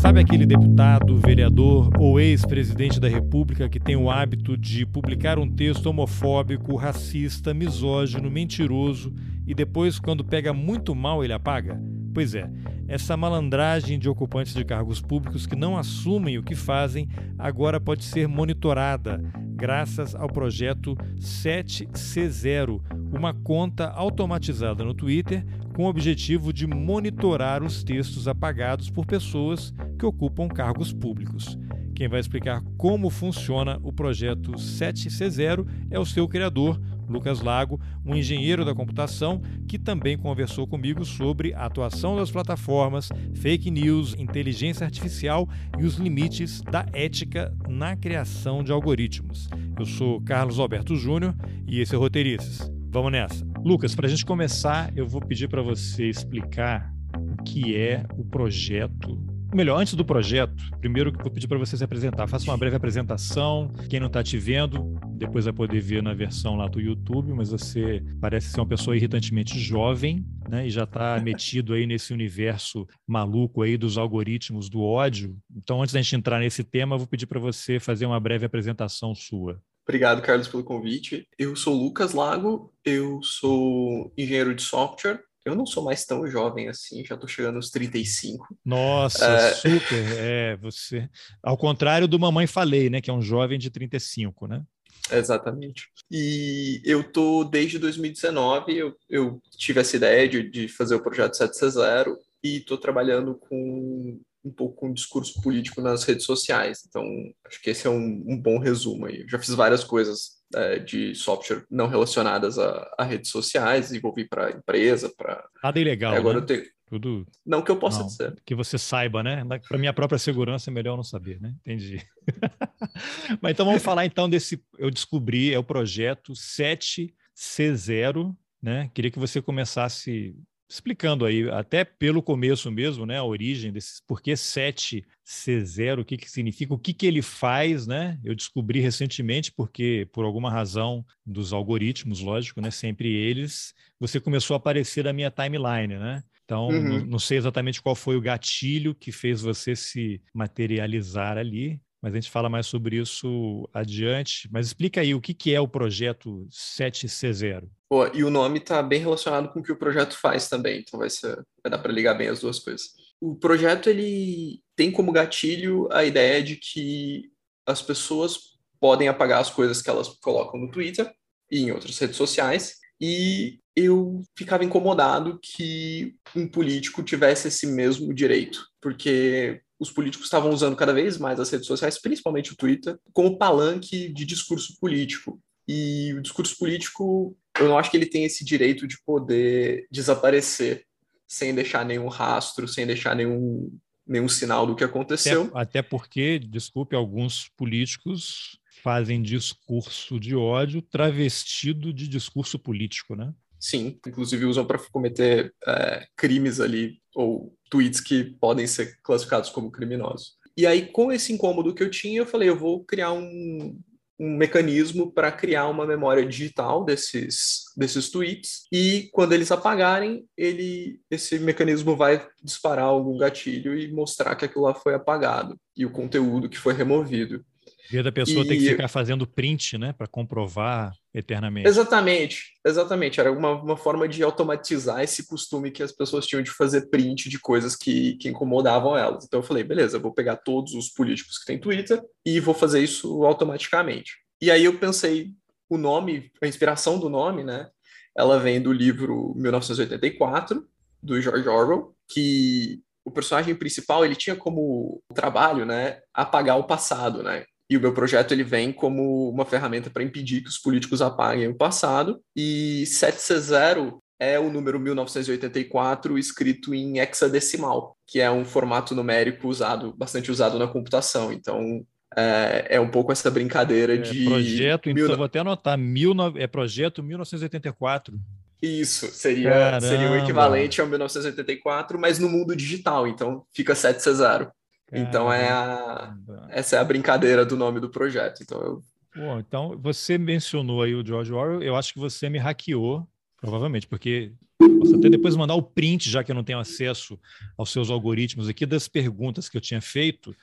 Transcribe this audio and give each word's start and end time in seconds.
Sabe 0.00 0.18
aquele 0.18 0.46
deputado, 0.46 1.14
vereador 1.18 1.90
ou 1.98 2.18
ex-presidente 2.18 2.98
da 2.98 3.06
República 3.06 3.68
que 3.68 3.78
tem 3.78 3.96
o 3.96 4.10
hábito 4.10 4.56
de 4.56 4.86
publicar 4.86 5.38
um 5.38 5.46
texto 5.46 5.84
homofóbico, 5.88 6.74
racista, 6.74 7.52
misógino, 7.52 8.30
mentiroso 8.30 9.12
e 9.46 9.54
depois, 9.54 9.98
quando 9.98 10.24
pega 10.24 10.54
muito 10.54 10.94
mal, 10.94 11.22
ele 11.22 11.34
apaga? 11.34 11.78
Pois 12.14 12.34
é, 12.34 12.50
essa 12.88 13.14
malandragem 13.14 13.98
de 13.98 14.08
ocupantes 14.08 14.54
de 14.54 14.64
cargos 14.64 15.02
públicos 15.02 15.46
que 15.46 15.54
não 15.54 15.76
assumem 15.76 16.38
o 16.38 16.42
que 16.42 16.54
fazem 16.54 17.06
agora 17.38 17.78
pode 17.78 18.04
ser 18.04 18.26
monitorada 18.26 19.22
graças 19.60 20.14
ao 20.14 20.28
projeto 20.28 20.96
7C0, 21.18 22.80
uma 23.12 23.34
conta 23.34 23.88
automatizada 23.88 24.82
no 24.82 24.94
Twitter 24.94 25.44
com 25.74 25.84
o 25.84 25.88
objetivo 25.88 26.52
de 26.52 26.66
monitorar 26.66 27.62
os 27.62 27.82
textos 27.82 28.28
apagados 28.28 28.90
por 28.90 29.06
pessoas 29.06 29.72
que 29.98 30.06
ocupam 30.06 30.48
cargos 30.48 30.92
públicos. 30.92 31.58
Quem 31.94 32.08
vai 32.08 32.18
explicar 32.18 32.62
como 32.78 33.10
funciona 33.10 33.78
o 33.82 33.92
projeto 33.92 34.52
7C0 34.52 35.66
é 35.90 35.98
o 35.98 36.06
seu 36.06 36.26
criador, 36.26 36.80
Lucas 37.06 37.42
Lago, 37.42 37.78
um 38.06 38.14
engenheiro 38.14 38.64
da 38.64 38.74
computação 38.74 39.42
que 39.68 39.78
também 39.78 40.16
conversou 40.16 40.66
comigo 40.66 41.04
sobre 41.04 41.52
a 41.52 41.66
atuação 41.66 42.16
das 42.16 42.30
plataformas, 42.30 43.10
fake 43.34 43.70
news, 43.70 44.14
inteligência 44.16 44.86
artificial 44.86 45.46
e 45.78 45.84
os 45.84 45.96
limites 45.96 46.62
da 46.62 46.86
ética 46.94 47.54
na 47.68 47.94
criação 47.96 48.64
de 48.64 48.72
algoritmos. 48.72 49.50
Eu 49.78 49.84
sou 49.84 50.22
Carlos 50.22 50.58
Alberto 50.58 50.96
Júnior 50.96 51.34
e 51.66 51.80
esse 51.80 51.94
é 51.94 51.98
o 51.98 52.00
Roteiristas. 52.00 52.79
Vamos 52.90 53.12
nessa. 53.12 53.46
Lucas, 53.64 53.94
para 53.94 54.08
a 54.08 54.10
gente 54.10 54.26
começar, 54.26 54.92
eu 54.96 55.06
vou 55.06 55.20
pedir 55.20 55.48
para 55.48 55.62
você 55.62 56.08
explicar 56.08 56.92
o 57.16 57.42
que 57.44 57.76
é 57.76 58.04
o 58.18 58.24
projeto 58.24 59.16
melhor, 59.54 59.80
antes 59.80 59.94
do 59.94 60.04
projeto, 60.04 60.54
primeiro 60.80 61.12
que 61.12 61.22
vou 61.22 61.30
pedir 61.30 61.48
para 61.48 61.58
você 61.58 61.76
se 61.76 61.84
apresentar. 61.84 62.26
Faça 62.26 62.50
uma 62.50 62.56
breve 62.56 62.76
apresentação. 62.76 63.72
Quem 63.88 64.00
não 64.00 64.06
está 64.06 64.22
te 64.22 64.38
vendo, 64.38 64.98
depois 65.12 65.44
vai 65.44 65.54
poder 65.54 65.80
ver 65.80 66.02
na 66.02 66.14
versão 66.14 66.56
lá 66.56 66.66
do 66.68 66.80
YouTube, 66.80 67.32
mas 67.32 67.50
você 67.50 68.02
parece 68.20 68.48
ser 68.48 68.60
uma 68.60 68.66
pessoa 68.66 68.96
irritantemente 68.96 69.58
jovem, 69.58 70.24
né? 70.48 70.66
E 70.66 70.70
já 70.70 70.84
está 70.84 71.18
metido 71.22 71.74
aí 71.74 71.86
nesse 71.86 72.12
universo 72.12 72.86
maluco 73.06 73.62
aí 73.62 73.76
dos 73.76 73.98
algoritmos 73.98 74.68
do 74.68 74.82
ódio. 74.82 75.36
Então, 75.56 75.82
antes 75.82 75.94
da 75.94 76.00
gente 76.00 76.16
entrar 76.16 76.38
nesse 76.40 76.64
tema, 76.64 76.94
eu 76.94 76.98
vou 76.98 77.08
pedir 77.08 77.26
para 77.26 77.40
você 77.40 77.78
fazer 77.80 78.06
uma 78.06 78.20
breve 78.20 78.46
apresentação 78.46 79.14
sua. 79.14 79.60
Obrigado, 79.90 80.22
Carlos, 80.22 80.46
pelo 80.46 80.62
convite. 80.62 81.26
Eu 81.36 81.56
sou 81.56 81.74
Lucas 81.74 82.12
Lago, 82.12 82.72
eu 82.84 83.20
sou 83.24 84.12
engenheiro 84.16 84.54
de 84.54 84.62
software, 84.62 85.20
eu 85.44 85.56
não 85.56 85.66
sou 85.66 85.82
mais 85.82 86.04
tão 86.04 86.28
jovem 86.28 86.68
assim, 86.68 87.04
já 87.04 87.16
estou 87.16 87.28
chegando 87.28 87.56
aos 87.56 87.70
35. 87.70 88.56
Nossa, 88.64 89.26
é... 89.26 89.52
super. 89.52 90.04
É, 90.16 90.56
você. 90.58 91.08
Ao 91.42 91.56
contrário 91.56 92.06
do 92.06 92.20
Mamãe 92.20 92.46
Falei, 92.46 92.88
né? 92.88 93.00
Que 93.00 93.10
é 93.10 93.12
um 93.12 93.20
jovem 93.20 93.58
de 93.58 93.68
35, 93.68 94.46
né? 94.46 94.62
Exatamente. 95.10 95.88
E 96.08 96.80
eu 96.84 97.02
tô 97.02 97.42
desde 97.42 97.76
2019, 97.76 98.72
eu, 98.76 98.96
eu 99.08 99.42
tive 99.58 99.80
essa 99.80 99.96
ideia 99.96 100.28
de, 100.28 100.48
de 100.48 100.68
fazer 100.68 100.94
o 100.94 101.02
projeto 101.02 101.32
7C0 101.32 102.14
e 102.44 102.58
estou 102.58 102.78
trabalhando 102.78 103.34
com 103.34 104.20
um 104.44 104.50
pouco 104.50 104.76
com 104.76 104.92
discurso 104.92 105.40
político 105.40 105.80
nas 105.80 106.04
redes 106.04 106.24
sociais. 106.24 106.84
Então, 106.88 107.04
acho 107.46 107.60
que 107.60 107.70
esse 107.70 107.86
é 107.86 107.90
um, 107.90 108.24
um 108.26 108.40
bom 108.40 108.58
resumo 108.58 109.06
aí. 109.06 109.20
Eu 109.20 109.28
já 109.28 109.38
fiz 109.38 109.54
várias 109.54 109.84
coisas 109.84 110.40
é, 110.54 110.78
de 110.78 111.14
software 111.14 111.64
não 111.70 111.86
relacionadas 111.86 112.58
a, 112.58 112.94
a 112.98 113.04
redes 113.04 113.30
sociais, 113.30 113.88
desenvolvi 113.88 114.26
para 114.26 114.50
empresa, 114.50 115.12
para. 115.16 115.44
Nada 115.62 115.78
ilegal. 115.78 116.14
É, 116.14 116.16
agora 116.16 116.38
né? 116.38 116.42
eu 116.42 116.46
tenho. 116.46 116.64
Tudo. 116.86 117.26
Não 117.46 117.62
que 117.62 117.70
eu 117.70 117.78
possa 117.78 118.00
não, 118.00 118.08
dizer. 118.08 118.34
Que 118.44 118.52
você 118.52 118.76
saiba, 118.76 119.22
né? 119.22 119.44
Para 119.68 119.78
minha 119.78 119.92
própria 119.92 120.18
segurança 120.18 120.70
é 120.70 120.74
melhor 120.74 120.96
não 120.96 121.04
saber, 121.04 121.40
né? 121.40 121.54
Entendi. 121.60 122.04
Mas 123.40 123.52
então 123.52 123.64
vamos 123.64 123.80
falar 123.80 124.06
então 124.06 124.28
desse. 124.28 124.60
Eu 124.76 124.90
descobri, 124.90 125.54
é 125.54 125.58
o 125.58 125.62
projeto 125.62 126.32
7C0, 126.32 128.34
né? 128.60 128.90
Queria 128.92 129.12
que 129.12 129.20
você 129.20 129.40
começasse 129.40 130.34
explicando 130.70 131.24
aí, 131.24 131.50
até 131.50 131.84
pelo 131.84 132.22
começo 132.22 132.70
mesmo, 132.70 133.04
né, 133.04 133.18
a 133.18 133.24
origem 133.24 133.72
desse, 133.72 134.00
por 134.06 134.22
que 134.22 134.32
7C0, 134.32 136.00
o 136.00 136.04
que, 136.04 136.16
que 136.16 136.30
significa, 136.30 136.72
o 136.72 136.78
que, 136.78 136.94
que 136.94 137.06
ele 137.06 137.20
faz, 137.20 137.86
né? 137.88 138.18
Eu 138.22 138.34
descobri 138.34 138.78
recentemente, 138.78 139.50
porque 139.50 140.08
por 140.12 140.24
alguma 140.24 140.50
razão 140.50 141.04
dos 141.26 141.52
algoritmos, 141.52 142.20
lógico, 142.20 142.60
né, 142.60 142.70
sempre 142.70 143.12
eles, 143.12 143.74
você 143.98 144.20
começou 144.20 144.54
a 144.54 144.58
aparecer 144.58 145.04
na 145.04 145.12
minha 145.12 145.30
timeline, 145.30 145.98
né? 145.98 146.22
Então, 146.44 146.68
uhum. 146.68 146.82
não, 146.82 147.06
não 147.06 147.18
sei 147.18 147.38
exatamente 147.38 147.82
qual 147.82 147.94
foi 147.94 148.16
o 148.16 148.20
gatilho 148.20 148.94
que 148.94 149.10
fez 149.10 149.42
você 149.42 149.74
se 149.74 150.22
materializar 150.32 151.36
ali, 151.36 151.80
mas 152.00 152.12
a 152.12 152.16
gente 152.16 152.30
fala 152.30 152.48
mais 152.48 152.66
sobre 152.66 152.96
isso 152.96 153.68
adiante. 153.74 154.48
Mas 154.50 154.68
explica 154.68 155.00
aí 155.00 155.14
o 155.14 155.20
que, 155.20 155.34
que 155.34 155.54
é 155.54 155.60
o 155.60 155.68
projeto 155.68 156.46
7C0. 156.50 157.68
E 158.14 158.22
o 158.22 158.30
nome 158.30 158.58
está 158.58 158.82
bem 158.82 159.00
relacionado 159.00 159.52
com 159.52 159.58
o 159.58 159.62
que 159.62 159.72
o 159.72 159.78
projeto 159.78 160.16
faz 160.16 160.48
também, 160.48 160.80
então 160.80 160.98
vai, 160.98 161.10
ser, 161.10 161.34
vai 161.62 161.70
dar 161.70 161.78
para 161.78 161.92
ligar 161.92 162.14
bem 162.14 162.28
as 162.28 162.40
duas 162.40 162.60
coisas. 162.60 162.90
O 163.20 163.34
projeto 163.34 163.90
ele 163.90 164.62
tem 164.76 164.92
como 164.92 165.12
gatilho 165.12 165.88
a 165.90 166.04
ideia 166.04 166.42
de 166.42 166.56
que 166.56 167.30
as 167.66 167.82
pessoas 167.82 168.58
podem 168.78 169.08
apagar 169.08 169.40
as 169.40 169.50
coisas 169.50 169.82
que 169.82 169.90
elas 169.90 170.08
colocam 170.08 170.58
no 170.58 170.70
Twitter 170.70 171.12
e 171.50 171.62
em 171.62 171.72
outras 171.72 171.98
redes 171.98 172.16
sociais, 172.16 172.76
e 173.00 173.58
eu 173.74 174.22
ficava 174.36 174.64
incomodado 174.64 175.38
que 175.42 176.14
um 176.36 176.46
político 176.46 177.02
tivesse 177.02 177.48
esse 177.48 177.66
mesmo 177.66 178.14
direito, 178.14 178.64
porque 178.80 179.62
os 179.78 179.90
políticos 179.90 180.26
estavam 180.26 180.50
usando 180.50 180.76
cada 180.76 180.92
vez 180.92 181.16
mais 181.18 181.40
as 181.40 181.50
redes 181.50 181.66
sociais, 181.66 182.00
principalmente 182.00 182.52
o 182.52 182.56
Twitter, 182.56 182.98
como 183.12 183.38
palanque 183.38 184.12
de 184.12 184.24
discurso 184.24 184.76
político. 184.78 185.40
E 185.72 186.12
o 186.14 186.20
discurso 186.20 186.58
político, 186.58 187.36
eu 187.56 187.68
não 187.68 187.78
acho 187.78 187.92
que 187.92 187.96
ele 187.96 188.06
tem 188.06 188.24
esse 188.24 188.44
direito 188.44 188.88
de 188.88 189.00
poder 189.06 189.86
desaparecer 189.88 190.84
sem 191.28 191.54
deixar 191.54 191.84
nenhum 191.84 192.08
rastro, 192.08 192.66
sem 192.66 192.84
deixar 192.84 193.14
nenhum, 193.14 193.70
nenhum 194.04 194.28
sinal 194.28 194.66
do 194.66 194.74
que 194.74 194.82
aconteceu. 194.82 195.42
Até, 195.54 195.60
até 195.60 195.82
porque, 195.82 196.40
desculpe, 196.40 196.96
alguns 196.96 197.48
políticos 197.56 198.58
fazem 198.82 199.22
discurso 199.22 200.18
de 200.18 200.34
ódio 200.34 200.82
travestido 200.82 201.92
de 201.92 202.08
discurso 202.08 202.58
político, 202.58 203.14
né? 203.14 203.32
Sim, 203.60 203.96
inclusive 204.04 204.46
usam 204.46 204.66
para 204.66 204.78
cometer 204.90 205.54
é, 205.64 206.04
crimes 206.16 206.58
ali 206.58 207.00
ou 207.14 207.56
tweets 207.70 208.00
que 208.00 208.24
podem 208.24 208.66
ser 208.66 208.98
classificados 209.04 209.50
como 209.50 209.70
criminosos. 209.70 210.32
E 210.56 210.66
aí, 210.66 210.86
com 210.86 211.12
esse 211.12 211.32
incômodo 211.32 211.72
que 211.72 211.82
eu 211.84 211.90
tinha, 211.90 212.18
eu 212.18 212.26
falei, 212.26 212.48
eu 212.48 212.58
vou 212.58 212.82
criar 212.82 213.12
um, 213.12 213.78
um 214.20 214.36
mecanismo 214.36 215.10
para 215.10 215.32
criar 215.32 215.66
uma 215.68 215.86
memória 215.86 216.26
digital 216.26 216.84
desses, 216.84 217.64
desses 217.74 218.10
tweets 218.10 218.64
e 218.70 219.08
quando 219.12 219.32
eles 219.32 219.50
apagarem, 219.50 220.26
ele, 220.36 221.00
esse 221.10 221.38
mecanismo 221.38 221.96
vai 221.96 222.28
disparar 222.42 222.84
algum 222.84 223.16
gatilho 223.16 223.74
e 223.74 223.90
mostrar 223.90 224.36
que 224.36 224.44
aquilo 224.44 224.64
lá 224.64 224.74
foi 224.74 224.92
apagado 224.92 225.58
e 225.74 225.86
o 225.86 225.90
conteúdo 225.90 226.50
que 226.50 226.58
foi 226.58 226.74
removido. 226.74 227.42
Via 227.90 228.04
da 228.04 228.12
pessoa 228.12 228.44
e... 228.44 228.48
tem 228.48 228.58
que 228.58 228.68
ficar 228.68 228.86
fazendo 228.86 229.26
print, 229.26 229.76
né, 229.76 229.92
para 229.92 230.06
comprovar 230.06 230.92
eternamente. 231.12 231.68
Exatamente, 231.68 232.52
exatamente. 232.64 233.18
Era 233.18 233.32
uma, 233.32 233.60
uma 233.60 233.76
forma 233.76 234.06
de 234.06 234.22
automatizar 234.22 235.02
esse 235.02 235.26
costume 235.26 235.72
que 235.72 235.82
as 235.82 235.90
pessoas 235.90 236.24
tinham 236.24 236.40
de 236.40 236.52
fazer 236.52 236.88
print 236.88 237.28
de 237.28 237.40
coisas 237.40 237.74
que, 237.74 238.14
que 238.18 238.28
incomodavam 238.28 238.96
elas. 238.96 239.24
Então 239.24 239.40
eu 239.40 239.44
falei, 239.44 239.64
beleza, 239.64 239.96
eu 239.96 240.00
vou 240.00 240.14
pegar 240.14 240.36
todos 240.36 240.72
os 240.74 240.88
políticos 240.88 241.38
que 241.38 241.46
têm 241.46 241.58
Twitter 241.58 242.00
e 242.24 242.38
vou 242.38 242.54
fazer 242.54 242.80
isso 242.80 243.24
automaticamente. 243.24 244.12
E 244.40 244.52
aí 244.52 244.64
eu 244.64 244.78
pensei, 244.78 245.32
o 245.68 245.76
nome, 245.76 246.30
a 246.40 246.46
inspiração 246.46 246.96
do 246.96 247.08
nome, 247.08 247.42
né, 247.42 247.68
ela 248.16 248.38
vem 248.38 248.60
do 248.62 248.72
livro 248.72 249.34
1984, 249.36 250.64
do 251.02 251.20
George 251.20 251.48
Orwell, 251.48 251.94
que 252.08 252.80
o 253.04 253.10
personagem 253.10 253.54
principal 253.54 254.04
ele 254.04 254.14
tinha 254.14 254.36
como 254.36 255.02
trabalho, 255.14 255.64
né, 255.64 256.00
apagar 256.14 256.58
o 256.58 256.64
passado, 256.64 257.22
né? 257.22 257.44
E 257.70 257.76
o 257.76 257.80
meu 257.80 257.94
projeto 257.94 258.32
ele 258.32 258.42
vem 258.42 258.72
como 258.72 259.30
uma 259.30 259.46
ferramenta 259.46 259.88
para 259.88 260.02
impedir 260.02 260.42
que 260.42 260.48
os 260.48 260.58
políticos 260.58 261.00
apaguem 261.00 261.46
o 261.46 261.54
passado. 261.54 262.20
E 262.34 262.82
7C0 262.84 263.98
é 264.18 264.40
o 264.40 264.50
número 264.50 264.80
1984 264.80 266.18
escrito 266.18 266.74
em 266.74 266.98
hexadecimal, 266.98 267.96
que 268.04 268.20
é 268.20 268.28
um 268.28 268.44
formato 268.44 268.92
numérico 268.92 269.46
usado 269.46 269.94
bastante 269.96 270.32
usado 270.32 270.58
na 270.58 270.66
computação. 270.66 271.32
Então 271.32 271.86
é, 272.16 272.66
é 272.70 272.80
um 272.80 272.90
pouco 272.90 273.12
essa 273.12 273.30
brincadeira 273.30 273.94
é, 273.94 273.98
de 273.98 274.24
projeto. 274.24 274.90
Então 274.90 275.06
mil... 275.06 275.16
vou 275.16 275.26
até 275.26 275.38
anotar. 275.38 275.78
Mil, 275.78 276.12
é 276.36 276.48
projeto 276.48 277.04
1984. 277.04 278.18
Isso, 278.60 279.06
seria, 279.06 279.80
seria 279.80 280.10
o 280.10 280.16
equivalente 280.16 280.82
ao 280.82 280.86
1984, 280.86 281.98
mas 281.98 282.18
no 282.18 282.28
mundo 282.28 282.54
digital, 282.54 283.06
então 283.06 283.42
fica 283.54 283.72
7C0. 283.72 284.50
Então 284.92 285.32
é 285.32 285.48
a, 285.50 286.14
essa 286.48 286.76
é 286.76 286.78
a 286.78 286.84
brincadeira 286.84 287.44
do 287.44 287.56
nome 287.56 287.80
do 287.80 287.88
projeto. 287.88 288.42
Então 288.42 288.60
eu... 288.60 288.82
Bom, 289.14 289.38
então 289.38 289.78
você 289.80 290.16
mencionou 290.18 290.82
aí 290.82 290.94
o 290.94 291.04
George 291.04 291.32
Orwell. 291.32 291.62
Eu 291.62 291.76
acho 291.76 291.92
que 291.92 291.98
você 291.98 292.28
me 292.28 292.38
hackeou 292.38 293.08
Provavelmente, 293.40 293.86
porque 293.86 294.32
posso 294.58 294.96
até 294.96 295.08
depois 295.08 295.34
mandar 295.34 295.54
o 295.54 295.62
print, 295.62 296.10
já 296.10 296.22
que 296.22 296.30
eu 296.30 296.34
não 296.34 296.44
tenho 296.44 296.58
acesso 296.58 297.18
aos 297.56 297.72
seus 297.72 297.88
algoritmos 297.88 298.48
aqui, 298.48 298.66
das 298.66 298.86
perguntas 298.86 299.48
que 299.48 299.56
eu 299.56 299.60
tinha 299.60 299.80
feito. 299.80 300.36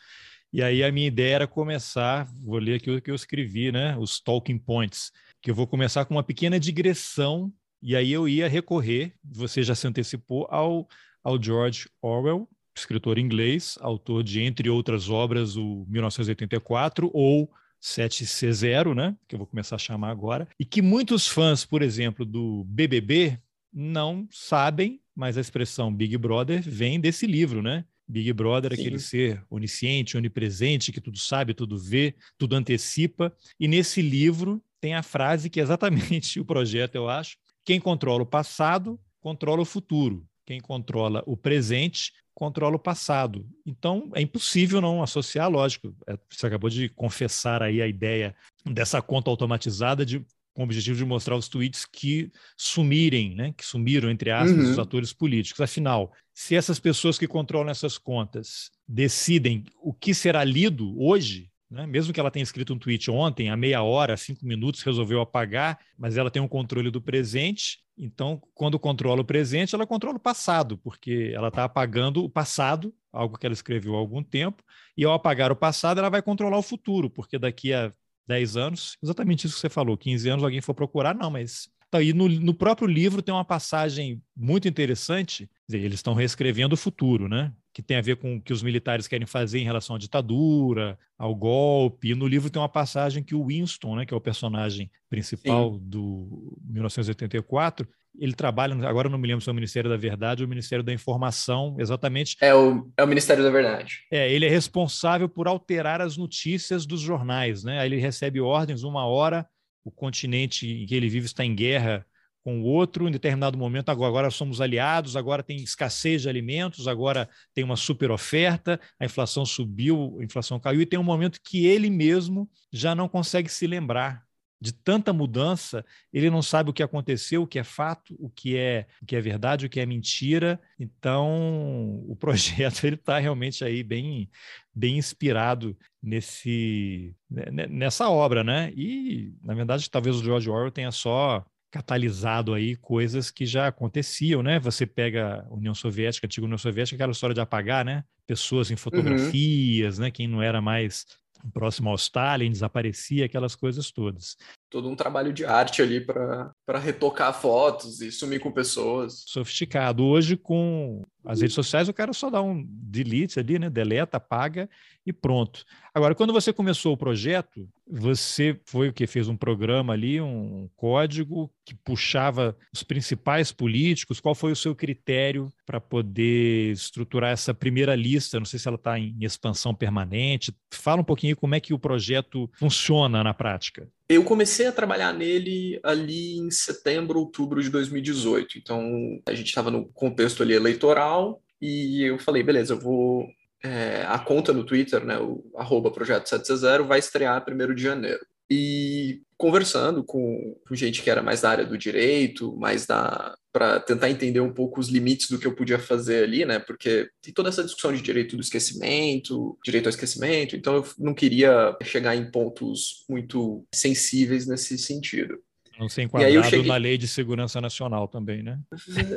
E 0.51 0.63
aí 0.63 0.83
a 0.83 0.91
minha 0.91 1.07
ideia 1.07 1.35
era 1.35 1.47
começar, 1.47 2.27
vou 2.43 2.57
ler 2.57 2.75
aqui 2.75 2.89
o 2.89 2.99
que 2.99 3.11
eu 3.11 3.15
escrevi, 3.15 3.71
né? 3.71 3.95
Os 3.97 4.19
talking 4.19 4.57
points, 4.57 5.11
que 5.41 5.51
eu 5.51 5.55
vou 5.55 5.67
começar 5.67 6.05
com 6.05 6.15
uma 6.15 6.23
pequena 6.23 6.59
digressão, 6.59 7.53
e 7.83 7.95
aí 7.95 8.11
eu 8.11 8.27
ia 8.27 8.47
recorrer, 8.47 9.13
você 9.23 9.61
já 9.61 9.75
se 9.75 9.85
antecipou, 9.85 10.47
ao, 10.49 10.87
ao 11.23 11.41
George 11.41 11.87
Orwell, 12.01 12.49
escritor 12.79 13.17
inglês, 13.17 13.77
autor 13.81 14.23
de, 14.23 14.41
entre 14.41 14.69
outras 14.69 15.09
obras, 15.09 15.55
o 15.55 15.85
1984 15.87 17.09
ou 17.13 17.49
7C0, 17.81 18.95
né, 18.95 19.15
que 19.27 19.35
eu 19.35 19.39
vou 19.39 19.47
começar 19.47 19.75
a 19.75 19.79
chamar 19.79 20.09
agora, 20.09 20.47
e 20.59 20.65
que 20.65 20.81
muitos 20.81 21.27
fãs, 21.27 21.65
por 21.65 21.81
exemplo, 21.81 22.25
do 22.25 22.63
BBB 22.65 23.39
não 23.71 24.27
sabem, 24.31 24.99
mas 25.15 25.37
a 25.37 25.41
expressão 25.41 25.93
Big 25.93 26.17
Brother 26.17 26.61
vem 26.61 26.99
desse 26.99 27.27
livro, 27.27 27.61
né? 27.61 27.85
Big 28.07 28.31
Brother, 28.31 28.73
Sim. 28.73 28.81
aquele 28.81 28.99
ser 28.99 29.43
onisciente, 29.49 30.15
onipresente, 30.15 30.91
que 30.91 31.01
tudo 31.01 31.17
sabe, 31.17 31.53
tudo 31.53 31.77
vê, 31.77 32.15
tudo 32.37 32.55
antecipa. 32.55 33.35
E 33.59 33.67
nesse 33.67 34.01
livro 34.01 34.63
tem 34.79 34.93
a 34.93 35.03
frase 35.03 35.49
que 35.49 35.59
é 35.59 35.63
exatamente 35.63 36.39
o 36.39 36.45
projeto, 36.45 36.95
eu 36.95 37.09
acho. 37.09 37.37
Quem 37.65 37.79
controla 37.79 38.23
o 38.23 38.25
passado, 38.25 38.99
controla 39.19 39.61
o 39.61 39.65
futuro. 39.65 40.25
Quem 40.45 40.61
controla 40.61 41.21
o 41.25 41.35
presente, 41.35 42.13
controla 42.37 42.75
o 42.75 42.79
passado. 42.79 43.43
Então, 43.65 44.11
é 44.13 44.21
impossível 44.21 44.79
não 44.79 45.01
associar, 45.01 45.49
lógico. 45.49 45.91
É, 46.05 46.15
você 46.29 46.45
acabou 46.45 46.69
de 46.69 46.87
confessar 46.87 47.63
aí 47.63 47.81
a 47.81 47.87
ideia 47.87 48.35
dessa 48.63 49.01
conta 49.01 49.31
automatizada 49.31 50.05
de 50.05 50.23
com 50.53 50.61
o 50.61 50.65
objetivo 50.65 50.97
de 50.97 51.05
mostrar 51.05 51.35
os 51.35 51.47
tweets 51.47 51.83
que 51.83 52.31
sumirem, 52.55 53.35
né, 53.35 53.53
que 53.55 53.65
sumiram, 53.65 54.09
entre 54.09 54.29
aspas, 54.29 54.65
uhum. 54.65 54.71
os 54.71 54.79
atores 54.79 55.13
políticos. 55.13 55.61
Afinal, 55.61 56.11
se 56.33 56.55
essas 56.55 56.79
pessoas 56.79 57.17
que 57.17 57.27
controlam 57.27 57.69
essas 57.69 57.97
contas 57.97 58.71
decidem 58.87 59.63
o 59.81 59.91
que 59.93 60.13
será 60.13 60.43
lido 60.43 60.95
hoje, 60.99 61.49
né, 61.69 61.85
mesmo 61.85 62.13
que 62.13 62.19
ela 62.19 62.31
tenha 62.31 62.43
escrito 62.43 62.73
um 62.73 62.79
tweet 62.79 63.09
ontem, 63.09 63.49
a 63.49 63.57
meia 63.57 63.81
hora, 63.81 64.17
cinco 64.17 64.45
minutos, 64.45 64.81
resolveu 64.81 65.21
apagar, 65.21 65.79
mas 65.97 66.17
ela 66.17 66.31
tem 66.31 66.41
um 66.41 66.47
controle 66.47 66.89
do 66.89 67.01
presente, 67.01 67.79
então, 67.97 68.41
quando 68.53 68.77
controla 68.77 69.21
o 69.21 69.25
presente, 69.25 69.73
ela 69.73 69.87
controla 69.87 70.17
o 70.17 70.19
passado, 70.19 70.77
porque 70.77 71.31
ela 71.33 71.47
está 71.47 71.63
apagando 71.63 72.23
o 72.23 72.29
passado, 72.29 72.93
algo 73.11 73.37
que 73.37 73.45
ela 73.45 73.53
escreveu 73.53 73.95
há 73.95 73.97
algum 73.97 74.23
tempo, 74.23 74.63
e 74.95 75.03
ao 75.03 75.13
apagar 75.13 75.51
o 75.51 75.55
passado, 75.55 75.97
ela 75.97 76.09
vai 76.09 76.21
controlar 76.21 76.57
o 76.57 76.63
futuro, 76.63 77.09
porque 77.09 77.39
daqui 77.39 77.73
a 77.73 77.91
10 78.27 78.57
anos, 78.57 78.97
exatamente 79.01 79.47
isso 79.47 79.55
que 79.55 79.61
você 79.61 79.69
falou, 79.69 79.97
15 79.97 80.29
anos 80.29 80.43
alguém 80.43 80.61
for 80.61 80.73
procurar, 80.73 81.15
não, 81.15 81.31
mas 81.31 81.69
Tá, 81.89 82.01
e 82.01 82.11
no, 82.11 82.27
no, 82.27 82.53
próprio 82.53 82.85
livro 82.85 83.21
tem 83.21 83.33
uma 83.33 83.45
passagem 83.45 84.21
muito 84.35 84.67
interessante, 84.67 85.49
eles 85.71 85.99
estão 85.99 86.13
reescrevendo 86.13 86.73
o 86.73 86.77
futuro, 86.77 87.29
né? 87.29 87.53
Que 87.77 87.83
tem 87.83 87.97
a 87.97 88.01
ver 88.01 88.15
com 88.15 88.37
o 88.37 88.41
que 88.41 88.51
os 88.51 88.63
militares 88.63 89.07
querem 89.07 89.27
fazer 89.27 89.59
em 89.59 89.63
relação 89.63 89.95
à 89.95 89.99
ditadura, 89.99 90.97
ao 91.15 91.35
golpe. 91.35 92.09
E 92.09 92.15
no 92.15 92.25
livro 92.25 92.49
tem 92.49 92.59
uma 92.59 92.67
passagem 92.67 93.21
que 93.21 93.35
o 93.35 93.45
Winston, 93.45 93.97
né, 93.97 94.03
que 94.03 94.15
é 94.15 94.17
o 94.17 94.19
personagem 94.19 94.89
principal 95.07 95.75
Sim. 95.75 95.81
do 95.83 96.57
1984, 96.67 97.87
ele 98.17 98.33
trabalha, 98.33 98.73
agora 98.89 99.09
não 99.09 99.19
me 99.19 99.27
lembro 99.27 99.43
se 99.43 99.49
é 99.49 99.51
o 99.51 99.53
Ministério 99.53 99.91
da 99.91 99.95
Verdade 99.95 100.41
ou 100.41 100.47
o 100.47 100.49
Ministério 100.49 100.83
da 100.83 100.91
Informação, 100.91 101.75
exatamente. 101.77 102.35
É 102.41 102.51
o, 102.55 102.89
é 102.97 103.03
o 103.03 103.07
Ministério 103.07 103.43
da 103.43 103.51
Verdade. 103.51 103.99
É, 104.11 104.33
ele 104.33 104.47
é 104.47 104.49
responsável 104.49 105.29
por 105.29 105.47
alterar 105.47 106.01
as 106.01 106.17
notícias 106.17 106.83
dos 106.83 106.99
jornais, 106.99 107.63
né? 107.63 107.77
Aí 107.77 107.89
ele 107.89 107.97
recebe 107.97 108.41
ordens 108.41 108.81
uma 108.81 109.05
hora, 109.05 109.47
o 109.85 109.91
continente 109.91 110.67
em 110.67 110.87
que 110.87 110.95
ele 110.95 111.09
vive 111.09 111.27
está 111.27 111.45
em 111.45 111.53
guerra 111.53 112.03
com 112.47 112.61
o 112.61 112.63
outro, 112.63 113.09
em 113.09 113.11
determinado 113.11 113.57
momento, 113.57 113.89
agora, 113.89 114.07
agora 114.07 114.31
somos 114.31 114.61
aliados, 114.61 115.17
agora 115.17 115.43
tem 115.43 115.57
escassez 115.57 116.21
de 116.21 116.29
alimentos, 116.29 116.87
agora 116.87 117.27
tem 117.53 117.61
uma 117.61 117.75
super 117.75 118.09
oferta, 118.09 118.79
a 118.97 119.03
inflação 119.03 119.45
subiu, 119.45 120.15
a 120.21 120.23
inflação 120.23 120.57
caiu, 120.57 120.79
e 120.79 120.85
tem 120.85 120.97
um 120.97 121.03
momento 121.03 121.41
que 121.43 121.65
ele 121.65 121.89
mesmo 121.89 122.49
já 122.71 122.95
não 122.95 123.09
consegue 123.09 123.49
se 123.49 123.67
lembrar 123.67 124.23
de 124.61 124.71
tanta 124.71 125.11
mudança, 125.11 125.83
ele 126.13 126.29
não 126.29 126.41
sabe 126.41 126.69
o 126.69 126.73
que 126.73 126.81
aconteceu, 126.81 127.43
o 127.43 127.47
que 127.47 127.59
é 127.59 127.65
fato, 127.65 128.15
o 128.17 128.29
que 128.29 128.55
é, 128.55 128.87
o 129.01 129.05
que 129.05 129.17
é 129.17 129.19
verdade, 129.19 129.65
o 129.65 129.69
que 129.69 129.81
é 129.81 129.85
mentira. 129.85 130.57
Então, 130.79 132.01
o 132.07 132.15
projeto 132.15 132.81
ele 132.87 132.95
está 132.95 133.19
realmente 133.19 133.65
aí 133.65 133.83
bem, 133.83 134.29
bem 134.73 134.97
inspirado 134.97 135.77
nesse 136.01 137.13
né, 137.29 137.67
nessa 137.67 138.09
obra, 138.09 138.41
né? 138.41 138.71
E 138.73 139.33
na 139.43 139.53
verdade, 139.53 139.91
talvez 139.91 140.15
o 140.15 140.23
George 140.23 140.49
Orwell 140.49 140.71
tenha 140.71 140.91
só 140.91 141.45
catalisado 141.77 142.55
aí 142.55 142.75
coisas 142.75 143.29
que 143.29 143.45
já 143.45 143.67
aconteciam, 143.67 144.41
né? 144.41 144.59
Você 144.59 144.85
pega 144.85 145.45
a 145.47 145.53
União 145.53 145.75
Soviética, 145.75 146.25
a 146.25 146.27
antiga 146.27 146.45
União 146.45 146.57
Soviética, 146.57 146.95
aquela 146.95 147.11
história 147.11 147.35
de 147.35 147.41
apagar, 147.41 147.85
né? 147.85 148.03
Pessoas 148.25 148.71
em 148.71 148.73
uhum. 148.73 148.77
fotografias, 148.77 149.97
uhum. 149.97 150.05
né? 150.05 150.11
Quem 150.11 150.27
não 150.27 150.41
era 150.41 150.59
mais 150.59 151.05
próximo 151.53 151.89
ao 151.89 151.95
Stalin, 151.95 152.49
desaparecia, 152.49 153.25
aquelas 153.25 153.55
coisas 153.55 153.91
todas. 153.91 154.35
Todo 154.71 154.89
um 154.89 154.95
trabalho 154.95 155.31
de 155.31 155.45
arte 155.45 155.83
ali 155.83 156.01
para 156.01 156.79
retocar 156.79 157.31
fotos 157.31 158.01
e 158.01 158.11
sumir 158.11 158.39
com 158.39 158.51
pessoas. 158.51 159.23
Sofisticado. 159.27 160.03
Hoje, 160.03 160.35
com 160.35 161.03
as 161.23 161.41
redes 161.41 161.53
sociais, 161.53 161.87
o 161.87 161.93
cara 161.93 162.11
só 162.11 162.31
dá 162.31 162.41
um 162.41 162.65
delete 162.67 163.39
ali, 163.39 163.59
né? 163.59 163.69
Deleta, 163.69 164.17
apaga 164.17 164.67
e 165.07 165.13
pronto. 165.13 165.63
Agora, 165.93 166.13
quando 166.13 166.33
você 166.33 166.51
começou 166.51 166.91
o 166.91 166.97
projeto, 166.97 167.65
você 167.89 168.59
foi 168.65 168.89
o 168.89 168.93
que 168.93 169.07
fez 169.07 169.29
um 169.29 169.37
programa 169.37 169.93
ali, 169.93 170.19
um 170.19 170.69
código 170.75 171.49
que 171.65 171.73
puxava 171.73 172.57
os 172.73 172.83
principais 172.83 173.53
políticos. 173.53 174.19
Qual 174.19 174.35
foi 174.35 174.51
o 174.51 174.55
seu 174.55 174.75
critério 174.75 175.49
para 175.65 175.79
poder 175.79 176.73
estruturar 176.73 177.31
essa 177.31 177.53
primeira 177.53 177.95
lista? 177.95 178.37
Não 178.37 178.45
sei 178.45 178.59
se 178.59 178.67
ela 178.67 178.75
está 178.75 178.99
em 178.99 179.15
expansão 179.21 179.73
permanente. 179.73 180.53
Fala 180.73 181.01
um 181.01 181.05
pouquinho 181.05 181.37
como 181.37 181.55
é 181.55 181.59
que 181.61 181.73
o 181.73 181.79
projeto 181.79 182.51
funciona 182.59 183.23
na 183.23 183.33
prática. 183.33 183.87
Eu 184.09 184.25
comecei 184.25 184.67
a 184.67 184.73
trabalhar 184.73 185.13
nele 185.13 185.79
ali 185.83 186.37
em 186.37 186.51
setembro, 186.51 187.19
outubro 187.19 187.63
de 187.63 187.69
2018. 187.69 188.57
Então, 188.57 189.21
a 189.25 189.33
gente 189.33 189.47
estava 189.47 189.71
no 189.71 189.85
contexto 189.93 190.43
ali 190.43 190.53
eleitoral 190.53 191.41
e 191.61 192.03
eu 192.03 192.19
falei, 192.19 192.43
beleza, 192.43 192.73
eu 192.73 192.79
vou 192.79 193.25
é, 193.63 194.03
a 194.07 194.19
conta 194.19 194.53
no 194.53 194.63
Twitter, 194.63 195.03
né, 195.03 195.17
o 195.17 195.43
arroba 195.55 195.91
projeto 195.91 196.27
760, 196.27 196.83
vai 196.83 196.99
estrear 196.99 197.43
1 197.47 197.75
de 197.75 197.81
janeiro. 197.81 198.19
E 198.49 199.21
conversando 199.37 200.03
com, 200.03 200.55
com, 200.67 200.75
gente 200.75 201.01
que 201.01 201.09
era 201.09 201.21
mais 201.21 201.41
da 201.41 201.49
área 201.49 201.65
do 201.65 201.77
direito, 201.77 202.55
mais 202.57 202.85
da 202.85 203.35
para 203.51 203.79
tentar 203.79 204.09
entender 204.09 204.39
um 204.39 204.53
pouco 204.53 204.79
os 204.79 204.87
limites 204.87 205.31
do 205.31 205.39
que 205.39 205.47
eu 205.47 205.55
podia 205.55 205.79
fazer 205.79 206.23
ali, 206.23 206.45
né? 206.45 206.59
Porque 206.59 207.09
tem 207.21 207.33
toda 207.33 207.49
essa 207.49 207.63
discussão 207.63 207.91
de 207.91 208.01
direito 208.01 208.35
do 208.35 208.41
esquecimento, 208.41 209.57
direito 209.65 209.87
ao 209.87 209.89
esquecimento, 209.89 210.55
então 210.55 210.75
eu 210.75 210.85
não 210.99 211.13
queria 211.13 211.75
chegar 211.83 212.15
em 212.15 212.29
pontos 212.29 213.03
muito 213.09 213.65
sensíveis 213.73 214.45
nesse 214.45 214.77
sentido. 214.77 215.39
Não 215.79 215.89
ser 215.89 216.03
enquadrado 216.03 216.43
cheguei... 216.43 216.67
na 216.67 216.77
lei 216.77 216.97
de 216.97 217.07
segurança 217.07 217.59
nacional 217.59 218.07
também, 218.07 218.43
né? 218.43 218.59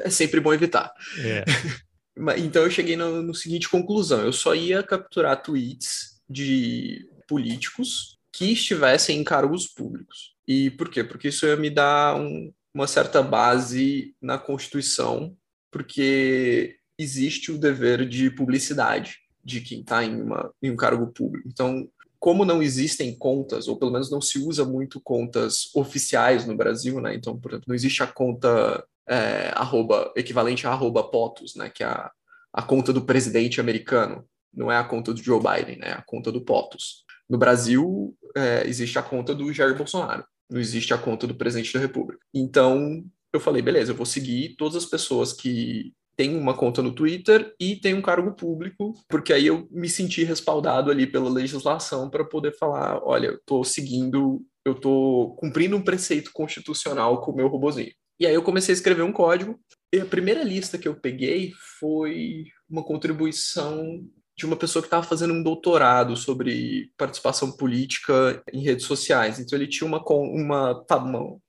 É 0.04 0.10
sempre 0.10 0.40
bom 0.40 0.52
evitar. 0.52 0.92
É. 1.22 1.44
Então 2.38 2.62
eu 2.62 2.70
cheguei 2.70 2.96
no, 2.96 3.22
no 3.22 3.34
seguinte 3.34 3.68
conclusão: 3.68 4.20
eu 4.20 4.32
só 4.32 4.54
ia 4.54 4.82
capturar 4.82 5.42
tweets 5.42 6.20
de 6.28 7.08
políticos 7.26 8.18
que 8.32 8.52
estivessem 8.52 9.18
em 9.18 9.24
cargos 9.24 9.66
públicos. 9.66 10.34
E 10.46 10.70
por 10.70 10.90
quê? 10.90 11.04
Porque 11.04 11.28
isso 11.28 11.46
ia 11.46 11.56
me 11.56 11.70
dar 11.70 12.16
um, 12.16 12.52
uma 12.74 12.86
certa 12.86 13.22
base 13.22 14.14
na 14.20 14.38
Constituição, 14.38 15.36
porque 15.70 16.76
existe 16.98 17.50
o 17.50 17.58
dever 17.58 18.08
de 18.08 18.30
publicidade 18.30 19.18
de 19.44 19.60
quem 19.60 19.80
está 19.80 20.04
em, 20.04 20.20
em 20.62 20.70
um 20.70 20.76
cargo 20.76 21.06
público. 21.08 21.48
Então, 21.48 21.88
como 22.18 22.44
não 22.44 22.62
existem 22.62 23.16
contas, 23.16 23.66
ou 23.66 23.78
pelo 23.78 23.90
menos 23.90 24.10
não 24.10 24.20
se 24.20 24.38
usa 24.38 24.64
muito 24.64 25.00
contas 25.00 25.74
oficiais 25.74 26.46
no 26.46 26.54
Brasil, 26.54 27.00
né? 27.00 27.14
Então, 27.14 27.38
por 27.38 27.52
exemplo, 27.52 27.64
não 27.68 27.74
existe 27.74 28.02
a 28.02 28.06
conta 28.06 28.84
é, 29.08 29.50
arroba, 29.54 30.12
equivalente 30.16 30.66
a 30.66 30.70
arroba 30.70 31.02
POTUS, 31.04 31.56
né, 31.56 31.70
que 31.70 31.82
é 31.82 31.86
a, 31.86 32.10
a 32.52 32.62
conta 32.62 32.92
do 32.92 33.02
presidente 33.02 33.60
americano. 33.60 34.24
Não 34.52 34.70
é 34.70 34.76
a 34.76 34.84
conta 34.84 35.12
do 35.14 35.22
Joe 35.22 35.40
Biden, 35.40 35.78
né, 35.78 35.88
é 35.88 35.92
a 35.92 36.02
conta 36.02 36.32
do 36.32 36.40
POTUS. 36.40 37.04
No 37.28 37.38
Brasil, 37.38 38.16
é, 38.36 38.66
existe 38.66 38.98
a 38.98 39.02
conta 39.02 39.34
do 39.34 39.52
Jair 39.52 39.76
Bolsonaro, 39.76 40.24
não 40.50 40.60
existe 40.60 40.92
a 40.92 40.98
conta 40.98 41.26
do 41.26 41.34
presidente 41.34 41.72
da 41.72 41.78
República. 41.78 42.24
Então, 42.34 43.04
eu 43.32 43.38
falei, 43.38 43.62
beleza, 43.62 43.92
eu 43.92 43.96
vou 43.96 44.06
seguir 44.06 44.56
todas 44.56 44.76
as 44.76 44.84
pessoas 44.84 45.32
que 45.32 45.92
têm 46.16 46.36
uma 46.36 46.54
conta 46.54 46.82
no 46.82 46.92
Twitter 46.92 47.54
e 47.58 47.76
têm 47.76 47.94
um 47.94 48.02
cargo 48.02 48.32
público, 48.32 48.94
porque 49.08 49.32
aí 49.32 49.46
eu 49.46 49.66
me 49.70 49.88
senti 49.88 50.22
respaldado 50.22 50.90
ali 50.90 51.06
pela 51.06 51.30
legislação 51.30 52.10
para 52.10 52.24
poder 52.24 52.52
falar, 52.58 53.00
olha, 53.02 53.28
eu 53.28 53.34
estou 53.36 53.64
seguindo, 53.64 54.44
eu 54.64 54.72
estou 54.72 55.34
cumprindo 55.36 55.76
um 55.76 55.82
preceito 55.82 56.30
constitucional 56.32 57.22
com 57.22 57.30
o 57.30 57.36
meu 57.36 57.48
robozinho. 57.48 57.92
E 58.20 58.26
aí 58.26 58.34
eu 58.34 58.42
comecei 58.42 58.74
a 58.74 58.76
escrever 58.76 59.02
um 59.02 59.12
código. 59.12 59.58
E 59.90 59.98
a 59.98 60.04
primeira 60.04 60.44
lista 60.44 60.76
que 60.76 60.86
eu 60.86 60.94
peguei 60.94 61.52
foi 61.78 62.44
uma 62.68 62.84
contribuição 62.84 64.06
de 64.36 64.44
uma 64.44 64.56
pessoa 64.56 64.82
que 64.82 64.86
estava 64.86 65.02
fazendo 65.02 65.32
um 65.32 65.42
doutorado 65.42 66.16
sobre 66.16 66.92
participação 66.96 67.50
política 67.50 68.42
em 68.52 68.62
redes 68.62 68.84
sociais. 68.84 69.38
Então 69.38 69.58
ele 69.58 69.66
tinha 69.66 69.88
uma, 69.88 70.02
uma, 70.06 70.84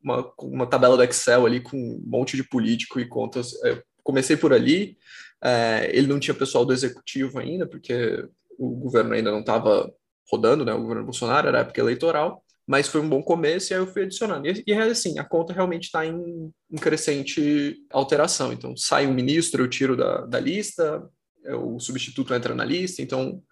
uma, 0.02 0.34
uma 0.40 0.68
tabela 0.68 0.96
do 0.96 1.04
Excel 1.04 1.46
ali 1.46 1.60
com 1.60 1.78
um 1.78 2.02
monte 2.06 2.38
de 2.38 2.44
político 2.44 3.00
e 3.02 3.08
contas. 3.08 3.54
Eu 3.64 3.84
comecei 4.02 4.38
por 4.38 4.54
ali. 4.54 4.98
É, 5.44 5.90
ele 5.94 6.08
não 6.08 6.20
tinha 6.20 6.34
pessoal 6.34 6.66
do 6.66 6.74
executivo 6.74 7.40
ainda, 7.40 7.68
porque 7.68 8.26
o 8.58 8.70
governo 8.76 9.14
ainda 9.14 9.32
não 9.32 9.42
estava 9.42 9.92
rodando, 10.30 10.64
né? 10.64 10.74
O 10.74 10.82
governo 10.82 11.04
Bolsonaro 11.04 11.48
era 11.50 11.60
época 11.60 11.82
eleitoral 11.82 12.44
mas 12.72 12.88
foi 12.88 13.02
um 13.02 13.10
bom 13.10 13.22
começo 13.22 13.72
e 13.72 13.74
aí 13.74 13.82
eu 13.82 13.86
fui 13.86 14.04
adicionando. 14.04 14.48
E, 14.48 14.64
e 14.66 14.74
assim, 14.74 15.20
a 15.20 15.26
conta 15.26 15.52
realmente 15.52 15.84
está 15.88 16.06
em, 16.06 16.50
em, 16.72 16.78
crescente 16.78 17.76
alteração. 17.92 18.54
Então, 18.54 18.78
sai 18.78 19.06
um 19.06 19.14
ministro, 19.14 19.62
eu 19.62 19.68
tiro 19.68 19.98
da, 19.98 20.26
da 20.26 20.40
lista, 20.40 21.06
o 21.46 21.82
substituto 21.82 22.34
entra 22.34 22.56
na 22.56 22.64
lista, 22.64 23.02
então 23.02 23.44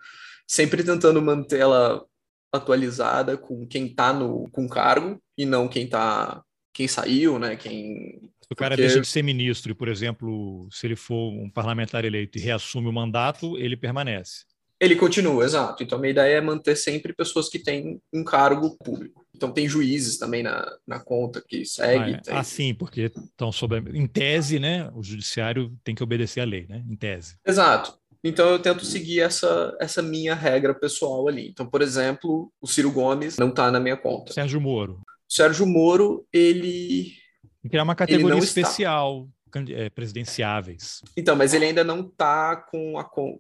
sempre 0.47 0.85
tentando 0.85 1.21
mantê-la 1.21 2.01
atualizada 2.49 3.38
com 3.38 3.67
quem 3.67 3.88
está 3.88 4.13
no 4.13 4.49
com 4.51 4.69
cargo 4.69 5.21
e 5.38 5.45
não 5.45 5.67
quem 5.67 5.85
tá 5.85 6.41
quem 6.73 6.88
saiu, 6.88 7.38
né? 7.38 7.57
Quem 7.57 8.21
o 8.49 8.55
cara 8.55 8.75
Porque... 8.75 8.83
deixa 8.83 9.01
de 9.01 9.07
ser 9.07 9.21
ministro 9.21 9.73
e, 9.73 9.75
por 9.75 9.89
exemplo, 9.89 10.65
se 10.71 10.88
ele 10.88 10.95
for 10.95 11.29
um 11.29 11.49
parlamentar 11.49 12.05
eleito 12.05 12.38
e 12.38 12.41
reassume 12.41 12.88
o 12.88 12.93
mandato, 12.93 13.57
ele 13.57 13.75
permanece. 13.75 14.45
Ele 14.79 14.95
continua, 14.95 15.43
exato. 15.43 15.83
Então, 15.83 15.98
a 15.98 16.01
minha 16.01 16.12
ideia 16.12 16.38
é 16.38 16.41
manter 16.41 16.75
sempre 16.75 17.13
pessoas 17.13 17.50
que 17.50 17.59
têm 17.59 18.01
um 18.13 18.24
cargo 18.24 18.77
público. 18.77 19.25
Então, 19.36 19.51
tem 19.51 19.67
juízes 19.67 20.17
também 20.17 20.41
na, 20.41 20.65
na 20.88 21.00
conta 21.00 21.43
que 21.45 21.65
segue. 21.65 22.13
Ah, 22.13 22.17
é. 22.17 22.21
tem... 22.21 22.33
ah 22.33 22.43
sim, 22.43 22.74
porque 22.74 23.12
estão 23.13 23.51
sob. 23.51 23.77
Em 23.93 24.07
tese, 24.07 24.57
né? 24.57 24.89
O 24.95 25.03
judiciário 25.03 25.74
tem 25.83 25.93
que 25.93 26.03
obedecer 26.03 26.41
à 26.41 26.45
lei, 26.45 26.65
né? 26.67 26.83
Em 26.89 26.95
tese. 26.95 27.36
Exato. 27.45 28.00
Então, 28.24 28.50
eu 28.50 28.59
tento 28.59 28.86
seguir 28.86 29.21
essa, 29.21 29.75
essa 29.79 30.01
minha 30.01 30.36
regra 30.36 30.74
pessoal 30.74 31.27
ali. 31.27 31.50
Então, 31.50 31.65
por 31.65 31.81
exemplo, 31.81 32.51
o 32.62 32.67
Ciro 32.67 32.91
Gomes 32.91 33.38
não 33.38 33.50
está 33.50 33.71
na 33.71 33.79
minha 33.79 33.95
conta. 33.95 34.33
Sérgio 34.33 34.59
Moro. 34.59 35.01
Sérgio 35.27 35.65
Moro, 35.65 36.25
ele. 36.33 37.13
Tem 37.62 37.69
criar 37.69 37.83
uma 37.83 37.95
categoria 37.95 38.39
especial. 38.39 39.27
Está 39.45 39.62
é, 39.74 39.89
presidenciáveis. 39.89 41.01
Então, 41.17 41.36
mas 41.36 41.53
ele 41.53 41.65
ainda 41.65 41.83
não 41.83 42.01
está 42.01 42.55
com, 42.55 43.00
a, 43.00 43.03
com, 43.03 43.36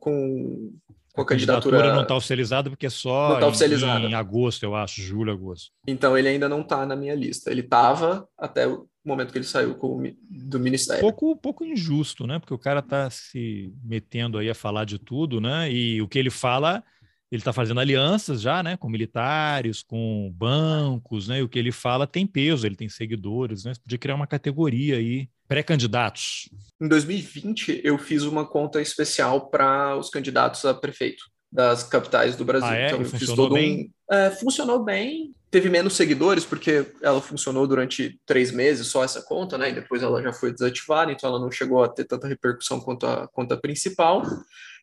com 1.13 1.21
a, 1.21 1.25
candidatura, 1.25 1.77
candidatura 1.77 1.95
não 1.95 2.03
está 2.03 2.15
oficializada 2.15 2.69
porque 2.69 2.85
é 2.85 2.89
só 2.89 3.39
tá. 3.39 3.47
Em, 3.65 4.11
em 4.11 4.13
agosto, 4.13 4.63
eu 4.63 4.75
acho, 4.75 5.01
julho, 5.01 5.31
agosto. 5.31 5.71
Então 5.87 6.17
ele 6.17 6.27
ainda 6.27 6.47
não 6.47 6.61
está 6.61 6.85
na 6.85 6.95
minha 6.95 7.15
lista. 7.15 7.51
Ele 7.51 7.61
estava 7.61 8.27
até 8.37 8.67
o 8.67 8.87
momento 9.03 9.31
que 9.31 9.37
ele 9.37 9.45
saiu 9.45 9.77
do 10.29 10.59
ministério. 10.59 11.01
Pouco, 11.01 11.35
pouco 11.35 11.65
injusto, 11.65 12.27
né? 12.27 12.39
Porque 12.39 12.53
o 12.53 12.59
cara 12.59 12.79
está 12.79 13.09
se 13.09 13.73
metendo 13.83 14.37
aí 14.37 14.49
a 14.49 14.55
falar 14.55 14.85
de 14.85 14.99
tudo, 14.99 15.41
né? 15.41 15.71
E 15.71 16.01
o 16.01 16.07
que 16.07 16.19
ele 16.19 16.29
fala, 16.29 16.83
ele 17.31 17.41
está 17.41 17.53
fazendo 17.53 17.79
alianças 17.79 18.41
já, 18.41 18.63
né? 18.63 18.75
Com 18.75 18.89
militares, 18.89 19.83
com 19.83 20.33
bancos, 20.35 21.27
né? 21.27 21.39
E 21.39 21.43
o 21.43 21.49
que 21.49 21.59
ele 21.59 21.71
fala 21.71 22.07
tem 22.07 22.25
peso, 22.25 22.65
ele 22.65 22.75
tem 22.75 22.89
seguidores, 22.89 23.63
né? 23.63 23.73
Você 23.73 23.79
podia 23.79 23.97
criar 23.99 24.15
uma 24.15 24.27
categoria 24.27 24.97
aí 24.97 25.29
pré-candidatos? 25.47 26.49
Em 26.81 26.87
2020, 26.87 27.81
eu 27.83 27.97
fiz 27.97 28.23
uma 28.23 28.45
conta 28.45 28.81
especial 28.81 29.49
para 29.49 29.95
os 29.95 30.09
candidatos 30.09 30.65
a 30.65 30.73
prefeito 30.73 31.23
das 31.51 31.83
capitais 31.83 32.35
do 32.35 32.45
Brasil. 32.45 32.67
Ah, 32.67 32.75
é? 32.75 32.87
Então, 32.87 33.01
eu 33.01 33.05
fiz 33.05 33.27
todo 33.27 33.53
bem? 33.53 33.91
Um... 34.11 34.15
É, 34.15 34.31
funcionou 34.31 34.83
bem. 34.83 35.33
Teve 35.51 35.67
menos 35.67 35.93
seguidores, 35.95 36.45
porque 36.45 36.85
ela 37.01 37.19
funcionou 37.19 37.65
durante 37.65 38.19
três 38.23 38.51
meses, 38.51 38.85
só 38.87 39.03
essa 39.03 39.21
conta, 39.23 39.57
né? 39.57 39.71
E 39.71 39.73
depois 39.73 40.03
ela 40.03 40.21
já 40.21 40.31
foi 40.31 40.51
desativada, 40.53 41.11
então 41.11 41.27
ela 41.27 41.39
não 41.39 41.51
chegou 41.51 41.83
a 41.83 41.89
ter 41.89 42.05
tanta 42.05 42.27
repercussão 42.27 42.79
quanto 42.79 43.07
a 43.07 43.27
conta 43.27 43.57
principal. 43.57 44.23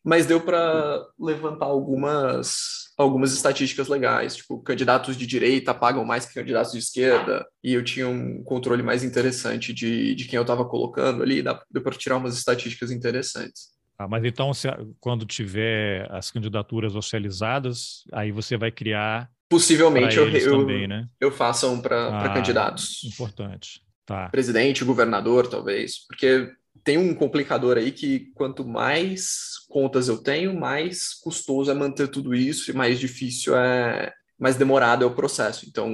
Mas 0.07 0.25
deu 0.25 0.41
para 0.41 1.05
levantar 1.19 1.67
algumas 1.67 2.87
algumas 2.97 3.33
estatísticas 3.35 3.89
legais, 3.89 4.37
tipo, 4.37 4.59
candidatos 4.63 5.19
de 5.19 5.27
direita 5.27 5.75
pagam 5.75 6.03
mais 6.03 6.25
que 6.25 6.33
candidatos 6.33 6.73
de 6.73 6.79
esquerda, 6.79 7.47
e 7.63 7.75
eu 7.75 7.85
tinha 7.85 8.09
um 8.09 8.43
controle 8.43 8.83
mais 8.83 9.05
interessante 9.05 9.75
de, 9.75 10.15
de 10.15 10.25
quem 10.25 10.39
eu 10.39 10.43
estava 10.43 10.65
colocando 10.65 11.23
ali, 11.23 11.43
deu 11.43 11.83
para 11.83 11.93
tirar 11.93 12.17
umas 12.17 12.39
estatísticas 12.39 12.91
interessantes. 12.91 13.77
Ah, 13.99 14.09
mas 14.09 14.25
então, 14.25 14.55
se, 14.55 14.69
quando 15.01 15.27
tiver 15.27 16.11
as 16.11 16.31
candidaturas 16.31 16.95
oficializadas, 16.95 18.05
aí 18.13 18.31
você 18.31 18.57
vai 18.57 18.71
criar. 18.71 19.31
Possivelmente 19.49 20.17
eu, 20.17 20.29
eu, 20.29 20.59
também, 20.59 20.87
né? 20.87 21.07
eu 21.21 21.31
faça 21.31 21.67
um 21.67 21.81
para 21.81 22.21
ah, 22.21 22.33
candidatos. 22.33 23.05
Importante. 23.05 23.83
Tá. 24.05 24.29
Presidente, 24.29 24.85
governador, 24.85 25.49
talvez. 25.49 26.07
Porque 26.07 26.51
tem 26.85 26.99
um 26.99 27.15
complicador 27.15 27.77
aí 27.77 27.91
que 27.91 28.31
quanto 28.35 28.67
mais 28.67 29.59
contas 29.69 30.09
eu 30.09 30.19
tenho, 30.19 30.59
mais 30.59 31.15
custoso 31.15 31.71
é 31.71 31.75
manter 31.75 32.09
tudo 32.09 32.35
isso 32.35 32.71
e 32.71 32.75
mais 32.75 32.99
difícil 32.99 33.57
é, 33.57 34.13
mais 34.39 34.57
demorado 34.57 35.05
é 35.05 35.07
o 35.07 35.15
processo. 35.15 35.67
Então, 35.69 35.91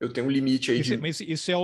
eu 0.00 0.12
tenho 0.12 0.26
um 0.26 0.30
limite 0.30 0.70
aí. 0.70 0.80
Isso, 0.80 0.90
de... 0.90 0.96
Mas 0.96 1.20
isso 1.20 1.50
é, 1.50 1.54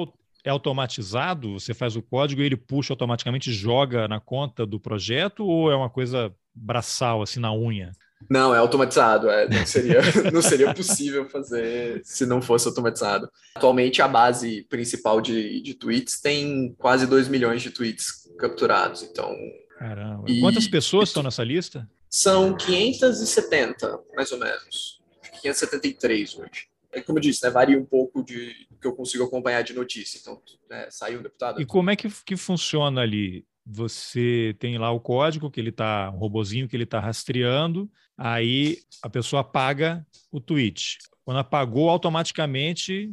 é 0.45 0.51
automatizado? 0.51 1.59
Você 1.59 1.75
faz 1.75 1.97
o 1.97 2.03
código 2.03 2.41
e 2.43 2.47
ele 2.47 2.57
puxa 2.57 2.93
automaticamente 2.93 3.51
e 3.51 3.55
joga 3.55 4.09
na 4.09 4.21
conta 4.21 4.65
do 4.65 4.81
projeto 4.81 5.45
ou 5.45 5.71
é 5.71 5.77
uma 5.77 5.91
coisa 5.91 6.35
braçal, 6.55 7.23
assim, 7.23 7.41
na 7.41 7.53
unha? 7.55 7.93
Não, 8.31 8.55
é 8.55 8.59
automatizado. 8.59 9.29
É, 9.29 9.49
não, 9.49 9.67
seria, 9.67 10.01
não 10.33 10.43
seria 10.43 10.75
possível 10.75 11.29
fazer 11.29 12.01
se 12.05 12.25
não 12.27 12.41
fosse 12.41 12.69
automatizado. 12.69 13.29
Atualmente, 13.55 14.01
a 14.01 14.09
base 14.09 14.63
principal 14.69 15.21
de, 15.21 15.61
de 15.61 15.75
tweets 15.75 16.21
tem 16.21 16.75
quase 16.79 17.07
2 17.07 17.29
milhões 17.29 17.63
de 17.63 17.71
tweets 17.71 18.22
capturados. 18.39 19.03
Então. 19.03 19.35
Caramba. 19.79 20.25
E, 20.29 20.41
Quantas 20.41 20.69
pessoas 20.69 21.09
estão 21.09 21.23
nessa 21.23 21.43
lista? 21.43 21.89
São 22.09 22.57
570, 22.57 24.01
mais 24.15 24.31
ou 24.33 24.39
menos. 24.39 25.01
573 25.41 26.39
hoje. 26.39 26.69
É 26.93 27.01
como 27.01 27.19
eu 27.19 27.23
disse, 27.23 27.43
né, 27.43 27.51
varia 27.51 27.79
um 27.79 27.85
pouco 27.85 28.23
de 28.23 28.67
que 28.81 28.87
eu 28.87 28.95
consigo 28.95 29.25
acompanhar 29.25 29.63
de 29.63 29.73
notícia. 29.73 30.19
Então, 30.21 30.41
né, 30.69 30.89
saiu 30.91 31.21
um 31.21 31.23
deputado. 31.23 31.61
E 31.61 31.65
como 31.65 31.91
é 31.91 31.97
que, 31.97 32.09
que 32.25 32.37
funciona 32.37 33.01
ali? 33.01 33.47
Você 33.65 34.55
tem 34.59 34.77
lá 34.77 34.91
o 34.91 35.01
código 35.01 35.51
que 35.51 35.61
ele 35.61 35.71
está, 35.71 36.11
um 36.11 36.19
robozinho 36.19 36.69
que 36.69 36.77
ele 36.77 36.85
está 36.85 37.01
rastreando, 37.01 37.91
aí 38.19 38.79
a 39.03 39.09
pessoa 39.09 39.41
apaga 39.41 40.07
o 40.31 40.41
tweet. 40.41 40.99
Quando 41.25 41.39
apagou, 41.39 41.89
automaticamente 41.89 43.11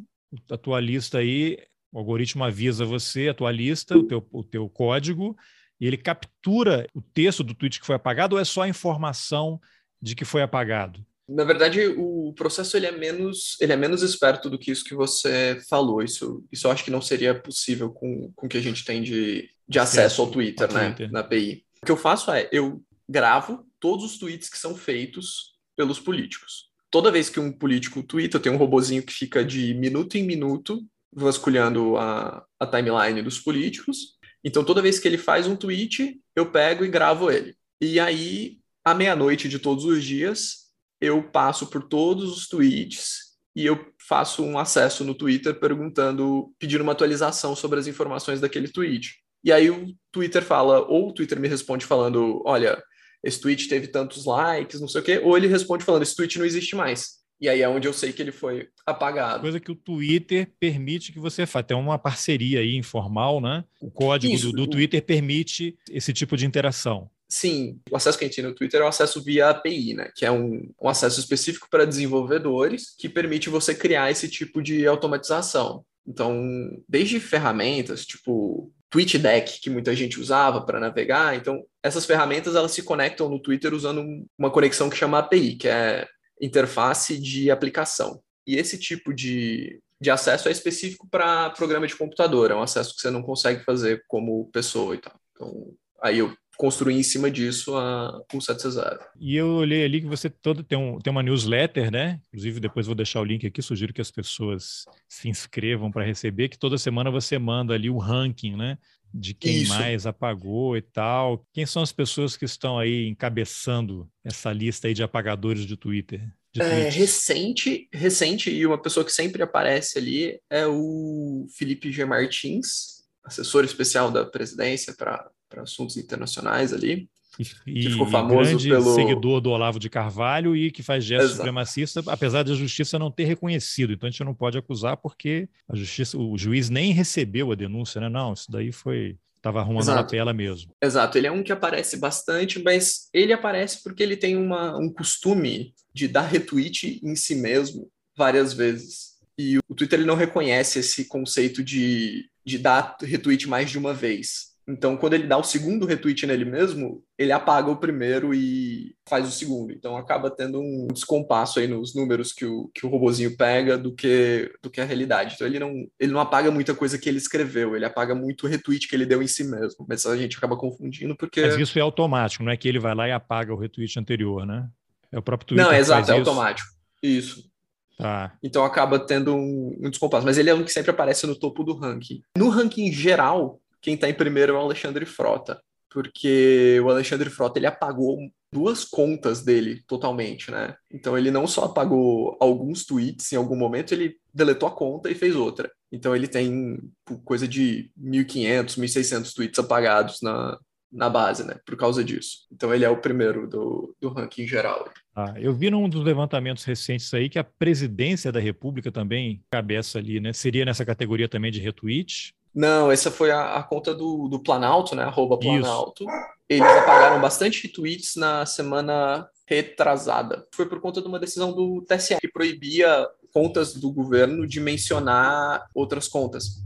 a 0.50 0.58
tua 0.58 0.80
lista 0.80 1.20
aí 1.20 1.58
o 1.92 2.00
algoritmo 2.00 2.44
avisa 2.44 2.86
você, 2.86 3.30
a 3.30 3.34
tua 3.34 3.52
lista, 3.52 3.98
o 3.98 4.04
teu, 4.04 4.28
o 4.32 4.44
teu 4.44 4.70
código, 4.70 5.36
e 5.80 5.88
ele 5.88 5.98
captura 5.98 6.88
o 6.94 7.02
texto 7.02 7.44
do 7.44 7.54
tweet 7.54 7.80
que 7.80 7.86
foi 7.86 7.96
apagado 7.96 8.36
ou 8.36 8.42
é 8.42 8.46
só 8.46 8.64
a 8.64 8.70
informação 8.70 9.60
de 10.02 10.16
que 10.16 10.26
foi 10.26 10.42
apagado? 10.42 11.04
Na 11.28 11.44
verdade, 11.44 11.86
o 11.96 12.34
processo 12.34 12.76
ele 12.76 12.88
é 12.88 12.92
menos 12.92 13.56
ele 13.62 13.72
é 13.72 13.76
menos 13.76 14.02
esperto 14.02 14.50
do 14.50 14.58
que 14.58 14.72
isso 14.72 14.84
que 14.84 14.96
você 14.96 15.62
falou. 15.70 16.02
Isso, 16.02 16.44
isso 16.52 16.66
eu 16.66 16.72
acho 16.72 16.84
que 16.84 16.90
não 16.90 17.02
seria 17.02 17.36
possível 17.36 17.92
com, 17.92 18.32
com 18.36 18.48
o 18.48 18.50
que 18.50 18.58
a 18.58 18.62
gente 18.62 18.84
tem 18.84 19.04
de, 19.04 19.48
de 19.68 19.80
acesso 19.80 20.22
ao 20.22 20.32
Twitter, 20.32 20.68
ao 20.68 20.74
né, 20.74 20.86
Twitter. 20.88 21.12
na 21.12 21.20
API. 21.20 21.64
O 21.84 21.86
que 21.86 21.92
eu 21.92 21.98
faço 21.98 22.32
é 22.32 22.50
eu 22.52 22.84
gravo 23.08 23.64
todos 23.80 24.04
os 24.04 24.18
tweets 24.18 24.50
que 24.50 24.58
são 24.58 24.76
feitos 24.76 25.54
pelos 25.76 26.00
políticos. 26.00 26.70
Toda 26.90 27.12
vez 27.12 27.30
que 27.30 27.40
um 27.40 27.52
político 27.52 28.02
twitta, 28.02 28.38
eu 28.38 28.42
tenho 28.42 28.56
um 28.56 28.58
robozinho 28.58 29.04
que 29.04 29.14
fica 29.14 29.46
de 29.46 29.76
minuto 29.76 30.18
em 30.18 30.24
minuto 30.24 30.84
vasculhando 31.12 31.98
a, 31.98 32.46
a 32.60 32.68
timeline 32.68 33.22
dos 33.22 33.40
políticos. 33.40 34.18
Então, 34.44 34.64
toda 34.64 34.82
vez 34.82 35.00
que 35.00 35.08
ele 35.08 35.18
faz 35.18 35.48
um 35.48 35.56
tweet, 35.56 36.20
eu 36.36 36.52
pego 36.52 36.86
e 36.86 36.90
gravo 36.90 37.32
ele. 37.32 37.56
E 37.82 38.00
aí, 38.00 38.60
à 38.84 38.94
meia-noite 38.94 39.50
de 39.50 39.60
todos 39.60 39.86
os 39.86 40.04
dias, 40.04 40.70
eu 41.02 41.24
passo 41.24 41.68
por 41.68 41.84
todos 41.84 42.32
os 42.38 42.48
tweets 42.48 43.30
e 43.56 43.66
eu 43.66 43.94
faço 44.08 44.44
um 44.44 44.58
acesso 44.58 45.04
no 45.04 45.14
Twitter 45.14 45.60
perguntando, 45.60 46.54
pedindo 46.58 46.82
uma 46.82 46.94
atualização 46.94 47.56
sobre 47.56 47.80
as 47.80 47.88
informações 47.88 48.40
daquele 48.40 48.68
tweet. 48.68 49.16
E 49.44 49.52
aí 49.52 49.70
o 49.70 49.94
Twitter 50.12 50.44
fala, 50.44 50.82
ou 50.82 51.10
o 51.10 51.14
Twitter 51.14 51.40
me 51.40 51.48
responde 51.48 51.86
falando, 51.86 52.42
olha, 52.46 52.82
esse 53.24 53.40
tweet 53.40 53.68
teve 53.68 53.88
tantos 53.88 54.26
likes, 54.26 54.80
não 54.80 54.88
sei 54.88 55.02
o 55.02 55.04
quê, 55.04 55.22
ou 55.24 55.38
ele 55.38 55.48
responde 55.48 55.84
falando, 55.84 56.04
esse 56.04 56.16
tweet 56.16 56.38
não 56.38 56.46
existe 56.46 56.76
mais. 56.76 57.19
E 57.42 57.48
aí 57.48 57.62
é 57.62 57.70
onde 57.70 57.88
eu 57.88 57.94
sei 57.94 58.12
que 58.12 58.22
ele 58.22 58.32
foi 58.32 58.68
apagado. 58.86 59.42
Coisa 59.42 59.60
que 59.60 59.72
o 59.72 59.76
Twitter 59.76 60.52
permite 60.60 61.14
que 61.14 61.20
você 61.20 61.46
faça. 61.46 61.64
Tem 61.64 61.78
uma 61.78 61.98
parceria 61.98 62.60
aí 62.60 62.76
informal, 62.76 63.40
né? 63.40 63.64
O 63.82 63.90
código 63.90 64.34
Isso, 64.34 64.52
do, 64.52 64.66
do, 64.66 64.68
Twitter 64.68 65.02
permite 65.02 65.78
esse 65.90 66.12
tipo 66.12 66.36
de 66.36 66.46
interação. 66.46 67.10
Sim, 67.30 67.80
o 67.90 67.96
acesso 67.96 68.18
que 68.18 68.26
a 68.26 68.28
gente 68.28 68.36
tem 68.36 68.44
no 68.44 68.56
Twitter 68.56 68.82
é 68.82 68.84
o 68.84 68.88
acesso 68.88 69.24
via 69.24 69.50
API, 69.50 69.94
né? 69.94 70.12
Que 70.16 70.26
é 70.26 70.32
um, 70.32 70.70
um 70.82 70.90
acesso 70.90 71.20
específico 71.20 71.68
para 71.70 71.86
desenvolvedores 71.86 72.94
que 72.98 73.08
permite 73.08 73.50
você 73.50 73.74
criar 73.74 74.12
esse 74.12 74.28
tipo 74.28 74.62
de 74.62 74.86
automatização. 74.86 75.86
Então, 76.06 76.44
desde 76.90 77.20
ferramentas 77.20 78.06
tipo 78.06 78.74
TweetDeck, 78.90 79.62
que 79.62 79.70
muita 79.70 79.96
gente 79.96 80.20
usava 80.20 80.62
para 80.62 80.80
navegar, 80.80 81.36
então 81.36 81.64
essas 81.84 82.06
ferramentas 82.06 82.56
elas 82.56 82.72
se 82.72 82.82
conectam 82.82 83.30
no 83.30 83.40
Twitter 83.40 83.74
usando 83.74 84.04
uma 84.38 84.50
conexão 84.50 84.90
que 84.90 84.98
chama 84.98 85.20
API, 85.20 85.56
que 85.56 85.68
é 85.68 86.08
interface 86.42 87.18
de 87.18 87.52
aplicação. 87.52 88.22
E 88.48 88.56
esse 88.56 88.78
tipo 88.78 89.14
de, 89.14 89.80
de 90.02 90.10
acesso 90.10 90.48
é 90.48 90.52
específico 90.52 91.08
para 91.10 91.50
programa 91.52 91.88
de 91.88 91.96
computador, 91.96 92.52
é 92.52 92.56
um 92.56 92.62
acesso 92.62 92.96
que 92.96 93.02
você 93.02 93.12
não 93.12 93.22
consegue 93.22 93.64
fazer 93.64 94.04
como 94.08 94.50
pessoa 94.52 94.96
e 94.96 94.98
tal. 94.98 95.14
Então, 95.34 95.74
aí 96.02 96.20
eu 96.20 96.36
construir 96.60 96.96
em 96.96 97.04
cima 97.04 97.32
disso 97.32 97.78
a 97.78 98.22
170. 98.30 99.00
E 99.18 99.38
eu 99.38 99.48
olhei 99.48 99.86
ali 99.86 100.02
que 100.02 100.08
você 100.08 100.30
todo 100.30 100.62
tem, 100.62 100.78
um, 100.78 101.00
tem 101.00 101.10
uma 101.10 101.24
newsletter, 101.24 101.90
né? 101.90 102.20
Inclusive, 102.28 102.60
depois 102.60 102.86
vou 102.86 102.96
deixar 102.96 103.22
o 103.22 103.24
link 103.24 103.48
aqui, 103.48 103.62
sugiro 103.62 103.94
que 103.94 104.02
as 104.02 104.12
pessoas 104.12 104.84
se 105.08 105.30
inscrevam 105.30 105.90
para 105.90 106.04
receber, 106.04 106.50
que 106.50 106.60
toda 106.60 106.78
semana 106.78 107.10
você 107.10 107.40
manda 107.40 107.74
ali 107.74 107.90
o 107.90 107.98
ranking, 107.98 108.58
né? 108.58 108.78
De 109.14 109.34
quem 109.34 109.64
Isso. 109.64 109.74
mais 109.74 110.06
apagou 110.06 110.78
e 110.78 110.82
tal. 110.82 111.46
Quem 111.54 111.66
são 111.66 111.82
as 111.82 111.92
pessoas 111.92 112.38
que 112.38 112.46
estão 112.46 112.78
aí 112.78 113.08
encabeçando 113.08 114.10
essa 114.24 114.52
lista 114.52 114.88
aí 114.88 114.94
de 114.94 115.04
apagadores 115.04 115.66
de 115.66 115.76
Twitter? 115.76 116.22
De 116.52 116.62
é, 116.62 116.90
recente, 116.90 117.88
recente, 117.94 118.50
e 118.50 118.66
uma 118.66 118.82
pessoa 118.82 119.06
que 119.06 119.12
sempre 119.12 119.44
aparece 119.44 120.00
ali 120.00 120.40
é 120.50 120.66
o 120.68 121.46
Felipe 121.56 121.92
G. 121.92 122.06
Martins, 122.06 123.04
assessor 123.24 123.64
especial 123.64 124.12
da 124.12 124.26
presidência 124.26 124.96
para 124.96 125.32
assuntos 125.58 125.98
internacionais 125.98 126.74
ali. 126.74 127.10
E, 127.40 127.84
que 127.84 127.90
ficou 127.92 128.06
famoso 128.06 128.50
grande 128.50 128.70
pelo 128.70 128.94
seguidor 128.94 129.40
do 129.40 129.50
Olavo 129.50 129.80
de 129.80 129.90
Carvalho 129.90 130.56
e 130.56 130.70
que 130.70 130.84
faz 130.84 131.06
gesto 131.06 131.38
supremacista, 131.38 132.04
apesar 132.08 132.44
de 132.44 132.52
a 132.52 132.56
justiça 132.56 133.00
não 133.00 133.10
ter 133.10 133.24
reconhecido. 133.24 133.94
Então 133.94 134.08
a 134.08 134.12
gente 134.12 134.24
não 134.26 134.36
pode 134.36 134.58
acusar 134.58 134.98
porque 134.98 135.48
a 135.68 135.76
justiça, 135.76 136.18
o 136.18 136.38
juiz 136.38 136.70
nem 136.70 136.92
recebeu 136.92 137.52
a 137.52 137.56
denúncia, 137.56 138.02
né? 138.02 138.10
Não, 138.10 138.34
isso 138.34 138.52
daí 138.52 138.74
foi 138.74 139.18
Estava 139.40 139.62
arrumando 139.62 139.84
Exato. 139.84 139.98
a 139.98 140.02
lapela 140.02 140.34
mesmo. 140.34 140.74
Exato, 140.84 141.18
ele 141.18 141.28
é 141.28 141.32
um 141.32 141.42
que 141.42 141.52
aparece 141.54 141.96
bastante, 141.96 142.62
mas 142.62 143.08
ele 143.14 143.32
aparece 143.32 143.82
porque 143.82 144.04
ele 144.04 144.18
tem 144.18 144.36
uma, 144.36 144.78
um 144.78 144.92
costume 144.92 145.74
de 145.94 146.10
dar 146.10 146.24
retweet 146.24 147.00
em 147.02 147.16
si 147.16 147.36
mesmo 147.36 147.90
várias 148.18 148.52
vezes. 148.52 149.18
E 149.38 149.58
o 149.58 149.74
Twitter 149.74 149.98
ele 149.98 150.08
não 150.08 150.16
reconhece 150.16 150.80
esse 150.80 151.06
conceito 151.06 151.64
de, 151.64 152.30
de 152.46 152.58
dar 152.58 152.98
retweet 153.02 153.48
mais 153.48 153.72
de 153.72 153.78
uma 153.78 153.94
vez. 153.94 154.49
Então, 154.70 154.96
quando 154.96 155.16
ele 155.16 155.26
dá 155.26 155.36
o 155.36 155.44
segundo 155.44 155.88
retweet 155.88 156.28
nele 156.28 156.46
mesmo, 156.46 157.04
ele 157.18 157.32
apaga 157.32 157.72
o 157.72 157.78
primeiro 157.78 158.36
e 158.36 158.96
faz 159.08 159.28
o 159.28 159.32
segundo. 159.32 159.74
Então, 159.74 159.98
acaba 159.98 160.30
tendo 160.30 160.62
um 160.62 160.88
descompasso 160.94 161.60
aí 161.60 161.68
nos 161.68 161.96
números 161.96 162.32
que 162.32 162.46
o, 162.46 162.70
que 162.72 162.86
o 162.86 162.90
robozinho 162.90 163.36
pega 163.36 163.80
do 163.80 163.92
que, 163.96 164.52
do 164.62 164.70
que 164.70 164.80
a 164.80 164.86
realidade. 164.86 165.34
Então, 165.34 165.48
ele 165.48 165.58
não, 165.58 165.74
ele 166.00 166.12
não 166.12 166.20
apaga 166.20 166.52
muita 166.52 166.76
coisa 166.76 167.00
que 167.00 167.10
ele 167.10 167.18
escreveu, 167.18 167.76
ele 167.76 167.84
apaga 167.84 168.14
muito 168.14 168.46
o 168.46 168.48
retweet 168.48 168.88
que 168.88 168.96
ele 168.96 169.08
deu 169.08 169.24
em 169.24 169.28
si 169.28 169.44
mesmo. 169.44 169.88
Mas 169.90 170.06
a 170.06 170.16
gente 170.16 170.38
acaba 170.38 170.56
confundindo 170.56 171.16
porque. 171.18 171.42
Mas 171.42 171.58
isso 171.58 171.80
é 171.80 171.82
automático, 171.82 172.44
não 172.44 172.52
é 172.52 172.58
que 172.58 172.68
ele 172.68 172.80
vai 172.80 172.94
lá 172.94 173.08
e 173.08 173.12
apaga 173.12 173.52
o 173.52 173.58
retweet 173.58 173.98
anterior, 173.98 174.46
né? 174.46 174.70
É 175.12 175.18
o 175.18 175.22
próprio 175.24 175.48
Twitter. 175.48 175.66
Não, 175.66 175.74
é 175.74 175.80
exato, 175.80 176.12
é 176.12 176.20
isso. 176.20 176.30
automático. 176.30 176.70
Isso. 177.02 177.50
Tá. 177.98 178.34
Então 178.44 178.64
acaba 178.64 179.00
tendo 179.00 179.36
um, 179.36 179.76
um 179.82 179.90
descompasso. 179.90 180.28
Mas 180.28 180.38
ele 180.38 180.52
é 180.52 180.54
um 180.54 180.64
que 180.64 180.72
sempre 180.72 180.92
aparece 180.92 181.26
no 181.26 181.36
topo 181.36 181.64
do 181.64 181.74
ranking. 181.74 182.22
No 182.38 182.50
ranking 182.50 182.92
geral, 182.92 183.60
quem 183.82 183.96
está 183.96 184.10
em 184.10 184.14
primeiro 184.14 184.54
é 184.54 184.56
o 184.56 184.62
Alexandre 184.62 185.06
Frota, 185.06 185.62
porque 185.90 186.80
o 186.84 186.90
Alexandre 186.90 187.30
Frota 187.30 187.60
ele 187.60 187.68
apagou 187.68 188.18
duas 188.52 188.84
contas 188.84 189.44
dele 189.44 189.84
totalmente, 189.88 190.52
né? 190.52 190.76
Então 190.92 191.18
ele 191.18 191.32
não 191.32 191.48
só 191.48 191.66
apagou 191.66 192.38
alguns 192.40 192.86
tweets 192.86 193.32
em 193.32 193.36
algum 193.36 193.56
momento, 193.56 193.94
ele 193.94 194.18
deletou 194.34 194.68
a 194.68 194.76
conta 194.76 195.10
e 195.10 195.16
fez 195.16 195.36
outra. 195.36 195.72
Então 195.92 196.16
ele 196.16 196.28
tem 196.28 196.80
coisa 197.24 197.48
de 197.48 197.92
1.500, 198.00 198.78
1.600 198.78 199.34
tweets 199.34 199.60
apagados 199.60 200.22
na, 200.22 200.58
na 200.92 201.10
base, 201.10 201.46
né? 201.46 201.56
Por 201.66 201.78
causa 201.78 202.04
disso. 202.04 202.48
Então 202.52 202.74
ele 202.74 202.86
é 202.86 202.90
o 202.90 203.02
primeiro 203.02 203.48
do, 203.48 203.96
do 204.00 204.10
ranking 204.10 204.48
geral. 204.48 204.90
Ah, 205.16 205.34
eu 205.38 205.54
vi 205.54 205.70
num 205.70 205.88
dos 205.88 206.04
levantamentos 206.04 206.64
recentes 206.64 207.14
aí 207.14 207.30
que 207.30 207.40
a 207.40 207.44
presidência 207.44 208.32
da 208.32 208.40
República 208.40 208.92
também 208.92 209.44
cabeça 209.52 210.00
ali, 210.00 210.20
né? 210.20 210.34
Seria 210.34 210.66
nessa 210.66 210.86
categoria 210.86 211.28
também 211.28 211.52
de 211.52 211.60
retweet, 211.60 212.34
não, 212.54 212.92
essa 212.92 213.12
foi 213.12 213.32
a, 213.32 213.56
a 213.56 213.64
conta 213.64 213.94
do, 213.94 214.28
do 214.28 214.40
Planalto, 214.40 214.96
né? 214.96 215.04
Arroba 215.04 215.38
Planalto. 215.38 216.04
Isso. 216.04 216.14
Eles 216.50 216.68
apagaram 216.68 217.22
bastante 217.22 217.68
tweets 217.68 218.16
na 218.16 218.46
semana 218.46 219.30
retrasada. 219.48 220.48
Foi 220.54 220.68
por 220.68 220.80
conta 220.80 221.02
de 221.02 221.08
uma 221.08 221.20
decisão 221.20 221.54
do 221.54 221.82
TSE 221.82 222.18
que 222.20 222.28
proibia 222.28 223.08
contas 223.32 223.74
do 223.74 223.92
governo 223.92 224.48
de 224.48 224.60
mencionar 224.60 225.68
outras 225.74 226.08
contas. 226.08 226.64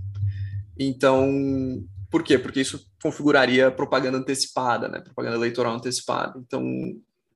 Então, 0.80 1.84
por 2.10 2.24
quê? 2.24 2.38
Porque 2.38 2.62
isso 2.62 2.86
configuraria 3.02 3.72
propaganda 3.72 4.18
antecipada, 4.18 4.88
né? 4.88 5.02
Propaganda 5.02 5.36
eleitoral 5.36 5.76
antecipada. 5.76 6.40
Então, 6.40 6.64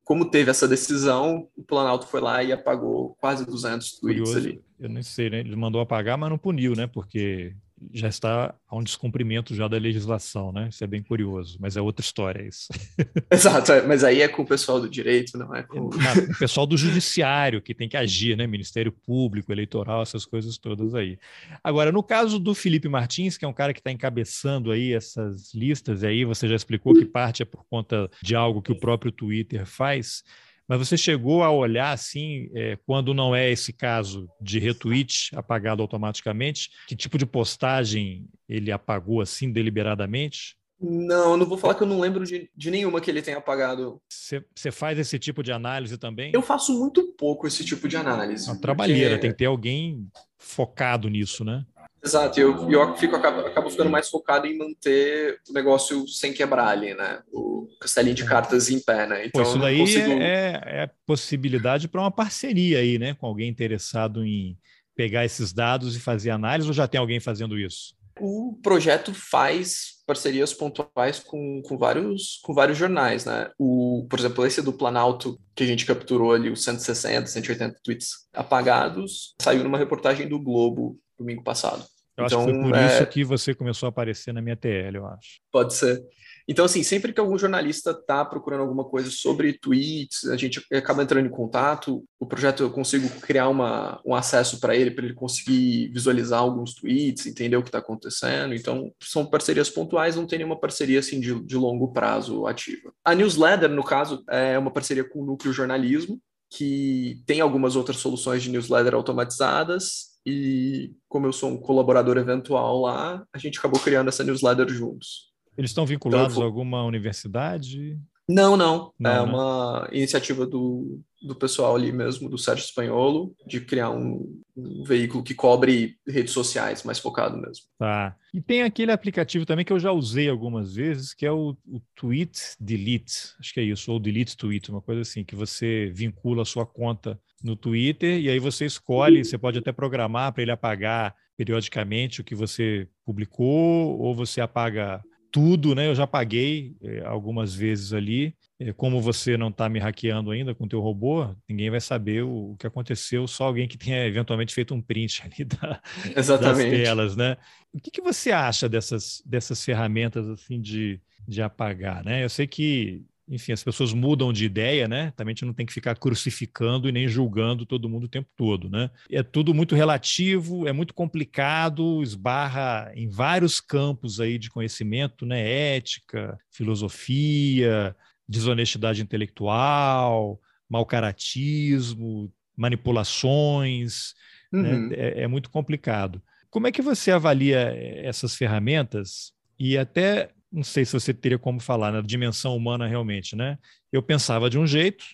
como 0.03 0.29
teve 0.29 0.49
essa 0.49 0.67
decisão, 0.67 1.49
o 1.55 1.63
Planalto 1.63 2.07
foi 2.07 2.21
lá 2.21 2.41
e 2.41 2.53
apagou 2.53 3.17
quase 3.19 3.45
200 3.45 3.99
tweets 3.99 3.99
Curioso. 3.99 4.37
ali. 4.37 4.61
Eu 4.79 4.89
nem 4.89 5.03
sei, 5.03 5.29
né? 5.29 5.39
Ele 5.41 5.55
mandou 5.55 5.81
apagar, 5.81 6.17
mas 6.17 6.29
não 6.29 6.37
puniu, 6.37 6.73
né? 6.75 6.87
Porque 6.87 7.53
já 7.93 8.07
está 8.07 8.55
a 8.67 8.75
um 8.75 8.83
descumprimento 8.83 9.53
já 9.53 9.67
da 9.67 9.77
legislação, 9.77 10.51
né? 10.51 10.69
Isso 10.69 10.83
é 10.83 10.87
bem 10.87 11.03
curioso, 11.03 11.57
mas 11.59 11.77
é 11.77 11.81
outra 11.81 12.03
história 12.03 12.43
isso. 12.43 12.67
Exato, 13.31 13.71
é, 13.71 13.81
mas 13.83 14.03
aí 14.03 14.21
é 14.21 14.27
com 14.27 14.41
o 14.41 14.45
pessoal 14.45 14.79
do 14.79 14.89
direito, 14.89 15.37
não 15.37 15.53
é 15.55 15.61
com 15.63 15.89
o 15.89 16.37
pessoal 16.39 16.65
do 16.65 16.75
judiciário 16.75 17.61
que 17.61 17.73
tem 17.73 17.87
que 17.87 17.95
agir, 17.95 18.35
né? 18.35 18.47
Ministério 18.47 18.91
Público, 18.91 19.51
eleitoral, 19.51 20.01
essas 20.01 20.25
coisas 20.25 20.57
todas 20.57 20.95
aí. 20.95 21.19
Agora, 21.63 21.91
no 21.91 22.01
caso 22.01 22.39
do 22.39 22.55
Felipe 22.55 22.89
Martins, 22.89 23.37
que 23.37 23.45
é 23.45 23.47
um 23.47 23.53
cara 23.53 23.73
que 23.73 23.79
está 23.79 23.91
encabeçando 23.91 24.71
aí 24.71 24.93
essas 24.93 25.53
listas, 25.53 26.01
e 26.01 26.07
aí 26.07 26.25
você 26.25 26.47
já 26.47 26.55
explicou 26.55 26.93
que 26.93 27.05
parte 27.05 27.43
é 27.43 27.45
por 27.45 27.63
conta 27.69 28.09
de 28.21 28.35
algo 28.35 28.61
que 28.61 28.71
o 28.71 28.79
próprio 28.79 29.11
Twitter 29.11 29.65
faz. 29.65 30.23
Mas 30.67 30.79
você 30.79 30.97
chegou 30.97 31.43
a 31.43 31.51
olhar 31.51 31.93
assim, 31.93 32.49
é, 32.53 32.77
quando 32.85 33.13
não 33.13 33.33
é 33.35 33.49
esse 33.49 33.71
caso 33.71 34.29
de 34.41 34.59
retweet 34.59 35.29
apagado 35.35 35.81
automaticamente, 35.81 36.69
que 36.87 36.95
tipo 36.95 37.17
de 37.17 37.25
postagem 37.25 38.27
ele 38.49 38.71
apagou 38.71 39.21
assim 39.21 39.51
deliberadamente? 39.51 40.57
Não, 40.79 41.35
não 41.35 41.45
vou 41.45 41.57
falar 41.57 41.73
que 41.73 41.81
eu 41.81 41.87
não 41.87 41.99
lembro 41.99 42.23
de, 42.23 42.49
de 42.55 42.71
nenhuma 42.71 43.01
que 43.01 43.09
ele 43.09 43.21
tenha 43.21 43.37
apagado. 43.37 43.99
Você 44.07 44.71
faz 44.71 44.99
esse 44.99 45.17
tipo 45.17 45.41
de 45.41 45.51
análise 45.51 45.97
também? 45.97 46.31
Eu 46.33 46.41
faço 46.41 46.77
muito 46.77 47.13
pouco 47.13 47.47
esse 47.47 47.65
tipo 47.65 47.87
de 47.87 47.97
análise. 47.97 48.47
Uma 48.47 48.61
trabalheira, 48.61 49.11
porque... 49.11 49.21
tem 49.21 49.31
que 49.31 49.37
ter 49.37 49.45
alguém 49.45 50.07
focado 50.37 51.09
nisso, 51.09 51.43
né? 51.43 51.65
Exato, 52.03 52.39
eu, 52.39 52.71
eu 52.71 52.95
fico, 52.95 53.15
acabo, 53.15 53.39
acabo 53.41 53.69
ficando 53.69 53.89
mais 53.89 54.07
focado 54.07 54.45
em 54.45 54.55
manter 54.55 55.41
o 55.49 55.53
negócio 55.53 56.07
sem 56.07 56.31
quebrar 56.31 56.67
ali, 56.67 56.93
né? 56.93 57.21
O 57.33 57.67
castelinho 57.81 58.15
de 58.15 58.23
cartas 58.23 58.69
em 58.69 58.79
pé, 58.79 59.07
né? 59.07 59.25
Então, 59.25 59.43
Pô, 59.43 59.49
isso 59.49 59.59
daí 59.59 59.79
consigo... 59.79 60.11
é, 60.11 60.61
é 60.63 60.89
possibilidade 61.05 61.87
para 61.87 62.01
uma 62.01 62.11
parceria 62.11 62.79
aí, 62.79 62.99
né? 62.99 63.15
Com 63.15 63.25
alguém 63.25 63.49
interessado 63.49 64.23
em 64.23 64.57
pegar 64.95 65.25
esses 65.25 65.51
dados 65.51 65.95
e 65.95 65.99
fazer 65.99 66.29
análise, 66.29 66.67
ou 66.67 66.73
já 66.73 66.87
tem 66.87 66.99
alguém 66.99 67.19
fazendo 67.19 67.57
isso? 67.57 67.95
O 68.19 68.57
projeto 68.63 69.13
faz 69.13 69.96
parcerias 70.07 70.53
pontuais 70.53 71.19
com, 71.19 71.61
com, 71.61 71.77
vários, 71.77 72.39
com 72.41 72.53
vários 72.53 72.77
jornais, 72.77 73.25
né? 73.25 73.51
O, 73.59 74.07
por 74.09 74.17
exemplo, 74.17 74.45
esse 74.45 74.61
do 74.61 74.71
Planalto, 74.71 75.37
que 75.53 75.63
a 75.63 75.67
gente 75.67 75.85
capturou 75.85 76.33
ali, 76.33 76.49
os 76.49 76.63
160, 76.63 77.27
180 77.27 77.79
tweets 77.83 78.27
apagados, 78.33 79.35
saiu 79.39 79.65
numa 79.65 79.77
reportagem 79.77 80.27
do 80.27 80.39
Globo 80.39 80.97
domingo 81.19 81.43
passado. 81.43 81.85
Eu 82.15 82.25
então, 82.25 82.39
acho 82.39 82.47
que 82.47 82.53
foi 82.53 82.63
por 82.63 82.77
é... 82.77 82.85
isso 82.87 83.05
que 83.07 83.23
você 83.23 83.53
começou 83.53 83.87
a 83.87 83.89
aparecer 83.89 84.33
na 84.33 84.41
minha 84.41 84.55
TL, 84.55 84.95
eu 84.95 85.05
acho. 85.05 85.39
Pode 85.51 85.73
ser. 85.73 86.01
Então, 86.47 86.63
assim, 86.63 86.81
sempre 86.81 87.11
que 87.11 87.19
algum 87.19 87.37
jornalista 87.37 87.91
está 87.91 88.23
procurando 88.23 88.61
alguma 88.61 88.85
coisa 88.85 89.11
sobre 89.11 89.53
tweets, 89.53 90.25
a 90.25 90.37
gente 90.37 90.63
acaba 90.73 91.03
entrando 91.03 91.25
em 91.25 91.31
contato. 91.31 92.05
O 92.17 92.25
projeto 92.25 92.63
eu 92.63 92.71
consigo 92.71 93.09
criar 93.19 93.49
uma, 93.49 93.99
um 94.05 94.15
acesso 94.15 94.59
para 94.59 94.73
ele, 94.75 94.91
para 94.91 95.05
ele 95.05 95.13
conseguir 95.13 95.89
visualizar 95.89 96.39
alguns 96.39 96.73
tweets, 96.73 97.25
entender 97.25 97.57
o 97.57 97.61
que 97.61 97.67
está 97.67 97.79
acontecendo. 97.79 98.53
Então, 98.53 98.91
são 99.01 99.25
parcerias 99.25 99.69
pontuais, 99.69 100.15
não 100.15 100.25
tem 100.25 100.39
nenhuma 100.39 100.59
parceria 100.59 100.99
assim 100.99 101.19
de, 101.19 101.37
de 101.43 101.57
longo 101.57 101.91
prazo 101.91 102.47
ativa. 102.47 102.93
A 103.03 103.13
newsletter, 103.13 103.69
no 103.69 103.83
caso, 103.83 104.23
é 104.29 104.57
uma 104.57 104.71
parceria 104.71 105.03
com 105.03 105.21
o 105.21 105.25
Núcleo 105.25 105.51
Jornalismo, 105.51 106.21
que 106.49 107.21
tem 107.25 107.41
algumas 107.41 107.75
outras 107.75 107.97
soluções 107.97 108.41
de 108.41 108.49
newsletter 108.49 108.93
automatizadas 108.93 110.17
e 110.25 110.93
como 111.07 111.25
eu 111.25 111.31
sou 111.31 111.51
um 111.51 111.57
colaborador 111.57 112.17
eventual 112.17 112.81
lá, 112.81 113.25
a 113.31 113.37
gente 113.37 113.59
acabou 113.59 113.79
criando 113.79 114.09
essa 114.09 114.25
newsletter 114.25 114.67
juntos. 114.67 115.26
Eles 115.57 115.71
estão 115.71 115.85
vinculados 115.85 116.33
então, 116.33 116.43
a 116.43 116.45
alguma 116.45 116.83
universidade? 116.83 117.99
Não, 118.29 118.57
não. 118.57 118.91
não 118.99 119.11
é 119.11 119.15
né? 119.15 119.21
uma 119.21 119.89
iniciativa 119.91 120.45
do, 120.45 121.01
do 121.21 121.33
pessoal 121.33 121.75
ali 121.75 121.93
mesmo, 121.93 122.29
do 122.29 122.37
Sérgio 122.37 122.65
Espanholo, 122.65 123.33
de 123.47 123.61
criar 123.61 123.89
um, 123.89 124.41
um, 124.55 124.83
veículo 124.83 125.23
que 125.23 125.33
cobre 125.33 125.95
redes 126.05 126.33
sociais, 126.33 126.83
mais 126.83 126.99
focado 126.99 127.37
mesmo. 127.37 127.65
Tá. 127.79 128.15
E 128.33 128.41
tem 128.41 128.63
aquele 128.63 128.91
aplicativo 128.91 129.45
também 129.45 129.63
que 129.63 129.71
eu 129.71 129.79
já 129.79 129.93
usei 129.93 130.29
algumas 130.29 130.75
vezes, 130.75 131.13
que 131.13 131.25
é 131.25 131.31
o, 131.31 131.55
o 131.65 131.79
Tweet 131.95 132.37
Delete, 132.59 133.33
acho 133.39 133.53
que 133.53 133.61
é 133.61 133.63
isso, 133.63 133.91
ou 133.91 133.99
Delete 133.99 134.35
Tweet, 134.35 134.69
uma 134.69 134.81
coisa 134.81 135.01
assim, 135.01 135.23
que 135.23 135.35
você 135.35 135.89
vincula 135.95 136.41
a 136.41 136.45
sua 136.45 136.65
conta 136.65 137.17
no 137.41 137.55
Twitter 137.55 138.19
e 138.19 138.29
aí 138.29 138.39
você 138.39 138.65
escolhe, 138.65 139.23
você 139.23 139.37
pode 139.37 139.59
até 139.59 139.71
programar 139.71 140.33
para 140.33 140.41
ele 140.41 140.51
apagar 140.51 141.15
periodicamente 141.37 142.19
o 142.19 142.23
que 142.23 142.35
você 142.35 142.89
publicou 143.05 143.99
ou 143.99 144.13
você 144.13 144.41
apaga 144.41 145.01
tudo, 145.31 145.75
né? 145.75 145.87
Eu 145.87 145.95
já 145.95 146.07
paguei 146.07 146.75
é, 146.81 147.05
algumas 147.05 147.53
vezes 147.53 147.93
ali. 147.93 148.35
É, 148.59 148.73
como 148.73 149.01
você 149.01 149.37
não 149.37 149.49
está 149.49 149.69
me 149.69 149.79
hackeando 149.79 150.31
ainda 150.31 150.55
com 150.55 150.65
o 150.65 150.67
teu 150.67 150.79
robô, 150.79 151.35
ninguém 151.47 151.69
vai 151.69 151.79
saber 151.79 152.23
o, 152.23 152.51
o, 152.51 152.57
que 152.57 152.65
aconteceu, 152.65 153.27
só 153.27 153.45
alguém 153.45 153.67
que 153.67 153.77
tenha 153.77 154.05
eventualmente 154.05 154.53
feito 154.53 154.73
um 154.73 154.81
print 154.81 155.21
ali 155.25 155.45
da, 155.45 155.81
das 156.15 156.57
telas, 156.57 157.15
né? 157.15 157.37
O 157.71 157.79
que, 157.79 157.91
que 157.91 158.01
você 158.01 158.31
acha 158.31 158.67
dessas, 158.67 159.21
dessas 159.25 159.63
ferramentas 159.63 160.27
assim 160.27 160.59
de, 160.59 160.99
de 161.27 161.41
apagar, 161.41 162.03
né? 162.03 162.23
Eu 162.23 162.29
sei 162.29 162.47
que 162.47 163.05
enfim, 163.27 163.51
as 163.51 163.63
pessoas 163.63 163.93
mudam 163.93 164.31
de 164.31 164.45
ideia, 164.45 164.87
né? 164.87 165.11
Também 165.15 165.31
a 165.31 165.35
gente 165.35 165.45
não 165.45 165.53
tem 165.53 165.65
que 165.65 165.73
ficar 165.73 165.95
crucificando 165.95 166.87
e 166.87 166.91
nem 166.91 167.07
julgando 167.07 167.65
todo 167.65 167.89
mundo 167.89 168.05
o 168.05 168.09
tempo 168.09 168.29
todo, 168.37 168.69
né? 168.69 168.89
É 169.11 169.21
tudo 169.21 169.53
muito 169.53 169.75
relativo, 169.75 170.67
é 170.67 170.71
muito 170.71 170.93
complicado, 170.93 172.01
esbarra 172.01 172.91
em 172.95 173.09
vários 173.09 173.59
campos 173.59 174.21
aí 174.21 174.37
de 174.37 174.49
conhecimento, 174.49 175.25
né? 175.25 175.75
Ética, 175.75 176.37
filosofia, 176.49 177.95
desonestidade 178.27 179.01
intelectual, 179.01 180.39
mau 180.69 180.85
caratismo, 180.85 182.31
manipulações, 182.55 184.13
né? 184.51 184.73
uhum. 184.73 184.87
né? 184.87 184.95
é, 184.97 185.21
é 185.23 185.27
muito 185.27 185.49
complicado. 185.49 186.21
Como 186.49 186.65
é 186.65 186.71
que 186.71 186.81
você 186.81 187.11
avalia 187.11 187.73
essas 188.03 188.35
ferramentas 188.35 189.33
e 189.59 189.77
até 189.77 190.31
não 190.51 190.63
sei 190.63 190.85
se 190.85 190.93
você 190.93 191.13
teria 191.13 191.37
como 191.37 191.59
falar 191.59 191.91
na 191.91 192.01
dimensão 192.01 192.55
humana 192.55 192.87
realmente, 192.87 193.35
né? 193.35 193.57
Eu 193.91 194.01
pensava 194.01 194.49
de 194.49 194.57
um 194.57 194.65
jeito 194.65 195.05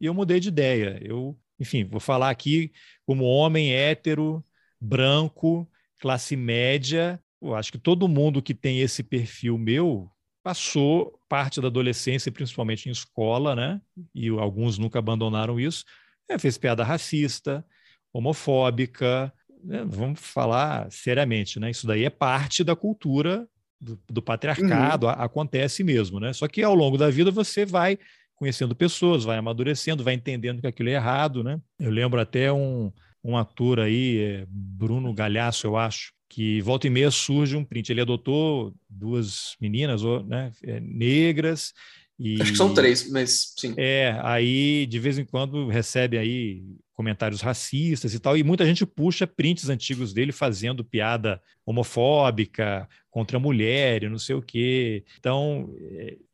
e 0.00 0.06
eu 0.06 0.14
mudei 0.14 0.38
de 0.38 0.48
ideia. 0.48 0.98
Eu, 1.02 1.38
enfim, 1.58 1.84
vou 1.84 2.00
falar 2.00 2.30
aqui 2.30 2.72
como 3.06 3.24
homem 3.24 3.72
hétero, 3.74 4.44
branco, 4.80 5.68
classe 5.98 6.36
média. 6.36 7.22
Eu 7.40 7.54
acho 7.54 7.72
que 7.72 7.78
todo 7.78 8.08
mundo 8.08 8.42
que 8.42 8.54
tem 8.54 8.80
esse 8.80 9.02
perfil 9.02 9.56
meu 9.56 10.10
passou 10.42 11.18
parte 11.28 11.60
da 11.60 11.68
adolescência, 11.68 12.32
principalmente 12.32 12.88
em 12.88 12.92
escola, 12.92 13.54
né? 13.54 13.80
E 14.14 14.28
alguns 14.28 14.76
nunca 14.76 14.98
abandonaram 14.98 15.58
isso. 15.58 15.84
É, 16.28 16.38
fez 16.38 16.58
piada 16.58 16.84
racista, 16.84 17.64
homofóbica, 18.12 19.32
né? 19.62 19.84
vamos 19.86 20.20
falar 20.20 20.90
seriamente, 20.90 21.58
né? 21.60 21.70
Isso 21.70 21.86
daí 21.86 22.04
é 22.04 22.10
parte 22.10 22.64
da 22.64 22.74
cultura 22.74 23.48
do, 23.82 23.98
do 24.08 24.22
patriarcado, 24.22 25.06
uhum. 25.06 25.12
a, 25.12 25.24
acontece 25.24 25.82
mesmo, 25.82 26.20
né? 26.20 26.32
Só 26.32 26.46
que 26.46 26.62
ao 26.62 26.74
longo 26.74 26.96
da 26.96 27.10
vida 27.10 27.30
você 27.30 27.66
vai 27.66 27.98
conhecendo 28.36 28.74
pessoas, 28.74 29.24
vai 29.24 29.36
amadurecendo, 29.36 30.04
vai 30.04 30.14
entendendo 30.14 30.60
que 30.60 30.66
aquilo 30.66 30.88
é 30.88 30.92
errado, 30.92 31.42
né? 31.42 31.60
Eu 31.78 31.90
lembro 31.90 32.20
até 32.20 32.52
um, 32.52 32.92
um 33.22 33.36
ator 33.36 33.80
aí, 33.80 34.18
é 34.18 34.46
Bruno 34.48 35.12
Galhaço, 35.12 35.66
eu 35.66 35.76
acho, 35.76 36.12
que 36.28 36.60
volta 36.60 36.86
e 36.86 36.90
meia 36.90 37.10
surge 37.10 37.56
um 37.56 37.64
print. 37.64 37.90
Ele 37.90 38.00
adotou 38.00 38.74
duas 38.88 39.56
meninas 39.60 40.02
né, 40.26 40.52
é, 40.64 40.80
negras. 40.80 41.72
E, 42.18 42.40
Acho 42.40 42.52
que 42.52 42.56
são 42.56 42.72
três, 42.72 43.10
mas 43.10 43.52
sim. 43.56 43.74
É, 43.76 44.18
aí 44.22 44.86
de 44.86 44.98
vez 44.98 45.18
em 45.18 45.24
quando 45.24 45.68
recebe 45.68 46.16
aí 46.16 46.62
comentários 46.94 47.40
racistas 47.40 48.14
e 48.14 48.20
tal, 48.20 48.36
e 48.36 48.42
muita 48.42 48.66
gente 48.66 48.84
puxa 48.84 49.26
prints 49.26 49.68
antigos 49.68 50.12
dele 50.12 50.32
fazendo 50.32 50.84
piada 50.84 51.40
homofóbica 51.64 52.88
contra 53.10 53.36
a 53.36 53.40
mulher 53.40 54.02
e 54.02 54.08
não 54.08 54.18
sei 54.18 54.34
o 54.36 54.42
quê. 54.42 55.04
Então, 55.18 55.74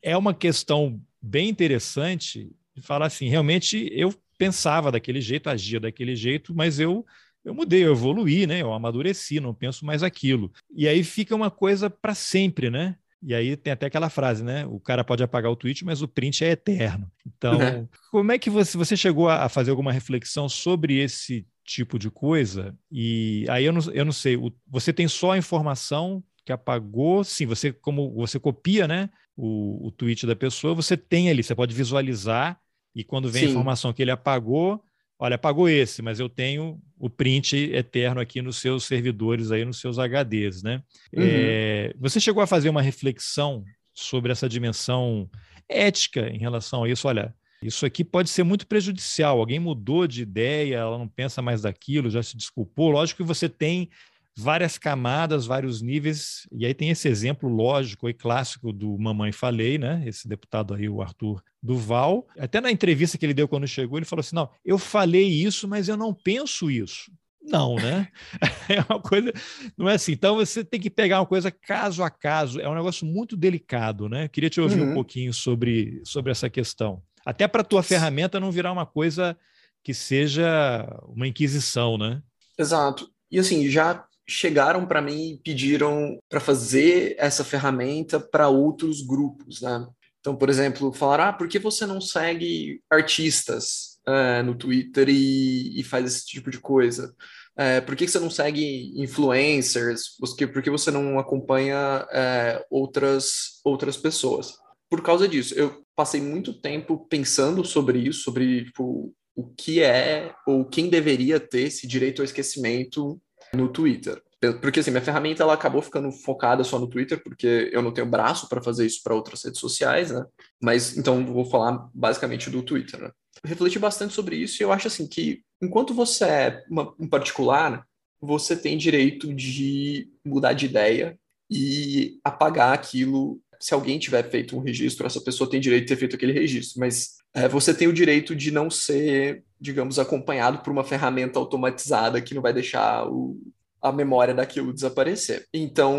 é 0.03 0.17
uma 0.17 0.35
questão 0.35 1.01
bem 1.23 1.49
interessante 1.49 2.51
de 2.75 2.83
falar 2.83 3.07
assim, 3.07 3.29
realmente 3.29 3.89
eu 3.93 4.15
pensava 4.37 4.91
daquele 4.93 5.21
jeito, 5.21 5.51
agia 5.51 5.81
daquele 5.81 6.15
jeito, 6.15 6.55
mas 6.55 6.79
eu 6.79 7.05
eu 7.45 7.55
mudei, 7.55 7.85
eu 7.85 7.93
evoluí, 7.93 8.47
né? 8.47 8.61
Eu 8.61 8.73
amadureci, 8.73 9.41
não 9.41 9.55
penso 9.55 9.87
mais 9.87 10.03
aquilo. 10.03 10.53
E 10.75 10.87
aí 10.87 11.03
fica 11.03 11.35
uma 11.35 11.51
coisa 11.51 11.89
para 11.89 12.15
sempre, 12.15 12.69
né? 12.69 12.97
E 13.23 13.35
aí 13.35 13.57
tem 13.57 13.73
até 13.73 13.87
aquela 13.87 14.09
frase, 14.09 14.45
né? 14.45 14.65
O 14.67 14.79
cara 14.79 15.03
pode 15.03 15.23
apagar 15.23 15.51
o 15.51 15.57
tweet, 15.57 15.85
mas 15.85 16.03
o 16.03 16.09
print 16.09 16.45
é 16.45 16.51
eterno. 16.51 17.11
Então, 17.39 17.59
uhum. 17.59 17.89
como 18.11 18.33
é 18.33 18.39
que 18.39 18.49
você, 18.51 18.77
você 18.77 18.97
chegou 18.97 19.29
a 19.29 19.49
fazer 19.49 19.71
alguma 19.71 19.93
reflexão 19.93 20.49
sobre 20.49 20.99
esse 20.99 21.47
tipo 21.63 21.97
de 21.99 22.11
coisa? 22.11 22.75
E 22.91 23.45
aí 23.49 23.65
eu 23.65 23.73
não, 23.73 23.83
eu 23.93 24.05
não 24.05 24.11
sei, 24.13 24.37
o, 24.37 24.51
você 24.67 24.93
tem 24.93 25.07
só 25.07 25.33
a 25.33 25.39
informação 25.39 26.25
que 26.45 26.51
apagou, 26.51 27.23
sim, 27.23 27.45
você 27.45 27.71
como 27.71 28.13
você 28.15 28.41
copia, 28.41 28.89
né? 28.89 29.11
O, 29.37 29.87
o 29.87 29.93
tweet 29.93 30.27
da 30.27 30.35
pessoa, 30.35 30.75
você 30.75 30.97
tem 30.97 31.29
ali, 31.29 31.43
você 31.43 31.55
pode 31.55 31.75
visualizar 31.75 32.59
e 32.95 33.05
quando 33.05 33.31
vem 33.31 33.43
sim. 33.43 33.49
a 33.49 33.51
informação 33.51 33.93
que 33.93 34.03
ele 34.03 34.11
apagou, 34.11 34.83
olha, 35.19 35.35
apagou 35.35 35.69
esse, 35.69 36.01
mas 36.01 36.21
eu 36.21 36.29
tenho 36.29 36.81
o 36.99 37.11
print 37.11 37.57
eterno 37.73 38.21
aqui 38.21 38.41
nos 38.41 38.59
seus 38.59 38.85
servidores, 38.85 39.51
aí 39.51 39.65
nos 39.65 39.81
seus 39.81 39.99
HDs, 39.99 40.63
né? 40.63 40.83
Uhum. 41.13 41.23
É, 41.23 41.93
você 41.99 42.21
chegou 42.21 42.43
a 42.43 42.47
fazer 42.47 42.69
uma 42.69 42.83
reflexão 42.83 43.65
sobre 43.93 44.31
essa 44.31 44.49
dimensão 44.49 45.29
ética 45.69 46.29
em 46.29 46.39
relação 46.39 46.85
a 46.85 46.89
isso? 46.89 47.09
Olha, 47.09 47.35
isso 47.61 47.85
aqui 47.85 48.05
pode 48.05 48.31
ser 48.31 48.45
muito 48.45 48.67
prejudicial. 48.67 49.39
Alguém 49.39 49.59
mudou 49.59 50.07
de 50.07 50.23
ideia, 50.23 50.77
ela 50.77 50.97
não 50.97 51.09
pensa 51.09 51.43
mais 51.43 51.63
daquilo, 51.63 52.11
já 52.11 52.23
se 52.23 52.37
desculpou. 52.37 52.91
Lógico 52.91 53.23
que 53.23 53.29
você 53.29 53.49
tem 53.49 53.91
várias 54.39 54.79
camadas, 54.79 55.47
vários 55.47 55.83
níveis, 55.83 56.47
e 56.53 56.65
aí 56.65 56.73
tem 56.73 56.91
esse 56.91 57.09
exemplo 57.09 57.49
lógico 57.49 58.09
e 58.09 58.15
clássico 58.15 58.73
do 58.73 58.97
Mamãe 58.97 59.33
Falei, 59.33 59.79
né? 59.79 60.03
Esse 60.07 60.29
deputado 60.29 60.75
aí, 60.75 60.89
o 60.89 61.03
Arthur 61.03 61.43
Duval. 61.61 62.27
Até 62.39 62.61
na 62.61 62.71
entrevista 62.71 63.19
que 63.19 63.27
ele 63.27 63.35
deu 63.35 63.49
quando 63.49 63.67
chegou, 63.67 63.99
ele 63.99 64.07
falou 64.07 64.21
assim: 64.21 64.37
não, 64.37 64.49
eu 64.65 64.79
falei 64.79 65.27
isso, 65.27 65.67
mas 65.67 65.89
eu 65.89 65.97
não 65.97 66.15
penso 66.15 66.71
isso. 66.71 67.11
Não, 67.43 67.75
né? 67.77 68.09
É 68.69 68.85
uma 68.87 69.01
coisa, 69.01 69.33
não 69.79 69.89
é 69.89 69.95
assim. 69.95 70.13
Então 70.13 70.37
você 70.37 70.63
tem 70.63 70.79
que 70.79 70.91
pegar 70.91 71.21
uma 71.21 71.27
coisa 71.27 71.51
caso 71.51 72.03
a 72.03 72.11
caso, 72.11 72.61
é 72.61 72.69
um 72.69 72.75
negócio 72.75 73.07
muito 73.07 73.35
delicado, 73.35 74.09
né? 74.11 74.29
Queria 74.29 74.51
te 74.51 74.61
ouvir 74.61 74.83
uhum. 74.83 74.91
um 74.91 74.95
pouquinho 74.95 75.33
sobre, 75.33 76.03
sobre 76.05 76.31
essa 76.31 76.51
questão. 76.51 77.03
Até 77.25 77.49
para 77.49 77.63
a 77.63 77.65
tua 77.65 77.83
ferramenta 77.83 78.39
não 78.39 78.53
virar 78.53 78.71
uma 78.71 78.85
coisa 78.85 79.37
que 79.83 79.95
seja 79.95 80.87
uma 81.09 81.27
inquisição, 81.27 81.97
né? 81.97 82.23
Exato. 82.59 83.11
E 83.31 83.39
assim, 83.39 83.69
já 83.71 84.07
chegaram 84.29 84.87
para 84.87 85.01
mim 85.01 85.33
e 85.33 85.39
pediram 85.39 86.19
para 86.29 86.41
fazer 86.41 87.17
essa 87.19 87.43
ferramenta 87.43 88.21
para 88.21 88.49
outros 88.49 89.01
grupos, 89.01 89.63
né? 89.63 89.87
Então, 90.21 90.37
por 90.37 90.51
exemplo, 90.51 90.93
falaram, 90.93 91.25
ah, 91.25 91.33
por 91.33 91.49
que 91.49 91.59
você 91.59 91.87
não 91.87 92.01
segue 92.01 92.83
artistas 92.91 93.99
é, 94.07 94.43
no 94.43 94.55
Twitter 94.55 95.09
e, 95.09 95.81
e, 95.81 95.83
faz 95.83 96.05
esse 96.05 96.27
tipo 96.27 96.51
de 96.51 96.59
coisa? 96.59 97.15
É, 97.57 97.81
por 97.81 97.97
que 97.97 98.07
você 98.07 98.19
não 98.19 98.31
segue 98.31 98.93
influencers? 99.01 100.17
Por 100.19 100.63
que, 100.63 100.71
você 100.71 100.91
não 100.91 101.19
acompanha 101.19 102.07
é, 102.13 102.65
outras, 102.71 103.61
outras 103.65 103.97
pessoas? 103.97 104.55
Por 104.91 105.03
causa 105.03 105.27
disso, 105.27 105.55
eu 105.55 105.83
passei 105.97 106.21
muito 106.21 106.53
tempo 106.53 107.07
pensando 107.09 107.65
sobre 107.65 107.99
isso, 107.99 108.23
sobre 108.23 108.67
tipo, 108.67 109.15
o 109.35 109.47
que 109.57 109.83
é 109.83 110.35
ou 110.47 110.65
quem 110.65 110.89
deveria 110.89 111.41
ter 111.41 111.63
esse 111.63 111.87
direito 111.87 112.21
ao 112.21 112.25
esquecimento 112.25 113.21
no 113.55 113.69
Twitter. 113.69 114.23
Porque 114.61 114.79
assim, 114.79 114.93
minha 114.93 115.03
ferramenta 115.03 115.43
ela 115.43 115.55
acabou 115.55 115.83
ficando 115.83 116.13
focada 116.13 116.63
só 116.63 116.79
no 116.79 116.87
Twitter, 116.87 117.21
porque 117.23 117.69
eu 117.73 117.83
não 117.83 117.91
tenho 117.91 118.07
braço 118.07 118.49
para 118.49 118.63
fazer 118.63 118.87
isso 118.87 119.03
para 119.03 119.15
outras 119.15 119.43
redes 119.43 119.59
sociais, 119.59 120.13
né? 120.13 120.25
Mas 120.61 120.97
então 120.97 121.27
vou 121.27 121.45
falar 121.45 121.89
basicamente 121.93 122.49
do 122.49 122.63
Twitter, 122.63 123.01
né? 123.01 123.11
Refleti 123.45 123.79
bastante 123.79 124.15
sobre 124.15 124.37
isso 124.37 124.63
e 124.63 124.65
eu 124.65 124.73
acho 124.73 124.87
assim 124.87 125.09
que 125.09 125.43
enquanto 125.61 125.93
você 125.93 126.25
é 126.25 126.65
uma, 126.71 126.95
um 126.99 127.09
particular, 127.09 127.85
você 128.21 128.57
tem 128.57 128.79
direito 128.79 129.35
de 129.35 130.09
mudar 130.25 130.53
de 130.53 130.67
ideia 130.67 131.19
e 131.51 132.19
apagar 132.23 132.73
aquilo. 132.73 133.41
Se 133.61 133.75
alguém 133.75 133.99
tiver 133.99 134.29
feito 134.31 134.57
um 134.57 134.61
registro, 134.61 135.05
essa 135.05 135.21
pessoa 135.21 135.51
tem 135.51 135.61
direito 135.61 135.83
de 135.83 135.89
ter 135.89 135.97
feito 135.97 136.15
aquele 136.15 136.33
registro, 136.33 136.79
mas 136.79 137.18
você 137.51 137.75
tem 137.75 137.89
o 137.89 137.93
direito 137.93 138.35
de 138.35 138.51
não 138.51 138.71
ser, 138.71 139.45
digamos, 139.61 139.99
acompanhado 139.99 140.59
por 140.59 140.71
uma 140.71 140.85
ferramenta 140.85 141.39
automatizada 141.39 142.21
que 142.21 142.35
não 142.35 142.43
vai 142.43 142.53
deixar 142.53 143.07
o, 143.07 143.39
a 143.81 143.93
memória 143.93 144.35
daquilo 144.35 144.73
desaparecer. 144.73 145.47
Então, 145.53 145.99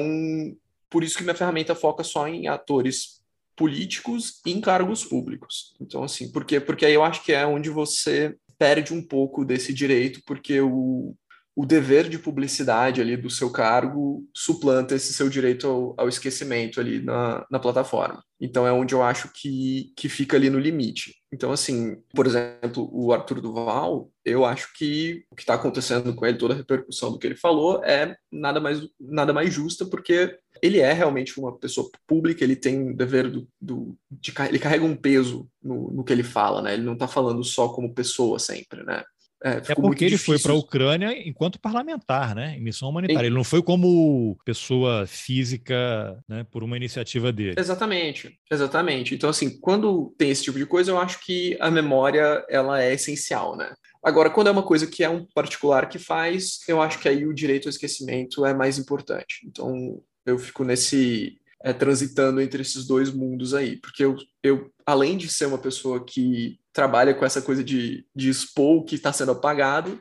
por 0.90 1.04
isso 1.04 1.18
que 1.18 1.24
minha 1.24 1.36
ferramenta 1.36 1.76
foca 1.76 2.04
só 2.04 2.28
em 2.28 2.48
atores 2.48 3.22
políticos 3.56 4.42
e 4.46 4.52
em 4.52 4.62
cargos 4.62 5.04
públicos. 5.04 5.76
Então, 5.80 6.04
assim, 6.04 6.32
por 6.32 6.46
quê? 6.46 6.60
Porque 6.60 6.86
aí 6.86 6.94
eu 6.94 7.04
acho 7.04 7.24
que 7.24 7.34
é 7.34 7.46
onde 7.46 7.70
você 7.70 8.36
perde 8.58 8.94
um 8.94 9.02
pouco 9.02 9.46
desse 9.46 9.74
direito, 9.74 10.22
porque 10.26 10.60
o, 10.62 11.16
o 11.60 11.66
dever 11.66 12.08
de 12.08 12.18
publicidade 12.18 13.02
ali 13.02 13.18
do 13.18 13.30
seu 13.30 13.52
cargo 13.52 14.26
suplanta 14.34 14.96
esse 14.96 15.12
seu 15.12 15.28
direito 15.28 15.68
ao, 15.68 15.94
ao, 15.98 16.08
esquecimento 16.08 16.80
ali 16.80 17.04
na, 17.04 17.46
na 17.52 17.60
plataforma. 17.60 18.24
Então 18.40 18.66
é 18.66 18.72
onde 18.72 18.96
eu 18.96 19.04
acho 19.04 19.30
que, 19.34 19.92
que 19.94 20.08
fica 20.08 20.38
ali 20.38 20.50
no 20.50 20.58
limite. 20.58 21.16
Então, 21.34 21.52
assim, 21.52 21.98
por 22.16 22.26
exemplo, 22.26 22.90
o 22.94 23.12
Arthur 23.12 23.42
Duval, 23.42 24.10
eu 24.24 24.46
acho 24.46 24.74
que 24.74 25.26
o 25.30 25.36
que 25.36 25.42
está 25.42 25.56
acontecendo 25.56 26.16
com 26.16 26.26
ele, 26.26 26.38
toda 26.38 26.54
a 26.54 26.58
repercussão 26.58 27.12
do 27.12 27.20
que 27.20 27.28
ele 27.28 27.36
falou, 27.36 27.84
é 27.84 28.16
nada 28.32 28.62
mais, 28.62 28.80
nada 28.98 29.34
mais 29.34 29.54
justa, 29.54 29.86
porque 29.86 30.40
ele 30.62 30.80
é 30.80 30.94
realmente 30.94 31.38
uma 31.38 31.58
pessoa 31.58 31.90
pública, 32.08 32.42
ele 32.42 32.56
tem 32.56 32.96
dever 32.96 33.30
do, 33.30 33.46
do 33.60 33.98
de, 34.10 34.34
ele 34.48 34.60
carrega 34.60 34.86
um 34.86 34.96
peso 34.96 35.46
no, 35.62 35.92
no 35.92 36.06
que 36.06 36.14
ele 36.14 36.24
fala, 36.24 36.62
né? 36.62 36.74
Ele 36.74 36.84
não 36.84 36.94
está 36.94 37.06
falando 37.06 37.44
só 37.44 37.68
como 37.68 37.94
pessoa 37.94 38.40
sempre, 38.40 38.82
né? 38.86 39.04
É, 39.44 39.62
é 39.70 39.76
porque 39.76 40.04
ele 40.04 40.18
foi 40.18 40.38
para 40.38 40.52
a 40.52 40.56
Ucrânia 40.56 41.28
enquanto 41.28 41.60
parlamentar, 41.60 42.36
né? 42.36 42.58
Em 42.58 42.62
missão 42.62 42.90
humanitária. 42.90 43.28
Ele 43.28 43.36
não 43.36 43.44
foi 43.44 43.62
como 43.64 44.38
pessoa 44.44 45.08
física, 45.08 46.22
né? 46.28 46.46
Por 46.52 46.64
uma 46.64 46.76
iniciativa 46.76 47.32
dele. 47.32 47.56
Exatamente, 47.58 48.38
exatamente. 48.52 49.16
Então, 49.16 49.30
assim, 49.30 49.60
quando 49.60 50.14
tem 50.18 50.30
esse 50.30 50.44
tipo 50.44 50.58
de 50.58 50.66
coisa, 50.66 50.92
eu 50.92 51.00
acho 51.00 51.24
que 51.26 51.58
a 51.62 51.72
memória 51.72 52.46
ela 52.50 52.82
é 52.82 52.94
essencial, 52.94 53.56
né? 53.56 53.74
Agora, 54.04 54.30
quando 54.30 54.48
é 54.48 54.52
uma 54.52 54.64
coisa 54.64 54.88
que 54.88 55.04
é 55.04 55.10
um 55.10 55.26
particular 55.34 55.88
que 55.88 56.00
faz, 56.00 56.60
eu 56.68 56.82
acho 56.82 57.00
que 57.00 57.08
aí 57.08 57.26
o 57.26 57.34
direito 57.34 57.68
ao 57.68 57.70
esquecimento 57.70 58.46
é 58.46 58.54
mais 58.54 58.78
importante. 58.78 59.46
Então, 59.46 60.02
eu 60.26 60.38
fico 60.38 60.64
nesse 60.64 61.39
é, 61.64 61.74
transitando 61.74 62.42
entre 62.42 62.62
esses 62.62 62.86
dois 62.86 63.12
mundos 63.12 63.54
aí, 63.54 63.78
porque 63.78 64.04
eu, 64.04 64.16
eu, 64.42 64.72
além 64.86 65.18
de 65.18 65.28
ser 65.28 65.46
uma 65.46 65.58
pessoa 65.58 66.04
que 66.04 66.60
trabalha 66.72 67.14
com 67.14 67.26
essa 67.26 67.42
coisa 67.42 67.64
de, 67.64 68.06
de 68.16 68.30
expor 68.30 68.78
o 68.78 68.84
que 68.84 68.96
está 68.96 69.12
sendo 69.12 69.32
apagado, 69.32 70.00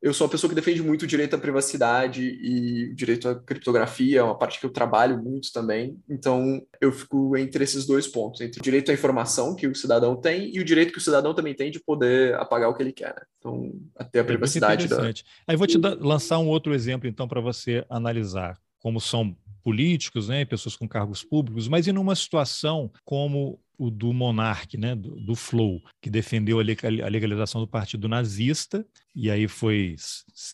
eu 0.00 0.14
sou 0.14 0.26
uma 0.26 0.30
pessoa 0.30 0.48
que 0.48 0.54
defende 0.54 0.80
muito 0.80 1.02
o 1.02 1.06
direito 1.06 1.34
à 1.34 1.38
privacidade 1.38 2.22
e 2.22 2.92
o 2.92 2.94
direito 2.94 3.28
à 3.28 3.34
criptografia, 3.34 4.20
é 4.20 4.22
uma 4.22 4.38
parte 4.38 4.60
que 4.60 4.66
eu 4.66 4.70
trabalho 4.70 5.20
muito 5.20 5.52
também. 5.52 5.98
Então, 6.08 6.62
eu 6.80 6.92
fico 6.92 7.36
entre 7.36 7.64
esses 7.64 7.84
dois 7.84 8.06
pontos, 8.06 8.40
entre 8.40 8.60
o 8.60 8.62
direito 8.62 8.92
à 8.92 8.94
informação 8.94 9.56
que 9.56 9.66
o 9.66 9.74
cidadão 9.74 10.14
tem 10.14 10.54
e 10.54 10.60
o 10.60 10.64
direito 10.64 10.92
que 10.92 10.98
o 10.98 11.02
cidadão 11.02 11.34
também 11.34 11.52
tem 11.52 11.70
de 11.70 11.80
poder 11.80 12.34
apagar 12.36 12.70
o 12.70 12.74
que 12.74 12.82
ele 12.82 12.92
quer. 12.92 13.08
Né? 13.08 13.22
Então, 13.38 13.72
até 13.96 14.20
a 14.20 14.22
é 14.22 14.24
privacidade 14.24 14.86
da. 14.86 15.02
Aí 15.48 15.56
vou 15.56 15.66
te 15.66 15.78
lançar 15.78 16.38
um 16.38 16.46
outro 16.46 16.72
exemplo, 16.72 17.08
então, 17.08 17.26
para 17.26 17.40
você 17.40 17.84
analisar 17.90 18.56
como 18.78 19.00
são 19.00 19.36
políticos, 19.68 20.28
né, 20.28 20.46
pessoas 20.46 20.74
com 20.74 20.88
cargos 20.88 21.22
públicos, 21.22 21.68
mas 21.68 21.86
em 21.86 21.98
uma 21.98 22.16
situação 22.16 22.90
como 23.04 23.60
o 23.76 23.90
do 23.90 24.14
Monarque, 24.14 24.78
né, 24.78 24.94
do, 24.94 25.20
do 25.20 25.34
Flow, 25.34 25.82
que 26.00 26.08
defendeu 26.08 26.58
a 26.58 26.62
legalização 26.62 27.60
do 27.60 27.68
partido 27.68 28.08
nazista, 28.08 28.82
e 29.14 29.30
aí 29.30 29.46
foi 29.46 29.94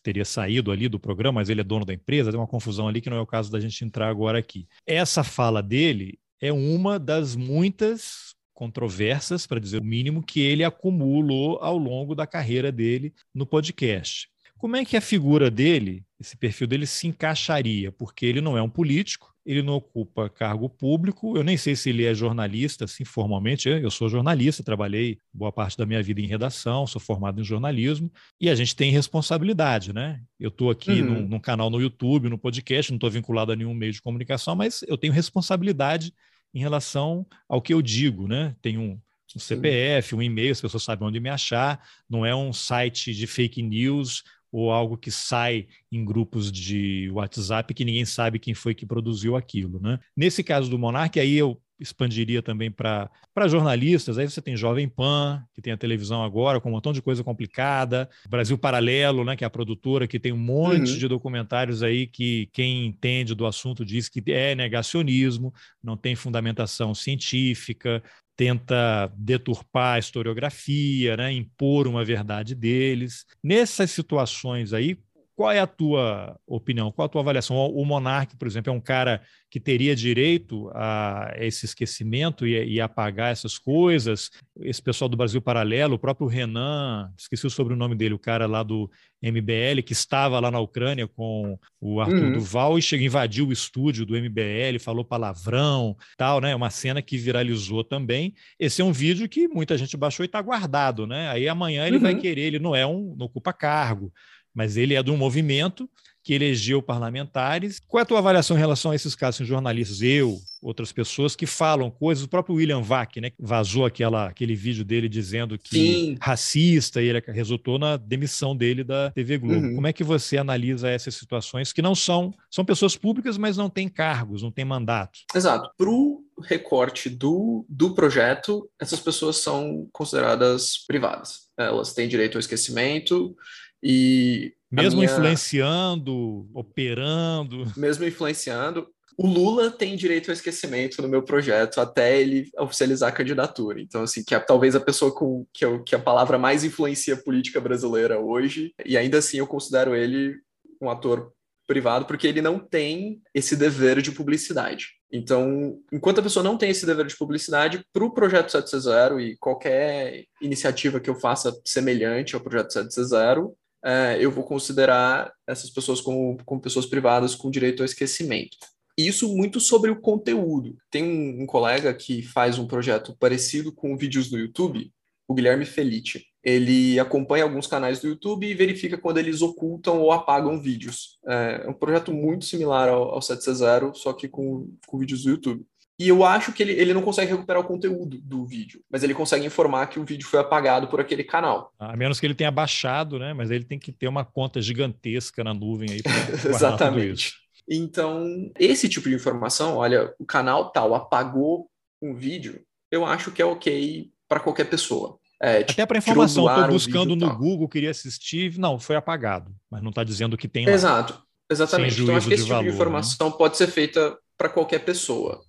teria 0.03 0.25
saído 0.25 0.73
ali 0.73 0.89
do 0.89 0.99
programa, 0.99 1.39
mas 1.41 1.49
ele 1.49 1.61
é 1.61 1.65
dono 1.65 1.85
da 1.85 1.95
empresa, 1.95 2.33
tem 2.33 2.41
uma 2.41 2.49
confusão 2.49 2.89
ali 2.89 3.01
que 3.01 3.09
não 3.09 3.17
é 3.17 3.21
o 3.21 3.27
caso 3.27 3.53
da 3.53 3.61
gente 3.61 3.85
entrar 3.85 4.09
agora 4.09 4.37
aqui. 4.37 4.67
Essa 4.85 5.23
fala 5.23 5.63
dele 5.63 6.19
é 6.41 6.53
uma 6.53 6.99
das 6.99 7.37
muitas 7.37 8.35
controversas, 8.53 9.47
para 9.47 9.61
dizer 9.61 9.81
o 9.81 9.85
mínimo, 9.85 10.25
que 10.25 10.41
ele 10.41 10.65
acumulou 10.65 11.59
ao 11.63 11.79
longo 11.79 12.17
da 12.17 12.27
carreira 12.27 12.73
dele 12.73 13.15
no 13.33 13.47
podcast. 13.47 14.29
Como 14.59 14.75
é 14.75 14.85
que 14.85 14.97
a 14.97 15.01
figura 15.01 15.53
dele, 15.53 16.03
esse 16.25 16.37
perfil 16.37 16.67
dele, 16.67 16.87
se 16.87 17.07
encaixaria? 17.07 17.93
Porque 17.93 18.25
ele 18.25 18.41
não 18.41 18.57
é 18.57 18.63
um 18.63 18.69
político, 18.69 19.35
ele 19.45 19.63
não 19.63 19.75
ocupa 19.75 20.29
cargo 20.31 20.69
público, 20.69 21.37
eu 21.37 21.45
nem 21.45 21.57
sei 21.57 21.77
se 21.77 21.91
ele 21.91 22.05
é 22.05 22.15
jornalista, 22.15 22.87
assim, 22.87 23.05
formalmente. 23.05 23.69
Eu 23.69 23.91
sou 23.91 24.09
jornalista, 24.09 24.63
trabalhei 24.63 25.19
boa 25.33 25.53
parte 25.53 25.77
da 25.77 25.85
minha 25.85 26.03
vida 26.03 26.21
em 26.21 26.27
redação, 26.27 26.87
sou 26.87 27.01
formado 27.01 27.41
em 27.41 27.45
jornalismo, 27.45 28.11
e 28.41 28.49
a 28.49 28.55
gente 28.55 28.75
tem 28.75 28.91
responsabilidade, 28.91 29.93
né? 29.93 30.21
Eu 30.41 30.49
estou 30.49 30.71
aqui 30.71 31.03
uhum. 31.03 31.05
num, 31.05 31.29
num, 31.29 31.41
canal 31.41 31.69
no 31.69 31.81
YouTube, 31.81 32.31
no 32.31 32.39
podcast, 32.39 32.91
não 32.91 32.97
estou 32.97 33.11
vinculado 33.11 33.53
a 33.53 33.57
nenhum 33.57 33.75
meio 33.75 33.93
de 33.93 34.01
comunicação, 34.01 34.57
mas 34.57 34.83
eu 34.89 34.97
tenho 34.97 35.13
responsabilidade 35.13 36.15
em 36.55 36.61
relação 36.61 37.27
ao 37.47 37.61
que 37.61 37.75
eu 37.75 37.83
digo, 37.83 38.27
né? 38.27 38.57
Tenho 38.63 38.81
um, 38.81 39.01
um 39.37 39.39
CPF, 39.39 40.15
um 40.15 40.23
e-mail, 40.23 40.53
as 40.53 40.61
pessoas 40.61 40.85
sabem 40.85 41.07
onde 41.07 41.21
me 41.21 41.29
achar, 41.29 41.85
não 42.09 42.25
é 42.25 42.35
um 42.35 42.53
site 42.53 43.13
de 43.13 43.27
fake 43.27 43.63
news 43.63 44.23
ou 44.55 44.71
algo 44.71 44.97
que 44.97 45.11
sai 45.11 45.67
em 45.91 46.05
grupos 46.05 46.53
de 46.53 47.11
WhatsApp 47.11 47.75
que 47.75 47.85
ninguém 47.85 48.05
sabe 48.05 48.39
quem 48.39 48.55
foi 48.55 48.73
que 48.73 48.87
produziu 48.87 49.35
aquilo. 49.35 49.81
Né? 49.81 49.99
Nesse 50.17 50.45
caso 50.45 50.71
do 50.71 50.79
Monark, 50.79 51.19
aí 51.19 51.35
eu 51.35 51.61
expandiria 51.81 52.41
também 52.41 52.71
para 52.71 53.11
jornalistas. 53.49 54.17
Aí 54.17 54.31
você 54.31 54.41
tem 54.41 54.57
Jovem 54.57 54.89
Pan, 54.89 55.45
que 55.53 55.61
tem 55.61 55.73
a 55.73 55.77
televisão 55.77 56.23
agora, 56.23 56.61
com 56.61 56.69
um 56.69 56.73
montão 56.73 56.93
de 56.93 57.03
coisa 57.03 57.25
complicada. 57.25 58.09
Brasil 58.29 58.57
Paralelo, 58.57 59.25
né, 59.25 59.35
que 59.35 59.43
é 59.43 59.47
a 59.47 59.51
produtora, 59.51 60.07
que 60.07 60.21
tem 60.21 60.33
um 60.33 60.39
monte 60.39 60.93
uhum. 60.93 60.99
de 60.99 61.09
documentários 61.09 61.83
aí 61.83 62.07
que 62.07 62.49
quem 62.53 62.87
entende 62.87 63.35
do 63.35 63.47
assunto 63.47 63.85
diz 63.85 64.09
que 64.09 64.23
é 64.29 64.55
negacionismo, 64.55 65.53
não 65.83 65.97
tem 65.97 66.15
fundamentação 66.15 66.95
científica, 66.95 68.01
tenta 68.37 69.13
deturpar 69.17 69.97
a 69.97 69.99
historiografia, 69.99 71.17
né, 71.17 71.33
impor 71.33 71.87
uma 71.87 72.05
verdade 72.05 72.55
deles. 72.55 73.25
Nessas 73.43 73.91
situações 73.91 74.73
aí, 74.73 74.99
qual 75.37 75.51
é 75.51 75.59
a 75.59 75.67
tua 75.67 76.39
opinião? 76.47 76.93
Qual 76.93 77.07
a 77.07 77.09
tua 77.09 77.21
avaliação? 77.21 77.57
O 77.57 77.85
monarca, 77.85 78.37
por 78.39 78.47
exemplo, 78.47 78.73
é 78.73 78.77
um 78.77 78.81
cara 78.81 79.21
que 79.51 79.59
teria 79.59 79.95
direito 79.95 80.71
a 80.75 81.33
esse 81.39 81.65
esquecimento 81.65 82.47
e, 82.47 82.75
e 82.75 82.81
apagar 82.81 83.33
essas 83.33 83.59
coisas? 83.59 84.31
Esse 84.61 84.81
pessoal 84.81 85.09
do 85.09 85.17
Brasil 85.17 85.43
Paralelo, 85.43 85.95
o 85.95 85.99
próprio 85.99 86.29
Renan, 86.29 87.13
esqueci 87.19 87.47
o 87.47 87.51
sobrenome 87.51 87.95
dele, 87.95 88.15
o 88.15 88.19
cara 88.19 88.47
lá 88.47 88.63
do 88.63 88.89
MBL, 89.23 89.83
que 89.85 89.93
estava 89.93 90.39
lá 90.39 90.51
na 90.51 90.61
Ucrânia 90.61 91.09
com 91.09 91.59
o 91.81 92.01
Arthur 92.01 92.25
uhum. 92.25 92.33
Duval 92.33 92.79
e 92.79 92.83
chegou, 92.83 93.07
invadiu 93.07 93.49
o 93.49 93.53
estúdio 93.53 94.07
do 94.07 94.17
MBL, 94.17 94.79
falou 94.81 95.05
palavrão, 95.05 95.97
tal, 96.17 96.41
né? 96.41 96.55
Uma 96.55 96.71
cena 96.71 97.03
que 97.03 97.17
viralizou 97.17 97.83
também. 97.83 98.35
Esse 98.59 98.83
é 98.83 98.85
um 98.85 98.93
vídeo 98.93 99.29
que 99.29 99.49
muita 99.49 99.77
gente 99.77 99.97
baixou 99.97 100.25
e 100.25 100.27
está 100.27 100.41
guardado, 100.41 101.07
né? 101.07 101.29
Aí 101.31 101.49
amanhã 101.49 101.87
ele 101.87 101.97
uhum. 101.97 102.03
vai 102.03 102.15
querer, 102.15 102.43
ele 102.43 102.59
não 102.59 102.77
é 102.77 102.87
um, 102.87 103.17
não 103.17 103.27
ocupa 103.27 103.53
cargo 103.53 104.13
mas 104.55 104.77
ele 104.77 104.95
é 104.95 105.03
de 105.03 105.11
um 105.11 105.17
movimento 105.17 105.89
que 106.25 106.33
elegeu 106.33 106.81
parlamentares. 106.81 107.79
Qual 107.87 108.01
é 108.01 108.03
a 108.03 108.07
tua 108.07 108.19
avaliação 108.19 108.57
em 108.57 108.61
relação 108.61 108.91
a 108.91 108.95
esses 108.95 109.15
casos, 109.15 109.43
assim, 109.43 109.49
jornalistas, 109.49 110.01
eu, 110.01 110.41
outras 110.63 110.91
pessoas 110.91 111.37
que 111.37 111.45
falam 111.45 111.91
coisas, 111.91 112.25
o 112.25 112.29
próprio 112.29 112.57
William 112.57 112.81
Vac, 112.81 113.19
né, 113.21 113.31
vazou 113.39 113.85
aquela, 113.85 114.29
aquele 114.29 114.57
vídeo 114.57 114.83
dele 114.83 115.07
dizendo 115.07 115.59
que 115.59 115.77
Sim. 115.77 116.17
racista 116.19 117.03
e 117.03 117.09
ele 117.09 117.23
resultou 117.29 117.79
na 117.79 117.99
demissão 117.99 118.57
dele 118.57 118.83
da 118.83 119.11
TV 119.11 119.37
Globo. 119.37 119.67
Uhum. 119.67 119.75
Como 119.75 119.87
é 119.87 119.93
que 119.93 120.03
você 120.03 120.39
analisa 120.39 120.89
essas 120.89 121.15
situações 121.15 121.75
que 121.75 121.83
não 121.83 121.95
são, 121.95 122.33
são 122.51 122.65
pessoas 122.65 122.97
públicas, 122.97 123.37
mas 123.37 123.59
não 123.59 123.69
têm 123.69 123.87
cargos, 123.87 124.43
não 124.43 124.51
têm 124.51 124.65
mandato? 124.65 125.21
Exato. 125.35 125.71
Para 125.77 125.91
o 125.91 126.25
recorte 126.43 127.11
do, 127.11 127.67
do 127.69 127.95
projeto, 127.95 128.67
essas 128.81 128.99
pessoas 128.99 129.37
são 129.37 129.87
consideradas 129.93 130.79
privadas. 130.87 131.45
Elas 131.59 131.93
têm 131.93 132.09
direito 132.09 132.37
ao 132.37 132.41
esquecimento, 132.41 133.37
e 133.85 134.55
mesmo 134.73 135.01
minha... 135.01 135.13
influenciando, 135.13 136.49
operando. 136.55 137.71
Mesmo 137.77 138.07
influenciando. 138.07 138.89
O 139.17 139.29
Lula 139.29 139.71
tem 139.71 139.95
direito 139.95 140.31
ao 140.31 140.33
esquecimento 140.33 141.01
no 141.01 141.07
meu 141.07 141.23
projeto 141.23 141.81
até 141.81 142.21
ele 142.21 142.51
oficializar 142.59 143.11
a 143.11 143.15
candidatura. 143.15 143.81
Então, 143.81 144.03
assim, 144.03 144.25
que 144.25 144.35
é 144.35 144.41
talvez 144.41 144.75
a 144.75 144.81
pessoa 144.81 145.15
com 145.15 145.47
que, 145.53 145.65
eu, 145.65 145.85
que 145.85 145.95
a 145.95 146.01
palavra 146.01 146.39
mais 146.39 146.65
influencia 146.65 147.15
a 147.15 147.23
política 147.23 147.61
brasileira 147.61 148.19
hoje, 148.19 148.75
e 148.85 148.97
ainda 148.97 149.19
assim 149.19 149.37
eu 149.37 149.47
considero 149.47 149.95
ele 149.95 150.35
um 150.81 150.91
ator 150.91 151.31
privado, 151.67 152.07
porque 152.07 152.27
ele 152.27 152.43
não 152.43 152.59
tem 152.59 153.21
esse 153.33 153.55
dever 153.55 154.03
de 154.03 154.11
publicidade. 154.11 154.89
Então, 155.13 155.79
enquanto 155.93 156.19
a 156.19 156.23
pessoa 156.23 156.43
não 156.43 156.59
tem 156.59 156.71
esse 156.71 156.85
dever 156.85 157.07
de 157.07 157.17
publicidade, 157.17 157.85
para 157.93 158.05
o 158.05 158.13
projeto 158.13 158.51
760 158.51 159.23
e 159.23 159.37
qualquer 159.37 160.25
iniciativa 160.43 160.99
que 160.99 161.09
eu 161.09 161.15
faça 161.15 161.57
semelhante 161.65 162.35
ao 162.35 162.41
projeto 162.41 162.73
760, 162.73 163.55
é, 163.85 164.17
eu 164.19 164.31
vou 164.31 164.45
considerar 164.45 165.31
essas 165.47 165.69
pessoas 165.69 166.01
como, 166.01 166.39
como 166.45 166.61
pessoas 166.61 166.87
privadas 166.87 167.35
com 167.35 167.51
direito 167.51 167.83
ao 167.83 167.85
esquecimento. 167.85 168.57
Isso 168.97 169.29
muito 169.37 169.61
sobre 169.61 169.91
o 169.91 170.01
conteúdo. 170.01 170.77
Tem 170.91 171.03
um, 171.03 171.43
um 171.43 171.47
colega 171.47 171.93
que 171.93 172.23
faz 172.23 172.59
um 172.59 172.67
projeto 172.67 173.15
parecido 173.19 173.73
com 173.73 173.97
vídeos 173.97 174.31
no 174.31 174.39
YouTube, 174.39 174.91
o 175.29 175.35
Guilherme 175.35 175.67
Felice. 175.67 176.25
Ele 176.43 176.99
acompanha 176.99 177.45
alguns 177.45 177.67
canais 177.67 178.01
do 178.01 178.09
YouTube 178.09 178.47
e 178.47 178.55
verifica 178.55 178.97
quando 178.97 179.19
eles 179.19 179.43
ocultam 179.43 180.01
ou 180.01 180.13
apagam 180.13 180.61
vídeos. 180.61 181.19
É, 181.27 181.63
é 181.65 181.69
um 181.69 181.75
projeto 181.75 182.13
muito 182.13 182.45
similar 182.45 182.89
ao, 182.89 183.11
ao 183.11 183.23
760, 183.23 183.95
só 183.95 184.13
que 184.13 184.29
com, 184.29 184.71
com 184.87 184.99
vídeos 184.99 185.25
do 185.25 185.31
YouTube. 185.31 185.67
E 185.99 186.09
eu 186.09 186.25
acho 186.25 186.53
que 186.53 186.63
ele, 186.63 186.73
ele 186.73 186.93
não 186.93 187.03
consegue 187.03 187.31
recuperar 187.31 187.63
o 187.63 187.67
conteúdo 187.67 188.19
do 188.21 188.45
vídeo, 188.45 188.81
mas 188.91 189.05
ele 189.05 189.15
consegue 189.15 189.47
informar 189.47 189.87
que 189.87 190.01
o 190.01 190.05
vídeo 190.05 190.27
foi 190.27 190.41
apagado 190.41 190.89
por 190.89 191.01
aquele 191.01 191.23
canal. 191.23 191.73
A 191.79 191.97
menos 191.97 192.19
que 192.19 192.27
ele 192.27 192.35
tenha 192.35 192.51
baixado, 192.51 193.19
né? 193.19 193.33
Mas 193.33 193.51
ele 193.51 193.65
tem 193.65 193.79
que 193.79 193.93
ter 193.93 194.09
uma 194.09 194.25
conta 194.25 194.61
gigantesca 194.61 195.45
na 195.45 195.55
nuvem 195.55 195.91
aí 195.91 196.03
para 196.03 196.13
Exatamente. 196.51 197.35
Então, 197.71 198.51
esse 198.59 198.89
tipo 198.89 199.09
de 199.09 199.15
informação, 199.15 199.77
olha, 199.77 200.13
o 200.19 200.27
canal 200.27 200.71
tal 200.71 200.95
apagou 200.95 201.71
um 202.03 202.15
vídeo, 202.15 202.61
eu 202.91 203.07
acho 203.07 203.31
que 203.31 203.41
é 203.41 203.45
ok 203.45 204.11
para 204.29 204.41
qualquer 204.41 204.65
pessoa. 204.65 205.19
É, 205.41 205.59
Até 205.59 205.87
para 205.87 205.99
informação, 205.99 206.49
estou 206.49 206.69
buscando 206.69 207.17
no 207.17 207.27
tal. 207.27 207.37
Google, 207.37 207.69
queria 207.69 207.91
assistir, 207.91 208.59
não, 208.59 208.79
foi 208.79 208.97
apagado, 208.97 209.55
mas 209.71 209.83
não 209.83 209.91
está 209.91 210.05
dizendo 210.05 210.37
que 210.37 210.49
tem 210.49 210.67
lá. 210.67 210.73
Exato, 210.73 211.23
exatamente. 211.51 212.03
Então, 212.03 212.17
acho 212.17 212.29
que 212.29 212.35
esse 212.35 212.45
tipo 212.45 212.55
valor, 212.55 212.65
de 212.65 212.71
né? 212.71 212.75
informação 212.75 213.31
né? 213.31 213.35
pode 213.37 213.57
ser 213.57 213.67
feita 213.69 214.17
para 214.37 214.49
qualquer 214.49 214.81
pessoa. 214.81 215.43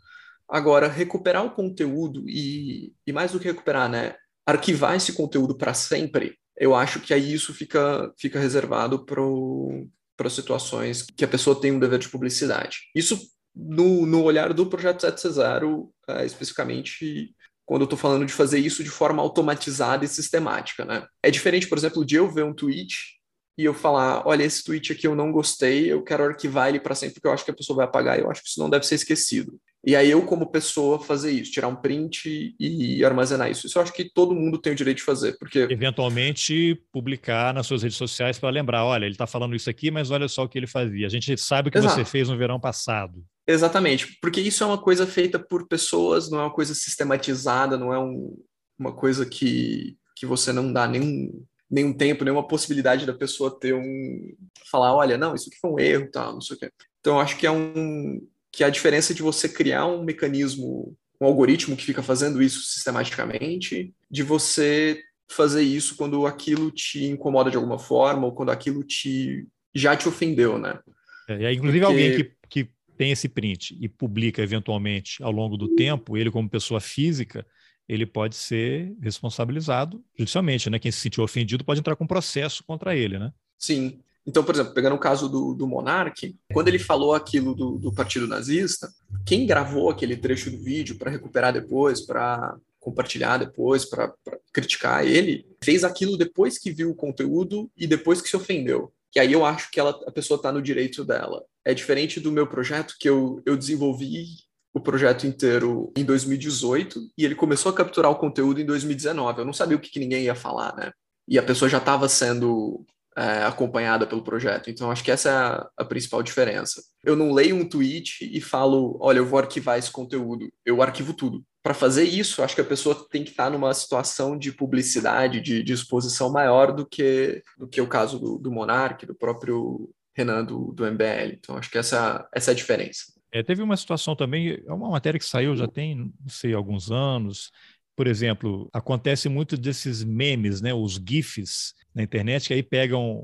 Agora, 0.48 0.88
recuperar 0.88 1.46
o 1.46 1.52
conteúdo 1.52 2.24
e, 2.28 2.94
e 3.06 3.12
mais 3.12 3.32
do 3.32 3.40
que 3.40 3.48
recuperar, 3.48 3.90
né? 3.90 4.16
Arquivar 4.46 4.96
esse 4.96 5.14
conteúdo 5.14 5.58
para 5.58 5.74
sempre, 5.74 6.38
eu 6.58 6.76
acho 6.76 7.00
que 7.00 7.14
aí 7.14 7.34
isso 7.34 7.54
fica, 7.54 8.14
fica 8.18 8.40
reservado 8.40 9.06
para 9.06 10.30
situações 10.30 11.06
que 11.16 11.26
a 11.26 11.28
pessoa 11.28 11.60
tem 11.60 11.72
um 11.72 11.80
dever 11.80 12.00
de 12.00 12.10
publicidade. 12.10 12.78
Isso, 12.96 13.20
no, 13.56 14.06
no 14.06 14.24
olhar 14.24 14.54
do 14.54 14.68
projeto 14.68 15.02
760, 15.02 15.90
é, 16.10 16.26
especificamente, 16.26 17.34
quando 17.66 17.82
eu 17.82 17.86
estou 17.86 17.98
falando 17.98 18.26
de 18.26 18.34
fazer 18.34 18.60
isso 18.60 18.84
de 18.84 18.90
forma 18.90 19.22
automatizada 19.22 20.06
e 20.06 20.08
sistemática, 20.08 20.86
né? 20.86 21.06
É 21.24 21.32
diferente, 21.32 21.68
por 21.68 21.78
exemplo, 21.78 22.06
de 22.06 22.16
eu 22.16 22.30
ver 22.32 22.44
um 22.44 22.54
tweet 22.54 23.16
e 23.58 23.66
eu 23.66 23.74
falar, 23.74 24.28
olha, 24.28 24.44
esse 24.44 24.64
tweet 24.64 24.92
aqui 24.92 25.08
eu 25.08 25.16
não 25.16 25.32
gostei, 25.32 25.92
eu 25.92 26.04
quero 26.04 26.24
arquivar 26.24 26.70
ele 26.70 26.80
para 26.80 26.94
sempre 26.94 27.16
porque 27.16 27.28
eu 27.28 27.32
acho 27.32 27.46
que 27.46 27.52
a 27.52 27.56
pessoa 27.56 27.78
vai 27.78 27.86
apagar, 27.86 28.20
eu 28.20 28.30
acho 28.30 28.44
que 28.44 28.50
isso 28.50 28.60
não 28.60 28.70
deve 28.70 28.86
ser 28.86 28.96
esquecido. 28.96 29.60
E 29.86 29.96
aí 29.96 30.10
eu, 30.10 30.24
como 30.24 30.48
pessoa, 30.48 31.00
fazer 31.00 31.32
isso, 31.32 31.52
tirar 31.52 31.68
um 31.68 31.76
print 31.76 32.56
e 32.60 33.06
armazenar 33.06 33.52
isso. 33.52 33.68
Isso 33.68 33.78
eu 33.78 33.84
acho 33.84 33.94
que 33.94 34.12
todo 34.12 34.34
mundo 34.34 34.58
tem 34.58 34.74
o 34.74 34.76
direito 34.76 34.98
de 34.98 35.04
fazer, 35.04 35.38
porque... 35.38 35.68
Eventualmente 35.70 36.82
publicar 36.92 37.54
nas 37.54 37.68
suas 37.68 37.84
redes 37.84 37.96
sociais 37.96 38.40
para 38.40 38.50
lembrar, 38.50 38.84
olha, 38.84 39.06
ele 39.06 39.14
está 39.14 39.28
falando 39.28 39.56
isso 39.56 39.70
aqui, 39.70 39.92
mas 39.92 40.10
olha 40.10 40.28
só 40.28 40.44
o 40.44 40.50
que 40.50 40.58
ele 40.58 40.66
fazia. 40.66 41.06
A 41.06 41.10
gente 41.10 41.38
sabe 41.38 41.70
o 41.70 41.72
que 41.72 41.78
Exato. 41.78 41.94
você 41.94 42.04
fez 42.04 42.28
no 42.28 42.38
verão 42.38 42.60
passado. 42.60 43.24
Exatamente, 43.48 44.18
porque 44.20 44.42
isso 44.42 44.64
é 44.64 44.68
uma 44.68 44.80
coisa 44.80 45.06
feita 45.06 45.38
por 45.38 45.68
pessoas, 45.68 46.32
não 46.32 46.40
é 46.40 46.42
uma 46.42 46.54
coisa 46.54 46.74
sistematizada, 46.74 47.78
não 47.78 47.94
é 47.94 48.00
um, 48.00 48.36
uma 48.80 48.92
coisa 48.92 49.24
que, 49.24 49.96
que 50.16 50.26
você 50.26 50.52
não 50.52 50.74
dá 50.74 50.88
nenhum, 50.88 51.46
nenhum 51.70 51.94
tempo, 51.94 52.24
nenhuma 52.24 52.48
possibilidade 52.48 53.06
da 53.06 53.14
pessoa 53.14 53.56
ter 53.60 53.76
um... 53.76 54.36
falar, 54.72 54.96
olha, 54.96 55.16
não, 55.16 55.36
isso 55.36 55.48
aqui 55.48 55.60
foi 55.60 55.70
um 55.70 55.80
erro, 55.80 56.10
tal, 56.12 56.34
não 56.34 56.42
sei 56.42 56.56
o 56.56 56.60
quê. 56.60 56.72
Então, 57.00 57.18
eu 57.18 57.20
acho 57.20 57.38
que 57.38 57.46
é 57.46 57.52
um 57.52 58.20
que 58.56 58.64
a 58.64 58.70
diferença 58.70 59.14
de 59.14 59.22
você 59.22 59.50
criar 59.50 59.86
um 59.86 60.02
mecanismo, 60.02 60.96
um 61.20 61.26
algoritmo 61.26 61.76
que 61.76 61.84
fica 61.84 62.02
fazendo 62.02 62.42
isso 62.42 62.62
sistematicamente, 62.62 63.94
de 64.10 64.24
você 64.24 65.04
fazer 65.30 65.62
isso 65.62 65.98
quando 65.98 66.26
aquilo 66.26 66.72
te 66.72 67.04
incomoda 67.04 67.52
de 67.52 67.58
alguma 67.58 67.78
forma 67.78 68.26
ou 68.26 68.34
quando 68.34 68.52
aquilo 68.52 68.82
te 68.82 69.46
já 69.74 69.94
te 69.94 70.08
ofendeu, 70.08 70.58
né? 70.58 70.80
É, 71.28 71.52
inclusive 71.52 71.86
Porque... 71.86 72.02
alguém 72.02 72.16
que, 72.16 72.32
que 72.50 72.72
tem 72.98 73.12
esse 73.12 73.28
print 73.28 73.78
e 73.82 73.90
publica 73.90 74.42
eventualmente 74.42 75.22
ao 75.22 75.34
longo 75.34 75.58
do 75.58 75.76
tempo, 75.76 76.16
ele 76.16 76.32
como 76.32 76.50
pessoa 76.50 76.80
física, 76.80 77.46
ele 77.90 78.06
pode 78.06 78.36
ser 78.36 78.96
responsabilizado 79.02 80.02
judicialmente, 80.18 80.70
né? 80.70 80.80
Quem 80.80 80.94
se 80.94 81.02
sentiu 81.02 81.26
ofendido 81.26 81.66
pode 81.66 81.82
entrar 81.82 81.98
com 81.98 82.08
processo 82.08 82.64
contra 82.64 82.96
ele, 82.96 83.20
né? 83.20 83.34
Sim. 83.58 84.00
Então, 84.26 84.44
por 84.44 84.56
exemplo, 84.56 84.74
pegando 84.74 84.96
o 84.96 85.00
caso 85.00 85.30
do, 85.30 85.54
do 85.54 85.68
Monark, 85.68 86.36
quando 86.52 86.68
ele 86.68 86.80
falou 86.80 87.14
aquilo 87.14 87.54
do, 87.54 87.78
do 87.78 87.94
partido 87.94 88.28
nazista, 88.28 88.92
quem 89.26 89.46
gravou 89.46 89.90
aquele 89.90 90.18
trecho 90.18 90.50
do 90.50 90.58
vídeo 90.58 90.98
para 90.98 91.12
recuperar 91.12 91.54
depois, 91.54 92.02
para 92.02 92.58
compartilhar 92.80 93.38
depois, 93.38 93.86
para 93.86 94.14
criticar 94.52 95.06
ele, 95.06 95.46
fez 95.64 95.84
aquilo 95.84 96.18
depois 96.18 96.58
que 96.58 96.72
viu 96.72 96.92
o 96.92 96.96
conteúdo 96.96 97.70
e 97.78 97.88
depois 97.88 98.22
que 98.22 98.30
se 98.30 98.36
ofendeu. 98.36 98.92
Que 99.12 99.20
aí 99.20 99.32
eu 99.32 99.46
acho 99.46 99.72
que 99.72 99.80
ela, 99.80 99.92
a 100.08 100.12
pessoa 100.12 100.38
está 100.38 100.52
no 100.52 100.62
direito 100.62 101.04
dela. 101.04 101.44
É 101.64 101.74
diferente 101.74 102.20
do 102.20 102.32
meu 102.32 102.46
projeto, 102.48 102.96
que 103.00 103.10
eu, 103.10 103.42
eu 103.46 103.56
desenvolvi 103.56 104.26
o 104.74 104.80
projeto 104.80 105.26
inteiro 105.26 105.92
em 105.96 106.04
2018 106.04 107.12
e 107.18 107.24
ele 107.24 107.34
começou 107.34 107.72
a 107.72 107.76
capturar 107.76 108.12
o 108.12 108.18
conteúdo 108.18 108.60
em 108.60 108.66
2019. 108.66 109.40
Eu 109.40 109.46
não 109.46 109.54
sabia 109.54 109.78
o 109.78 109.80
que, 109.80 109.90
que 109.90 110.00
ninguém 110.00 110.26
ia 110.26 110.36
falar, 110.36 110.76
né? 110.76 110.92
E 111.28 111.40
a 111.40 111.44
pessoa 111.44 111.70
já 111.70 111.78
estava 111.78 112.08
sendo 112.10 112.86
é, 113.18 113.44
acompanhada 113.44 114.06
pelo 114.06 114.24
projeto. 114.24 114.70
Então, 114.70 114.92
acho 114.92 115.04
que 115.04 115.12
essa 115.12 115.30
é 115.30 115.34
a, 115.34 115.70
a, 115.78 115.86
principal 115.86 116.22
diferença. 116.22 116.82
Eu 117.04 117.16
não 117.16 117.32
leio 117.32 117.56
um 117.56 117.68
tweet 117.68 118.30
e 118.30 118.42
falo, 118.42 118.98
olha, 119.00 119.20
eu 119.20 119.26
vou 119.26 119.40
arquivar 119.40 119.78
esse 119.78 119.90
conteúdo. 119.90 120.52
Eu 120.66 120.82
arquivo 120.82 121.14
tudo. 121.14 121.44
Para 121.64 121.74
fazer 121.74 122.04
isso, 122.04 122.44
acho 122.44 122.54
que 122.54 122.62
a 122.62 122.66
pessoa 122.66 123.08
tem 123.10 123.24
que 123.24 123.32
estar 123.32 123.50
numa 123.50 123.74
situação 123.74 124.38
de 124.38 124.52
publicidade, 124.52 125.40
de, 125.40 125.64
de 125.64 125.74
exposição 125.74 126.32
maior 126.32 126.74
do 126.74 126.86
que, 126.86 127.42
do 127.58 127.68
que 127.68 127.82
o 127.82 127.88
caso 127.88 128.20
do, 128.20 128.38
do 128.38 128.52
Monark, 128.52 129.06
do 129.06 129.16
próprio 129.16 129.90
Renan 130.14 130.44
do, 130.44 130.74
do 130.74 130.86
MBL. 130.86 131.34
Então, 131.34 131.58
acho 131.58 131.72
que 131.72 131.78
essa, 131.78 132.28
essa 132.34 132.52
é 132.52 132.54
a 132.54 132.56
diferença. 132.56 133.16
É, 133.32 133.44
teve 133.44 133.62
uma 133.62 133.76
situação 133.76 134.16
também, 134.16 134.64
é 134.66 134.72
uma 134.72 134.90
matéria 134.90 135.20
que 135.20 135.26
saiu 135.26 135.58
já 135.58 135.68
tem, 135.68 135.96
não 135.96 136.30
sei, 136.30 136.54
alguns 136.54 136.90
anos, 136.90 137.52
por 137.96 138.08
exemplo, 138.08 138.70
acontece 138.74 139.30
muito 139.30 139.56
desses 139.56 140.04
memes, 140.04 140.62
né, 140.62 140.74
os 140.74 140.94
GIFs 140.94 141.74
na 141.94 142.04
internet, 142.04 142.48
que 142.48 142.54
aí 142.54 142.62
pegam 142.62 143.22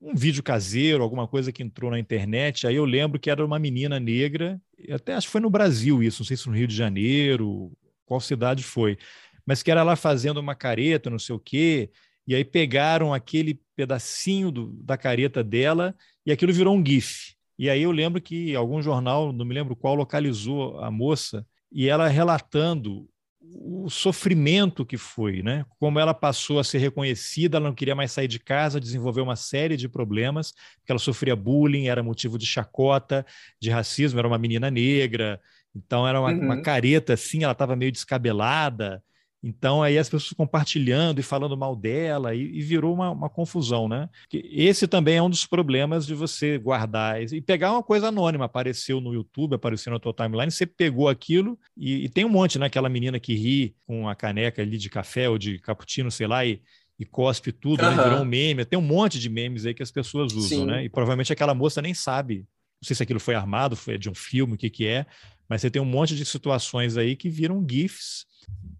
um, 0.00 0.14
vídeo 0.14 0.42
caseiro, 0.42 1.02
alguma 1.02 1.28
coisa 1.28 1.52
que 1.52 1.62
entrou 1.62 1.90
na 1.90 1.98
internet. 1.98 2.66
Aí 2.66 2.76
eu 2.76 2.84
lembro 2.84 3.18
que 3.18 3.30
era 3.30 3.44
uma 3.44 3.58
menina 3.58 4.00
negra, 4.00 4.60
até 4.90 5.14
acho 5.14 5.26
que 5.26 5.32
foi 5.32 5.40
no 5.40 5.50
Brasil 5.50 6.02
isso, 6.02 6.22
não 6.22 6.26
sei 6.26 6.36
se 6.36 6.46
no 6.48 6.54
Rio 6.54 6.66
de 6.66 6.74
Janeiro, 6.74 7.72
qual 8.06 8.20
cidade 8.20 8.62
foi, 8.62 8.96
mas 9.44 9.62
que 9.62 9.70
era 9.70 9.82
lá 9.82 9.96
fazendo 9.96 10.38
uma 10.38 10.54
careta, 10.54 11.10
não 11.10 11.18
sei 11.18 11.34
o 11.34 11.40
quê, 11.40 11.90
e 12.26 12.34
aí 12.34 12.44
pegaram 12.44 13.12
aquele 13.12 13.60
pedacinho 13.74 14.50
do, 14.50 14.68
da 14.82 14.96
careta 14.96 15.44
dela 15.44 15.94
e 16.24 16.32
aquilo 16.32 16.52
virou 16.52 16.74
um 16.74 16.84
GIF. 16.84 17.34
E 17.58 17.68
aí 17.70 17.82
eu 17.82 17.90
lembro 17.90 18.20
que 18.20 18.54
algum 18.54 18.82
jornal, 18.82 19.32
não 19.32 19.44
me 19.44 19.54
lembro 19.54 19.76
qual, 19.76 19.94
localizou 19.94 20.78
a 20.80 20.90
moça 20.90 21.46
e 21.70 21.88
ela 21.88 22.08
relatando 22.08 23.08
o 23.54 23.88
sofrimento 23.88 24.84
que 24.84 24.96
foi, 24.96 25.42
né? 25.42 25.64
Como 25.78 25.98
ela 25.98 26.14
passou 26.14 26.58
a 26.58 26.64
ser 26.64 26.78
reconhecida, 26.78 27.58
ela 27.58 27.68
não 27.68 27.74
queria 27.74 27.94
mais 27.94 28.12
sair 28.12 28.28
de 28.28 28.38
casa, 28.38 28.80
desenvolveu 28.80 29.24
uma 29.24 29.36
série 29.36 29.76
de 29.76 29.88
problemas, 29.88 30.52
porque 30.78 30.92
ela 30.92 30.98
sofria 30.98 31.36
bullying, 31.36 31.86
era 31.88 32.02
motivo 32.02 32.38
de 32.38 32.46
chacota, 32.46 33.24
de 33.60 33.70
racismo, 33.70 34.18
era 34.18 34.28
uma 34.28 34.38
menina 34.38 34.70
negra, 34.70 35.40
então 35.74 36.06
era 36.06 36.20
uma, 36.20 36.32
uhum. 36.32 36.40
uma 36.40 36.62
careta 36.62 37.14
assim, 37.14 37.44
ela 37.44 37.52
estava 37.52 37.76
meio 37.76 37.92
descabelada. 37.92 39.02
Então, 39.48 39.80
aí 39.80 39.96
as 39.96 40.08
pessoas 40.08 40.32
compartilhando 40.32 41.20
e 41.20 41.22
falando 41.22 41.56
mal 41.56 41.76
dela, 41.76 42.34
e, 42.34 42.40
e 42.40 42.60
virou 42.62 42.92
uma, 42.92 43.12
uma, 43.12 43.30
confusão, 43.30 43.88
né? 43.88 44.08
Esse 44.32 44.88
também 44.88 45.18
é 45.18 45.22
um 45.22 45.30
dos 45.30 45.46
problemas 45.46 46.04
de 46.04 46.16
você 46.16 46.58
guardar 46.58 47.22
e 47.22 47.40
pegar 47.40 47.70
uma 47.70 47.82
coisa 47.82 48.08
anônima. 48.08 48.46
Apareceu 48.46 49.00
no 49.00 49.14
YouTube, 49.14 49.54
apareceu 49.54 49.92
na 49.92 50.00
tua 50.00 50.12
timeline, 50.12 50.50
você 50.50 50.66
pegou 50.66 51.08
aquilo 51.08 51.56
e, 51.76 52.06
e 52.06 52.08
tem 52.08 52.24
um 52.24 52.28
monte, 52.28 52.58
né? 52.58 52.66
Aquela 52.66 52.88
menina 52.88 53.20
que 53.20 53.36
ri 53.36 53.76
com 53.86 54.08
a 54.08 54.16
caneca 54.16 54.62
ali 54.62 54.76
de 54.76 54.90
café 54.90 55.30
ou 55.30 55.38
de 55.38 55.60
cappuccino, 55.60 56.10
sei 56.10 56.26
lá, 56.26 56.44
e, 56.44 56.60
e 56.98 57.04
cospe 57.04 57.52
tudo, 57.52 57.84
uhum. 57.84 57.96
né? 57.96 58.02
virou 58.02 58.22
um 58.22 58.24
meme. 58.24 58.64
Tem 58.64 58.76
um 58.76 58.82
monte 58.82 59.16
de 59.20 59.28
memes 59.28 59.64
aí 59.64 59.74
que 59.74 59.82
as 59.82 59.92
pessoas 59.92 60.32
usam, 60.32 60.58
Sim. 60.58 60.66
né? 60.66 60.84
E 60.84 60.88
provavelmente 60.88 61.32
aquela 61.32 61.54
moça 61.54 61.80
nem 61.80 61.94
sabe. 61.94 62.38
Não 62.82 62.86
sei 62.88 62.96
se 62.96 63.02
aquilo 63.04 63.20
foi 63.20 63.36
armado, 63.36 63.76
foi 63.76 63.96
de 63.96 64.10
um 64.10 64.14
filme, 64.14 64.54
o 64.54 64.58
que, 64.58 64.68
que 64.68 64.88
é, 64.88 65.06
mas 65.48 65.60
você 65.60 65.70
tem 65.70 65.80
um 65.80 65.86
monte 65.86 66.16
de 66.16 66.24
situações 66.24 66.96
aí 66.96 67.14
que 67.14 67.28
viram 67.28 67.64
GIFs 67.68 68.26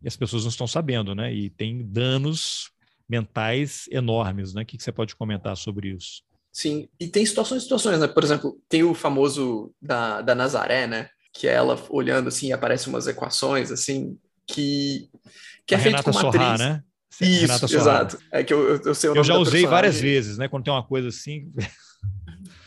e 0.03 0.09
as 0.09 0.17
pessoas 0.17 0.43
não 0.45 0.51
estão 0.51 0.67
sabendo, 0.67 1.15
né? 1.15 1.33
E 1.33 1.51
tem 1.51 1.85
danos 1.85 2.71
mentais 3.09 3.87
enormes, 3.91 4.55
né? 4.55 4.63
O 4.63 4.67
que, 4.67 4.81
você 4.81 4.93
pode 4.93 5.15
comentar 5.17 5.57
sobre 5.57 5.89
isso? 5.89 6.23
Sim, 6.53 6.89
e 6.99 7.07
tem 7.09 7.25
situações 7.25 7.63
situações, 7.63 8.01
né? 8.01 8.07
Por 8.07 8.25
exemplo, 8.25 8.59
tem 8.69 8.83
o 8.83 8.95
famoso 8.95 9.73
da, 9.81 10.23
da 10.23 10.35
Nazaré, 10.35 10.87
né? 10.87 11.09
Que 11.33 11.47
é 11.49 11.53
ela 11.53 11.79
olhando 11.91 12.29
assim, 12.29 12.53
aparecem 12.53 12.93
umas 12.93 13.07
equações 13.07 13.71
assim, 13.71 14.19
que, 14.47 15.11
que 15.67 15.75
é 15.75 15.79
feito 15.79 16.03
com 16.03 16.11
uma 16.11 16.21
Sorra, 16.21 16.55
atriz. 16.55 16.67
né? 16.67 16.83
Isso, 17.21 17.41
Renata 17.43 17.65
exato. 17.65 18.19
É 18.31 18.45
que 18.45 18.53
eu, 18.53 18.77
eu 18.77 18.95
sei 18.95 19.11
o 19.11 19.17
Eu 19.17 19.25
já 19.25 19.37
usei 19.37 19.67
várias 19.67 19.99
vezes, 20.01 20.37
né? 20.39 20.49
Quando 20.49 20.65
tem 20.65 20.73
uma 20.73 20.87
coisa 20.87 21.09
assim. 21.09 21.51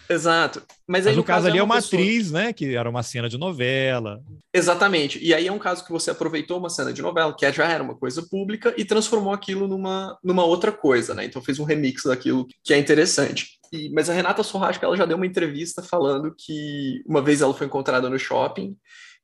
Exato. 0.09 0.63
Mas, 0.87 1.05
aí, 1.05 1.11
Mas 1.11 1.17
no, 1.17 1.23
caso, 1.23 1.37
caso 1.37 1.47
ali 1.47 1.59
é 1.59 1.63
uma, 1.63 1.75
pessoa... 1.75 2.01
atriz, 2.01 2.31
né? 2.31 2.51
Que 2.51 2.75
era 2.75 2.89
uma 2.89 3.03
cena 3.03 3.29
de 3.29 3.37
novela. 3.37 4.23
Exatamente. 4.51 5.23
E 5.23 5.33
aí 5.33 5.45
é 5.45 5.51
um 5.51 5.59
caso 5.59 5.85
que 5.85 5.91
você 5.91 6.09
aproveitou 6.09 6.57
uma 6.57 6.69
cena 6.69 6.91
de 6.91 7.01
novela, 7.01 7.35
que 7.35 7.49
já 7.51 7.67
era 7.67 7.83
uma 7.83 7.95
coisa 7.95 8.23
pública, 8.23 8.73
e 8.75 8.83
transformou 8.83 9.31
aquilo 9.31 9.67
numa, 9.67 10.17
numa 10.23 10.43
outra 10.43 10.71
coisa, 10.71 11.13
né? 11.13 11.25
Então 11.25 11.41
fez 11.41 11.59
um 11.59 11.63
remix 11.63 12.03
daquilo 12.05 12.47
que 12.63 12.73
é 12.73 12.77
interessante. 12.79 13.59
E, 13.71 13.91
mas 13.91 14.09
a 14.09 14.13
Renata 14.13 14.41
Sorrasco, 14.41 14.83
ela 14.83 14.97
já 14.97 15.05
deu 15.05 15.15
uma 15.15 15.27
entrevista 15.27 15.83
falando 15.83 16.33
que 16.35 17.03
uma 17.05 17.21
vez 17.21 17.41
ela 17.41 17.53
foi 17.53 17.67
encontrada 17.67 18.09
no 18.09 18.17
shopping 18.17 18.75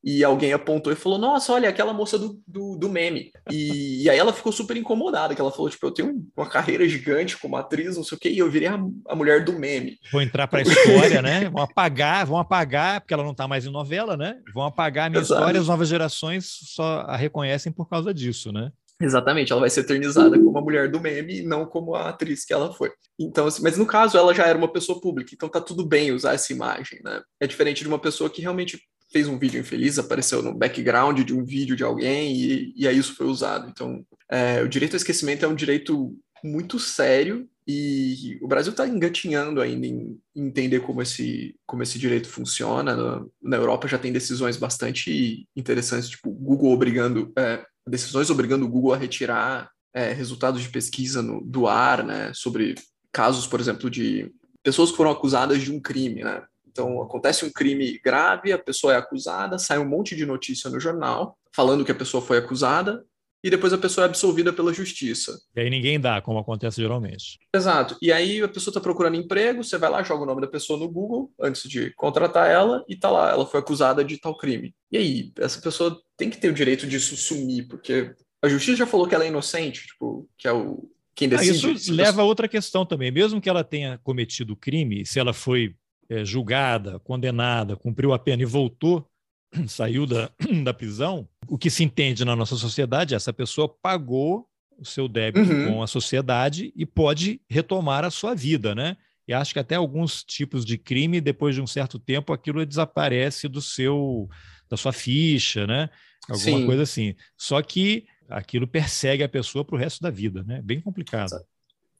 e 0.05 0.23
alguém 0.23 0.53
apontou 0.53 0.93
e 0.93 0.95
falou: 0.95 1.17
Nossa, 1.17 1.51
olha, 1.51 1.67
aquela 1.67 1.91
moça 1.91 2.19
do, 2.19 2.39
do, 2.47 2.77
do 2.77 2.87
meme. 2.87 3.31
E, 3.51 4.03
e, 4.03 4.09
aí 4.09 4.19
ela 4.19 4.31
ficou 4.31 4.51
super 4.51 4.77
incomodada, 4.77 5.33
que 5.33 5.41
ela 5.41 5.51
falou: 5.51 5.67
Tipo, 5.67 5.87
eu 5.87 5.91
tenho 5.91 6.23
uma 6.37 6.47
carreira 6.47 6.87
gigante 6.87 7.35
como 7.35 7.57
atriz, 7.57 7.97
não 7.97 8.03
sei 8.03 8.15
o 8.15 8.21
quê, 8.21 8.29
e 8.29 8.37
eu 8.37 8.51
virei 8.51 8.67
a, 8.67 8.79
a 9.07 9.15
mulher 9.15 9.43
do 9.43 9.53
meme. 9.53 9.97
Vou 10.11 10.21
entrar 10.21 10.47
para 10.47 10.59
a 10.59 10.61
história, 10.61 11.23
né? 11.23 11.49
Vão 11.49 11.63
apagar, 11.63 12.25
vão 12.27 12.37
apagar, 12.37 13.01
porque 13.01 13.15
ela 13.15 13.23
não 13.23 13.31
está 13.31 13.47
mais 13.47 13.65
em 13.65 13.71
novela, 13.71 14.15
né? 14.15 14.37
Vão 14.53 14.63
apagar 14.63 15.07
a 15.07 15.09
minha 15.09 15.21
Exato. 15.21 15.41
história, 15.41 15.59
as 15.59 15.67
novas 15.67 15.89
gerações 15.89 16.45
só 16.45 17.01
a 17.07 17.17
reconhecem 17.17 17.71
por 17.71 17.89
causa 17.89 18.13
disso, 18.13 18.51
né? 18.51 18.71
Exatamente, 19.01 19.51
ela 19.51 19.59
vai 19.59 19.69
ser 19.69 19.81
eternizada 19.81 20.39
como 20.39 20.57
a 20.57 20.61
mulher 20.61 20.89
do 20.89 21.01
meme 21.01 21.39
e 21.39 21.43
não 21.43 21.65
como 21.65 21.95
a 21.95 22.09
atriz 22.09 22.45
que 22.45 22.53
ela 22.53 22.71
foi. 22.71 22.91
Então, 23.19 23.47
assim, 23.47 23.61
mas 23.61 23.77
no 23.77 23.85
caso 23.85 24.17
ela 24.17 24.33
já 24.33 24.45
era 24.45 24.57
uma 24.57 24.71
pessoa 24.71 25.01
pública, 25.01 25.31
então 25.33 25.49
tá 25.49 25.59
tudo 25.59 25.85
bem 25.85 26.13
usar 26.13 26.33
essa 26.33 26.53
imagem, 26.53 27.01
né? 27.03 27.21
É 27.39 27.45
diferente 27.45 27.81
de 27.81 27.89
uma 27.89 27.99
pessoa 27.99 28.29
que 28.29 28.41
realmente 28.41 28.79
fez 29.15 29.29
um 29.29 29.39
vídeo 29.39 29.61
infeliz, 29.61 29.97
apareceu 29.97 30.41
no 30.41 30.53
background 30.53 31.21
de 31.21 31.33
um 31.33 31.45
vídeo 31.45 31.73
de 31.73 31.85
alguém 31.85 32.35
e, 32.35 32.73
e 32.75 32.85
aí 32.85 32.97
isso 32.97 33.15
foi 33.15 33.27
usado. 33.27 33.69
Então, 33.69 34.05
é, 34.29 34.61
o 34.61 34.67
direito 34.67 34.91
ao 34.91 34.97
esquecimento 34.97 35.45
é 35.45 35.47
um 35.47 35.55
direito 35.55 36.13
muito 36.43 36.77
sério 36.77 37.47
e 37.65 38.37
o 38.41 38.47
Brasil 38.47 38.71
está 38.71 38.85
engatinhando 38.85 39.61
ainda 39.61 39.87
em 39.87 40.19
entender 40.35 40.81
como 40.81 41.01
esse, 41.01 41.55
como 41.65 41.81
esse 41.81 41.97
direito 41.97 42.27
funciona. 42.27 42.93
Na, 42.93 43.25
na 43.41 43.55
Europa 43.55 43.87
já 43.87 43.97
tem 43.97 44.11
decisões 44.11 44.57
bastante 44.57 45.47
interessantes, 45.55 46.09
tipo 46.09 46.29
Google 46.29 46.73
obrigando, 46.73 47.31
é, 47.37 47.65
decisões 47.87 48.29
obrigando 48.29 48.65
o 48.65 48.69
Google 48.69 48.93
a 48.93 48.97
retirar 48.97 49.71
é, 49.93 50.11
resultados 50.11 50.61
de 50.61 50.67
pesquisa 50.67 51.21
no, 51.21 51.39
do 51.39 51.67
ar, 51.67 52.03
né, 52.03 52.33
sobre 52.33 52.75
casos, 53.13 53.47
por 53.47 53.61
exemplo, 53.61 53.89
de 53.89 54.29
pessoas 54.61 54.91
que 54.91 54.97
foram 54.97 55.11
acusadas 55.11 55.61
de 55.61 55.71
um 55.71 55.79
crime, 55.79 56.21
né, 56.21 56.43
então, 56.75 57.01
acontece 57.01 57.45
um 57.45 57.49
crime 57.49 57.97
grave, 58.03 58.51
a 58.51 58.59
pessoa 58.59 58.93
é 58.93 58.97
acusada, 58.97 59.57
sai 59.57 59.79
um 59.79 59.87
monte 59.87 60.13
de 60.13 60.25
notícia 60.25 60.69
no 60.69 60.77
jornal, 60.77 61.37
falando 61.55 61.85
que 61.85 61.91
a 61.91 61.95
pessoa 61.95 62.21
foi 62.21 62.37
acusada, 62.37 63.01
e 63.41 63.49
depois 63.49 63.71
a 63.71 63.77
pessoa 63.77 64.03
é 64.03 64.09
absolvida 64.09 64.51
pela 64.51 64.73
justiça. 64.73 65.39
E 65.55 65.61
aí 65.61 65.69
ninguém 65.69 65.97
dá, 65.97 66.19
como 66.19 66.37
acontece 66.37 66.81
geralmente. 66.81 67.39
Exato. 67.55 67.95
E 68.01 68.11
aí 68.11 68.41
a 68.41 68.47
pessoa 68.49 68.71
está 68.71 68.81
procurando 68.81 69.15
emprego, 69.15 69.63
você 69.63 69.77
vai 69.77 69.89
lá, 69.89 70.03
joga 70.03 70.23
o 70.23 70.25
nome 70.25 70.41
da 70.41 70.47
pessoa 70.47 70.77
no 70.77 70.89
Google 70.89 71.31
antes 71.39 71.69
de 71.69 71.93
contratar 71.93 72.51
ela 72.51 72.83
e 72.89 72.97
tá 72.97 73.09
lá, 73.09 73.31
ela 73.31 73.45
foi 73.45 73.61
acusada 73.61 74.03
de 74.03 74.19
tal 74.19 74.35
crime. 74.35 74.75
E 74.91 74.97
aí, 74.97 75.31
essa 75.37 75.61
pessoa 75.61 75.97
tem 76.17 76.29
que 76.29 76.37
ter 76.37 76.49
o 76.49 76.53
direito 76.53 76.85
disso 76.85 77.15
sumir, 77.15 77.69
porque 77.69 78.13
a 78.43 78.49
justiça 78.49 78.79
já 78.79 78.87
falou 78.87 79.07
que 79.07 79.15
ela 79.15 79.23
é 79.23 79.29
inocente, 79.29 79.87
tipo, 79.87 80.27
que 80.37 80.45
é 80.45 80.51
o 80.51 80.89
quem 81.15 81.29
decide. 81.29 81.67
Ah, 81.67 81.71
isso 81.71 81.93
leva 81.93 82.21
a 82.21 82.25
outra 82.25 82.49
questão 82.49 82.85
também. 82.85 83.09
Mesmo 83.09 83.39
que 83.39 83.49
ela 83.49 83.63
tenha 83.63 83.97
cometido 84.03 84.51
o 84.51 84.57
crime, 84.57 85.05
se 85.05 85.17
ela 85.17 85.31
foi 85.31 85.73
é, 86.09 86.23
julgada, 86.23 86.99
condenada, 86.99 87.75
cumpriu 87.75 88.13
a 88.13 88.19
pena 88.19 88.43
e 88.43 88.45
voltou, 88.45 89.07
saiu 89.67 90.05
da, 90.05 90.31
da 90.63 90.73
prisão, 90.73 91.27
o 91.47 91.57
que 91.57 91.69
se 91.69 91.83
entende 91.83 92.25
na 92.25 92.35
nossa 92.35 92.55
sociedade 92.55 93.13
é 93.13 93.17
essa 93.17 93.33
pessoa 93.33 93.67
pagou 93.67 94.47
o 94.77 94.85
seu 94.85 95.07
débito 95.07 95.51
uhum. 95.51 95.73
com 95.73 95.83
a 95.83 95.87
sociedade 95.87 96.73
e 96.75 96.85
pode 96.85 97.41
retomar 97.49 98.03
a 98.03 98.11
sua 98.11 98.35
vida, 98.35 98.75
né? 98.75 98.97
E 99.27 99.33
acho 99.33 99.53
que 99.53 99.59
até 99.59 99.75
alguns 99.75 100.23
tipos 100.23 100.63
de 100.63 100.77
crime, 100.77 101.19
depois 101.19 101.55
de 101.55 101.61
um 101.61 101.65
certo 101.65 101.97
tempo, 101.97 102.31
aquilo 102.31 102.65
desaparece 102.65 103.47
do 103.47 103.61
seu 103.61 104.29
da 104.69 104.77
sua 104.77 104.91
ficha, 104.91 105.65
né? 105.65 105.89
Alguma 106.29 106.57
Sim. 106.59 106.65
coisa 106.65 106.83
assim. 106.83 107.15
Só 107.37 107.61
que 107.61 108.05
aquilo 108.29 108.67
persegue 108.67 109.23
a 109.23 109.29
pessoa 109.29 109.63
para 109.63 109.75
o 109.75 109.79
resto 109.79 110.01
da 110.01 110.09
vida, 110.09 110.43
né? 110.43 110.61
Bem 110.63 110.81
complicado. 110.81 111.31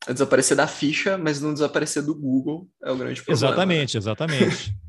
É 0.07 0.13
desaparecer 0.13 0.55
da 0.55 0.67
ficha, 0.67 1.17
mas 1.17 1.41
não 1.41 1.53
desaparecer 1.53 2.03
do 2.03 2.13
Google 2.13 2.69
é 2.83 2.91
o 2.91 2.97
grande 2.97 3.21
problema. 3.21 3.47
Exatamente, 3.47 3.97
exatamente. 3.97 4.75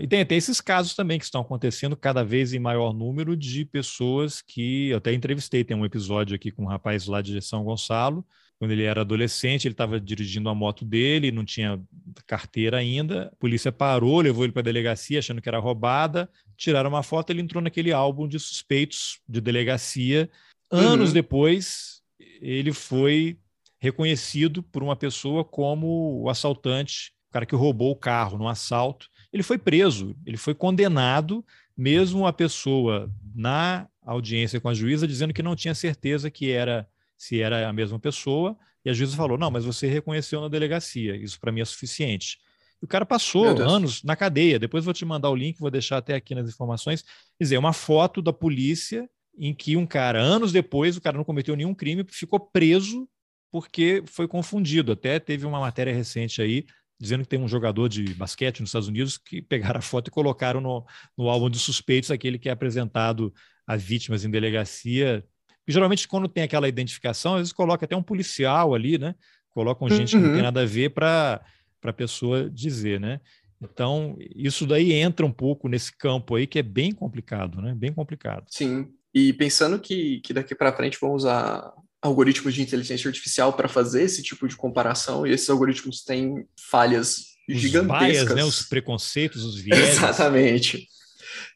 E 0.00 0.06
tem 0.06 0.20
até 0.20 0.34
esses 0.34 0.60
casos 0.60 0.94
também 0.94 1.16
que 1.16 1.24
estão 1.24 1.42
acontecendo 1.42 1.96
cada 1.96 2.24
vez 2.24 2.52
em 2.52 2.58
maior 2.58 2.92
número 2.92 3.36
de 3.36 3.64
pessoas 3.64 4.42
que 4.42 4.88
eu 4.88 4.96
até 4.96 5.12
entrevistei. 5.12 5.62
Tem 5.62 5.76
um 5.76 5.84
episódio 5.84 6.34
aqui 6.34 6.50
com 6.50 6.64
um 6.64 6.66
rapaz 6.66 7.06
lá 7.06 7.22
de 7.22 7.40
São 7.40 7.62
Gonçalo. 7.62 8.26
Quando 8.58 8.70
ele 8.72 8.82
era 8.82 9.02
adolescente, 9.02 9.68
ele 9.68 9.74
estava 9.74 10.00
dirigindo 10.00 10.48
a 10.48 10.54
moto 10.54 10.84
dele, 10.84 11.30
não 11.30 11.44
tinha 11.44 11.80
carteira 12.26 12.78
ainda. 12.78 13.30
A 13.32 13.36
polícia 13.36 13.70
parou, 13.70 14.20
levou 14.20 14.44
ele 14.44 14.52
para 14.52 14.60
a 14.60 14.64
delegacia 14.64 15.18
achando 15.18 15.40
que 15.40 15.48
era 15.48 15.58
roubada. 15.58 16.28
Tiraram 16.56 16.90
uma 16.90 17.02
foto, 17.02 17.30
ele 17.30 17.42
entrou 17.42 17.62
naquele 17.62 17.92
álbum 17.92 18.26
de 18.26 18.40
suspeitos 18.40 19.20
de 19.28 19.40
delegacia. 19.40 20.28
Anos 20.70 21.10
uhum. 21.10 21.14
depois, 21.14 22.00
ele 22.40 22.72
foi 22.72 23.38
reconhecido 23.78 24.62
por 24.62 24.82
uma 24.82 24.96
pessoa 24.96 25.44
como 25.44 26.22
o 26.22 26.30
assaltante, 26.30 27.12
o 27.28 27.32
cara 27.32 27.46
que 27.46 27.54
roubou 27.54 27.90
o 27.90 27.96
carro 27.96 28.38
no 28.38 28.48
assalto 28.48 29.08
ele 29.36 29.42
foi 29.42 29.58
preso, 29.58 30.16
ele 30.24 30.36
foi 30.36 30.54
condenado, 30.54 31.44
mesmo 31.76 32.26
a 32.26 32.32
pessoa 32.32 33.12
na 33.34 33.86
audiência 34.02 34.60
com 34.60 34.68
a 34.68 34.74
juíza 34.74 35.06
dizendo 35.06 35.34
que 35.34 35.42
não 35.42 35.54
tinha 35.54 35.74
certeza 35.74 36.30
que 36.30 36.50
era 36.50 36.88
se 37.18 37.40
era 37.40 37.68
a 37.68 37.72
mesma 37.72 37.98
pessoa, 37.98 38.56
e 38.84 38.90
a 38.90 38.92
juíza 38.92 39.16
falou: 39.16 39.36
"Não, 39.36 39.50
mas 39.50 39.64
você 39.64 39.86
reconheceu 39.86 40.40
na 40.40 40.48
delegacia, 40.48 41.16
isso 41.16 41.38
para 41.40 41.52
mim 41.52 41.60
é 41.60 41.64
suficiente". 41.64 42.38
E 42.80 42.84
o 42.84 42.88
cara 42.88 43.06
passou 43.06 43.46
anos 43.46 44.02
na 44.02 44.14
cadeia. 44.14 44.58
Depois 44.58 44.84
vou 44.84 44.92
te 44.92 45.04
mandar 45.04 45.30
o 45.30 45.36
link, 45.36 45.58
vou 45.58 45.70
deixar 45.70 45.96
até 45.96 46.14
aqui 46.14 46.34
nas 46.34 46.48
informações. 46.48 47.02
Quer 47.02 47.44
dizer, 47.44 47.58
uma 47.58 47.72
foto 47.72 48.20
da 48.20 48.34
polícia 48.34 49.08
em 49.38 49.54
que 49.54 49.76
um 49.76 49.86
cara, 49.86 50.20
anos 50.20 50.52
depois, 50.52 50.96
o 50.96 51.00
cara 51.00 51.16
não 51.16 51.24
cometeu 51.24 51.56
nenhum 51.56 51.74
crime, 51.74 52.04
ficou 52.10 52.38
preso 52.38 53.08
porque 53.56 54.02
foi 54.04 54.28
confundido. 54.28 54.92
Até 54.92 55.18
teve 55.18 55.46
uma 55.46 55.58
matéria 55.58 55.90
recente 55.90 56.42
aí 56.42 56.66
dizendo 57.00 57.22
que 57.22 57.28
tem 57.28 57.40
um 57.40 57.48
jogador 57.48 57.88
de 57.88 58.04
basquete 58.12 58.60
nos 58.60 58.68
Estados 58.68 58.86
Unidos 58.86 59.16
que 59.16 59.40
pegaram 59.40 59.78
a 59.78 59.82
foto 59.82 60.08
e 60.08 60.10
colocaram 60.10 60.60
no, 60.60 60.84
no 61.16 61.30
álbum 61.30 61.48
de 61.48 61.58
suspeitos, 61.58 62.10
aquele 62.10 62.38
que 62.38 62.50
é 62.50 62.52
apresentado 62.52 63.32
a 63.66 63.74
vítimas 63.74 64.26
em 64.26 64.30
delegacia. 64.30 65.24
E, 65.66 65.72
geralmente, 65.72 66.06
quando 66.06 66.28
tem 66.28 66.42
aquela 66.42 66.68
identificação, 66.68 67.36
às 67.36 67.38
vezes 67.38 67.52
coloca 67.54 67.86
até 67.86 67.96
um 67.96 68.02
policial 68.02 68.74
ali, 68.74 68.98
né? 68.98 69.14
Colocam 69.54 69.88
gente 69.88 70.16
uhum. 70.16 70.20
que 70.20 70.26
não 70.26 70.34
tem 70.34 70.40
uhum. 70.40 70.44
nada 70.44 70.60
a 70.60 70.66
ver 70.66 70.90
para 70.90 71.42
a 71.82 71.92
pessoa 71.94 72.50
dizer, 72.50 73.00
né? 73.00 73.22
Então, 73.58 74.18
isso 74.34 74.66
daí 74.66 74.92
entra 74.92 75.24
um 75.24 75.32
pouco 75.32 75.66
nesse 75.66 75.96
campo 75.96 76.34
aí 76.34 76.46
que 76.46 76.58
é 76.58 76.62
bem 76.62 76.92
complicado, 76.92 77.62
né? 77.62 77.74
Bem 77.74 77.90
complicado. 77.90 78.44
Sim. 78.50 78.92
E 79.14 79.32
pensando 79.32 79.78
que, 79.78 80.20
que 80.20 80.34
daqui 80.34 80.54
para 80.54 80.76
frente 80.76 80.98
vamos 81.00 81.22
usar 81.22 81.72
algoritmos 82.02 82.54
de 82.54 82.62
inteligência 82.62 83.08
artificial 83.08 83.52
para 83.52 83.68
fazer 83.68 84.02
esse 84.02 84.22
tipo 84.22 84.46
de 84.46 84.56
comparação, 84.56 85.26
e 85.26 85.32
esses 85.32 85.48
algoritmos 85.48 86.02
têm 86.02 86.46
falhas 86.58 87.36
os 87.48 87.60
gigantescas. 87.60 88.08
Bias, 88.08 88.34
né? 88.34 88.44
Os 88.44 88.62
preconceitos, 88.62 89.44
os 89.44 89.56
vieses. 89.60 89.96
Exatamente. 89.96 90.88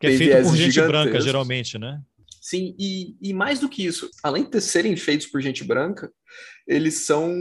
Que 0.01 0.07
é 0.07 0.17
feito 0.17 0.43
por 0.43 0.57
gente 0.57 0.81
branca, 0.81 1.21
geralmente, 1.21 1.79
né? 1.79 2.01
Sim, 2.41 2.75
e, 2.79 3.17
e 3.21 3.33
mais 3.35 3.61
do 3.61 3.69
que 3.69 3.85
isso, 3.85 4.09
além 4.23 4.49
de 4.49 4.61
serem 4.61 4.97
feitos 4.97 5.27
por 5.27 5.41
gente 5.41 5.63
branca, 5.63 6.11
eles 6.67 7.05
são 7.05 7.33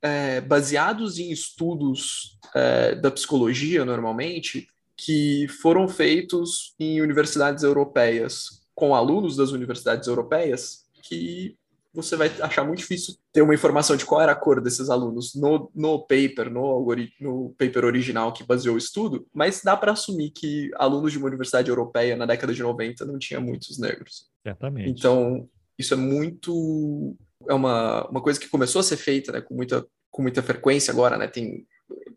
é, 0.00 0.40
baseados 0.40 1.18
em 1.18 1.30
estudos 1.30 2.38
é, 2.54 2.94
da 2.94 3.10
psicologia, 3.10 3.84
normalmente, 3.84 4.66
que 4.96 5.46
foram 5.60 5.86
feitos 5.86 6.74
em 6.80 7.02
universidades 7.02 7.62
europeias, 7.64 8.62
com 8.74 8.94
alunos 8.94 9.36
das 9.36 9.50
universidades 9.50 10.08
europeias, 10.08 10.84
que 11.02 11.56
você 11.96 12.14
vai 12.14 12.30
achar 12.40 12.62
muito 12.62 12.80
difícil 12.80 13.14
ter 13.32 13.40
uma 13.40 13.54
informação 13.54 13.96
de 13.96 14.04
qual 14.04 14.20
era 14.20 14.32
a 14.32 14.36
cor 14.36 14.60
desses 14.60 14.90
alunos 14.90 15.34
no, 15.34 15.70
no 15.74 16.00
paper, 16.00 16.50
no, 16.50 16.60
algoritmo, 16.60 17.16
no 17.20 17.54
paper 17.58 17.86
original 17.86 18.34
que 18.34 18.44
baseou 18.44 18.74
o 18.74 18.78
estudo, 18.78 19.26
mas 19.32 19.62
dá 19.64 19.74
para 19.74 19.92
assumir 19.92 20.30
que 20.30 20.70
alunos 20.76 21.10
de 21.10 21.18
uma 21.18 21.26
universidade 21.26 21.70
europeia 21.70 22.14
na 22.14 22.26
década 22.26 22.52
de 22.52 22.62
90 22.62 23.06
não 23.06 23.18
tinha 23.18 23.40
muitos 23.40 23.78
negros. 23.78 24.26
Certamente. 24.42 24.90
Então, 24.90 25.48
isso 25.78 25.94
é 25.94 25.96
muito. 25.96 27.16
É 27.48 27.54
uma, 27.54 28.06
uma 28.08 28.22
coisa 28.22 28.38
que 28.38 28.48
começou 28.48 28.80
a 28.80 28.84
ser 28.84 28.98
feita 28.98 29.32
né, 29.32 29.40
com, 29.40 29.54
muita, 29.54 29.86
com 30.10 30.20
muita 30.20 30.42
frequência 30.42 30.92
agora, 30.92 31.16
né? 31.16 31.26
Tem 31.26 31.66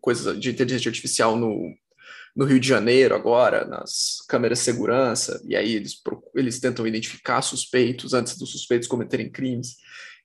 coisas 0.00 0.38
de 0.38 0.50
inteligência 0.50 0.90
artificial 0.90 1.36
no, 1.36 1.72
no 2.34 2.44
Rio 2.44 2.60
de 2.60 2.68
Janeiro 2.68 3.14
agora, 3.14 3.64
nas 3.64 4.18
câmeras 4.28 4.58
de 4.58 4.64
segurança, 4.64 5.42
e 5.46 5.56
aí 5.56 5.74
eles, 5.74 6.00
eles 6.34 6.60
tentam 6.60 6.86
identificar 6.86 7.42
suspeitos 7.42 8.14
antes 8.14 8.36
dos 8.38 8.50
suspeitos 8.50 8.88
cometerem 8.88 9.30
crimes, 9.30 9.76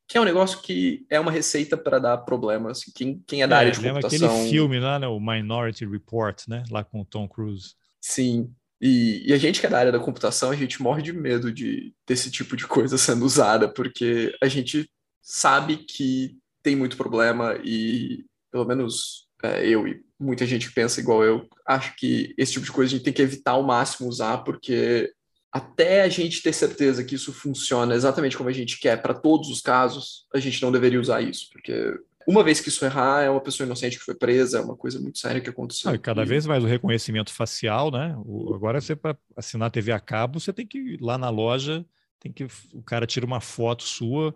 que 0.08 0.18
é 0.18 0.22
um 0.22 0.26
negócio 0.26 0.62
que 0.62 1.06
é 1.10 1.20
uma 1.20 1.32
receita 1.32 1.76
para 1.76 1.97
dar 1.99 2.18
problemas. 2.20 2.84
Quem, 2.95 3.24
quem 3.26 3.41
é 3.41 3.47
da 3.47 3.58
é, 3.58 3.60
área 3.60 3.72
de 3.72 3.82
computação... 3.82 4.30
aquele 4.30 4.49
filme 4.49 4.80
lá, 4.80 4.99
né, 4.99 5.08
o 5.08 5.20
Minority 5.20 5.86
Report, 5.86 6.43
né, 6.47 6.64
lá 6.70 6.84
com 6.84 7.01
o 7.01 7.06
Tom 7.06 7.28
Cruise. 7.28 7.74
Sim, 7.99 8.53
e, 8.80 9.30
e, 9.30 9.34
a 9.34 9.38
gente 9.38 9.60
que 9.60 9.66
é 9.66 9.70
da 9.70 9.80
área 9.80 9.91
da 9.91 9.99
computação, 9.99 10.51
a 10.51 10.56
gente 10.56 10.82
morre 10.82 11.01
de 11.01 11.14
medo 11.14 11.51
de 11.51 11.93
desse 12.06 12.30
tipo 12.30 12.56
de 12.56 12.68
coisa 12.68 12.97
sendo 12.97 13.26
usada, 13.26 13.68
porque 13.68 14.36
a 14.41 14.47
gente 14.47 14.89
sabe 15.22 15.78
que 15.78 16.38
tem 16.62 16.76
muito 16.76 16.97
problema 16.97 17.58
e, 17.64 18.26
pelo 18.51 18.66
menos 18.66 19.28
é, 19.41 19.68
eu 19.68 19.88
e 19.88 20.05
muita 20.20 20.45
gente 20.45 20.72
pensa 20.72 20.99
igual 20.99 21.24
eu, 21.24 21.47
acho 21.68 21.95
que 21.95 22.34
esse 22.38 22.53
tipo 22.53 22.66
de 22.66 22.72
coisa 22.72 22.93
a 22.93 22.95
gente 22.95 23.03
tem 23.03 23.13
que 23.13 23.22
evitar 23.22 23.51
ao 23.51 23.63
máximo 23.63 24.07
usar, 24.07 24.39
porque 24.39 25.11
até 25.51 26.01
a 26.01 26.09
gente 26.09 26.41
ter 26.41 26.53
certeza 26.53 27.03
que 27.03 27.16
isso 27.16 27.32
funciona 27.32 27.95
exatamente 27.95 28.38
como 28.38 28.49
a 28.49 28.53
gente 28.53 28.80
quer 28.80 29.01
para 29.01 29.13
todos 29.13 29.49
os 29.49 29.61
casos, 29.61 30.26
a 30.34 30.39
gente 30.39 30.61
não 30.61 30.72
deveria 30.72 30.99
usar 30.99 31.22
isso, 31.22 31.49
porque 31.51 31.93
uma 32.28 32.43
vez 32.43 32.59
que 32.59 32.70
isso 32.70 32.84
errar, 32.84 33.22
é 33.22 33.30
uma 33.30 33.39
pessoa 33.39 33.66
inocente 33.66 33.97
que 33.97 34.03
foi 34.03 34.16
presa, 34.16 34.57
é 34.57 34.61
uma 34.61 34.76
coisa 34.76 34.99
muito 34.99 35.20
séria 35.20 35.39
que 35.39 35.49
aconteceu. 35.49 35.91
Ah, 35.91 35.95
e 35.95 35.99
cada 35.99 36.26
vez 36.26 36.45
mais 36.45 36.63
o 36.63 36.68
reconhecimento 36.68 37.32
facial, 37.32 37.91
né? 37.91 38.16
O, 38.26 38.53
agora 38.55 38.82
você 38.82 38.95
para 38.95 39.16
assinar 39.38 39.70
TV 39.70 39.91
a 39.91 39.99
cabo, 39.99 40.39
você 40.39 40.51
tem 40.51 40.66
que 40.66 40.78
ir 40.78 41.01
lá 41.01 41.18
na 41.18 41.30
loja, 41.30 41.86
tem 42.20 42.32
que 42.32 42.47
o 42.74 42.82
cara 42.82 43.05
tira 43.05 43.26
uma 43.26 43.39
foto 43.39 43.84
sua 43.84 44.34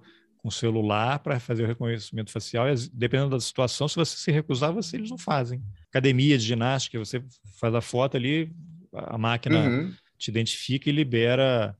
com 0.49 0.51
celular 0.51 1.19
para 1.19 1.39
fazer 1.39 1.63
o 1.63 1.67
reconhecimento 1.67 2.31
facial. 2.31 2.67
E, 2.67 2.75
dependendo 2.91 3.29
da 3.29 3.39
situação, 3.39 3.87
se 3.87 3.95
você 3.95 4.17
se 4.17 4.31
recusar, 4.31 4.73
você, 4.73 4.97
eles 4.97 5.11
não 5.11 5.17
fazem. 5.17 5.61
Academia 5.89 6.37
de 6.37 6.43
ginástica, 6.43 6.97
você 6.97 7.23
faz 7.59 7.73
a 7.75 7.81
foto 7.81 8.17
ali, 8.17 8.51
a 8.91 9.17
máquina 9.17 9.59
uhum. 9.59 9.93
te 10.17 10.29
identifica 10.29 10.89
e 10.89 10.93
libera 10.93 11.77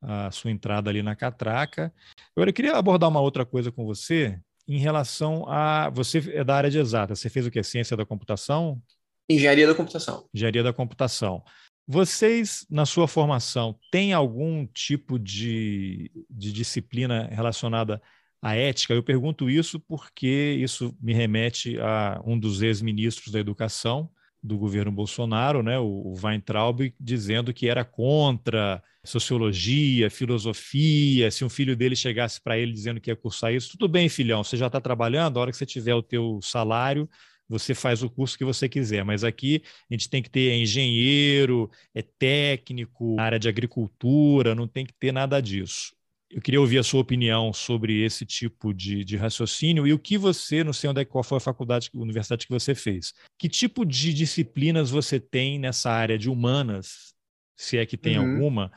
a 0.00 0.30
sua 0.30 0.50
entrada 0.50 0.88
ali 0.88 1.02
na 1.02 1.16
catraca. 1.16 1.92
Agora, 2.34 2.50
eu 2.50 2.54
queria 2.54 2.76
abordar 2.76 3.10
uma 3.10 3.20
outra 3.20 3.44
coisa 3.44 3.70
com 3.70 3.84
você 3.84 4.38
em 4.66 4.78
relação 4.78 5.44
a. 5.48 5.90
Você 5.90 6.18
é 6.32 6.44
da 6.44 6.54
área 6.54 6.70
de 6.70 6.78
exata, 6.78 7.14
você 7.14 7.28
fez 7.28 7.46
o 7.46 7.50
que? 7.50 7.62
Ciência 7.62 7.96
da 7.96 8.06
computação? 8.06 8.80
Engenharia 9.28 9.66
da 9.66 9.74
computação. 9.74 10.28
Engenharia 10.32 10.62
da 10.62 10.72
computação. 10.72 11.42
Vocês, 11.86 12.64
na 12.70 12.86
sua 12.86 13.08
formação, 13.08 13.78
têm 13.90 14.12
algum 14.12 14.66
tipo 14.66 15.18
de, 15.18 16.10
de 16.30 16.52
disciplina 16.52 17.28
relacionada 17.30 18.00
à 18.40 18.54
ética? 18.54 18.94
Eu 18.94 19.02
pergunto 19.02 19.50
isso 19.50 19.80
porque 19.80 20.56
isso 20.60 20.96
me 21.00 21.12
remete 21.12 21.78
a 21.80 22.20
um 22.24 22.38
dos 22.38 22.62
ex-ministros 22.62 23.32
da 23.32 23.40
educação 23.40 24.10
do 24.42 24.58
governo 24.58 24.90
Bolsonaro, 24.90 25.62
né, 25.62 25.78
o 25.78 26.14
Weintraub, 26.20 26.92
dizendo 26.98 27.54
que 27.54 27.68
era 27.68 27.84
contra 27.84 28.82
sociologia, 29.04 30.10
filosofia, 30.10 31.30
se 31.30 31.44
um 31.44 31.48
filho 31.48 31.76
dele 31.76 31.94
chegasse 31.94 32.40
para 32.40 32.58
ele 32.58 32.72
dizendo 32.72 33.00
que 33.00 33.10
ia 33.10 33.16
cursar 33.16 33.52
isso, 33.52 33.70
tudo 33.72 33.88
bem, 33.88 34.08
filhão, 34.08 34.42
você 34.42 34.56
já 34.56 34.66
está 34.66 34.80
trabalhando, 34.80 35.38
a 35.38 35.42
hora 35.42 35.50
que 35.50 35.56
você 35.56 35.66
tiver 35.66 35.94
o 35.94 36.02
teu 36.02 36.40
salário, 36.42 37.08
você 37.52 37.74
faz 37.74 38.02
o 38.02 38.08
curso 38.08 38.38
que 38.38 38.44
você 38.44 38.66
quiser. 38.66 39.04
Mas 39.04 39.22
aqui 39.22 39.62
a 39.90 39.94
gente 39.94 40.08
tem 40.08 40.22
que 40.22 40.30
ter 40.30 40.54
engenheiro, 40.56 41.70
é 41.94 42.00
técnico, 42.00 43.20
área 43.20 43.38
de 43.38 43.48
agricultura, 43.48 44.54
não 44.54 44.66
tem 44.66 44.86
que 44.86 44.94
ter 44.94 45.12
nada 45.12 45.40
disso. 45.40 45.94
Eu 46.30 46.40
queria 46.40 46.60
ouvir 46.60 46.78
a 46.78 46.82
sua 46.82 47.02
opinião 47.02 47.52
sobre 47.52 48.02
esse 48.02 48.24
tipo 48.24 48.72
de, 48.72 49.04
de 49.04 49.18
raciocínio 49.18 49.86
e 49.86 49.92
o 49.92 49.98
que 49.98 50.16
você, 50.16 50.64
não 50.64 50.72
sei 50.72 50.88
onde 50.88 51.02
é, 51.02 51.04
qual 51.04 51.22
foi 51.22 51.36
a 51.36 51.40
faculdade, 51.40 51.90
a 51.94 51.98
universidade 51.98 52.46
que 52.46 52.52
você 52.52 52.74
fez. 52.74 53.12
Que 53.38 53.50
tipo 53.50 53.84
de 53.84 54.14
disciplinas 54.14 54.90
você 54.90 55.20
tem 55.20 55.58
nessa 55.58 55.90
área 55.90 56.18
de 56.18 56.30
humanas, 56.30 57.14
se 57.54 57.76
é 57.76 57.84
que 57.84 57.98
tem 57.98 58.18
uhum. 58.18 58.32
alguma, 58.32 58.72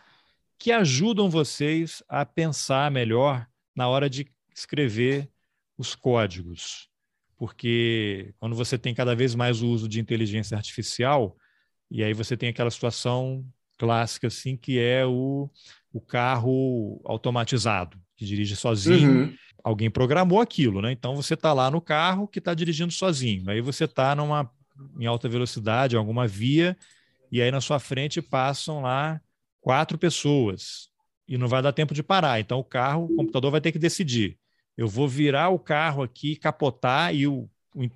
que 0.59 0.73
ajudam 0.73 1.30
vocês 1.30 2.03
a 2.09 2.26
pensar 2.26 2.91
melhor 2.91 3.47
na 3.73 3.88
hora 3.88 4.09
de 4.09 4.28
escrever 4.53 5.30
os 5.78 5.95
códigos? 5.95 6.89
Porque 7.38 8.33
quando 8.39 8.55
você 8.55 8.77
tem 8.77 8.93
cada 8.93 9.15
vez 9.15 9.36
mais 9.36 9.61
o 9.61 9.67
uso 9.67 9.88
de 9.88 9.99
inteligência 9.99 10.55
artificial, 10.55 11.36
e 11.91 12.03
aí 12.03 12.13
você 12.13 12.38
tem 12.38 12.49
aquela 12.49 12.71
situação 12.71 13.45
clássica 13.77 14.27
assim 14.27 14.55
que 14.55 14.79
é 14.79 15.05
o 15.05 15.49
o 15.95 16.01
carro 16.01 16.99
automatizado, 17.05 17.97
que 18.17 18.25
dirige 18.25 18.53
sozinho. 18.57 19.11
Uhum. 19.11 19.33
Alguém 19.63 19.89
programou 19.89 20.41
aquilo, 20.41 20.81
né? 20.81 20.91
Então 20.91 21.15
você 21.15 21.36
está 21.36 21.53
lá 21.53 21.71
no 21.71 21.79
carro 21.79 22.27
que 22.27 22.39
está 22.39 22.53
dirigindo 22.53 22.91
sozinho. 22.91 23.49
Aí 23.49 23.61
você 23.61 23.86
está 23.86 24.13
numa 24.13 24.51
em 24.99 25.05
alta 25.05 25.29
velocidade, 25.29 25.95
alguma 25.95 26.27
via, 26.27 26.77
e 27.31 27.41
aí 27.41 27.49
na 27.49 27.61
sua 27.61 27.79
frente 27.79 28.21
passam 28.21 28.81
lá 28.81 29.21
quatro 29.61 29.97
pessoas 29.97 30.89
e 31.25 31.38
não 31.38 31.47
vai 31.47 31.61
dar 31.61 31.71
tempo 31.71 31.93
de 31.93 32.03
parar. 32.03 32.41
Então 32.41 32.59
o 32.59 32.63
carro, 32.63 33.05
o 33.05 33.15
computador 33.15 33.49
vai 33.49 33.61
ter 33.61 33.71
que 33.71 33.79
decidir. 33.79 34.38
Eu 34.78 34.88
vou 34.88 35.07
virar 35.07 35.49
o 35.49 35.59
carro 35.59 36.03
aqui, 36.03 36.36
capotar 36.36 37.13
e 37.15 37.28
o, 37.28 37.49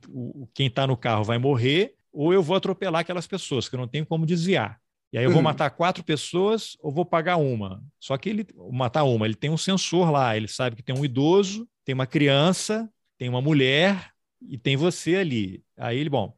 o, 0.07 0.47
quem 0.53 0.67
está 0.67 0.87
no 0.87 0.97
carro 0.97 1.23
vai 1.23 1.37
morrer, 1.37 1.95
ou 2.11 2.33
eu 2.33 2.41
vou 2.41 2.55
atropelar 2.55 3.01
aquelas 3.01 3.27
pessoas 3.27 3.67
que 3.67 3.75
eu 3.75 3.79
não 3.79 3.87
tenho 3.87 4.05
como 4.05 4.25
desviar. 4.25 4.79
E 5.11 5.17
aí 5.17 5.23
eu 5.23 5.31
vou 5.31 5.39
uhum. 5.39 5.43
matar 5.43 5.69
quatro 5.71 6.03
pessoas 6.03 6.77
ou 6.79 6.91
vou 6.91 7.05
pagar 7.05 7.37
uma. 7.37 7.83
Só 7.99 8.15
que 8.17 8.29
ele 8.29 8.47
matar 8.71 9.03
uma, 9.03 9.25
ele 9.25 9.35
tem 9.35 9.49
um 9.49 9.57
sensor 9.57 10.11
lá, 10.11 10.37
ele 10.37 10.47
sabe 10.47 10.75
que 10.75 10.83
tem 10.83 10.95
um 10.95 11.03
idoso, 11.03 11.67
tem 11.83 11.95
uma 11.95 12.05
criança, 12.05 12.89
tem 13.17 13.27
uma 13.27 13.41
mulher 13.41 14.11
e 14.41 14.57
tem 14.57 14.77
você 14.77 15.15
ali. 15.15 15.63
Aí 15.75 15.97
ele, 15.97 16.09
bom, 16.09 16.35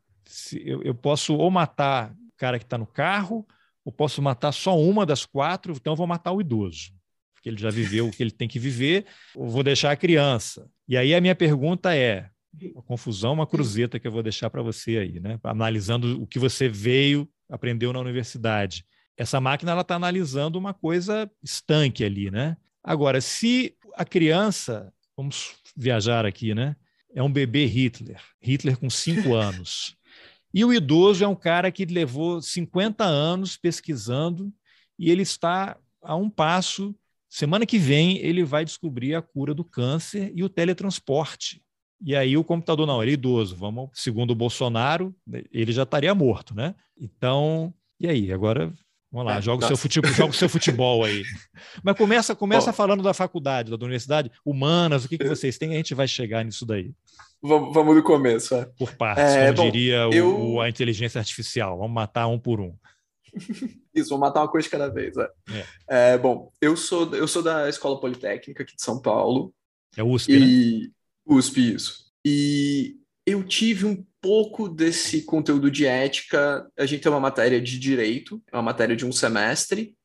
eu, 0.53 0.81
eu 0.83 0.95
posso 0.95 1.35
ou 1.35 1.51
matar 1.51 2.11
o 2.13 2.33
cara 2.37 2.57
que 2.57 2.65
está 2.65 2.77
no 2.77 2.87
carro, 2.87 3.45
ou 3.83 3.91
posso 3.91 4.21
matar 4.21 4.51
só 4.51 4.79
uma 4.79 5.05
das 5.05 5.25
quatro, 5.25 5.73
então 5.73 5.93
eu 5.93 5.97
vou 5.97 6.07
matar 6.07 6.31
o 6.31 6.39
idoso, 6.39 6.93
porque 7.41 7.49
ele 7.49 7.57
já 7.57 7.71
viveu 7.71 8.07
o 8.07 8.11
que 8.11 8.21
ele 8.21 8.29
tem 8.29 8.47
que 8.47 8.59
viver, 8.59 9.03
ou 9.35 9.49
vou 9.49 9.63
deixar 9.63 9.89
a 9.91 9.95
criança. 9.95 10.69
E 10.87 10.95
aí 10.95 11.15
a 11.15 11.19
minha 11.19 11.35
pergunta 11.35 11.95
é, 11.95 12.29
uma 12.75 12.83
confusão, 12.83 13.33
uma 13.33 13.47
cruzeta 13.47 13.99
que 13.99 14.07
eu 14.07 14.11
vou 14.11 14.21
deixar 14.21 14.51
para 14.51 14.61
você 14.61 14.99
aí, 14.99 15.19
né? 15.19 15.39
Analisando 15.43 16.21
o 16.21 16.27
que 16.27 16.37
você 16.37 16.69
veio 16.69 17.27
aprendeu 17.49 17.91
na 17.91 17.99
universidade. 17.99 18.85
Essa 19.17 19.41
máquina 19.41 19.71
ela 19.71 19.81
está 19.81 19.95
analisando 19.95 20.59
uma 20.59 20.73
coisa 20.73 21.29
estanque 21.43 22.03
ali, 22.03 22.29
né? 22.29 22.55
Agora, 22.83 23.19
se 23.19 23.75
a 23.95 24.05
criança, 24.05 24.93
vamos 25.17 25.55
viajar 25.75 26.25
aqui, 26.27 26.53
né? 26.53 26.75
É 27.13 27.23
um 27.23 27.31
bebê 27.31 27.65
Hitler, 27.65 28.21
Hitler 28.39 28.77
com 28.77 28.89
cinco 28.89 29.33
anos. 29.35 29.95
E 30.53 30.63
o 30.63 30.71
idoso 30.71 31.23
é 31.23 31.27
um 31.27 31.35
cara 31.35 31.71
que 31.71 31.85
levou 31.85 32.39
50 32.39 33.03
anos 33.03 33.57
pesquisando 33.57 34.53
e 34.99 35.09
ele 35.09 35.23
está 35.23 35.75
a 36.03 36.15
um 36.15 36.29
passo. 36.29 36.95
Semana 37.31 37.65
que 37.65 37.77
vem 37.77 38.17
ele 38.17 38.43
vai 38.43 38.65
descobrir 38.65 39.15
a 39.15 39.21
cura 39.21 39.53
do 39.53 39.63
câncer 39.63 40.33
e 40.35 40.43
o 40.43 40.49
teletransporte. 40.49 41.63
E 42.03 42.13
aí 42.13 42.35
o 42.35 42.43
computador, 42.43 42.85
não, 42.85 43.01
ele 43.01 43.11
é 43.11 43.13
idoso, 43.13 43.55
vamos, 43.55 43.89
segundo 43.93 44.31
o 44.31 44.35
Bolsonaro, 44.35 45.15
ele 45.49 45.71
já 45.71 45.83
estaria 45.83 46.13
morto, 46.13 46.53
né? 46.53 46.75
Então, 46.99 47.73
e 47.97 48.09
aí? 48.09 48.33
Agora, 48.33 48.73
vamos 49.09 49.31
lá, 49.31 49.37
é, 49.37 49.41
joga, 49.41 49.63
o 49.63 49.67
seu 49.69 49.77
futebol, 49.77 50.11
joga 50.11 50.31
o 50.31 50.33
seu 50.33 50.49
futebol 50.49 51.05
aí. 51.05 51.23
Mas 51.81 51.95
começa, 51.95 52.35
começa 52.35 52.73
falando 52.73 53.01
da 53.01 53.13
faculdade, 53.13 53.69
da 53.71 53.77
universidade, 53.77 54.29
humanas, 54.45 55.05
o 55.05 55.07
que, 55.07 55.17
que 55.17 55.27
vocês 55.27 55.57
têm, 55.57 55.71
a 55.71 55.77
gente 55.77 55.95
vai 55.95 56.09
chegar 56.09 56.43
nisso 56.43 56.65
daí. 56.65 56.91
Vamos, 57.41 57.73
vamos 57.73 57.95
do 57.95 58.03
começo. 58.03 58.55
É. 58.55 58.65
Por 58.77 58.93
partes, 58.95 59.23
é, 59.23 59.45
como 59.45 59.57
bom, 59.57 59.71
diria 59.71 60.05
o, 60.09 60.13
eu... 60.13 60.59
a 60.59 60.67
inteligência 60.67 61.19
artificial, 61.19 61.77
vamos 61.77 61.93
matar 61.93 62.27
um 62.27 62.37
por 62.37 62.59
um. 62.59 62.75
Isso, 63.93 64.09
vou 64.09 64.19
matar 64.19 64.41
uma 64.41 64.51
coisa 64.51 64.65
de 64.65 64.71
cada 64.71 64.89
vez. 64.89 65.15
É. 65.17 65.31
É. 65.49 66.13
É, 66.13 66.17
bom, 66.17 66.51
eu 66.61 66.75
sou, 66.75 67.13
eu 67.15 67.27
sou 67.27 67.41
da 67.41 67.69
Escola 67.69 67.99
Politécnica 67.99 68.63
aqui 68.63 68.75
de 68.75 68.81
São 68.81 69.01
Paulo. 69.01 69.53
É 69.95 70.03
USP, 70.03 70.33
e... 70.33 70.39
né? 70.39 70.89
USP, 71.25 71.73
isso. 71.73 72.11
E 72.25 72.97
eu 73.25 73.43
tive 73.43 73.85
um 73.85 74.05
pouco 74.21 74.67
desse 74.69 75.23
conteúdo 75.23 75.69
de 75.69 75.85
ética. 75.85 76.69
A 76.77 76.85
gente 76.85 77.01
tem 77.01 77.11
uma 77.11 77.19
matéria 77.19 77.61
de 77.61 77.79
direito, 77.79 78.41
é 78.51 78.55
uma 78.55 78.63
matéria 78.63 78.95
de 78.95 79.05
um 79.05 79.11
semestre, 79.11 79.95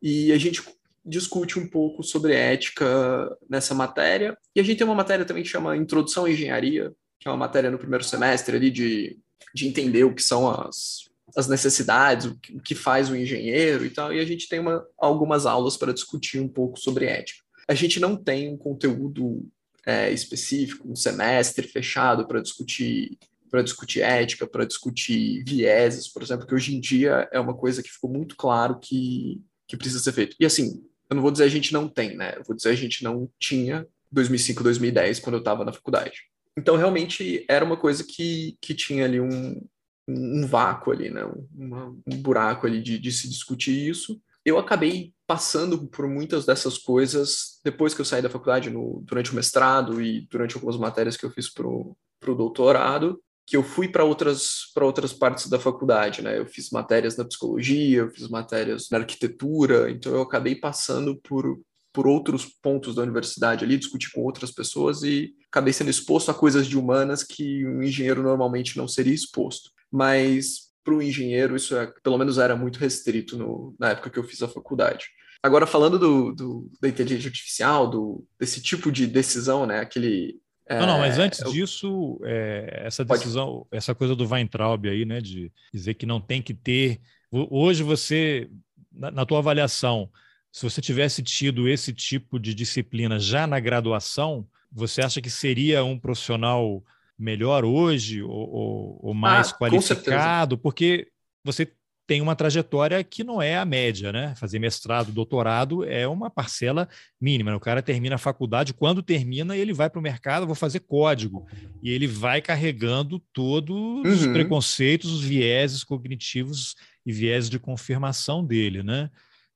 e 0.00 0.32
a 0.32 0.38
gente 0.38 0.62
discute 1.04 1.58
um 1.58 1.68
pouco 1.68 2.02
sobre 2.02 2.34
ética 2.34 3.36
nessa 3.48 3.74
matéria. 3.74 4.36
E 4.54 4.60
a 4.60 4.62
gente 4.62 4.78
tem 4.78 4.86
uma 4.86 4.94
matéria 4.94 5.24
também 5.24 5.42
que 5.42 5.48
chama 5.48 5.76
Introdução 5.76 6.24
à 6.24 6.30
Engenharia, 6.30 6.92
que 7.20 7.28
é 7.28 7.30
uma 7.30 7.36
matéria 7.36 7.70
no 7.70 7.78
primeiro 7.78 8.04
semestre 8.04 8.56
ali 8.56 8.70
de, 8.70 9.18
de 9.54 9.68
entender 9.68 10.04
o 10.04 10.14
que 10.14 10.22
são 10.22 10.48
as, 10.48 11.10
as 11.36 11.48
necessidades, 11.48 12.26
o 12.26 12.60
que, 12.60 12.74
faz 12.74 13.10
o 13.10 13.16
engenheiro 13.16 13.84
e 13.84 13.90
tal. 13.90 14.12
E 14.12 14.20
a 14.20 14.24
gente 14.24 14.48
tem 14.48 14.60
uma, 14.60 14.86
algumas 14.98 15.46
aulas 15.46 15.76
para 15.76 15.92
discutir 15.92 16.40
um 16.40 16.48
pouco 16.48 16.78
sobre 16.78 17.06
ética. 17.06 17.42
A 17.68 17.74
gente 17.74 17.98
não 17.98 18.16
tem 18.16 18.52
um 18.52 18.56
conteúdo 18.56 19.46
é, 19.86 20.12
específico, 20.12 20.90
um 20.90 20.96
semestre 20.96 21.66
fechado 21.66 22.26
para 22.26 22.40
discutir 22.40 23.18
para 23.50 23.62
discutir 23.62 24.00
ética, 24.00 24.48
para 24.48 24.64
discutir 24.64 25.44
vieses, 25.44 26.08
por 26.08 26.20
exemplo, 26.24 26.44
que 26.44 26.52
hoje 26.52 26.74
em 26.74 26.80
dia 26.80 27.28
é 27.30 27.38
uma 27.38 27.54
coisa 27.54 27.84
que 27.84 27.88
ficou 27.88 28.10
muito 28.10 28.34
claro 28.34 28.80
que, 28.80 29.40
que 29.68 29.76
precisa 29.76 30.02
ser 30.02 30.10
feito. 30.10 30.34
E 30.40 30.44
assim, 30.44 30.82
eu 31.08 31.14
não 31.14 31.22
vou 31.22 31.30
dizer 31.30 31.44
a 31.44 31.48
gente 31.48 31.72
não 31.72 31.88
tem, 31.88 32.16
né? 32.16 32.34
Eu 32.36 32.42
vou 32.42 32.56
dizer 32.56 32.70
a 32.70 32.74
gente 32.74 33.04
não 33.04 33.30
tinha 33.38 33.86
2005, 34.10 34.60
2010, 34.64 35.20
quando 35.20 35.34
eu 35.34 35.38
estava 35.38 35.64
na 35.64 35.72
faculdade. 35.72 36.22
Então, 36.56 36.76
realmente, 36.76 37.44
era 37.48 37.64
uma 37.64 37.76
coisa 37.76 38.04
que, 38.04 38.56
que 38.60 38.74
tinha 38.74 39.04
ali 39.04 39.20
um, 39.20 39.60
um 40.06 40.46
vácuo 40.46 40.92
ali, 40.92 41.10
né? 41.10 41.24
Um, 41.24 42.00
um 42.06 42.22
buraco 42.22 42.66
ali 42.66 42.82
de, 42.82 42.98
de 42.98 43.12
se 43.12 43.28
discutir 43.28 43.88
isso. 43.88 44.20
Eu 44.44 44.58
acabei 44.58 45.12
passando 45.26 45.86
por 45.88 46.06
muitas 46.06 46.44
dessas 46.44 46.76
coisas 46.76 47.60
depois 47.64 47.94
que 47.94 48.00
eu 48.00 48.04
saí 48.04 48.20
da 48.20 48.28
faculdade, 48.28 48.68
no, 48.68 49.02
durante 49.04 49.32
o 49.32 49.34
mestrado 49.34 50.02
e 50.02 50.26
durante 50.30 50.54
algumas 50.54 50.76
matérias 50.76 51.16
que 51.16 51.24
eu 51.24 51.30
fiz 51.30 51.52
para 51.52 51.66
o 51.66 51.96
doutorado, 52.22 53.18
que 53.46 53.56
eu 53.56 53.62
fui 53.62 53.88
para 53.88 54.04
outras 54.04 54.72
outras 54.76 55.12
partes 55.12 55.48
da 55.48 55.58
faculdade, 55.58 56.22
né? 56.22 56.38
Eu 56.38 56.46
fiz 56.46 56.70
matérias 56.70 57.16
na 57.16 57.24
psicologia, 57.24 58.00
eu 58.00 58.10
fiz 58.10 58.28
matérias 58.28 58.88
na 58.90 58.98
arquitetura, 58.98 59.90
então 59.90 60.12
eu 60.12 60.22
acabei 60.22 60.54
passando 60.54 61.16
por 61.16 61.58
por 61.94 62.08
outros 62.08 62.44
pontos 62.44 62.96
da 62.96 63.02
universidade 63.02 63.64
ali, 63.64 63.78
discutir 63.78 64.10
com 64.10 64.22
outras 64.22 64.50
pessoas 64.50 65.04
e 65.04 65.32
acabei 65.48 65.72
sendo 65.72 65.90
exposto 65.90 66.28
a 66.28 66.34
coisas 66.34 66.66
de 66.66 66.76
humanas 66.76 67.22
que 67.22 67.64
um 67.64 67.84
engenheiro 67.84 68.20
normalmente 68.20 68.76
não 68.76 68.88
seria 68.88 69.14
exposto. 69.14 69.70
Mas 69.94 70.72
para 70.82 70.92
o 70.92 71.00
engenheiro 71.00 71.54
isso 71.54 71.76
é, 71.76 71.86
pelo 72.02 72.18
menos 72.18 72.36
era 72.36 72.56
muito 72.56 72.80
restrito 72.80 73.38
no, 73.38 73.76
na 73.78 73.90
época 73.90 74.10
que 74.10 74.18
eu 74.18 74.24
fiz 74.24 74.42
a 74.42 74.48
faculdade. 74.48 75.06
Agora, 75.40 75.68
falando 75.68 76.00
do, 76.00 76.34
do, 76.34 76.70
da 76.82 76.88
inteligência 76.88 77.28
artificial, 77.28 77.88
do, 77.88 78.26
desse 78.36 78.60
tipo 78.60 78.90
de 78.90 79.06
decisão, 79.06 79.66
né? 79.66 79.78
Aquele. 79.78 80.40
Não, 80.68 80.86
não, 80.86 80.98
mas 80.98 81.16
é, 81.16 81.22
antes 81.22 81.52
disso, 81.52 82.18
é, 82.24 82.82
essa 82.86 83.04
decisão, 83.04 83.58
Pode. 83.58 83.68
essa 83.70 83.94
coisa 83.94 84.16
do 84.16 84.26
Weintraub 84.26 84.88
aí, 84.88 85.04
né? 85.04 85.20
De 85.20 85.52
dizer 85.72 85.94
que 85.94 86.06
não 86.06 86.20
tem 86.20 86.42
que 86.42 86.54
ter. 86.54 87.00
Hoje 87.30 87.84
você, 87.84 88.50
na, 88.90 89.12
na 89.12 89.26
tua 89.26 89.38
avaliação, 89.38 90.10
se 90.50 90.68
você 90.68 90.80
tivesse 90.80 91.22
tido 91.22 91.68
esse 91.68 91.92
tipo 91.92 92.40
de 92.40 92.52
disciplina 92.52 93.20
já 93.20 93.46
na 93.46 93.60
graduação, 93.60 94.44
você 94.72 95.02
acha 95.02 95.20
que 95.20 95.30
seria 95.30 95.84
um 95.84 95.96
profissional 95.98 96.82
melhor 97.18 97.64
hoje 97.64 98.22
ou, 98.22 98.30
ou, 98.30 99.00
ou 99.02 99.14
mais 99.14 99.52
ah, 99.52 99.56
qualificado? 99.56 100.58
Porque 100.58 101.08
você 101.44 101.70
tem 102.06 102.20
uma 102.20 102.36
trajetória 102.36 103.02
que 103.02 103.24
não 103.24 103.40
é 103.40 103.56
a 103.56 103.64
média, 103.64 104.12
né? 104.12 104.34
Fazer 104.36 104.58
mestrado, 104.58 105.10
doutorado 105.10 105.84
é 105.84 106.06
uma 106.06 106.28
parcela 106.28 106.88
mínima. 107.20 107.50
Né? 107.50 107.56
O 107.56 107.60
cara 107.60 107.82
termina 107.82 108.16
a 108.16 108.18
faculdade, 108.18 108.74
quando 108.74 109.02
termina, 109.02 109.56
ele 109.56 109.72
vai 109.72 109.88
para 109.88 109.98
o 109.98 110.02
mercado, 110.02 110.46
vou 110.46 110.54
fazer 110.54 110.80
código. 110.80 111.46
E 111.82 111.90
ele 111.90 112.06
vai 112.06 112.42
carregando 112.42 113.18
todos 113.32 113.74
uhum. 113.74 114.02
os 114.02 114.26
preconceitos, 114.26 115.10
os 115.12 115.24
vieses 115.24 115.82
cognitivos 115.82 116.74
e 117.06 117.12
vieses 117.12 117.48
de 117.48 117.58
confirmação 117.58 118.44
dele, 118.44 118.82
né? 118.82 119.10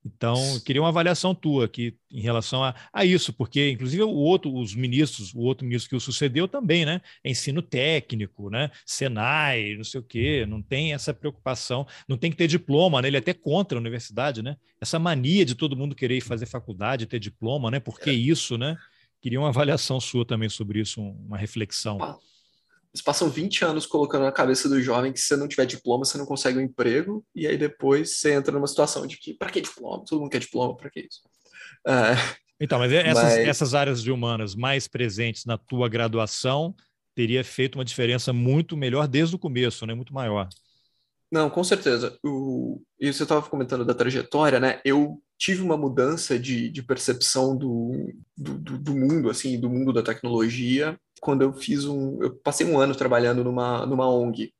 Então, 0.05 0.55
eu 0.55 0.61
queria 0.61 0.81
uma 0.81 0.87
avaliação 0.89 1.35
tua 1.35 1.65
aqui 1.65 1.97
em 2.09 2.21
relação 2.21 2.63
a, 2.63 2.73
a, 2.91 3.03
isso, 3.03 3.33
porque, 3.33 3.69
inclusive, 3.71 4.01
o 4.03 4.09
outro, 4.09 4.53
os 4.55 4.73
ministros, 4.73 5.33
o 5.33 5.39
outro 5.39 5.67
ministro 5.67 5.89
que 5.89 5.95
o 5.95 5.99
sucedeu 5.99 6.47
também, 6.47 6.85
né? 6.85 7.01
Ensino 7.23 7.61
técnico, 7.61 8.49
né? 8.49 8.71
Senai, 8.85 9.75
não 9.75 9.83
sei 9.83 9.99
o 9.99 10.03
quê, 10.03 10.45
não 10.47 10.61
tem 10.61 10.93
essa 10.93 11.13
preocupação, 11.13 11.85
não 12.07 12.17
tem 12.17 12.31
que 12.31 12.37
ter 12.37 12.47
diploma, 12.47 13.01
né? 13.01 13.09
Ele 13.09 13.17
é 13.17 13.19
até 13.19 13.33
contra 13.33 13.77
a 13.77 13.81
universidade, 13.81 14.41
né? 14.41 14.55
Essa 14.79 14.97
mania 14.97 15.45
de 15.45 15.53
todo 15.53 15.75
mundo 15.75 15.95
querer 15.95 16.21
fazer 16.21 16.45
faculdade, 16.45 17.05
ter 17.05 17.19
diploma, 17.19 17.69
né? 17.69 17.79
Por 17.79 17.99
que 17.99 18.09
é. 18.09 18.13
isso, 18.13 18.57
né? 18.57 18.77
Queria 19.21 19.39
uma 19.39 19.49
avaliação 19.49 19.99
sua 19.99 20.25
também 20.25 20.47
sobre 20.47 20.79
isso, 20.79 21.01
uma 21.01 21.37
reflexão. 21.37 21.97
Eles 22.93 23.03
passam 23.03 23.29
20 23.29 23.65
anos 23.65 23.85
colocando 23.85 24.23
na 24.23 24.31
cabeça 24.31 24.67
do 24.67 24.81
jovem 24.81 25.13
que 25.13 25.19
se 25.19 25.27
você 25.27 25.35
não 25.35 25.47
tiver 25.47 25.65
diploma, 25.65 26.05
você 26.05 26.17
não 26.17 26.25
consegue 26.25 26.57
um 26.57 26.61
emprego, 26.61 27.23
e 27.35 27.45
aí 27.45 27.57
depois 27.57 28.17
você 28.17 28.33
entra 28.33 28.51
numa 28.51 28.67
situação 28.67 29.05
de 29.05 29.17
que, 29.17 29.33
para 29.33 29.49
que 29.49 29.61
diploma? 29.61 30.03
Todo 30.05 30.21
mundo 30.21 30.31
quer 30.31 30.39
diploma, 30.39 30.75
para 30.75 30.89
que 30.89 31.01
isso? 31.01 31.21
É, 31.87 32.15
então, 32.59 32.77
mas 32.77 32.91
essas, 32.91 33.23
mas 33.23 33.37
essas 33.37 33.73
áreas 33.73 34.03
de 34.03 34.11
humanas 34.11 34.53
mais 34.53 34.87
presentes 34.87 35.45
na 35.45 35.57
tua 35.57 35.87
graduação 35.87 36.75
teria 37.15 37.43
feito 37.43 37.75
uma 37.75 37.85
diferença 37.85 38.33
muito 38.33 38.75
melhor 38.75 39.07
desde 39.07 39.35
o 39.35 39.39
começo, 39.39 39.85
né? 39.85 39.93
Muito 39.93 40.13
maior. 40.13 40.49
Não, 41.31 41.49
com 41.49 41.63
certeza. 41.63 42.17
O... 42.23 42.81
E 42.99 43.11
você 43.13 43.23
estava 43.23 43.47
comentando 43.47 43.85
da 43.85 43.93
trajetória, 43.93 44.59
né? 44.59 44.81
Eu 44.83 45.21
tive 45.37 45.61
uma 45.61 45.77
mudança 45.77 46.37
de, 46.37 46.69
de 46.69 46.83
percepção 46.83 47.55
do, 47.55 48.13
do, 48.35 48.57
do, 48.57 48.95
mundo, 48.95 49.29
assim, 49.29 49.59
do 49.59 49.69
mundo 49.69 49.93
da 49.93 50.03
tecnologia, 50.03 50.99
quando 51.19 51.41
eu 51.41 51.53
fiz 51.53 51.85
um... 51.85 52.21
Eu 52.21 52.35
passei 52.35 52.65
um 52.65 52.79
ano 52.79 52.95
trabalhando 52.95 53.43
numa, 53.43 53.85
numa 53.85 54.09
ONG, 54.09 54.53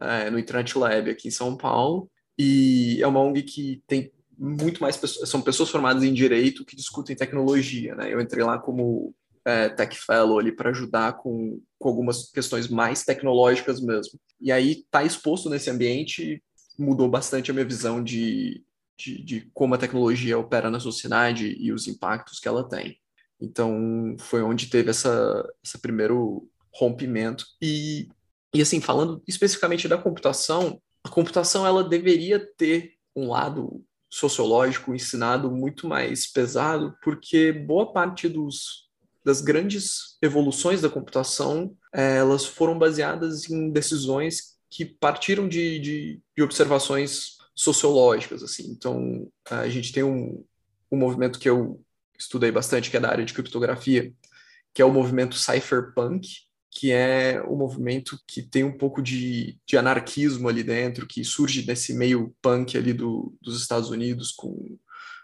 é, 0.00 0.30
no 0.30 0.38
Internet 0.38 0.76
Lab, 0.78 1.10
aqui 1.10 1.28
em 1.28 1.32
São 1.32 1.56
Paulo, 1.56 2.10
e 2.38 2.98
é 3.02 3.06
uma 3.06 3.20
ONG 3.20 3.42
que 3.42 3.82
tem 3.86 4.12
muito 4.36 4.82
mais 4.82 4.96
pessoas... 4.96 5.28
São 5.28 5.40
pessoas 5.40 5.70
formadas 5.70 6.02
em 6.02 6.12
Direito 6.12 6.64
que 6.64 6.76
discutem 6.76 7.16
tecnologia, 7.16 7.94
né? 7.94 8.12
Eu 8.12 8.20
entrei 8.20 8.44
lá 8.44 8.58
como 8.58 9.14
é, 9.44 9.68
Tech 9.68 9.96
Fellow 9.96 10.38
ali 10.38 10.52
para 10.52 10.70
ajudar 10.70 11.14
com, 11.14 11.60
com 11.78 11.88
algumas 11.88 12.30
questões 12.30 12.68
mais 12.68 13.04
tecnológicas 13.04 13.80
mesmo. 13.80 14.18
E 14.40 14.52
aí, 14.52 14.72
estar 14.72 15.00
tá 15.00 15.04
exposto 15.04 15.48
nesse 15.48 15.70
ambiente 15.70 16.42
mudou 16.78 17.08
bastante 17.08 17.50
a 17.50 17.54
minha 17.54 17.66
visão 17.66 18.02
de, 18.02 18.64
de, 18.98 19.22
de, 19.22 19.50
como 19.52 19.74
a 19.74 19.78
tecnologia 19.78 20.38
opera 20.38 20.70
na 20.70 20.80
sociedade 20.80 21.56
e 21.58 21.72
os 21.72 21.86
impactos 21.86 22.38
que 22.38 22.48
ela 22.48 22.68
tem. 22.68 22.98
Então, 23.42 24.14
foi 24.18 24.42
onde 24.42 24.68
teve 24.68 24.90
essa, 24.90 25.44
esse 25.64 25.78
primeiro 25.78 26.48
rompimento. 26.72 27.44
E, 27.60 28.08
e 28.54 28.62
assim, 28.62 28.80
falando 28.80 29.22
especificamente 29.26 29.88
da 29.88 29.98
computação, 29.98 30.80
a 31.04 31.08
computação 31.08 31.66
ela 31.66 31.82
deveria 31.82 32.38
ter 32.56 32.94
um 33.14 33.28
lado 33.28 33.84
sociológico 34.08 34.94
ensinado 34.94 35.50
muito 35.50 35.88
mais 35.88 36.26
pesado, 36.26 36.96
porque 37.02 37.50
boa 37.50 37.92
parte 37.92 38.28
dos, 38.28 38.88
das 39.24 39.40
grandes 39.40 40.16
evoluções 40.22 40.80
da 40.80 40.88
computação, 40.88 41.74
é, 41.92 42.18
elas 42.18 42.44
foram 42.44 42.78
baseadas 42.78 43.50
em 43.50 43.70
decisões 43.70 44.56
que 44.70 44.84
partiram 44.84 45.48
de, 45.48 45.78
de, 45.80 46.20
de 46.36 46.42
observações 46.42 47.38
sociológicas, 47.54 48.42
assim. 48.42 48.70
Então, 48.70 49.28
a 49.50 49.68
gente 49.68 49.92
tem 49.92 50.02
um, 50.02 50.44
um 50.90 50.96
movimento 50.96 51.38
que 51.38 51.48
eu 51.48 51.80
estudei 52.22 52.50
bastante, 52.50 52.90
que 52.90 52.96
é 52.96 53.00
da 53.00 53.10
área 53.10 53.24
de 53.24 53.34
criptografia, 53.34 54.12
que 54.74 54.82
é 54.82 54.84
o 54.84 54.92
movimento 54.92 55.36
cypherpunk, 55.36 56.28
que 56.70 56.90
é 56.90 57.42
um 57.46 57.56
movimento 57.56 58.18
que 58.26 58.42
tem 58.42 58.64
um 58.64 58.76
pouco 58.76 59.02
de, 59.02 59.58
de 59.66 59.76
anarquismo 59.76 60.48
ali 60.48 60.62
dentro, 60.62 61.06
que 61.06 61.22
surge 61.22 61.66
nesse 61.66 61.92
meio 61.92 62.34
punk 62.40 62.76
ali 62.78 62.92
do, 62.92 63.34
dos 63.42 63.60
Estados 63.60 63.90
Unidos, 63.90 64.32
com 64.32 64.78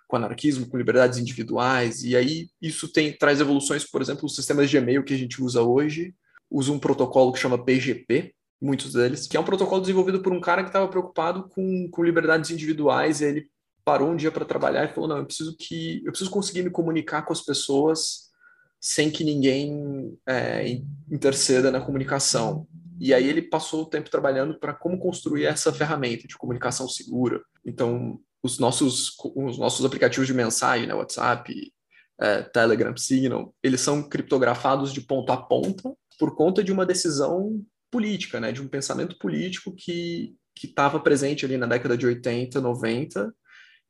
com 0.09 0.16
anarquismo, 0.16 0.66
com 0.66 0.78
liberdades 0.78 1.18
individuais, 1.18 2.03
e 2.03 2.16
aí 2.16 2.49
isso 2.62 2.90
tem, 2.90 3.12
traz 3.12 3.40
evoluções, 3.40 3.84
por 3.84 4.01
exemplo, 4.01 4.24
os 4.24 4.34
sistemas 4.34 4.70
de 4.70 4.78
e-mail 4.78 5.05
que 5.05 5.12
a 5.12 5.18
gente 5.18 5.40
usa 5.42 5.62
hoje, 5.62 6.14
usa 6.51 6.72
um 6.72 6.78
protocolo 6.78 7.30
que 7.30 7.38
chama 7.38 7.62
PGP, 7.62 8.34
muitos 8.61 8.94
deles, 8.94 9.26
que 9.28 9.36
é 9.36 9.40
um 9.40 9.44
protocolo 9.44 9.82
desenvolvido 9.82 10.22
por 10.22 10.32
um 10.32 10.40
cara 10.40 10.62
que 10.62 10.70
estava 10.70 10.88
preocupado 10.88 11.46
com, 11.51 11.88
com 11.90 12.03
liberdades 12.03 12.51
individuais, 12.51 13.20
e 13.20 13.26
ele 13.26 13.51
parou 13.89 14.11
um 14.11 14.16
dia 14.16 14.30
para 14.30 14.45
trabalhar 14.45 14.84
e 14.84 14.93
falou, 14.93 15.09
não, 15.09 15.16
eu 15.16 15.24
preciso 15.24 15.57
que 15.57 16.03
eu 16.05 16.12
preciso 16.12 16.30
conseguir 16.30 16.62
me 16.62 16.68
comunicar 16.68 17.22
com 17.22 17.32
as 17.32 17.41
pessoas 17.41 18.28
sem 18.78 19.11
que 19.11 19.24
ninguém 19.24 20.14
é, 20.28 20.82
interceda 21.11 21.70
na 21.70 21.80
comunicação. 21.80 22.68
E 23.01 23.14
aí 23.14 23.26
ele 23.26 23.41
passou 23.41 23.84
o 23.84 23.86
tempo 23.86 24.11
trabalhando 24.11 24.59
para 24.61 24.74
como 24.74 24.99
construir 24.99 25.47
essa 25.47 25.72
ferramenta 25.72 26.28
de 26.28 26.36
comunicação 26.36 26.86
segura. 26.86 27.41
Então, 27.64 28.20
os 28.43 28.59
nossos, 28.59 29.16
os 29.34 29.57
nossos 29.57 29.86
aplicativos 29.86 30.26
de 30.26 30.34
mensagem, 30.34 30.86
né, 30.86 30.93
WhatsApp, 30.93 31.72
é, 32.20 32.43
Telegram, 32.43 32.95
Signal, 32.95 33.55
eles 33.62 33.80
são 33.80 34.07
criptografados 34.07 34.93
de 34.93 35.01
ponta 35.01 35.32
a 35.32 35.39
ponta 35.39 35.95
por 36.18 36.36
conta 36.36 36.62
de 36.62 36.70
uma 36.70 36.84
decisão 36.84 37.64
política, 37.91 38.39
né, 38.39 38.53
de 38.53 38.61
um 38.61 38.68
pensamento 38.68 39.16
político 39.16 39.74
que 39.74 40.36
que 40.59 40.66
estava 40.66 40.99
presente 40.99 41.45
ali 41.45 41.57
na 41.57 41.66
década 41.66 41.97
de 41.97 42.05
80, 42.05 42.61
90, 42.61 43.32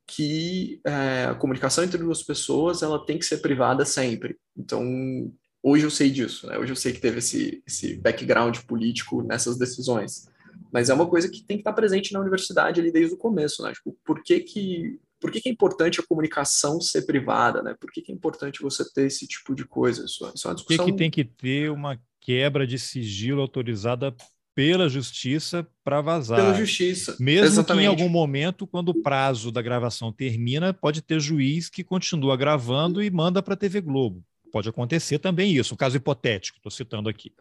que 0.09 0.81
é, 0.85 1.25
a 1.25 1.35
comunicação 1.35 1.83
entre 1.83 1.97
duas 1.97 2.23
pessoas 2.23 2.81
ela 2.81 3.05
tem 3.05 3.19
que 3.19 3.25
ser 3.25 3.37
privada 3.37 3.85
sempre. 3.85 4.37
Então, 4.57 5.31
hoje 5.61 5.85
eu 5.85 5.91
sei 5.91 6.09
disso, 6.09 6.47
né? 6.47 6.57
Hoje 6.57 6.71
eu 6.71 6.75
sei 6.75 6.91
que 6.91 6.99
teve 6.99 7.19
esse, 7.19 7.61
esse 7.65 7.95
background 7.97 8.57
político 8.59 9.21
nessas 9.21 9.57
decisões. 9.57 10.27
Mas 10.71 10.89
é 10.89 10.93
uma 10.93 11.07
coisa 11.07 11.29
que 11.29 11.43
tem 11.43 11.57
que 11.57 11.61
estar 11.61 11.73
presente 11.73 12.11
na 12.11 12.19
universidade 12.19 12.79
ali 12.79 12.91
desde 12.91 13.13
o 13.13 13.17
começo, 13.17 13.63
né? 13.63 13.71
Tipo, 13.73 13.95
por 14.03 14.23
que 14.23 14.39
que, 14.39 14.99
por 15.19 15.31
que, 15.31 15.41
que 15.41 15.49
é 15.49 15.51
importante 15.51 15.99
a 15.99 16.05
comunicação 16.05 16.81
ser 16.81 17.03
privada, 17.03 17.61
né? 17.61 17.75
Por 17.79 17.91
que, 17.91 18.01
que 18.01 18.11
é 18.11 18.15
importante 18.15 18.61
você 18.61 18.83
ter 18.91 19.05
esse 19.05 19.27
tipo 19.27 19.53
de 19.55 19.65
coisa? 19.65 20.05
Isso, 20.05 20.31
isso 20.33 20.47
é 20.47 20.49
uma 20.49 20.55
discussão... 20.55 20.77
Por 20.77 20.85
que, 20.85 20.91
que 20.91 20.97
tem 20.97 21.11
que 21.11 21.23
ter 21.23 21.71
uma 21.71 21.99
quebra 22.19 22.65
de 22.67 22.77
sigilo 22.77 23.41
autorizada 23.41 24.15
pela 24.55 24.89
justiça 24.89 25.67
para 25.83 26.01
vazar. 26.01 26.39
Pela 26.39 26.53
justiça. 26.53 27.15
Mesmo 27.19 27.45
Exatamente. 27.45 27.81
que 27.81 27.85
em 27.85 27.87
algum 27.87 28.09
momento, 28.09 28.67
quando 28.67 28.89
o 28.89 29.01
prazo 29.01 29.51
da 29.51 29.61
gravação 29.61 30.11
termina, 30.11 30.73
pode 30.73 31.01
ter 31.01 31.19
juiz 31.19 31.69
que 31.69 31.83
continua 31.83 32.35
gravando 32.35 33.01
e 33.01 33.09
manda 33.09 33.41
para 33.41 33.53
a 33.53 33.57
TV 33.57 33.81
Globo. 33.81 34.23
Pode 34.51 34.67
acontecer 34.67 35.19
também 35.19 35.55
isso, 35.55 35.73
um 35.73 35.77
caso 35.77 35.97
hipotético, 35.97 36.57
estou 36.57 36.71
citando 36.71 37.07
aqui. 37.07 37.31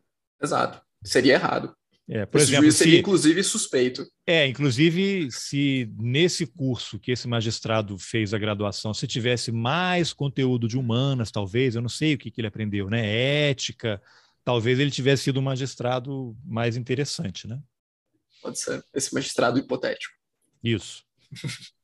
Exato. 0.43 0.81
Seria 1.03 1.35
errado. 1.35 1.75
É, 2.11 2.25
por 2.25 2.39
esse 2.39 2.51
exemplo, 2.51 2.65
juiz 2.65 2.77
seria 2.77 2.95
se, 2.95 3.01
inclusive 3.01 3.43
suspeito. 3.43 4.07
É, 4.27 4.47
inclusive 4.47 5.29
se 5.31 5.93
nesse 5.99 6.47
curso 6.47 6.99
que 6.99 7.13
esse 7.13 7.29
magistrado 7.29 7.99
fez 7.99 8.33
a 8.33 8.39
graduação, 8.39 8.95
se 8.95 9.07
tivesse 9.07 9.53
mais 9.53 10.15
conteúdo 10.15 10.67
de 10.67 10.79
humanas, 10.79 11.31
talvez, 11.31 11.75
eu 11.75 11.83
não 11.83 11.89
sei 11.89 12.15
o 12.15 12.19
que, 12.19 12.31
que 12.31 12.41
ele 12.41 12.49
aprendeu, 12.49 12.89
né? 12.89 13.51
Ética, 13.51 14.01
talvez 14.49 14.79
ele 14.79 14.91
tivesse 14.91 15.25
sido 15.25 15.41
um 15.41 15.43
magistrado 15.43 16.35
mais 16.43 16.75
interessante, 16.75 17.47
né? 17.47 17.61
Pode 18.41 18.59
ser, 18.59 18.83
esse 18.95 19.13
magistrado 19.13 19.59
hipotético. 19.59 20.15
Isso. 20.65 21.05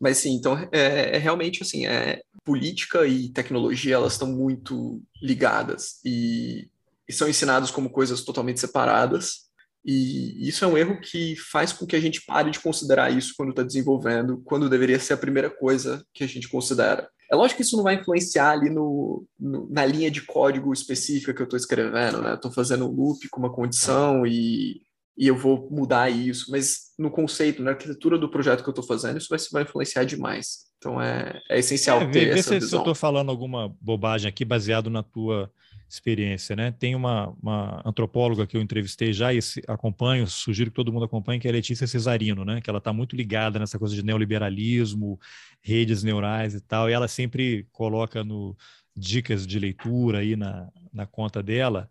Mas 0.00 0.16
sim, 0.16 0.30
então 0.30 0.56
é, 0.72 1.16
é, 1.16 1.18
realmente 1.18 1.62
assim, 1.62 1.86
é, 1.86 2.22
política 2.42 3.06
e 3.06 3.28
tecnologia 3.28 3.96
elas 3.96 4.14
estão 4.14 4.28
muito 4.28 5.02
ligadas 5.20 6.00
e, 6.02 6.70
e 7.06 7.12
são 7.12 7.28
ensinados 7.28 7.70
como 7.70 7.90
coisas 7.90 8.22
totalmente 8.22 8.60
separadas. 8.60 9.50
E 9.84 10.48
isso 10.48 10.64
é 10.64 10.68
um 10.68 10.78
erro 10.78 11.02
que 11.02 11.36
faz 11.36 11.70
com 11.70 11.86
que 11.86 11.96
a 11.96 12.00
gente 12.00 12.22
pare 12.24 12.50
de 12.50 12.60
considerar 12.60 13.10
isso 13.10 13.34
quando 13.36 13.50
está 13.50 13.62
desenvolvendo, 13.62 14.40
quando 14.46 14.70
deveria 14.70 14.98
ser 14.98 15.12
a 15.12 15.18
primeira 15.18 15.50
coisa 15.50 16.02
que 16.14 16.24
a 16.24 16.26
gente 16.26 16.48
considera. 16.48 17.10
É 17.30 17.36
lógico 17.36 17.58
que 17.58 17.62
isso 17.62 17.76
não 17.76 17.84
vai 17.84 17.94
influenciar 17.94 18.50
ali 18.50 18.68
no, 18.68 19.24
no 19.38 19.68
na 19.70 19.86
linha 19.86 20.10
de 20.10 20.22
código 20.22 20.72
específica 20.72 21.32
que 21.32 21.40
eu 21.40 21.44
estou 21.44 21.56
escrevendo, 21.56 22.20
né? 22.20 22.34
Estou 22.34 22.50
fazendo 22.50 22.86
um 22.86 22.90
loop 22.90 23.28
com 23.28 23.38
uma 23.38 23.52
condição 23.52 24.26
e, 24.26 24.82
e 25.16 25.28
eu 25.28 25.36
vou 25.36 25.68
mudar 25.70 26.10
isso, 26.10 26.50
mas 26.50 26.90
no 26.98 27.10
conceito, 27.10 27.62
na 27.62 27.70
arquitetura 27.70 28.18
do 28.18 28.28
projeto 28.28 28.62
que 28.64 28.68
eu 28.68 28.72
estou 28.72 28.84
fazendo, 28.84 29.18
isso 29.18 29.28
vai, 29.30 29.38
vai 29.52 29.62
influenciar 29.62 30.04
demais. 30.04 30.70
Então 30.78 31.00
é, 31.00 31.40
é 31.48 31.58
essencial 31.58 32.00
é, 32.00 32.06
ter 32.06 32.32
vê, 32.32 32.38
essa 32.38 32.50
vê 32.50 32.56
visão. 32.56 32.68
se 32.68 32.74
eu 32.74 32.80
estou 32.80 32.94
falando 32.94 33.30
alguma 33.30 33.74
bobagem 33.80 34.28
aqui 34.28 34.44
baseado 34.44 34.90
na 34.90 35.02
tua 35.02 35.50
experiência, 35.94 36.54
né? 36.56 36.72
Tem 36.72 36.94
uma, 36.94 37.28
uma 37.42 37.82
antropóloga 37.84 38.46
que 38.46 38.56
eu 38.56 38.60
entrevistei 38.60 39.12
já 39.12 39.32
e 39.32 39.38
acompanho, 39.68 40.26
sugiro 40.26 40.70
que 40.70 40.76
todo 40.76 40.92
mundo 40.92 41.04
acompanhe, 41.04 41.40
que 41.40 41.48
é 41.48 41.50
a 41.50 41.54
Letícia 41.54 41.86
Cesarino, 41.86 42.44
né? 42.44 42.60
Que 42.60 42.70
ela 42.70 42.78
está 42.78 42.92
muito 42.92 43.16
ligada 43.16 43.58
nessa 43.58 43.78
coisa 43.78 43.94
de 43.94 44.02
neoliberalismo, 44.02 45.18
redes 45.60 46.02
neurais 46.02 46.54
e 46.54 46.60
tal, 46.60 46.88
e 46.88 46.92
ela 46.92 47.08
sempre 47.08 47.66
coloca 47.72 48.24
no 48.24 48.56
dicas 48.96 49.46
de 49.46 49.58
leitura 49.58 50.18
aí 50.18 50.36
na, 50.36 50.70
na 50.92 51.06
conta 51.06 51.42
dela, 51.42 51.90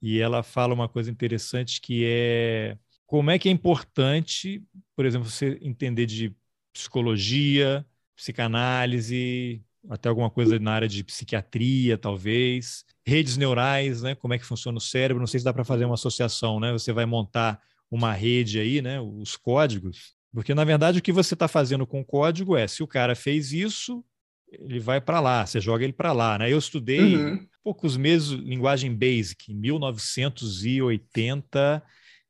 e 0.00 0.18
ela 0.20 0.42
fala 0.42 0.74
uma 0.74 0.88
coisa 0.88 1.10
interessante 1.10 1.80
que 1.80 2.04
é 2.04 2.78
como 3.06 3.30
é 3.30 3.38
que 3.38 3.48
é 3.48 3.52
importante, 3.52 4.62
por 4.94 5.06
exemplo, 5.06 5.28
você 5.28 5.58
entender 5.62 6.06
de 6.06 6.34
psicologia, 6.72 7.84
psicanálise, 8.14 9.64
até 9.88 10.08
alguma 10.08 10.30
coisa 10.30 10.58
na 10.58 10.72
área 10.72 10.88
de 10.88 11.02
psiquiatria, 11.04 11.96
talvez. 11.96 12.84
Redes 13.08 13.38
neurais, 13.38 14.02
né? 14.02 14.14
Como 14.14 14.34
é 14.34 14.38
que 14.38 14.44
funciona 14.44 14.76
o 14.76 14.80
cérebro? 14.80 15.20
Não 15.20 15.26
sei 15.26 15.40
se 15.40 15.44
dá 15.44 15.52
para 15.52 15.64
fazer 15.64 15.86
uma 15.86 15.94
associação, 15.94 16.60
né? 16.60 16.72
Você 16.72 16.92
vai 16.92 17.06
montar 17.06 17.58
uma 17.90 18.12
rede 18.12 18.60
aí, 18.60 18.82
né? 18.82 19.00
Os 19.00 19.34
códigos. 19.34 20.12
Porque, 20.32 20.54
na 20.54 20.62
verdade, 20.62 20.98
o 20.98 21.02
que 21.02 21.10
você 21.10 21.34
está 21.34 21.48
fazendo 21.48 21.86
com 21.86 22.00
o 22.00 22.04
código 22.04 22.54
é, 22.54 22.68
se 22.68 22.82
o 22.82 22.86
cara 22.86 23.14
fez 23.14 23.50
isso, 23.52 24.04
ele 24.52 24.78
vai 24.78 25.00
para 25.00 25.20
lá, 25.20 25.46
você 25.46 25.58
joga 25.60 25.84
ele 25.84 25.94
para 25.94 26.12
lá, 26.12 26.38
né? 26.38 26.52
Eu 26.52 26.58
estudei 26.58 27.16
uhum. 27.16 27.46
poucos 27.64 27.96
meses 27.96 28.28
linguagem 28.28 28.94
Basic, 28.94 29.50
em 29.50 29.54
1980 29.54 31.82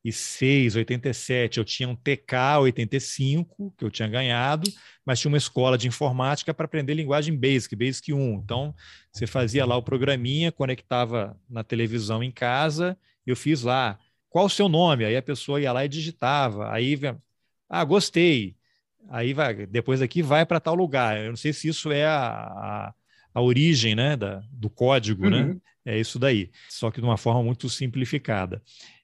86, 0.05 0.77
87, 0.77 1.59
eu 1.59 1.65
tinha 1.65 1.89
um 1.89 1.95
TK 1.97 2.61
85, 2.63 3.75
que 3.77 3.85
eu 3.85 3.91
tinha 3.91 4.09
ganhado, 4.09 4.71
mas 5.05 5.21
tinha 5.21 5.31
uma 5.31 5.39
escola 5.39 5.77
de 5.77 5.89
informática 5.89 6.55
para 6.55 6.65
aprender 6.67 6.95
linguagem 6.95 7.37
Basic, 7.37 7.75
Basic 7.75 8.13
1. 8.13 8.35
Então, 8.35 8.75
você 9.13 9.27
fazia 9.27 9.67
lá 9.67 9.77
o 9.77 9.83
programinha, 9.83 10.53
conectava 10.53 11.37
na 11.49 11.65
televisão 11.65 12.23
em 12.23 12.31
casa 12.31 12.97
eu 13.31 13.37
fiz 13.37 13.63
lá, 13.63 13.99
qual 14.31 14.47
o 14.47 14.51
seu 14.51 14.69
nome? 14.69 15.05
Aí 15.05 15.17
a 15.17 15.23
pessoa 15.23 15.61
ia 15.61 15.73
lá 15.73 15.85
e 15.85 15.89
digitava, 15.89 16.73
aí, 16.73 16.99
ah, 17.69 17.85
gostei. 17.85 18.57
Aí 19.11 19.33
vai, 19.33 19.67
depois 19.67 20.01
daqui 20.01 20.23
vai 20.23 20.45
para 20.45 20.61
tal 20.61 20.75
lugar. 20.75 21.19
Eu 21.19 21.31
não 21.31 21.37
sei 21.37 21.53
se 21.53 21.69
isso 21.69 21.91
é 21.91 22.05
a, 22.05 22.29
a, 22.29 22.95
a 23.35 23.43
origem 23.43 23.95
né, 23.95 24.17
da, 24.17 24.43
do 24.51 24.69
código, 24.69 25.29
né? 25.29 25.43
uhum. 25.43 25.49
né? 25.49 25.61
É 25.85 25.99
isso 25.99 26.19
daí, 26.19 26.51
só 26.69 26.91
que 26.91 27.01
de 27.01 27.07
uma 27.07 27.17
forma 27.17 27.43
muito 27.43 27.67
simplificada. 27.71 28.63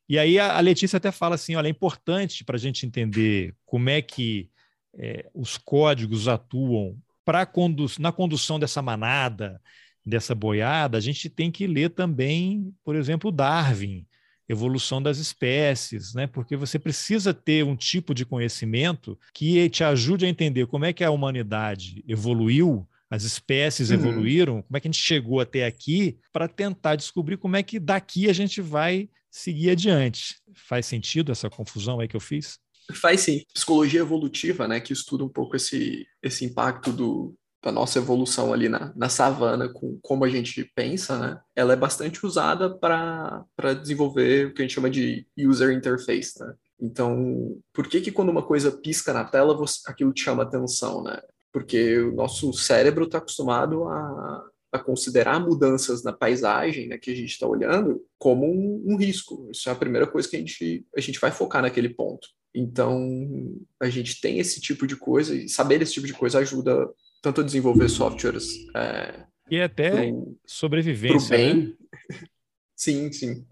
E 0.08 0.18
aí 0.18 0.38
a, 0.38 0.60
Letícia 0.60 0.96
até 0.96 1.10
fala 1.10 1.34
assim: 1.34 1.54
olha, 1.54 1.68
é 1.68 1.70
importante 1.70 2.44
para 2.44 2.56
a 2.56 2.58
gente 2.58 2.86
entender 2.86 3.54
como 3.64 3.88
é 3.88 4.02
que 4.02 4.50
é, 4.96 5.28
os 5.34 5.56
códigos 5.56 6.28
atuam 6.28 6.96
para 7.24 7.46
condu 7.46 7.86
na 7.98 8.12
condução 8.12 8.58
dessa 8.58 8.82
manada, 8.82 9.60
dessa 10.04 10.34
boiada, 10.34 10.98
a 10.98 11.00
gente 11.00 11.30
tem 11.30 11.50
que 11.50 11.66
ler 11.66 11.90
também, 11.90 12.74
por 12.84 12.94
exemplo, 12.94 13.32
Darwin, 13.32 14.06
Evolução 14.46 15.02
das 15.02 15.16
Espécies, 15.16 16.12
né? 16.12 16.26
porque 16.26 16.54
você 16.54 16.78
precisa 16.78 17.32
ter 17.32 17.64
um 17.64 17.74
tipo 17.74 18.14
de 18.14 18.26
conhecimento 18.26 19.18
que 19.32 19.70
te 19.70 19.82
ajude 19.82 20.26
a 20.26 20.28
entender 20.28 20.66
como 20.66 20.84
é 20.84 20.92
que 20.92 21.02
a 21.02 21.10
humanidade 21.10 22.04
evoluiu, 22.06 22.86
as 23.08 23.22
espécies 23.22 23.88
uhum. 23.88 23.96
evoluíram, 23.96 24.62
como 24.62 24.76
é 24.76 24.80
que 24.80 24.88
a 24.88 24.90
gente 24.90 25.00
chegou 25.00 25.40
até 25.40 25.64
aqui, 25.64 26.18
para 26.30 26.46
tentar 26.46 26.96
descobrir 26.96 27.38
como 27.38 27.56
é 27.56 27.62
que 27.62 27.78
daqui 27.78 28.28
a 28.28 28.32
gente 28.34 28.60
vai 28.60 29.08
seguir 29.34 29.70
adiante. 29.70 30.36
Faz 30.54 30.86
sentido 30.86 31.32
essa 31.32 31.50
confusão 31.50 31.98
aí 31.98 32.06
que 32.06 32.14
eu 32.14 32.20
fiz? 32.20 32.60
Faz 32.92 33.22
sim. 33.22 33.42
Psicologia 33.52 34.00
evolutiva, 34.00 34.68
né, 34.68 34.78
que 34.78 34.92
estuda 34.92 35.24
um 35.24 35.28
pouco 35.28 35.56
esse, 35.56 36.06
esse 36.22 36.44
impacto 36.44 36.92
do, 36.92 37.34
da 37.60 37.72
nossa 37.72 37.98
evolução 37.98 38.52
ali 38.52 38.68
na, 38.68 38.92
na 38.94 39.08
savana, 39.08 39.68
com 39.68 39.98
como 40.00 40.24
a 40.24 40.28
gente 40.28 40.70
pensa, 40.76 41.18
né, 41.18 41.40
ela 41.56 41.72
é 41.72 41.76
bastante 41.76 42.24
usada 42.24 42.78
para 42.78 43.44
desenvolver 43.80 44.46
o 44.46 44.54
que 44.54 44.62
a 44.62 44.64
gente 44.64 44.74
chama 44.74 44.88
de 44.88 45.26
user 45.36 45.76
interface, 45.76 46.38
né? 46.38 46.54
Então, 46.80 47.56
por 47.72 47.88
que 47.88 48.00
que 48.00 48.12
quando 48.12 48.28
uma 48.28 48.42
coisa 48.42 48.70
pisca 48.70 49.12
na 49.12 49.24
tela, 49.24 49.56
você, 49.56 49.80
aquilo 49.86 50.12
te 50.12 50.22
chama 50.22 50.42
atenção, 50.42 51.02
né? 51.02 51.20
Porque 51.52 51.98
o 51.98 52.14
nosso 52.14 52.52
cérebro 52.52 53.04
está 53.04 53.18
acostumado 53.18 53.84
a, 53.84 54.44
a 54.74 54.78
considerar 54.80 55.38
mudanças 55.38 56.02
na 56.02 56.12
paisagem 56.12 56.88
né, 56.88 56.98
que 56.98 57.12
a 57.12 57.14
gente 57.14 57.30
está 57.30 57.46
olhando 57.46 58.04
como 58.18 58.44
um, 58.44 58.82
um, 58.84 58.96
risco. 58.96 59.48
Isso 59.52 59.68
é 59.68 59.72
a 59.72 59.76
primeira 59.76 60.04
coisa 60.04 60.28
que 60.28 60.34
a 60.34 60.38
gente, 60.40 60.84
a 60.96 61.00
gente 61.00 61.20
vai 61.20 61.30
focar 61.30 61.62
naquele 61.62 61.88
ponto. 61.88 62.26
Então, 62.52 63.56
a 63.80 63.88
gente 63.88 64.20
tem 64.20 64.40
esse 64.40 64.60
tipo 64.60 64.84
de 64.84 64.96
coisa, 64.96 65.32
e 65.32 65.48
saber 65.48 65.80
esse 65.80 65.92
tipo 65.92 66.08
de 66.08 66.12
coisa 66.12 66.40
ajuda 66.40 66.88
tanto 67.22 67.40
a 67.40 67.44
desenvolver 67.44 67.88
softwares. 67.88 68.66
É, 68.74 69.24
e 69.48 69.60
até 69.60 70.10
pro, 70.10 70.36
sobrevivência. 70.44 71.28
Pro 71.28 71.36
bem. 71.36 71.54
Né? 71.54 71.72
Sim, 72.76 73.12
sim. 73.12 73.46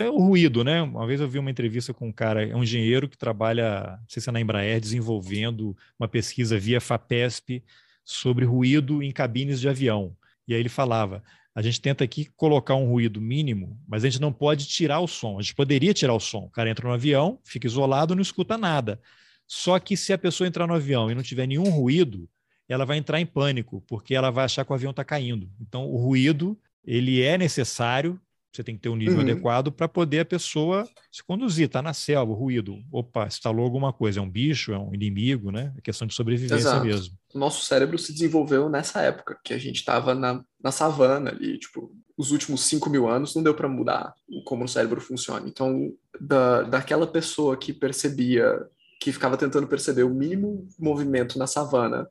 É 0.00 0.08
o 0.08 0.18
ruído, 0.18 0.62
né? 0.62 0.80
Uma 0.80 1.04
vez 1.08 1.20
eu 1.20 1.28
vi 1.28 1.40
uma 1.40 1.50
entrevista 1.50 1.92
com 1.92 2.06
um 2.06 2.12
cara, 2.12 2.46
é 2.46 2.54
um 2.54 2.62
engenheiro 2.62 3.08
que 3.08 3.18
trabalha, 3.18 3.98
não 4.00 4.08
sei 4.08 4.22
se 4.22 4.28
é 4.28 4.32
na 4.32 4.40
Embraer, 4.40 4.80
desenvolvendo 4.80 5.76
uma 5.98 6.06
pesquisa 6.06 6.56
via 6.56 6.80
FAPESP 6.80 7.64
sobre 8.04 8.44
ruído 8.44 9.02
em 9.02 9.10
cabines 9.10 9.60
de 9.60 9.68
avião. 9.68 10.16
E 10.46 10.54
aí 10.54 10.60
ele 10.60 10.68
falava: 10.68 11.22
a 11.54 11.62
gente 11.62 11.80
tenta 11.80 12.02
aqui 12.02 12.26
colocar 12.36 12.74
um 12.74 12.86
ruído 12.86 13.20
mínimo, 13.20 13.80
mas 13.86 14.04
a 14.04 14.08
gente 14.08 14.20
não 14.20 14.32
pode 14.32 14.66
tirar 14.66 15.00
o 15.00 15.06
som. 15.06 15.38
A 15.38 15.42
gente 15.42 15.54
poderia 15.54 15.94
tirar 15.94 16.14
o 16.14 16.20
som. 16.20 16.46
O 16.46 16.50
cara 16.50 16.68
entra 16.68 16.88
no 16.88 16.94
avião, 16.94 17.38
fica 17.44 17.66
isolado, 17.66 18.14
não 18.14 18.22
escuta 18.22 18.58
nada. 18.58 19.00
Só 19.46 19.78
que 19.78 19.96
se 19.96 20.12
a 20.12 20.18
pessoa 20.18 20.48
entrar 20.48 20.66
no 20.66 20.74
avião 20.74 21.10
e 21.10 21.14
não 21.14 21.22
tiver 21.22 21.46
nenhum 21.46 21.70
ruído, 21.70 22.28
ela 22.68 22.84
vai 22.84 22.96
entrar 22.96 23.20
em 23.20 23.26
pânico, 23.26 23.82
porque 23.86 24.14
ela 24.14 24.30
vai 24.30 24.46
achar 24.46 24.64
que 24.64 24.72
o 24.72 24.74
avião 24.74 24.90
está 24.90 25.04
caindo. 25.04 25.50
Então, 25.60 25.86
o 25.86 25.96
ruído 25.96 26.58
ele 26.84 27.22
é 27.22 27.38
necessário 27.38 28.20
você 28.54 28.62
tem 28.62 28.76
que 28.76 28.82
ter 28.82 28.88
um 28.88 28.96
nível 28.96 29.16
uhum. 29.16 29.22
adequado 29.22 29.72
para 29.72 29.88
poder 29.88 30.20
a 30.20 30.24
pessoa 30.24 30.88
se 31.10 31.24
conduzir. 31.24 31.66
Está 31.66 31.82
na 31.82 31.92
selva, 31.92 32.32
ruído. 32.32 32.78
Opa, 32.92 33.26
instalou 33.26 33.64
alguma 33.64 33.92
coisa. 33.92 34.20
É 34.20 34.22
um 34.22 34.30
bicho, 34.30 34.72
é 34.72 34.78
um 34.78 34.94
inimigo, 34.94 35.50
né? 35.50 35.72
É 35.76 35.80
questão 35.80 36.06
de 36.06 36.14
sobrevivência 36.14 36.54
Exato. 36.54 36.84
mesmo. 36.84 37.16
Nosso 37.34 37.64
cérebro 37.64 37.98
se 37.98 38.12
desenvolveu 38.12 38.68
nessa 38.68 39.00
época, 39.00 39.36
que 39.44 39.52
a 39.52 39.58
gente 39.58 39.76
estava 39.76 40.14
na, 40.14 40.44
na 40.62 40.70
savana 40.70 41.30
ali. 41.30 41.58
Tipo, 41.58 41.90
os 42.16 42.30
últimos 42.30 42.62
5 42.62 42.88
mil 42.88 43.08
anos 43.08 43.34
não 43.34 43.42
deu 43.42 43.54
para 43.54 43.68
mudar 43.68 44.14
como 44.44 44.64
o 44.64 44.68
cérebro 44.68 45.00
funciona. 45.00 45.48
Então, 45.48 45.92
da, 46.20 46.62
daquela 46.62 47.06
pessoa 47.06 47.56
que 47.56 47.72
percebia, 47.72 48.64
que 49.00 49.12
ficava 49.12 49.36
tentando 49.36 49.66
perceber 49.66 50.04
o 50.04 50.10
mínimo 50.10 50.68
movimento 50.78 51.38
na 51.38 51.48
savana, 51.48 52.08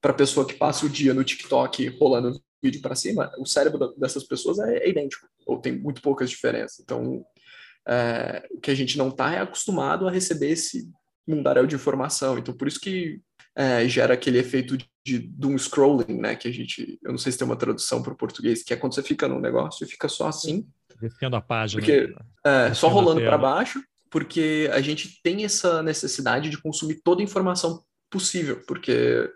para 0.00 0.10
a 0.10 0.14
pessoa 0.14 0.44
que 0.44 0.54
passa 0.54 0.84
o 0.84 0.88
dia 0.88 1.14
no 1.14 1.24
TikTok 1.24 1.96
rolando 2.00 2.38
vídeo 2.64 2.80
para 2.80 2.94
cima, 2.94 3.30
o 3.38 3.44
cérebro 3.44 3.94
dessas 3.98 4.24
pessoas 4.24 4.58
é, 4.58 4.78
é, 4.78 4.88
idêntico, 4.88 5.28
ou 5.46 5.58
tem 5.58 5.76
muito 5.76 6.00
poucas 6.00 6.30
diferenças. 6.30 6.80
Então, 6.80 7.24
é, 7.86 8.46
o 8.50 8.58
que 8.58 8.70
a 8.70 8.74
gente 8.74 8.96
não 8.96 9.08
está 9.08 9.34
é 9.34 9.40
acostumado 9.40 10.08
a 10.08 10.10
receber 10.10 10.48
esse 10.48 10.90
mundaréu 11.28 11.66
de 11.66 11.74
informação. 11.74 12.38
Então, 12.38 12.56
por 12.56 12.66
isso 12.66 12.80
que 12.80 13.20
é, 13.54 13.86
gera 13.86 14.14
aquele 14.14 14.38
efeito 14.38 14.76
de, 14.76 14.88
de 15.04 15.18
doom 15.18 15.58
scrolling, 15.58 16.18
né? 16.18 16.34
Que 16.34 16.48
a 16.48 16.52
gente, 16.52 16.98
eu 17.02 17.10
não 17.10 17.18
sei 17.18 17.30
se 17.30 17.38
tem 17.38 17.46
uma 17.46 17.56
tradução 17.56 18.02
para 18.02 18.12
o 18.12 18.16
português, 18.16 18.62
que 18.62 18.72
é 18.72 18.76
quando 18.76 18.94
você 18.94 19.02
fica 19.02 19.28
num 19.28 19.40
negócio 19.40 19.84
e 19.84 19.88
fica 19.88 20.08
só 20.08 20.28
assim. 20.28 20.66
Descendo 21.00 21.36
a 21.36 21.42
página. 21.42 21.80
Porque, 21.80 22.14
é, 22.44 22.72
só 22.72 22.88
rolando 22.88 23.20
para 23.20 23.36
baixo, 23.36 23.82
porque 24.10 24.70
a 24.72 24.80
gente 24.80 25.20
tem 25.22 25.44
essa 25.44 25.82
necessidade 25.82 26.48
de 26.48 26.60
consumir 26.60 27.00
toda 27.04 27.20
a 27.20 27.24
informação 27.24 27.84
possível, 28.14 28.62
porque 28.68 29.28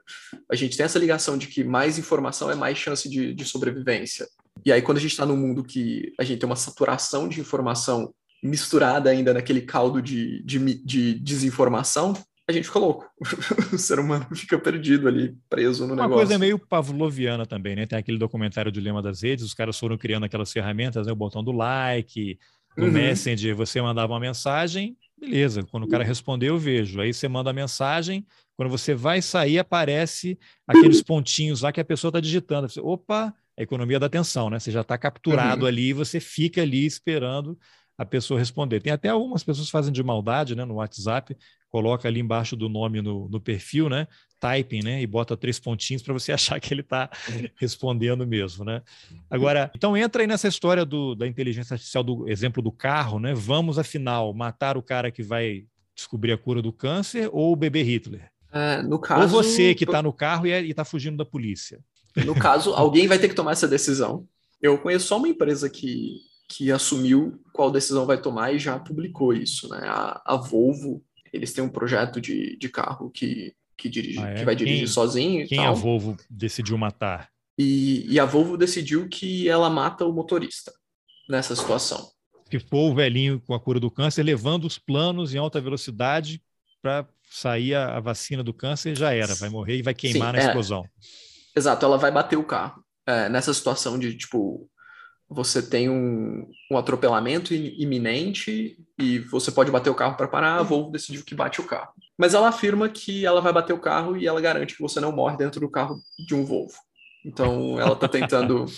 a 0.49 0.55
gente 0.55 0.77
tem 0.77 0.85
essa 0.85 1.01
ligação 1.01 1.37
de 1.37 1.49
que 1.49 1.65
mais 1.65 1.99
informação 1.99 2.49
é 2.49 2.55
mais 2.55 2.79
chance 2.79 3.09
de, 3.09 3.35
de 3.35 3.45
sobrevivência. 3.45 4.25
E 4.65 4.71
aí, 4.71 4.81
quando 4.81 4.99
a 4.99 5.01
gente 5.01 5.11
está 5.11 5.27
num 5.27 5.37
mundo 5.37 5.65
que 5.65 6.13
a 6.19 6.23
gente 6.23 6.39
tem 6.39 6.47
uma 6.49 6.55
saturação 6.55 7.29
de 7.29 7.41
informação 7.41 8.15
misturada 8.41 9.11
ainda 9.11 9.35
naquele 9.35 9.63
caldo 9.63 10.01
de, 10.01 10.41
de, 10.45 10.59
de 10.85 11.15
desinformação, 11.19 12.15
a 12.47 12.53
gente 12.53 12.67
fica 12.67 12.79
louco. 12.79 13.05
o 13.75 13.79
ser 13.79 13.99
humano 13.99 14.25
fica 14.33 14.57
perdido 14.57 15.09
ali, 15.09 15.37
preso 15.51 15.85
no 15.85 15.95
Uma 15.95 16.03
negócio. 16.03 16.13
Uma 16.13 16.27
coisa 16.27 16.39
meio 16.39 16.59
pavloviana 16.59 17.45
também, 17.45 17.75
né? 17.75 17.85
Tem 17.85 17.99
aquele 17.99 18.19
documentário 18.19 18.71
do 18.71 18.81
Lema 18.81 19.03
das 19.03 19.23
Redes, 19.23 19.45
os 19.45 19.55
caras 19.55 19.77
foram 19.77 19.99
criando 19.99 20.25
aquelas 20.25 20.53
ferramentas, 20.53 21.09
né? 21.09 21.13
O 21.13 21.17
botão 21.17 21.43
do 21.43 21.51
like, 21.51 22.39
no 22.77 22.87
uhum. 22.87 22.93
Messenger, 22.93 23.57
você 23.57 23.83
mandava 23.83 24.13
uma 24.13 24.21
mensagem, 24.21 24.97
beleza. 25.19 25.63
Quando 25.65 25.85
o 25.85 25.89
cara 25.89 26.05
respondeu, 26.05 26.55
eu 26.55 26.59
vejo. 26.59 27.01
Aí 27.01 27.13
você 27.13 27.29
manda 27.29 27.51
a 27.51 27.53
mensagem, 27.53 28.27
quando 28.57 28.71
você 28.71 28.95
vai 28.95 29.21
sair, 29.21 29.59
aparece 29.59 30.39
aqueles 30.67 31.03
pontinhos 31.03 31.63
lá 31.63 31.73
que 31.73 31.81
a 31.81 31.85
pessoa 31.85 32.11
está 32.11 32.21
digitando. 32.21 32.69
Você, 32.69 32.81
Opa, 32.81 33.35
a 33.59 33.63
economia 33.63 33.99
da 33.99 34.07
atenção, 34.07 34.49
né? 34.49 34.59
Você 34.59 34.71
já 34.71 34.83
está 34.83 34.97
capturado 34.97 35.63
uhum. 35.63 35.69
ali 35.69 35.89
e 35.89 35.93
você 35.93 36.21
fica 36.21 36.63
ali 36.63 36.87
esperando 36.87 37.59
a 37.99 38.05
pessoa 38.05 38.39
responder. 38.39 38.81
Tem 38.81 38.93
até 38.93 39.09
algumas 39.09 39.43
pessoas 39.43 39.67
que 39.67 39.73
fazem 39.73 39.93
de 39.93 40.03
maldade 40.05 40.55
né, 40.55 40.65
no 40.65 40.75
WhatsApp, 40.75 41.37
coloca 41.69 42.07
ali 42.07 42.21
embaixo 42.21 42.55
do 42.55 42.69
nome 42.69 43.03
no, 43.03 43.29
no 43.29 43.41
perfil, 43.41 43.89
né? 43.89 44.07
Typing, 44.39 44.85
né? 44.85 45.03
E 45.03 45.07
bota 45.07 45.37
três 45.37 45.59
pontinhos 45.59 46.01
para 46.01 46.15
você 46.15 46.31
achar 46.33 46.61
que 46.61 46.73
ele 46.73 46.83
está 46.83 47.11
respondendo 47.57 48.25
mesmo, 48.25 48.65
né? 48.65 48.81
Agora, 49.29 49.71
então 49.75 49.97
entra 49.97 50.23
aí 50.23 50.29
nessa 50.29 50.47
história 50.47 50.85
do, 50.85 51.17
da 51.17 51.27
inteligência 51.27 51.75
artificial, 51.75 52.05
do 52.05 52.29
exemplo 52.31 52.63
do 52.63 52.71
carro, 52.71 53.19
né? 53.19 53.35
Vamos, 53.35 53.79
afinal, 53.79 54.33
matar 54.33 54.77
o 54.77 54.83
cara 54.83 55.11
que 55.11 55.23
vai 55.23 55.65
descobrir 55.95 56.31
a 56.31 56.39
cura 56.39 56.63
do 56.63 56.73
câncer 56.73 57.29
ou 57.33 57.53
o 57.53 57.57
bebê 57.57 57.83
Hitler? 57.83 58.31
É, 58.53 58.81
no 58.81 58.99
caso, 58.99 59.23
Ou 59.23 59.43
você 59.43 59.75
que 59.75 59.85
está 59.85 60.01
no 60.01 60.13
carro 60.13 60.47
e 60.47 60.53
é, 60.53 60.63
está 60.63 60.85
fugindo 60.85 61.17
da 61.17 61.25
polícia. 61.25 61.81
No 62.25 62.35
caso, 62.35 62.73
alguém 62.79 63.09
vai 63.09 63.19
ter 63.19 63.29
que 63.29 63.35
tomar 63.35 63.53
essa 63.53 63.69
decisão. 63.69 64.27
Eu 64.63 64.79
conheço 64.79 65.09
só 65.09 65.19
uma 65.19 65.29
empresa 65.29 65.69
que, 65.69 66.17
que 66.49 66.73
assumiu 66.73 67.41
qual 67.53 67.71
decisão 67.71 68.07
vai 68.07 68.21
tomar 68.21 68.53
e 68.53 68.59
já 68.59 68.79
publicou 68.79 69.35
isso. 69.35 69.69
Né? 69.69 69.81
A, 69.85 70.23
a 70.25 70.37
Volvo, 70.37 71.05
eles 71.33 71.53
têm 71.53 71.63
um 71.63 71.69
projeto 71.69 72.21
de, 72.21 72.57
de 72.57 72.69
carro 72.71 73.11
que, 73.11 73.55
que, 73.77 73.89
dirige, 73.89 74.19
ah, 74.19 74.31
é? 74.31 74.35
que 74.35 74.45
vai 74.45 74.57
dirigir 74.57 74.81
quem, 74.81 74.89
sozinho. 74.89 75.47
quem 75.47 75.59
tal. 75.59 75.69
a 75.69 75.73
Volvo 75.73 76.17
decidiu 76.31 76.79
matar? 76.79 77.29
E, 77.59 78.07
e 78.09 78.19
a 78.19 78.25
Volvo 78.25 78.57
decidiu 78.57 79.09
que 79.09 79.49
ela 79.49 79.69
mata 79.69 80.07
o 80.07 80.13
motorista 80.13 80.73
nessa 81.29 81.55
situação. 81.55 82.11
Se 82.51 82.59
for 82.59 82.91
o 82.91 82.95
velhinho 82.95 83.43
com 83.47 83.53
a 83.53 83.61
cura 83.61 83.79
do 83.79 83.91
câncer, 83.91 84.23
levando 84.23 84.65
os 84.65 84.79
planos 84.79 85.35
em 85.35 85.39
alta 85.39 85.61
velocidade 85.61 86.41
para 86.81 87.07
sair 87.31 87.75
a, 87.75 87.97
a, 87.97 88.01
vacina 88.01 88.43
do 88.43 88.55
câncer, 88.55 88.97
já 88.97 89.13
era, 89.13 89.35
vai 89.35 89.51
morrer 89.51 89.77
e 89.77 89.83
vai 89.83 89.93
queimar 89.93 90.31
Sim, 90.31 90.39
na 90.39 90.43
é. 90.45 90.47
explosão. 90.47 90.85
Exato, 91.55 91.85
ela 91.85 91.99
vai 91.99 92.11
bater 92.11 92.37
o 92.37 92.45
carro. 92.45 92.83
É, 93.07 93.29
nessa 93.29 93.53
situação 93.53 93.99
de, 93.99 94.17
tipo, 94.17 94.71
você 95.31 95.63
tem 95.63 95.91
um, 95.91 96.51
um 96.71 96.79
atropelamento 96.79 97.53
iminente 97.53 98.79
e 98.99 99.19
você 99.19 99.53
pode 99.53 99.71
bater 99.71 99.91
o 99.91 99.95
carro 99.95 100.17
para 100.17 100.27
parar, 100.27 100.57
a 100.57 100.63
Volvo 100.63 100.91
decidiu 100.91 101.23
que 101.23 101.35
bate 101.35 101.61
o 101.61 101.67
carro. 101.67 101.93
Mas 102.17 102.33
ela 102.33 102.49
afirma 102.49 102.89
que 102.89 103.27
ela 103.27 103.41
vai 103.41 103.53
bater 103.53 103.75
o 103.75 103.79
carro 103.79 104.17
e 104.17 104.27
ela 104.27 104.41
garante 104.41 104.75
que 104.75 104.83
você 104.83 105.01
não 105.01 105.13
morre 105.13 105.37
dentro 105.37 105.61
do 105.61 105.71
carro 105.71 106.01
de 106.27 106.35
um 106.35 106.45
Volvo. 106.45 106.75
Então, 107.25 107.79
ela 107.79 107.93
está 107.93 108.09
tentando... 108.09 108.65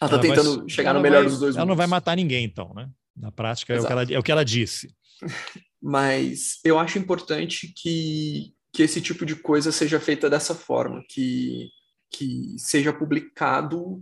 Ela 0.00 0.14
está 0.14 0.20
tentando 0.20 0.58
vai, 0.58 0.68
chegar 0.68 0.94
no 0.94 1.00
melhor 1.00 1.22
vai, 1.22 1.28
dos 1.28 1.40
dois 1.40 1.56
Ela 1.56 1.64
mundos. 1.64 1.70
não 1.70 1.76
vai 1.76 1.88
matar 1.88 2.14
ninguém, 2.14 2.44
então, 2.44 2.72
né? 2.72 2.88
Na 3.16 3.32
prática, 3.32 3.74
é 3.74 3.80
o, 3.80 3.84
ela, 3.84 4.04
é 4.04 4.16
o 4.16 4.22
que 4.22 4.30
ela 4.30 4.44
disse. 4.44 4.94
Mas 5.82 6.60
eu 6.64 6.78
acho 6.78 7.00
importante 7.00 7.72
que, 7.76 8.54
que 8.72 8.84
esse 8.84 9.00
tipo 9.00 9.26
de 9.26 9.34
coisa 9.34 9.72
seja 9.72 9.98
feita 9.98 10.30
dessa 10.30 10.54
forma, 10.54 11.02
que, 11.08 11.68
que 12.12 12.54
seja 12.58 12.92
publicado 12.92 14.00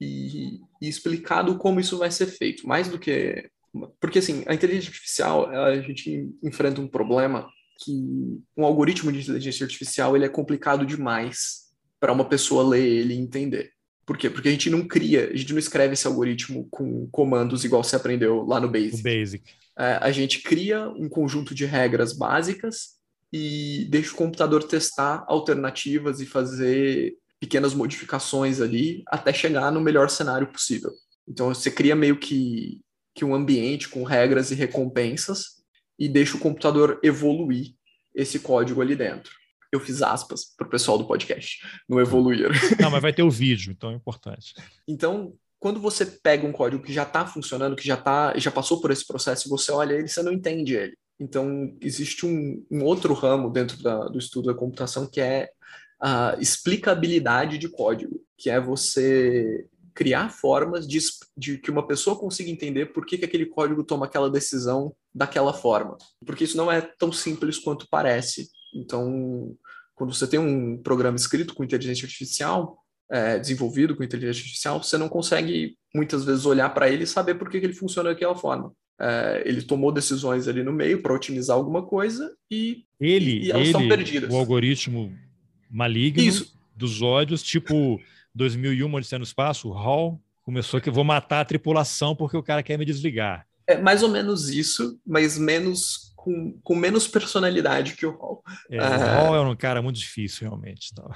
e, 0.00 0.60
e 0.80 0.88
explicado 0.88 1.56
como 1.56 1.80
isso 1.80 1.98
vai 1.98 2.10
ser 2.10 2.26
feito, 2.26 2.66
mais 2.66 2.88
do 2.88 2.98
que 2.98 3.50
porque 4.00 4.18
assim, 4.18 4.42
a 4.46 4.54
inteligência 4.54 4.88
artificial, 4.88 5.50
a 5.50 5.78
gente 5.80 6.30
enfrenta 6.42 6.80
um 6.80 6.88
problema 6.88 7.46
que 7.84 7.92
um 8.56 8.64
algoritmo 8.64 9.12
de 9.12 9.20
inteligência 9.20 9.64
artificial 9.64 10.16
ele 10.16 10.24
é 10.24 10.30
complicado 10.30 10.86
demais 10.86 11.66
para 12.00 12.12
uma 12.12 12.24
pessoa 12.24 12.66
ler 12.66 12.86
ele 12.86 13.14
e 13.14 13.18
entender. 13.18 13.70
Por 14.06 14.16
quê? 14.16 14.30
Porque 14.30 14.48
a 14.48 14.52
gente 14.52 14.70
não 14.70 14.86
cria, 14.86 15.30
a 15.30 15.36
gente 15.36 15.52
não 15.52 15.58
escreve 15.58 15.94
esse 15.94 16.06
algoritmo 16.06 16.68
com 16.70 17.08
comandos 17.08 17.64
igual 17.64 17.82
você 17.82 17.96
aprendeu 17.96 18.44
lá 18.44 18.60
no 18.60 18.70
Basic. 18.70 19.00
O 19.00 19.02
Basic. 19.02 19.44
É, 19.78 19.98
a 20.00 20.10
gente 20.10 20.42
cria 20.42 20.88
um 20.88 21.08
conjunto 21.08 21.54
de 21.54 21.66
regras 21.66 22.12
básicas 22.12 22.96
e 23.32 23.86
deixa 23.90 24.12
o 24.12 24.16
computador 24.16 24.62
testar 24.62 25.24
alternativas 25.26 26.20
e 26.20 26.26
fazer 26.26 27.14
pequenas 27.40 27.74
modificações 27.74 28.60
ali 28.60 29.02
até 29.08 29.32
chegar 29.32 29.70
no 29.70 29.80
melhor 29.80 30.08
cenário 30.08 30.46
possível. 30.46 30.90
Então 31.28 31.48
você 31.48 31.70
cria 31.70 31.96
meio 31.96 32.18
que, 32.18 32.80
que 33.14 33.24
um 33.24 33.34
ambiente 33.34 33.88
com 33.88 34.04
regras 34.04 34.50
e 34.50 34.54
recompensas 34.54 35.56
e 35.98 36.08
deixa 36.08 36.36
o 36.36 36.40
computador 36.40 37.00
evoluir 37.02 37.74
esse 38.14 38.38
código 38.38 38.80
ali 38.80 38.94
dentro. 38.96 39.32
Eu 39.72 39.80
fiz 39.80 40.00
aspas 40.02 40.44
para 40.56 40.66
o 40.66 40.70
pessoal 40.70 40.96
do 40.96 41.06
podcast, 41.06 41.60
no 41.88 42.00
evoluir. 42.00 42.48
Não, 42.80 42.90
mas 42.90 43.02
vai 43.02 43.12
ter 43.12 43.22
o 43.22 43.30
vídeo, 43.30 43.72
então 43.72 43.90
é 43.90 43.94
importante. 43.94 44.54
Então, 44.88 45.34
quando 45.58 45.80
você 45.80 46.06
pega 46.06 46.46
um 46.46 46.52
código 46.52 46.82
que 46.82 46.92
já 46.92 47.02
está 47.02 47.26
funcionando, 47.26 47.76
que 47.76 47.86
já 47.86 47.96
tá, 47.96 48.32
já 48.38 48.50
passou 48.50 48.80
por 48.80 48.90
esse 48.90 49.06
processo, 49.06 49.48
e 49.48 49.50
você 49.50 49.72
olha 49.72 49.94
ele, 49.94 50.08
você 50.08 50.22
não 50.22 50.32
entende 50.32 50.74
ele. 50.74 50.96
Então, 51.18 51.76
existe 51.80 52.24
um, 52.24 52.64
um 52.70 52.84
outro 52.84 53.12
ramo 53.12 53.50
dentro 53.50 53.82
da, 53.82 54.04
do 54.04 54.18
estudo 54.18 54.46
da 54.46 54.58
computação 54.58 55.06
que 55.06 55.20
é 55.20 55.50
a 56.00 56.36
explicabilidade 56.40 57.58
de 57.58 57.68
código, 57.68 58.20
que 58.36 58.50
é 58.50 58.60
você 58.60 59.66
criar 59.94 60.28
formas 60.28 60.86
de, 60.86 60.98
de, 61.36 61.56
que 61.56 61.70
uma 61.70 61.86
pessoa 61.86 62.18
consiga 62.18 62.50
entender 62.50 62.92
por 62.92 63.06
que, 63.06 63.16
que 63.16 63.24
aquele 63.24 63.46
código 63.46 63.82
toma 63.82 64.04
aquela 64.04 64.30
decisão 64.30 64.94
daquela 65.14 65.54
forma. 65.54 65.96
Porque 66.24 66.44
isso 66.44 66.56
não 66.56 66.70
é 66.70 66.82
tão 66.82 67.10
simples 67.10 67.58
quanto 67.58 67.88
parece. 67.90 68.50
Então, 68.74 69.56
quando 69.94 70.12
você 70.12 70.26
tem 70.26 70.38
um 70.38 70.76
programa 70.76 71.16
escrito 71.16 71.54
com 71.54 71.64
inteligência 71.64 72.04
artificial, 72.04 72.78
é, 73.10 73.38
desenvolvido 73.38 73.96
com 73.96 74.04
inteligência 74.04 74.42
artificial, 74.42 74.82
você 74.82 74.98
não 74.98 75.08
consegue 75.08 75.78
muitas 75.94 76.26
vezes 76.26 76.44
olhar 76.44 76.68
para 76.74 76.90
ele 76.90 77.04
e 77.04 77.06
saber 77.06 77.36
por 77.36 77.48
que, 77.48 77.58
que 77.58 77.64
ele 77.64 77.72
funciona 77.72 78.10
daquela 78.10 78.36
forma. 78.36 78.72
É, 79.00 79.42
ele 79.46 79.62
tomou 79.62 79.92
decisões 79.92 80.46
ali 80.46 80.62
no 80.62 80.72
meio 80.72 81.00
para 81.00 81.14
otimizar 81.14 81.56
alguma 81.56 81.82
coisa 81.86 82.34
e, 82.50 82.84
ele, 83.00 83.44
e 83.44 83.50
elas 83.50 83.62
ele, 83.62 83.70
estão 83.70 83.88
perdidas. 83.88 84.30
O 84.30 84.36
algoritmo 84.36 85.12
maligno 85.70 86.22
Isso. 86.22 86.56
dos 86.74 87.02
ódios, 87.02 87.42
tipo 87.42 88.00
2001, 88.34 88.92
Odisseia 88.92 89.18
no 89.18 89.24
Espaço, 89.24 89.68
o 89.68 89.72
Hall 89.72 90.20
começou 90.42 90.80
que 90.80 90.88
eu 90.88 90.92
vou 90.92 91.04
matar 91.04 91.40
a 91.40 91.44
tripulação 91.44 92.14
porque 92.14 92.36
o 92.36 92.42
cara 92.42 92.62
quer 92.62 92.78
me 92.78 92.84
desligar. 92.84 93.46
É 93.66 93.76
mais 93.76 94.02
ou 94.02 94.08
menos 94.08 94.48
isso, 94.48 95.00
mas 95.04 95.36
menos 95.36 96.12
com, 96.14 96.58
com 96.62 96.74
menos 96.74 97.08
personalidade 97.08 97.94
que 97.94 98.06
o 98.06 98.16
Hall. 98.16 98.42
É, 98.70 98.78
o 98.78 99.26
Hall 99.26 99.36
é 99.36 99.40
um 99.40 99.56
cara 99.56 99.82
muito 99.82 99.98
difícil, 99.98 100.48
realmente. 100.48 100.90
Então. 100.92 101.10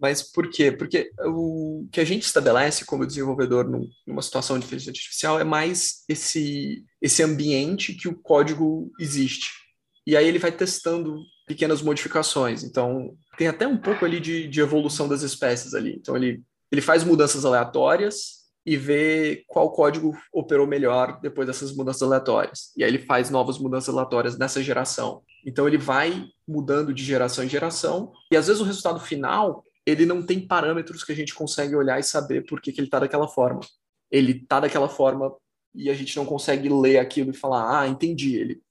Mas 0.00 0.22
por 0.22 0.48
quê? 0.48 0.72
Porque 0.72 1.10
o 1.26 1.86
que 1.92 2.00
a 2.00 2.04
gente 2.04 2.22
estabelece 2.22 2.86
como 2.86 3.06
desenvolvedor 3.06 3.68
num, 3.68 3.86
numa 4.06 4.22
situação 4.22 4.58
de 4.58 4.64
inteligência 4.64 4.90
artificial 4.90 5.38
é 5.38 5.44
mais 5.44 6.04
esse, 6.08 6.84
esse 7.02 7.22
ambiente 7.22 7.92
que 7.92 8.08
o 8.08 8.14
código 8.14 8.90
existe. 8.98 9.50
E 10.06 10.16
aí 10.16 10.26
ele 10.26 10.38
vai 10.38 10.50
testando 10.50 11.18
pequenas 11.50 11.82
modificações. 11.82 12.62
Então, 12.62 13.16
tem 13.36 13.48
até 13.48 13.66
um 13.66 13.76
pouco 13.76 14.04
ali 14.04 14.20
de, 14.20 14.46
de 14.46 14.60
evolução 14.60 15.08
das 15.08 15.22
espécies 15.22 15.74
ali. 15.74 15.96
Então, 15.96 16.16
ele, 16.16 16.44
ele 16.70 16.80
faz 16.80 17.02
mudanças 17.02 17.44
aleatórias 17.44 18.38
e 18.64 18.76
vê 18.76 19.42
qual 19.48 19.72
código 19.72 20.16
operou 20.32 20.64
melhor 20.64 21.18
depois 21.20 21.48
dessas 21.48 21.74
mudanças 21.74 22.04
aleatórias. 22.04 22.70
E 22.76 22.84
aí 22.84 22.90
ele 22.90 23.00
faz 23.00 23.30
novas 23.30 23.58
mudanças 23.58 23.92
aleatórias 23.92 24.38
nessa 24.38 24.62
geração. 24.62 25.22
Então, 25.44 25.66
ele 25.66 25.76
vai 25.76 26.28
mudando 26.46 26.94
de 26.94 27.02
geração 27.02 27.42
em 27.42 27.48
geração. 27.48 28.12
E 28.30 28.36
às 28.36 28.46
vezes 28.46 28.62
o 28.62 28.64
resultado 28.64 29.00
final, 29.00 29.64
ele 29.84 30.06
não 30.06 30.22
tem 30.22 30.46
parâmetros 30.46 31.02
que 31.02 31.10
a 31.10 31.16
gente 31.16 31.34
consegue 31.34 31.74
olhar 31.74 31.98
e 31.98 32.04
saber 32.04 32.46
por 32.46 32.60
que, 32.60 32.70
que 32.70 32.78
ele 32.80 32.86
está 32.86 33.00
daquela 33.00 33.26
forma. 33.26 33.58
Ele 34.08 34.38
está 34.40 34.60
daquela 34.60 34.88
forma 34.88 35.34
e 35.74 35.90
a 35.90 35.94
gente 35.94 36.16
não 36.16 36.24
consegue 36.24 36.68
ler 36.68 36.98
aquilo 36.98 37.30
e 37.30 37.36
falar, 37.36 37.80
ah, 37.80 37.88
entendi. 37.88 38.36
Ele 38.36 38.62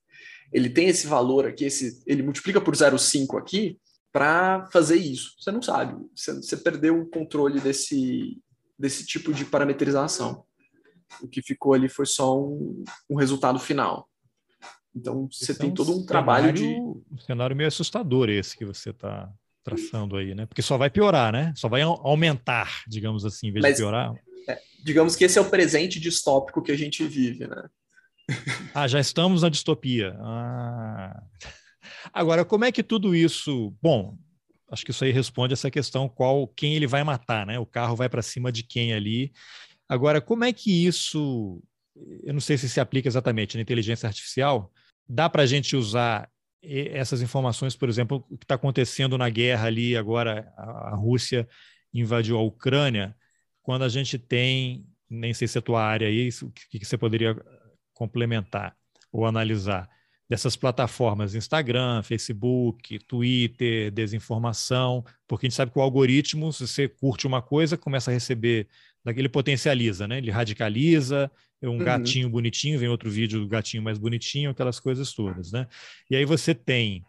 ele 0.51 0.69
tem 0.69 0.87
esse 0.87 1.07
valor 1.07 1.45
aqui, 1.45 1.65
esse, 1.65 2.01
ele 2.05 2.23
multiplica 2.23 2.59
por 2.59 2.75
0,5 2.75 3.37
aqui 3.37 3.77
para 4.11 4.67
fazer 4.71 4.97
isso. 4.97 5.35
Você 5.39 5.51
não 5.51 5.61
sabe, 5.61 5.95
você, 6.15 6.33
você, 6.33 6.57
perdeu 6.57 6.99
o 6.99 7.05
controle 7.07 7.59
desse, 7.59 8.41
desse 8.77 9.05
tipo 9.05 9.33
de 9.33 9.45
parametrização. 9.45 10.43
O 11.21 11.27
que 11.27 11.41
ficou 11.41 11.73
ali 11.73 11.89
foi 11.89 12.05
só 12.05 12.39
um, 12.39 12.83
um 13.09 13.15
resultado 13.15 13.59
final. 13.59 14.09
Então 14.95 15.27
você 15.31 15.51
esse 15.51 15.59
tem 15.59 15.69
é 15.69 15.71
um 15.71 15.75
todo 15.75 15.95
um 15.95 16.05
trabalho 16.05 16.51
de. 16.51 16.65
Um 16.65 17.17
cenário 17.25 17.55
meio 17.55 17.67
assustador 17.67 18.29
esse 18.29 18.57
que 18.57 18.65
você 18.65 18.89
está 18.89 19.31
traçando 19.63 20.17
aí, 20.17 20.33
né? 20.33 20.45
Porque 20.45 20.61
só 20.61 20.77
vai 20.77 20.89
piorar, 20.89 21.31
né? 21.31 21.53
Só 21.55 21.67
vai 21.67 21.81
aumentar, 21.81 22.83
digamos 22.87 23.25
assim, 23.25 23.47
em 23.47 23.51
vez 23.51 23.63
Mas, 23.63 23.75
de 23.75 23.81
piorar. 23.81 24.13
É, 24.47 24.59
digamos 24.83 25.15
que 25.15 25.23
esse 25.23 25.37
é 25.37 25.41
o 25.41 25.49
presente 25.49 25.99
distópico 25.99 26.61
que 26.61 26.71
a 26.71 26.77
gente 26.77 27.05
vive, 27.05 27.47
né? 27.47 27.69
Ah, 28.73 28.87
já 28.87 28.99
estamos 28.99 29.41
na 29.41 29.49
distopia. 29.49 30.15
Ah. 30.19 31.23
Agora, 32.13 32.45
como 32.45 32.65
é 32.65 32.71
que 32.71 32.83
tudo 32.83 33.15
isso. 33.15 33.75
Bom, 33.81 34.17
acho 34.71 34.85
que 34.85 34.91
isso 34.91 35.03
aí 35.03 35.11
responde 35.11 35.53
essa 35.53 35.71
questão: 35.71 36.07
qual, 36.07 36.47
quem 36.47 36.75
ele 36.75 36.87
vai 36.87 37.03
matar, 37.03 37.45
né? 37.45 37.59
O 37.59 37.65
carro 37.65 37.95
vai 37.95 38.09
para 38.09 38.21
cima 38.21 38.51
de 38.51 38.63
quem 38.63 38.93
ali. 38.93 39.31
Agora, 39.87 40.21
como 40.21 40.43
é 40.43 40.53
que 40.53 40.85
isso. 40.85 41.61
Eu 42.23 42.33
não 42.33 42.39
sei 42.39 42.57
se 42.57 42.69
se 42.69 42.79
aplica 42.79 43.07
exatamente 43.07 43.55
na 43.55 43.61
inteligência 43.61 44.07
artificial. 44.07 44.71
Dá 45.07 45.29
para 45.29 45.43
a 45.43 45.45
gente 45.45 45.75
usar 45.75 46.29
essas 46.61 47.21
informações, 47.21 47.75
por 47.75 47.89
exemplo, 47.89 48.25
o 48.29 48.37
que 48.37 48.45
está 48.45 48.55
acontecendo 48.55 49.17
na 49.17 49.29
guerra 49.29 49.67
ali 49.67 49.95
agora, 49.95 50.51
a 50.57 50.95
Rússia 50.95 51.47
invadiu 51.93 52.37
a 52.37 52.41
Ucrânia, 52.41 53.15
quando 53.63 53.83
a 53.83 53.89
gente 53.89 54.17
tem, 54.17 54.85
nem 55.09 55.33
sei 55.33 55.47
se 55.47 55.57
é 55.57 55.61
tua 55.61 55.81
área 55.83 56.07
aí, 56.07 56.29
o 56.41 56.51
que 56.51 56.83
você 56.83 56.97
poderia 56.97 57.35
complementar 57.99 58.73
ou 59.11 59.25
analisar 59.25 59.89
dessas 60.29 60.55
plataformas 60.55 61.35
Instagram, 61.35 62.01
Facebook, 62.01 62.99
Twitter, 62.99 63.91
desinformação, 63.91 65.03
porque 65.27 65.45
a 65.45 65.49
gente 65.49 65.55
sabe 65.55 65.71
que 65.71 65.79
o 65.79 65.81
algoritmo, 65.81 66.53
se 66.53 66.65
você 66.67 66.87
curte 66.87 67.27
uma 67.27 67.41
coisa, 67.41 67.75
começa 67.75 68.09
a 68.09 68.13
receber, 68.13 68.67
daquele 69.03 69.27
potencializa, 69.27 70.07
né? 70.07 70.19
Ele 70.19 70.29
radicaliza, 70.29 71.31
é 71.61 71.67
um 71.67 71.73
uhum. 71.73 71.77
gatinho 71.79 72.29
bonitinho, 72.29 72.79
vem 72.79 72.87
outro 72.87 73.09
vídeo 73.09 73.39
do 73.39 73.47
gatinho 73.47 73.81
mais 73.81 73.97
bonitinho, 73.97 74.51
aquelas 74.51 74.79
coisas 74.79 75.11
todas, 75.13 75.51
né? 75.51 75.67
E 76.09 76.15
aí 76.15 76.25
você 76.25 76.53
tem 76.53 77.03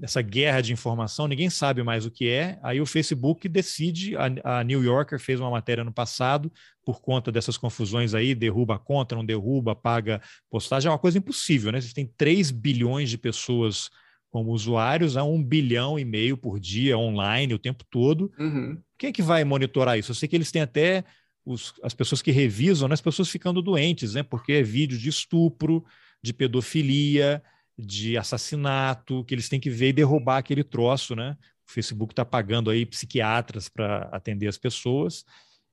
essa 0.00 0.22
guerra 0.22 0.60
de 0.60 0.72
informação, 0.72 1.26
ninguém 1.26 1.50
sabe 1.50 1.82
mais 1.82 2.06
o 2.06 2.10
que 2.10 2.28
é. 2.28 2.58
Aí 2.62 2.80
o 2.80 2.86
Facebook 2.86 3.48
decide, 3.48 4.16
a, 4.16 4.58
a, 4.58 4.64
New 4.64 4.82
Yorker 4.82 5.18
fez 5.18 5.40
uma 5.40 5.50
matéria 5.50 5.82
no 5.82 5.92
passado, 5.92 6.52
por 6.84 7.00
conta 7.00 7.32
dessas 7.32 7.56
confusões 7.56 8.14
aí, 8.14 8.34
derruba 8.34 8.76
a 8.76 8.78
conta, 8.78 9.16
não 9.16 9.24
derruba, 9.24 9.74
paga 9.74 10.22
postagem, 10.48 10.88
é 10.88 10.92
uma 10.92 10.98
coisa 10.98 11.18
impossível, 11.18 11.72
né? 11.72 11.80
Você 11.80 11.92
tem 11.92 12.06
3 12.16 12.50
bilhões 12.50 13.10
de 13.10 13.18
pessoas 13.18 13.90
como 14.30 14.52
usuários, 14.52 15.16
a 15.16 15.24
um 15.24 15.42
bilhão 15.42 15.98
e 15.98 16.04
meio 16.04 16.36
por 16.36 16.60
dia 16.60 16.96
online 16.96 17.54
o 17.54 17.58
tempo 17.58 17.84
todo. 17.90 18.30
Uhum. 18.38 18.80
Quem 18.96 19.10
é 19.10 19.12
que 19.12 19.22
vai 19.22 19.42
monitorar 19.42 19.98
isso? 19.98 20.10
Eu 20.10 20.14
sei 20.14 20.28
que 20.28 20.36
eles 20.36 20.52
têm 20.52 20.62
até 20.62 21.04
os, 21.44 21.74
as 21.82 21.94
pessoas 21.94 22.22
que 22.22 22.30
revisam, 22.30 22.88
né? 22.88 22.94
as 22.94 23.00
pessoas 23.00 23.28
ficando 23.28 23.62
doentes, 23.62 24.14
né? 24.14 24.22
Porque 24.22 24.52
é 24.52 24.62
vídeo 24.62 24.98
de 24.98 25.08
estupro, 25.08 25.84
de 26.22 26.32
pedofilia, 26.32 27.42
de 27.78 28.16
assassinato, 28.16 29.24
que 29.24 29.34
eles 29.34 29.48
têm 29.48 29.60
que 29.60 29.70
ver 29.70 29.88
e 29.88 29.92
derrubar 29.92 30.38
aquele 30.38 30.64
troço, 30.64 31.14
né? 31.14 31.36
O 31.68 31.72
Facebook 31.72 32.12
está 32.12 32.24
pagando 32.24 32.70
aí 32.70 32.84
psiquiatras 32.84 33.68
para 33.68 34.08
atender 34.12 34.48
as 34.48 34.58
pessoas 34.58 35.24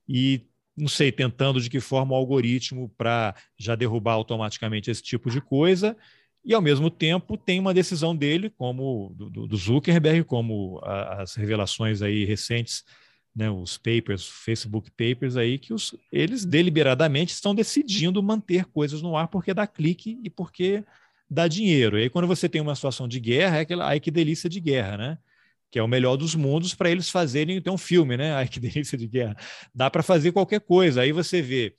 e 0.08 0.46
não 0.76 0.88
sei, 0.88 1.10
tentando 1.10 1.60
de 1.60 1.70
que 1.70 1.80
forma 1.80 2.12
o 2.12 2.16
algoritmo 2.16 2.92
para 2.98 3.34
já 3.58 3.74
derrubar 3.74 4.12
automaticamente 4.12 4.90
esse 4.90 5.02
tipo 5.02 5.30
de 5.30 5.40
coisa, 5.40 5.96
e 6.44 6.54
ao 6.54 6.60
mesmo 6.60 6.90
tempo 6.90 7.36
tem 7.36 7.58
uma 7.58 7.74
decisão 7.74 8.14
dele, 8.14 8.50
como 8.50 9.12
do, 9.16 9.48
do 9.48 9.56
Zuckerberg, 9.56 10.22
como 10.24 10.78
a, 10.84 11.22
as 11.22 11.34
revelações 11.34 12.02
aí 12.02 12.24
recentes, 12.24 12.84
né, 13.34 13.50
os 13.50 13.76
papers, 13.76 14.28
Facebook 14.28 14.90
papers 14.90 15.36
aí, 15.36 15.58
que 15.58 15.74
os, 15.74 15.94
eles 16.12 16.44
deliberadamente 16.44 17.32
estão 17.32 17.54
decidindo 17.54 18.22
manter 18.22 18.64
coisas 18.66 19.02
no 19.02 19.16
ar 19.16 19.28
porque 19.28 19.52
dá 19.52 19.66
clique 19.66 20.20
e 20.22 20.30
porque 20.30 20.84
dá 21.28 21.48
dinheiro. 21.48 21.98
E 21.98 22.02
aí, 22.02 22.10
quando 22.10 22.26
você 22.26 22.48
tem 22.48 22.60
uma 22.60 22.74
situação 22.74 23.06
de 23.08 23.20
guerra, 23.20 23.58
é 23.58 23.60
aquela, 23.60 23.86
ai 23.86 24.00
que 24.00 24.10
delícia 24.10 24.48
de 24.48 24.60
guerra, 24.60 24.96
né? 24.96 25.18
Que 25.70 25.78
é 25.78 25.82
o 25.82 25.88
melhor 25.88 26.16
dos 26.16 26.34
mundos 26.34 26.74
para 26.74 26.90
eles 26.90 27.10
fazerem 27.10 27.56
então 27.56 27.74
um 27.74 27.78
filme, 27.78 28.16
né? 28.16 28.32
Ai 28.34 28.48
que 28.48 28.60
delícia 28.60 28.96
de 28.96 29.06
guerra. 29.06 29.36
Dá 29.74 29.90
para 29.90 30.02
fazer 30.02 30.32
qualquer 30.32 30.60
coisa. 30.60 31.02
Aí 31.02 31.12
você 31.12 31.42
vê, 31.42 31.74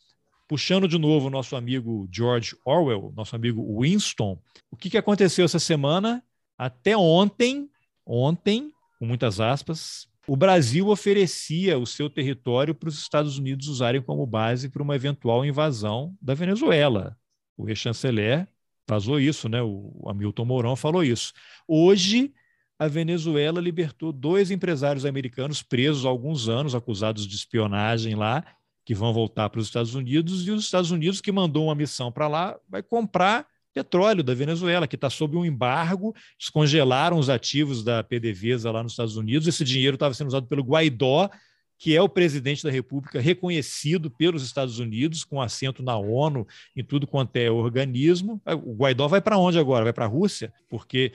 puxando 0.48 0.88
de 0.88 0.98
novo 0.98 1.28
o 1.28 1.32
nosso 1.32 1.56
amigo 1.56 2.08
George 2.12 2.56
Orwell, 2.66 3.14
nosso 3.16 3.36
amigo 3.36 3.82
Winston, 3.82 4.40
o 4.70 4.76
que, 4.76 4.90
que 4.90 4.98
aconteceu 4.98 5.46
essa 5.46 5.60
semana? 5.60 6.24
Até 6.58 6.98
ontem, 6.98 7.70
ontem, 8.06 8.72
com 9.00 9.06
muitas 9.06 9.40
aspas, 9.40 10.08
o 10.28 10.36
Brasil 10.36 10.90
oferecia 10.90 11.78
o 11.78 11.86
seu 11.86 12.10
território 12.10 12.76
para 12.76 12.90
os 12.90 13.00
Estados 13.00 13.38
Unidos 13.38 13.68
usarem 13.68 14.02
como 14.02 14.26
base 14.26 14.68
para 14.70 14.84
uma 14.84 14.96
eventual 14.96 15.46
invasão 15.46 16.14
da 16.22 16.34
Venezuela. 16.34 17.18
o 17.56 17.70
ex-chanceler 17.70 18.48
vazou 18.88 19.20
isso, 19.20 19.50
né? 19.50 19.62
O 19.62 20.06
Hamilton 20.08 20.46
Mourão 20.46 20.76
falou 20.76 21.04
isso. 21.04 21.34
Hoje, 21.68 22.32
a 22.80 22.88
Venezuela 22.88 23.60
libertou 23.60 24.12
dois 24.12 24.52
empresários 24.52 25.06
americanos 25.06 25.62
presos 25.62 26.06
há 26.06 26.10
alguns 26.10 26.48
anos, 26.48 26.76
acusados 26.76 27.28
de 27.28 27.36
espionagem 27.36 28.16
lá, 28.16 28.46
que 28.86 28.96
vão 28.96 29.14
voltar 29.14 29.50
para 29.50 29.60
os 29.60 29.68
Estados 29.68 29.96
Unidos, 29.96 30.48
e 30.48 30.52
os 30.52 30.64
Estados 30.64 30.92
Unidos, 30.92 31.20
que 31.20 31.32
mandou 31.32 31.66
uma 31.66 31.76
missão 31.76 32.12
para 32.12 32.28
lá, 32.28 32.58
vai 32.70 32.82
comprar 32.82 33.46
petróleo 33.74 34.24
da 34.24 34.34
Venezuela, 34.34 34.88
que 34.88 34.96
está 34.96 35.10
sob 35.10 35.38
um 35.38 35.46
embargo, 35.46 36.16
descongelaram 36.40 37.20
os 37.20 37.30
ativos 37.30 37.84
da 37.84 38.04
PDVSA 38.04 38.72
lá 38.72 38.82
nos 38.82 38.94
Estados 38.94 39.18
Unidos, 39.18 39.48
esse 39.48 39.64
dinheiro 39.64 39.96
estava 39.96 40.14
sendo 40.14 40.30
usado 40.30 40.48
pelo 40.48 40.64
Guaidó, 40.64 41.30
que 41.78 41.96
é 41.96 42.02
o 42.02 42.10
presidente 42.10 42.64
da 42.64 42.72
República 42.72 43.22
reconhecido 43.22 44.10
pelos 44.10 44.44
Estados 44.44 44.80
Unidos, 44.80 45.24
com 45.24 45.42
assento 45.42 45.84
na 45.84 45.96
ONU, 45.96 46.48
em 46.76 46.84
tudo 46.84 47.06
quanto 47.06 47.36
é 47.36 47.52
organismo. 47.52 48.42
O 48.64 48.74
Guaidó 48.74 49.08
vai 49.08 49.22
para 49.22 49.38
onde 49.38 49.60
agora? 49.60 49.84
Vai 49.84 49.94
para 49.94 50.06
a 50.06 50.10
Rússia? 50.10 50.52
Porque 50.70 51.12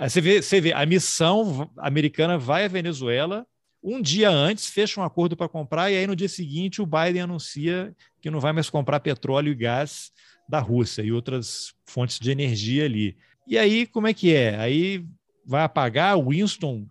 você 0.00 0.20
vê, 0.20 0.40
você 0.40 0.60
vê, 0.60 0.72
a 0.72 0.86
missão 0.86 1.70
americana 1.76 2.38
vai 2.38 2.64
à 2.64 2.68
Venezuela. 2.68 3.44
Um 3.82 4.00
dia 4.00 4.30
antes, 4.30 4.68
fecha 4.68 5.00
um 5.00 5.04
acordo 5.04 5.36
para 5.36 5.48
comprar, 5.48 5.90
e 5.90 5.96
aí 5.96 6.06
no 6.06 6.16
dia 6.16 6.28
seguinte 6.28 6.80
o 6.80 6.86
Biden 6.86 7.22
anuncia 7.22 7.94
que 8.20 8.30
não 8.30 8.40
vai 8.40 8.52
mais 8.52 8.70
comprar 8.70 9.00
petróleo 9.00 9.52
e 9.52 9.54
gás 9.54 10.10
da 10.48 10.60
Rússia 10.60 11.02
e 11.02 11.12
outras 11.12 11.74
fontes 11.84 12.18
de 12.18 12.30
energia 12.30 12.84
ali. 12.84 13.16
E 13.46 13.58
aí, 13.58 13.86
como 13.86 14.06
é 14.06 14.14
que 14.14 14.34
é? 14.34 14.56
Aí 14.56 15.04
vai 15.44 15.62
apagar, 15.62 16.16
o 16.16 16.30
Winston 16.30 16.86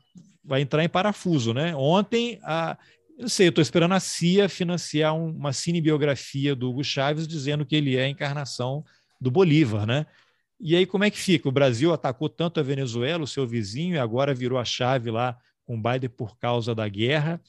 vai 0.45 0.61
entrar 0.61 0.83
em 0.83 0.89
parafuso, 0.89 1.53
né? 1.53 1.75
Ontem 1.75 2.39
a, 2.43 2.77
eu 3.17 3.29
sei, 3.29 3.47
eu 3.47 3.49
estou 3.49 3.61
esperando 3.61 3.93
a 3.93 3.99
CIA 3.99 4.49
financiar 4.49 5.13
um, 5.13 5.29
uma 5.29 5.53
cinebiografia 5.53 6.55
do 6.55 6.69
Hugo 6.69 6.83
Chávez 6.83 7.27
dizendo 7.27 7.65
que 7.65 7.75
ele 7.75 7.95
é 7.95 8.05
a 8.05 8.09
encarnação 8.09 8.83
do 9.19 9.31
Bolívar, 9.31 9.85
né? 9.85 10.05
E 10.59 10.75
aí 10.75 10.85
como 10.85 11.03
é 11.03 11.09
que 11.09 11.17
fica? 11.17 11.47
O 11.47 11.51
Brasil 11.51 11.93
atacou 11.93 12.29
tanto 12.29 12.59
a 12.59 12.63
Venezuela, 12.63 13.23
o 13.23 13.27
seu 13.27 13.47
vizinho, 13.47 13.95
e 13.95 13.99
agora 13.99 14.33
virou 14.33 14.57
a 14.57 14.65
chave 14.65 15.11
lá 15.11 15.37
com 15.65 15.81
Biden 15.81 16.09
por 16.09 16.37
causa 16.37 16.75
da 16.75 16.87
guerra. 16.87 17.41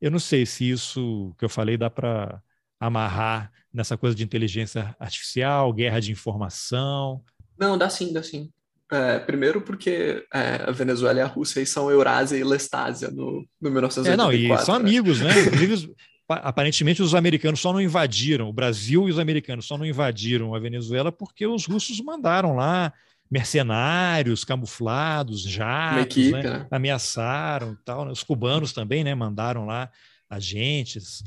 Eu 0.00 0.10
não 0.10 0.18
sei 0.18 0.46
se 0.46 0.68
isso 0.68 1.34
que 1.38 1.44
eu 1.44 1.48
falei 1.48 1.76
dá 1.76 1.90
para 1.90 2.42
amarrar 2.78 3.52
nessa 3.72 3.96
coisa 3.96 4.14
de 4.14 4.22
inteligência 4.22 4.94
artificial, 4.98 5.72
guerra 5.72 6.00
de 6.00 6.12
informação. 6.12 7.22
Não, 7.58 7.76
dá 7.76 7.90
sim, 7.90 8.12
dá 8.12 8.22
sim. 8.22 8.52
É, 8.90 9.18
primeiro 9.18 9.60
porque 9.60 10.24
é, 10.32 10.64
a 10.66 10.70
Venezuela 10.70 11.18
e 11.18 11.22
a 11.22 11.26
Rússia 11.26 11.64
são 11.66 11.90
Eurásia 11.90 12.36
e 12.36 12.44
Lestásia 12.44 13.10
no, 13.10 13.46
no 13.60 13.70
1984. 13.70 14.12
É, 14.12 14.16
não, 14.16 14.32
e 14.32 14.64
são 14.64 14.78
né? 14.78 14.80
amigos, 14.80 15.20
né? 15.20 15.30
Inclusive, 15.44 15.94
aparentemente 16.28 17.02
os 17.02 17.14
americanos 17.14 17.60
só 17.60 17.72
não 17.72 17.80
invadiram, 17.80 18.48
o 18.48 18.52
Brasil 18.52 19.08
e 19.08 19.10
os 19.10 19.18
americanos 19.18 19.66
só 19.66 19.76
não 19.76 19.84
invadiram 19.84 20.54
a 20.54 20.58
Venezuela 20.58 21.12
porque 21.12 21.46
os 21.46 21.66
russos 21.66 22.00
mandaram 22.00 22.54
lá 22.56 22.92
mercenários 23.30 24.44
camuflados, 24.44 25.42
jatos, 25.42 26.02
equipe, 26.02 26.32
né? 26.32 26.42
Né? 26.42 26.66
ameaçaram 26.70 27.72
e 27.72 27.76
tal. 27.84 28.04
Né? 28.06 28.12
Os 28.12 28.22
cubanos 28.22 28.72
também, 28.72 29.04
né? 29.04 29.14
Mandaram 29.14 29.66
lá 29.66 29.90
agentes. 30.30 31.22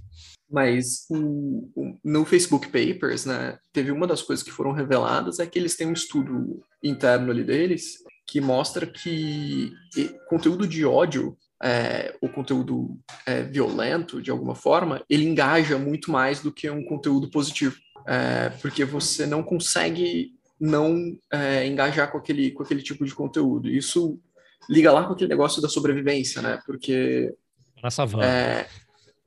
Mas 0.51 1.05
o, 1.09 1.69
o, 1.75 1.97
no 2.03 2.25
Facebook 2.25 2.67
Papers, 2.67 3.25
né, 3.25 3.57
teve 3.71 3.91
uma 3.91 4.05
das 4.05 4.21
coisas 4.21 4.43
que 4.43 4.51
foram 4.51 4.71
reveladas 4.71 5.39
é 5.39 5.45
que 5.45 5.57
eles 5.57 5.75
têm 5.77 5.87
um 5.87 5.93
estudo 5.93 6.61
interno 6.83 7.31
ali 7.31 7.43
deles 7.43 8.03
que 8.27 8.39
mostra 8.39 8.85
que 8.85 9.73
conteúdo 10.29 10.65
de 10.65 10.85
ódio 10.85 11.37
é, 11.61 12.15
o 12.21 12.27
conteúdo 12.27 12.97
é, 13.25 13.43
violento, 13.43 14.21
de 14.21 14.31
alguma 14.31 14.55
forma, 14.55 15.03
ele 15.09 15.25
engaja 15.25 15.77
muito 15.77 16.11
mais 16.11 16.41
do 16.41 16.51
que 16.51 16.69
um 16.69 16.83
conteúdo 16.83 17.29
positivo. 17.29 17.75
É, 18.07 18.49
porque 18.61 18.83
você 18.83 19.27
não 19.27 19.43
consegue 19.43 20.31
não 20.59 21.15
é, 21.31 21.67
engajar 21.67 22.11
com 22.11 22.17
aquele, 22.17 22.51
com 22.51 22.63
aquele 22.63 22.81
tipo 22.81 23.05
de 23.05 23.13
conteúdo. 23.13 23.69
Isso 23.69 24.19
liga 24.69 24.91
lá 24.91 25.05
com 25.05 25.13
aquele 25.13 25.29
negócio 25.29 25.61
da 25.61 25.69
sobrevivência, 25.69 26.41
né? 26.41 26.59
Porque... 26.65 27.33
Na 27.83 27.91
savana. 27.91 28.25
É, 28.25 28.67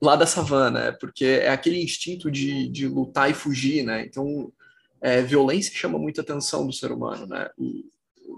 lá 0.05 0.17
da 0.17 0.27
savana, 0.27 0.81
é, 0.81 0.93
porque 0.93 1.25
é 1.25 1.49
aquele 1.49 1.83
instinto 1.83 2.31
de, 2.31 2.69
de 2.69 2.87
lutar 2.87 3.31
e 3.31 3.35
fugir, 3.35 3.85
né? 3.85 4.05
Então, 4.05 4.53
é, 5.01 5.23
violência 5.23 5.75
chama 5.75 5.99
muita 5.99 6.21
atenção 6.21 6.67
do 6.67 6.73
ser 6.73 6.93
humano, 6.93 7.27
né? 7.27 7.49
E 7.59 7.85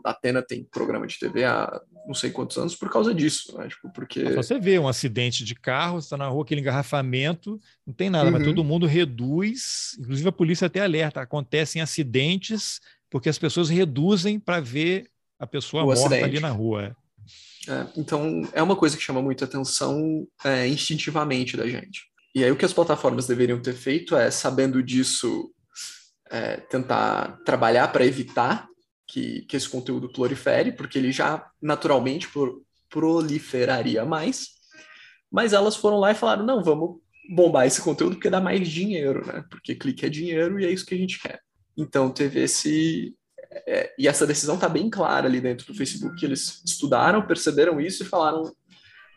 a 0.05 0.11
Atena 0.11 0.43
tem 0.43 0.65
programa 0.65 1.07
de 1.07 1.19
TV 1.19 1.45
há 1.45 1.81
não 2.07 2.15
sei 2.15 2.31
quantos 2.31 2.57
anos 2.57 2.77
por 2.77 2.89
causa 2.89 3.13
disso, 3.13 3.59
né? 3.59 3.69
Tipo, 3.69 3.93
porque... 3.93 4.33
Só 4.35 4.43
você 4.43 4.61
vê 4.61 4.79
um 4.79 4.87
acidente 4.87 5.45
de 5.45 5.57
carro, 5.57 5.99
está 5.99 6.17
na 6.17 6.29
rua, 6.29 6.45
aquele 6.45 6.61
engarrafamento, 6.61 7.61
não 7.85 7.93
tem 7.93 8.09
nada, 8.09 8.27
uhum. 8.27 8.33
mas 8.33 8.45
todo 8.45 8.63
mundo 8.63 8.87
reduz, 8.87 9.97
inclusive 9.99 10.29
a 10.29 10.33
polícia 10.33 10.67
até 10.67 10.81
alerta, 10.81 11.21
acontecem 11.21 11.83
acidentes 11.83 12.81
porque 13.11 13.29
as 13.29 13.39
pessoas 13.39 13.69
reduzem 13.69 14.39
para 14.39 14.61
ver 14.61 15.11
a 15.39 15.47
pessoa 15.47 15.83
o 15.83 15.87
morta 15.87 16.01
acidente. 16.01 16.25
ali 16.25 16.41
na 16.41 16.51
rua. 16.51 16.97
É, 17.69 17.87
então, 17.97 18.49
é 18.53 18.63
uma 18.63 18.77
coisa 18.77 18.97
que 18.97 19.03
chama 19.03 19.23
muita 19.23 19.45
atenção 19.45 20.27
é, 20.45 20.67
instintivamente 20.67 21.57
da 21.57 21.67
gente. 21.67 22.03
E 22.35 22.45
aí, 22.45 22.51
o 22.51 22.57
que 22.57 22.65
as 22.65 22.73
plataformas 22.73 23.27
deveriam 23.27 23.61
ter 23.61 23.75
feito 23.75 24.15
é, 24.15 24.31
sabendo 24.31 24.83
disso, 24.83 25.51
é, 26.31 26.59
tentar 26.59 27.39
trabalhar 27.45 27.89
para 27.89 28.05
evitar 28.05 28.69
que, 29.07 29.43
que 29.43 29.57
esse 29.57 29.69
conteúdo 29.69 30.13
prolifere, 30.13 30.73
porque 30.73 30.99
ele 30.99 31.13
já 31.13 31.49
naturalmente 31.63 32.29
proliferaria 32.89 34.05
mais. 34.05 34.49
Mas 35.31 35.53
elas 35.53 35.77
foram 35.77 35.99
lá 35.99 36.13
e 36.13 36.15
falaram: 36.15 36.45
não, 36.45 36.63
vamos 36.63 37.01
bombar 37.31 37.67
esse 37.67 37.81
conteúdo 37.81 38.17
porque 38.17 38.31
dá 38.31 38.41
mais 38.41 38.69
dinheiro, 38.69 39.27
né? 39.27 39.45
Porque 39.51 39.75
clique 39.75 40.07
é 40.07 40.09
dinheiro 40.09 40.61
e 40.61 40.67
é 40.67 40.71
isso 40.71 40.87
que 40.87 40.95
a 40.95 40.99
gente 40.99 41.21
quer. 41.21 41.41
Então, 41.77 42.11
teve 42.11 42.41
esse, 42.41 43.15
é, 43.67 43.95
e 43.99 44.09
essa 44.09 44.27
decisão 44.27 44.57
está 44.57 44.69
bem 44.69 44.91
clara 44.91 45.27
ali 45.27 45.41
dentro 45.41 45.67
do 45.67 45.75
Facebook. 45.75 46.25
Eles 46.25 46.63
estudaram, 46.65 47.27
perceberam 47.27 47.81
isso 47.81 48.03
e 48.03 48.07
falaram: 48.07 48.53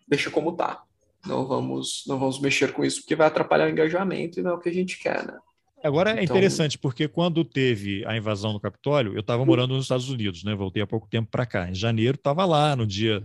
deixa 0.07 0.29
como 0.29 0.55
tá. 0.55 0.83
Não 1.25 1.45
vamos, 1.45 2.03
não 2.07 2.17
vamos 2.17 2.39
mexer 2.39 2.71
com 2.71 2.83
isso 2.83 3.01
porque 3.01 3.15
vai 3.15 3.27
atrapalhar 3.27 3.67
o 3.67 3.69
engajamento 3.69 4.39
e 4.39 4.43
não 4.43 4.51
é 4.51 4.53
o 4.53 4.59
que 4.59 4.69
a 4.69 4.73
gente 4.73 4.97
quer, 4.99 5.25
né? 5.25 5.37
Agora 5.83 6.11
é 6.11 6.23
então... 6.23 6.35
é 6.35 6.39
interessante 6.39 6.77
porque 6.77 7.07
quando 7.07 7.43
teve 7.43 8.05
a 8.05 8.15
invasão 8.15 8.53
no 8.53 8.59
Capitólio, 8.59 9.13
eu 9.13 9.21
estava 9.21 9.45
morando 9.45 9.75
nos 9.75 9.85
Estados 9.85 10.09
Unidos, 10.09 10.43
né? 10.43 10.53
Voltei 10.55 10.81
há 10.81 10.87
pouco 10.87 11.07
tempo 11.07 11.29
para 11.29 11.45
cá. 11.45 11.69
Em 11.69 11.75
janeiro 11.75 12.15
estava 12.15 12.45
lá 12.45 12.75
no 12.75 12.85
dia 12.85 13.23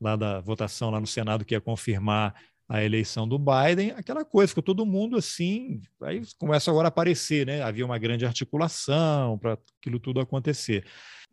lá 0.00 0.16
da 0.16 0.40
votação 0.40 0.90
lá 0.90 1.00
no 1.00 1.06
Senado 1.06 1.44
que 1.44 1.54
ia 1.54 1.60
confirmar 1.60 2.34
a 2.68 2.82
eleição 2.82 3.28
do 3.28 3.38
Biden, 3.38 3.90
aquela 3.92 4.24
coisa, 4.24 4.48
ficou 4.48 4.62
todo 4.62 4.86
mundo 4.86 5.16
assim, 5.16 5.80
aí 6.02 6.22
começa 6.38 6.70
agora 6.70 6.86
a 6.86 6.90
aparecer, 6.90 7.46
né? 7.46 7.62
Havia 7.62 7.84
uma 7.84 7.98
grande 7.98 8.24
articulação 8.24 9.38
para 9.38 9.58
aquilo 9.78 10.00
tudo 10.00 10.20
acontecer. 10.20 10.84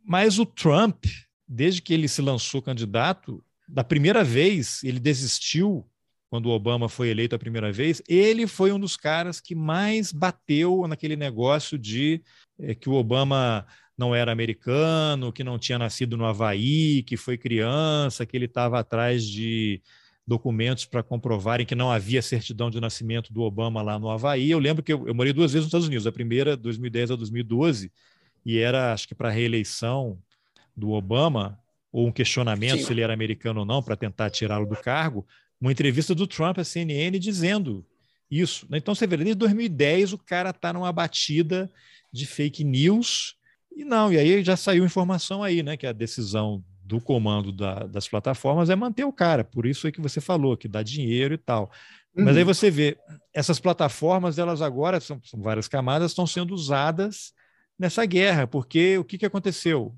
Mas 0.04 0.40
o 0.40 0.46
Trump, 0.46 1.06
desde 1.48 1.82
que 1.82 1.94
ele 1.94 2.08
se 2.08 2.22
lançou 2.22 2.62
candidato, 2.62 3.44
da 3.68 3.84
primeira 3.84 4.24
vez 4.24 4.84
ele 4.84 5.00
desistiu 5.00 5.88
quando 6.30 6.46
o 6.46 6.52
Obama 6.52 6.88
foi 6.88 7.10
eleito 7.10 7.36
a 7.36 7.40
primeira 7.40 7.72
vez, 7.72 8.04
ele 8.08 8.46
foi 8.46 8.72
um 8.72 8.80
dos 8.80 8.96
caras 8.96 9.42
que 9.42 9.56
mais 9.56 10.12
bateu 10.12 10.86
naquele 10.88 11.16
negócio 11.16 11.78
de 11.78 12.22
é, 12.60 12.76
que 12.76 12.88
o 12.88 12.94
Obama 12.94 13.66
não 13.98 14.14
era 14.14 14.32
americano, 14.32 15.34
que 15.34 15.44
não 15.44 15.58
tinha 15.58 15.80
nascido 15.80 16.16
no 16.16 16.26
Havaí, 16.26 17.04
que 17.04 17.18
foi 17.18 17.38
criança, 17.38 18.26
que 18.26 18.38
ele 18.38 18.46
estava 18.46 18.80
atrás 18.80 19.26
de 19.26 19.82
documentos 20.30 20.86
para 20.86 21.02
comprovarem 21.02 21.66
que 21.66 21.74
não 21.74 21.92
havia 21.92 22.22
certidão 22.22 22.70
de 22.70 22.80
nascimento 22.80 23.34
do 23.34 23.42
Obama 23.42 23.82
lá 23.82 23.98
no 23.98 24.10
Havaí. 24.10 24.52
Eu 24.52 24.60
lembro 24.60 24.84
que 24.84 24.94
eu, 24.94 25.08
eu 25.08 25.16
morei 25.16 25.34
duas 25.34 25.52
vezes 25.52 25.66
nos 25.66 25.70
Estados 25.70 25.88
Unidos, 25.88 26.06
a 26.06 26.12
primeira 26.12 26.56
2010 26.56 27.12
a 27.12 27.16
2012, 27.16 27.92
e 28.46 28.60
era, 28.60 28.94
acho 28.94 29.08
que 29.08 29.16
para 29.16 29.30
a 29.30 29.32
reeleição 29.32 30.20
do 30.78 30.92
Obama, 30.92 31.60
ou 31.92 32.08
um 32.08 32.12
questionamento 32.12 32.78
Sim. 32.78 32.86
se 32.86 32.94
ele 32.94 33.02
era 33.02 33.12
americano 33.12 33.62
ou 33.62 33.66
não, 33.66 33.82
para 33.82 33.96
tentar 33.96 34.30
tirá-lo 34.30 34.68
do 34.68 34.76
cargo, 34.76 35.26
uma 35.60 35.72
entrevista 35.72 36.14
do 36.14 36.28
Trump 36.28 36.60
à 36.60 36.64
CNN 36.64 37.18
dizendo 37.18 37.84
isso. 38.30 38.68
Então, 38.72 38.94
você 38.94 39.08
vê, 39.08 39.18
desde 39.18 39.34
2010 39.34 40.14
o 40.14 40.18
cara 40.20 40.52
está 40.52 40.72
numa 40.72 40.94
batida 40.94 41.70
de 42.14 42.28
fake 42.28 42.64
news, 42.64 43.36
e 43.76 43.84
não, 43.84 44.14
e 44.14 44.18
aí 44.18 44.44
já 44.44 44.56
saiu 44.56 44.86
informação 44.86 45.44
aí, 45.44 45.64
né, 45.64 45.76
que 45.76 45.88
a 45.88 45.92
decisão 45.92 46.64
do 46.90 47.00
comando 47.00 47.52
da, 47.52 47.86
das 47.86 48.08
plataformas 48.08 48.68
é 48.72 48.76
manter 48.76 49.04
o 49.04 49.14
cara. 49.14 49.44
Por 49.44 49.68
isso 49.68 49.88
é 49.88 49.92
que 49.92 50.02
você 50.02 50.20
falou, 50.20 50.58
que 50.58 50.68
dá 50.68 50.82
dinheiro 50.82 51.36
e 51.36 51.38
tal. 51.38 51.72
Uhum. 52.16 52.26
Mas 52.26 52.36
aí 52.36 52.42
uhum. 52.42 52.48
você 52.48 52.72
vê, 52.72 52.98
essas 53.32 53.60
plataformas, 53.60 54.40
elas 54.40 54.60
agora, 54.60 55.00
são, 55.00 55.22
são, 55.24 55.40
várias 55.40 55.68
camadas, 55.68 56.10
estão 56.10 56.26
sendo 56.26 56.52
usadas 56.52 57.32
nessa 57.78 58.04
guerra, 58.08 58.48
porque 58.48 58.98
o 58.98 59.04
que, 59.04 59.20
que 59.20 59.26
aconteceu? 59.26 59.96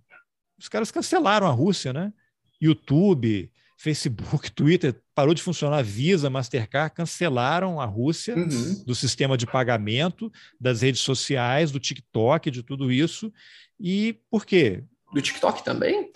Os 0.59 0.67
caras 0.67 0.91
cancelaram 0.91 1.47
a 1.47 1.51
Rússia, 1.51 1.93
né? 1.93 2.11
YouTube, 2.59 3.49
Facebook, 3.77 4.51
Twitter, 4.51 5.01
parou 5.15 5.33
de 5.33 5.41
funcionar, 5.41 5.81
Visa, 5.81 6.29
Mastercard, 6.29 6.93
cancelaram 6.93 7.79
a 7.79 7.85
Rússia 7.85 8.35
uhum. 8.35 8.83
do 8.85 8.93
sistema 8.93 9.37
de 9.37 9.47
pagamento, 9.47 10.29
das 10.59 10.81
redes 10.81 10.99
sociais, 10.99 11.71
do 11.71 11.79
TikTok, 11.79 12.51
de 12.51 12.61
tudo 12.61 12.91
isso. 12.91 13.31
E 13.79 14.19
por 14.29 14.45
quê? 14.45 14.83
Do 15.13 15.21
TikTok 15.21 15.63
também? 15.63 16.11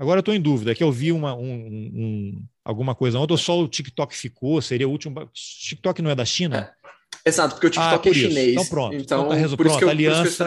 Agora 0.00 0.16
eu 0.16 0.20
estou 0.20 0.34
em 0.34 0.40
dúvida, 0.40 0.72
é 0.72 0.74
que 0.74 0.82
eu 0.82 0.90
vi 0.90 1.12
uma, 1.12 1.34
um, 1.34 1.44
um, 1.44 2.42
alguma 2.64 2.94
coisa 2.94 3.18
ontem, 3.18 3.34
ou 3.34 3.36
só 3.36 3.60
o 3.60 3.68
TikTok 3.68 4.16
ficou, 4.16 4.62
seria 4.62 4.88
o 4.88 4.90
último. 4.90 5.28
TikTok 5.34 6.00
não 6.00 6.10
é 6.10 6.14
da 6.14 6.24
China? 6.24 6.72
Exato, 7.22 7.56
porque 7.56 7.66
o 7.66 7.70
TikTok 7.70 8.08
ah, 8.08 8.10
é 8.10 8.14
chinês. 8.14 8.52
Então 8.52 8.64
pronto. 8.64 8.96
Então, 8.96 9.26
então 9.26 9.50
tá 9.50 9.56
por, 9.58 9.66
isso 9.66 9.76
que 9.76 9.84
eu, 9.84 9.90
aliança, 9.90 10.46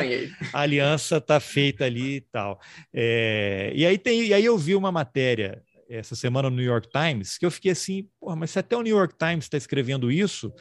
a 0.51 0.59
aliança 0.59 1.21
tá 1.21 1.39
feita 1.39 1.85
ali 1.85 2.15
e 2.15 2.21
tal. 2.21 2.59
É, 2.91 3.71
e, 3.75 3.85
aí 3.85 3.95
tem, 3.99 4.23
e 4.23 4.33
aí 4.33 4.43
eu 4.43 4.57
vi 4.57 4.73
uma 4.73 4.91
matéria 4.91 5.61
essa 5.87 6.15
semana 6.15 6.49
no 6.49 6.55
New 6.55 6.65
York 6.65 6.89
Times 6.89 7.37
que 7.37 7.45
eu 7.45 7.51
fiquei 7.51 7.73
assim, 7.73 8.07
mas 8.35 8.49
se 8.49 8.57
até 8.57 8.75
o 8.75 8.81
New 8.81 8.97
York 8.97 9.13
Times 9.19 9.45
está 9.45 9.57
escrevendo 9.57 10.11
isso, 10.11 10.51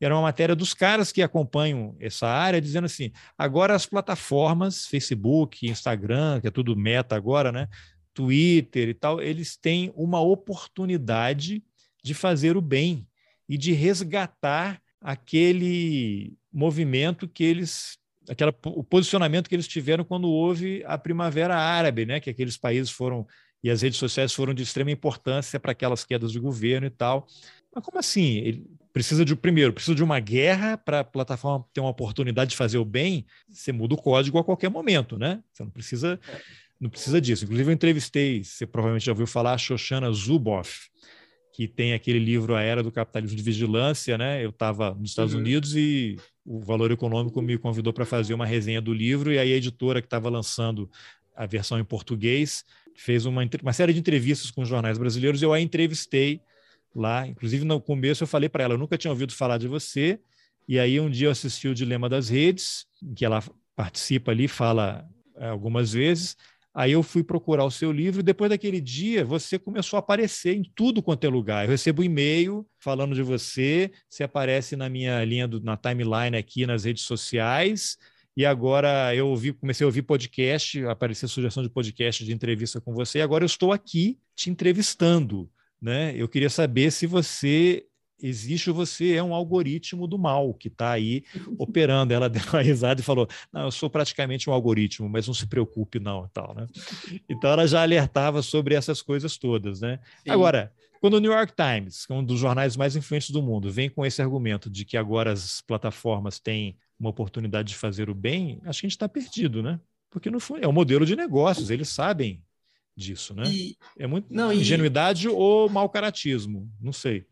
era 0.00 0.14
uma 0.14 0.22
matéria 0.22 0.56
dos 0.56 0.72
caras 0.72 1.12
que 1.12 1.20
acompanham 1.20 1.94
essa 2.00 2.26
área, 2.26 2.58
dizendo 2.58 2.86
assim: 2.86 3.12
agora 3.36 3.74
as 3.74 3.84
plataformas, 3.84 4.86
Facebook, 4.86 5.68
Instagram, 5.68 6.40
que 6.40 6.48
é 6.48 6.50
tudo 6.50 6.74
meta 6.74 7.14
agora, 7.14 7.52
né? 7.52 7.68
Twitter 8.14 8.88
e 8.88 8.94
tal, 8.94 9.20
eles 9.20 9.56
têm 9.56 9.92
uma 9.94 10.20
oportunidade 10.20 11.62
de 12.02 12.14
fazer 12.14 12.56
o 12.56 12.60
bem 12.60 13.06
e 13.48 13.56
de 13.56 13.72
resgatar 13.72 14.80
aquele 15.00 16.34
movimento 16.52 17.28
que 17.28 17.44
eles 17.44 17.98
aquela, 18.28 18.54
o 18.66 18.84
posicionamento 18.84 19.48
que 19.48 19.54
eles 19.54 19.66
tiveram 19.66 20.04
quando 20.04 20.28
houve 20.28 20.84
a 20.86 20.96
Primavera 20.96 21.56
Árabe, 21.56 22.06
né? 22.06 22.20
que 22.20 22.30
aqueles 22.30 22.56
países 22.56 22.90
foram 22.90 23.26
e 23.62 23.70
as 23.70 23.82
redes 23.82 23.98
sociais 23.98 24.32
foram 24.32 24.54
de 24.54 24.62
extrema 24.62 24.90
importância 24.90 25.60
para 25.60 25.72
aquelas 25.72 26.04
quedas 26.04 26.32
de 26.32 26.40
governo 26.40 26.86
e 26.86 26.90
tal. 26.90 27.26
Mas 27.74 27.84
como 27.84 27.98
assim? 27.98 28.38
Ele 28.38 28.66
precisa 28.92 29.24
de 29.24 29.36
primeiro, 29.36 29.72
precisa 29.72 29.94
de 29.94 30.02
uma 30.02 30.18
guerra 30.18 30.76
para 30.78 31.00
a 31.00 31.04
plataforma 31.04 31.64
ter 31.72 31.80
uma 31.80 31.90
oportunidade 31.90 32.50
de 32.50 32.56
fazer 32.56 32.78
o 32.78 32.84
bem. 32.84 33.26
Você 33.48 33.70
muda 33.70 33.94
o 33.94 34.00
código 34.00 34.38
a 34.38 34.44
qualquer 34.44 34.70
momento, 34.70 35.18
né? 35.18 35.42
Você 35.52 35.62
não 35.62 35.70
precisa, 35.70 36.18
não 36.80 36.88
precisa 36.88 37.20
disso. 37.20 37.44
Inclusive 37.44 37.70
eu 37.70 37.74
entrevistei, 37.74 38.42
você 38.42 38.66
provavelmente 38.66 39.06
já 39.06 39.12
ouviu 39.12 39.26
falar, 39.26 39.54
a 39.54 39.58
Shoshana 39.58 40.10
Zuboff, 40.12 40.88
que 41.52 41.68
tem 41.68 41.92
aquele 41.92 42.18
livro 42.18 42.54
A 42.54 42.62
Era 42.62 42.82
do 42.82 42.90
Capitalismo 42.90 43.36
de 43.36 43.42
Vigilância, 43.42 44.16
né? 44.16 44.42
Eu 44.42 44.50
estava 44.50 44.94
nos 44.94 45.10
Estados 45.10 45.34
uhum. 45.34 45.40
Unidos 45.40 45.76
e 45.76 46.16
o 46.44 46.60
Valor 46.60 46.90
Econômico 46.90 47.42
me 47.42 47.58
convidou 47.58 47.92
para 47.92 48.06
fazer 48.06 48.32
uma 48.32 48.46
resenha 48.46 48.80
do 48.80 48.94
livro 48.94 49.32
e 49.32 49.38
aí 49.38 49.52
a 49.52 49.56
editora 49.56 50.00
que 50.00 50.06
estava 50.06 50.30
lançando 50.30 50.90
a 51.36 51.46
versão 51.46 51.78
em 51.78 51.84
português 51.84 52.64
fez 52.94 53.26
uma, 53.26 53.42
uma 53.62 53.72
série 53.72 53.92
de 53.92 54.00
entrevistas 54.00 54.50
com 54.50 54.64
jornais 54.64 54.98
brasileiros 54.98 55.42
e 55.42 55.44
eu 55.44 55.52
a 55.52 55.60
entrevistei 55.60 56.40
lá. 56.94 57.26
Inclusive, 57.26 57.64
no 57.64 57.80
começo 57.80 58.22
eu 58.22 58.28
falei 58.28 58.48
para 58.48 58.64
ela, 58.64 58.74
eu 58.74 58.78
nunca 58.78 58.96
tinha 58.96 59.10
ouvido 59.10 59.32
falar 59.32 59.58
de 59.58 59.68
você. 59.68 60.18
E 60.68 60.78
aí 60.78 61.00
um 61.00 61.10
dia 61.10 61.28
eu 61.28 61.32
assisti 61.32 61.68
o 61.68 61.74
Dilema 61.74 62.08
das 62.08 62.28
Redes, 62.28 62.86
em 63.02 63.14
que 63.14 63.24
ela 63.24 63.42
participa 63.74 64.30
ali, 64.30 64.46
fala 64.46 65.08
é, 65.36 65.48
algumas 65.48 65.92
vezes. 65.92 66.36
Aí 66.74 66.92
eu 66.92 67.02
fui 67.02 67.24
procurar 67.24 67.64
o 67.64 67.70
seu 67.70 67.90
livro 67.90 68.20
e 68.20 68.22
depois 68.22 68.50
daquele 68.50 68.80
dia 68.80 69.24
você 69.24 69.58
começou 69.58 69.96
a 69.96 70.00
aparecer 70.00 70.56
em 70.56 70.62
tudo 70.74 71.02
quanto 71.02 71.24
é 71.24 71.28
lugar. 71.28 71.64
Eu 71.64 71.70
recebo 71.70 72.02
e-mail 72.02 72.66
falando 72.78 73.14
de 73.14 73.22
você, 73.22 73.90
você 74.08 74.22
aparece 74.22 74.76
na 74.76 74.88
minha 74.88 75.24
linha, 75.24 75.48
do, 75.48 75.60
na 75.60 75.76
timeline 75.76 76.36
aqui 76.36 76.66
nas 76.66 76.84
redes 76.84 77.02
sociais. 77.02 77.96
E 78.36 78.46
agora 78.46 79.14
eu 79.14 79.28
ouvi, 79.28 79.52
comecei 79.52 79.84
a 79.84 79.88
ouvir 79.88 80.02
podcast, 80.02 80.84
apareceu 80.86 81.28
sugestão 81.28 81.62
de 81.62 81.68
podcast, 81.68 82.24
de 82.24 82.32
entrevista 82.32 82.80
com 82.80 82.94
você. 82.94 83.18
E 83.18 83.22
agora 83.22 83.42
eu 83.42 83.46
estou 83.46 83.72
aqui 83.72 84.18
te 84.36 84.48
entrevistando 84.48 85.50
né? 85.80 86.12
Eu 86.14 86.28
queria 86.28 86.50
saber 86.50 86.90
se 86.90 87.06
você 87.06 87.86
existe 88.22 88.70
você 88.70 89.14
é 89.14 89.22
um 89.22 89.34
algoritmo 89.34 90.06
do 90.06 90.18
mal 90.18 90.54
que 90.54 90.68
está 90.68 90.90
aí 90.92 91.24
operando. 91.58 92.12
Ela 92.12 92.28
deu 92.28 92.42
uma 92.52 92.62
risada 92.62 93.00
e 93.00 93.04
falou: 93.04 93.28
Não, 93.52 93.62
eu 93.62 93.70
sou 93.70 93.90
praticamente 93.90 94.48
um 94.48 94.52
algoritmo, 94.52 95.08
mas 95.08 95.26
não 95.26 95.34
se 95.34 95.46
preocupe, 95.46 95.98
não, 95.98 96.28
tal, 96.32 96.54
né? 96.54 96.66
Então 97.28 97.50
ela 97.50 97.66
já 97.66 97.82
alertava 97.82 98.42
sobre 98.42 98.74
essas 98.74 99.02
coisas 99.02 99.36
todas, 99.36 99.80
né? 99.80 100.00
Sim. 100.22 100.30
Agora, 100.30 100.72
quando 101.00 101.14
o 101.14 101.20
New 101.20 101.32
York 101.32 101.54
Times, 101.54 102.04
que 102.04 102.12
é 102.12 102.16
um 102.16 102.24
dos 102.24 102.38
jornais 102.38 102.76
mais 102.76 102.94
influentes 102.94 103.30
do 103.30 103.42
mundo, 103.42 103.70
vem 103.70 103.88
com 103.88 104.04
esse 104.04 104.20
argumento 104.20 104.68
de 104.68 104.84
que 104.84 104.96
agora 104.96 105.32
as 105.32 105.62
plataformas 105.62 106.38
têm 106.38 106.76
uma 106.98 107.08
oportunidade 107.08 107.70
de 107.70 107.76
fazer 107.76 108.10
o 108.10 108.14
bem, 108.14 108.60
acho 108.64 108.80
que 108.80 108.86
a 108.86 108.88
gente 108.88 108.96
está 108.96 109.08
perdido, 109.08 109.62
né? 109.62 109.80
Porque 110.10 110.30
não 110.30 110.38
foi, 110.38 110.60
é 110.62 110.68
um 110.68 110.72
modelo 110.72 111.06
de 111.06 111.16
negócios, 111.16 111.70
eles 111.70 111.88
sabem 111.88 112.42
disso, 112.94 113.34
né? 113.34 113.44
E, 113.46 113.76
é 113.98 114.06
muito 114.06 114.32
não, 114.32 114.52
ingenuidade 114.52 115.26
e... 115.26 115.30
ou 115.30 115.70
mau 115.70 115.88
caratismo, 115.88 116.70
não 116.78 116.92
sei. 116.92 117.26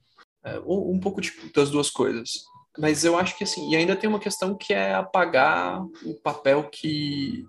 É, 0.44 0.58
um 0.60 0.98
pouco 1.00 1.20
de, 1.20 1.32
das 1.54 1.70
duas 1.70 1.90
coisas. 1.90 2.44
Mas 2.78 3.04
eu 3.04 3.18
acho 3.18 3.36
que 3.36 3.44
assim, 3.44 3.70
e 3.70 3.76
ainda 3.76 3.96
tem 3.96 4.08
uma 4.08 4.20
questão 4.20 4.54
que 4.54 4.72
é 4.72 4.94
apagar 4.94 5.82
o 6.04 6.14
papel 6.22 6.64
que, 6.70 7.44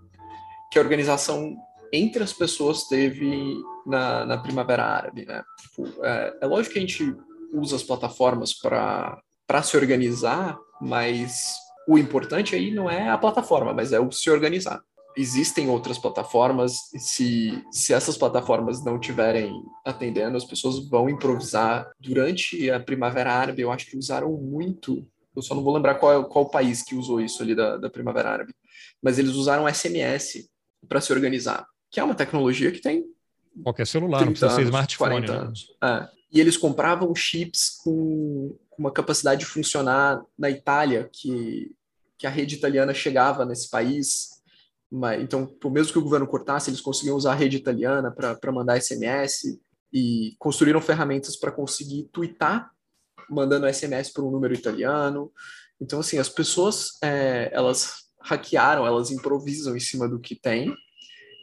que 0.72 0.80
a 0.80 0.82
organização 0.82 1.56
entre 1.94 2.24
as 2.24 2.34
pessoas 2.34 2.88
teve 2.88 3.62
na, 3.86 4.26
na 4.26 4.38
Primavera 4.38 4.84
Árabe, 4.84 5.26
né? 5.26 5.44
Tipo, 5.62 6.04
é, 6.04 6.38
é 6.42 6.46
lógico 6.46 6.74
que 6.74 6.80
a 6.80 6.82
gente 6.82 7.16
usa 7.54 7.76
as 7.76 7.84
plataformas 7.84 8.54
para 8.54 9.22
se 9.64 9.78
organizar, 9.78 10.58
mas 10.82 11.56
o 11.88 11.98
importante 11.98 12.56
aí 12.56 12.72
não 12.72 12.90
é 12.90 13.10
a 13.10 13.18
plataforma, 13.18 13.74
mas 13.74 13.92
é 13.92 14.00
o 14.00 14.12
se 14.12 14.30
organizar 14.30 14.84
existem 15.20 15.68
outras 15.70 15.98
plataformas, 15.98 16.90
se, 16.98 17.62
se 17.72 17.94
essas 17.94 18.18
plataformas 18.18 18.84
não 18.86 18.96
estiverem 18.96 19.52
atendendo, 19.84 20.38
as 20.38 20.46
pessoas 20.46 20.88
vão 20.88 21.10
improvisar. 21.10 21.92
Durante 22.00 22.70
a 22.70 22.80
Primavera 22.80 23.34
Árabe, 23.34 23.62
eu 23.62 23.70
acho 23.72 23.88
que 23.88 23.98
usaram 23.98 24.32
muito, 24.32 25.06
eu 25.36 25.42
só 25.42 25.54
não 25.54 25.62
vou 25.62 25.74
lembrar 25.74 25.96
qual, 25.96 26.24
qual 26.26 26.50
país 26.50 26.82
que 26.82 26.96
usou 26.96 27.20
isso 27.20 27.44
ali 27.44 27.54
da, 27.54 27.76
da 27.76 27.90
Primavera 27.90 28.30
Árabe, 28.30 28.54
mas 29.02 29.20
eles 29.20 29.34
usaram 29.34 29.68
SMS 29.68 30.50
para 30.88 31.02
se 31.02 31.12
organizar, 31.12 31.66
que 31.92 32.00
é 32.00 32.04
uma 32.04 32.16
tecnologia 32.16 32.72
que 32.72 32.80
tem. 32.80 33.04
Qualquer 33.62 33.88
celular, 33.88 34.22
não 34.22 34.32
precisa 34.32 34.52
ser 34.52 34.64
smartphone. 34.64 35.26
40 35.26 35.34
né? 35.34 35.40
anos. 35.40 35.66
É. 35.84 36.08
E 36.32 36.40
eles 36.40 36.56
compravam 36.56 37.14
chips 37.14 37.78
com 37.84 38.56
uma 38.78 38.92
capacidade 38.92 39.42
de 39.42 39.46
funcionar 39.46 40.22
na 40.38 40.50
Itália, 40.50 41.10
que, 41.12 41.76
que 42.18 42.26
a 42.26 42.30
rede 42.30 42.56
italiana 42.56 42.94
chegava 42.94 43.44
nesse 43.44 43.70
país 43.70 44.39
mas, 44.92 45.22
então, 45.22 45.46
por 45.46 45.72
mesmo 45.72 45.94
que 45.94 46.00
o 46.00 46.04
governo 46.04 46.28
cortasse, 46.28 46.70
eles 46.70 46.82
conseguiam 46.82 47.16
usar 47.16 47.34
a 47.34 47.36
rede 47.36 47.58
italiana 47.58 48.12
para 48.12 48.52
mandar 48.52 48.82
SMS 48.82 49.60
e 49.94 50.36
construíram 50.40 50.82
ferramentas 50.82 51.36
para 51.36 51.52
conseguir 51.52 52.10
twittar, 52.12 52.72
mandando 53.30 53.72
SMS 53.72 54.12
para 54.12 54.24
um 54.24 54.32
número 54.32 54.54
italiano. 54.54 55.32
Então, 55.80 56.00
assim, 56.00 56.18
as 56.18 56.30
pessoas, 56.30 56.98
é, 57.04 57.50
elas 57.54 58.10
hackearam, 58.22 58.86
elas 58.86 59.12
improvisam 59.12 59.76
em 59.76 59.80
cima 59.80 60.08
do 60.08 60.20
que 60.20 60.36
tem 60.36 60.74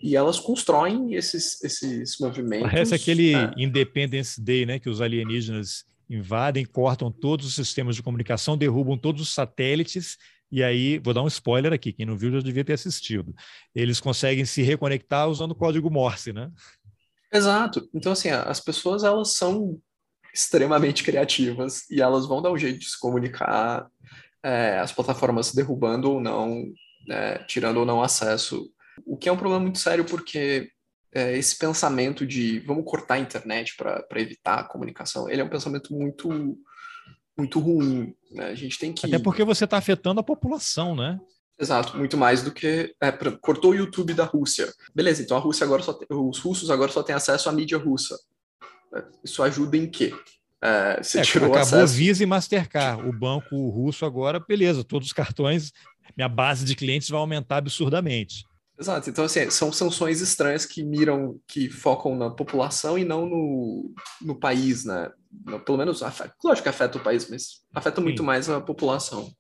e 0.03 0.17
elas 0.17 0.39
constroem 0.39 1.15
esses, 1.15 1.63
esses 1.63 2.19
movimentos. 2.19 2.69
Parece 2.69 2.95
aquele 2.95 3.35
é. 3.35 3.51
Independence 3.57 4.41
Day, 4.41 4.67
né, 4.67 4.79
que 4.79 4.91
os 4.91 5.01
alienígenas 5.01 5.85
invadem, 6.11 6.65
cortam 6.65 7.11
todos 7.11 7.47
os 7.47 7.55
sistemas 7.55 7.97
de 7.97 8.03
comunicação, 8.03 8.59
derrubam 8.59 8.99
todos 8.99 9.23
os 9.23 9.33
satélites 9.33 10.17
e 10.51 10.63
aí, 10.63 10.99
vou 10.99 11.13
dar 11.13 11.23
um 11.23 11.29
spoiler 11.29 11.73
aqui, 11.73 11.93
quem 11.93 12.07
não 12.07 12.17
viu 12.17 12.33
já 12.33 12.41
devia 12.41 12.65
ter 12.65 12.75
assistido. 12.75 13.35
Eles 13.75 14.01
conseguem 14.01 14.45
se 14.45 14.63
reconectar 14.63 15.29
usando 15.29 15.53
o 15.53 15.57
código 15.57 15.91
Morse, 15.91 16.33
né? 16.33 16.51
Exato. 17.33 17.89
Então, 17.93 18.13
assim, 18.13 18.31
as 18.31 18.61
pessoas, 18.61 19.03
elas 19.03 19.35
são 19.35 19.81
extremamente 20.33 21.03
criativas 21.03 21.89
e 21.91 22.01
elas 22.01 22.27
vão 22.27 22.43
dar 22.43 22.53
um 22.53 22.59
jeito 22.59 22.79
de 22.79 22.89
se 22.89 22.99
comunicar, 22.99 23.89
é, 24.43 24.79
as 24.79 24.93
plataformas 24.93 25.53
derrubando 25.53 26.13
ou 26.13 26.21
não, 26.21 26.65
né, 27.07 27.39
tirando 27.45 27.79
ou 27.79 27.87
não 27.87 28.03
acesso. 28.03 28.71
O 29.05 29.17
que 29.17 29.29
é 29.29 29.33
um 29.33 29.37
problema 29.37 29.63
muito 29.63 29.79
sério 29.79 30.05
porque 30.05 30.71
é, 31.13 31.37
esse 31.37 31.59
pensamento 31.59 32.27
de 32.27 32.61
vamos 32.61 32.85
cortar 32.85 33.15
a 33.15 33.19
internet 33.19 33.75
para 33.77 34.21
evitar 34.21 34.61
a 34.61 34.65
comunicação, 34.65 35.29
ele 35.29 35.41
é 35.41 35.45
um 35.45 35.49
pensamento 35.49 35.95
muito 35.95 36.59
muito 37.37 37.61
ruim. 37.61 38.15
Né? 38.31 38.47
A 38.47 38.55
gente 38.55 38.79
tem 38.79 38.93
que. 38.93 39.07
Até 39.07 39.19
porque 39.19 39.45
você 39.45 39.65
está 39.65 39.77
afetando 39.77 40.21
a 40.21 40.25
população, 40.25 40.95
né? 40.95 41.19
Exato, 41.59 41.97
muito 41.97 42.17
mais 42.17 42.43
do 42.43 42.53
que. 42.53 42.95
É, 43.01 43.11
cortou 43.41 43.73
o 43.73 43.75
YouTube 43.75 44.15
da 44.15 44.25
Rússia. 44.25 44.73
Beleza, 44.95 45.23
então 45.23 45.37
a 45.37 45.41
Rússia 45.41 45.65
agora 45.65 45.83
só 45.83 45.93
tem... 45.93 46.07
os 46.11 46.39
russos 46.39 46.71
agora 46.71 46.93
só 46.93 47.03
têm 47.03 47.15
acesso 47.15 47.49
à 47.49 47.53
mídia 47.53 47.79
russa. 47.79 48.17
É, 48.95 49.05
isso 49.25 49.43
ajuda 49.43 49.77
em 49.77 49.91
quê? 49.91 50.15
É, 50.63 51.03
você 51.03 51.21
é, 51.21 51.23
tirou 51.23 51.49
acabou 51.49 51.63
acesso... 51.63 51.95
Visa 51.95 52.23
e 52.23 52.27
Mastercard. 52.27 53.09
O 53.09 53.13
banco 53.13 53.69
russo 53.69 54.05
agora, 54.05 54.41
beleza, 54.41 54.85
todos 54.85 55.09
os 55.09 55.13
cartões, 55.13 55.73
minha 56.17 56.29
base 56.29 56.65
de 56.65 56.75
clientes 56.75 57.09
vai 57.09 57.21
aumentar 57.21 57.59
absurdamente. 57.59 58.45
Exato. 58.79 59.09
Então, 59.09 59.25
assim, 59.25 59.49
são 59.51 59.73
sanções 59.73 60.21
estranhas 60.21 60.67
que 60.67 60.83
miram, 60.83 61.41
que 61.47 61.71
focam 61.71 62.15
na 62.15 62.31
população 62.31 62.99
e 62.99 63.05
não 63.05 63.27
no, 63.27 63.95
no 64.21 64.39
país, 64.39 64.85
né? 64.85 65.11
Pelo 65.65 65.79
menos, 65.79 66.03
afeta, 66.03 66.35
lógico 66.45 66.65
que 66.65 66.69
afeta 66.69 66.99
o 66.99 67.03
país, 67.03 67.29
mas 67.29 67.63
afeta 67.75 68.01
Sim. 68.01 68.05
muito 68.05 68.23
mais 68.23 68.51
a 68.51 68.61
população. 68.61 69.31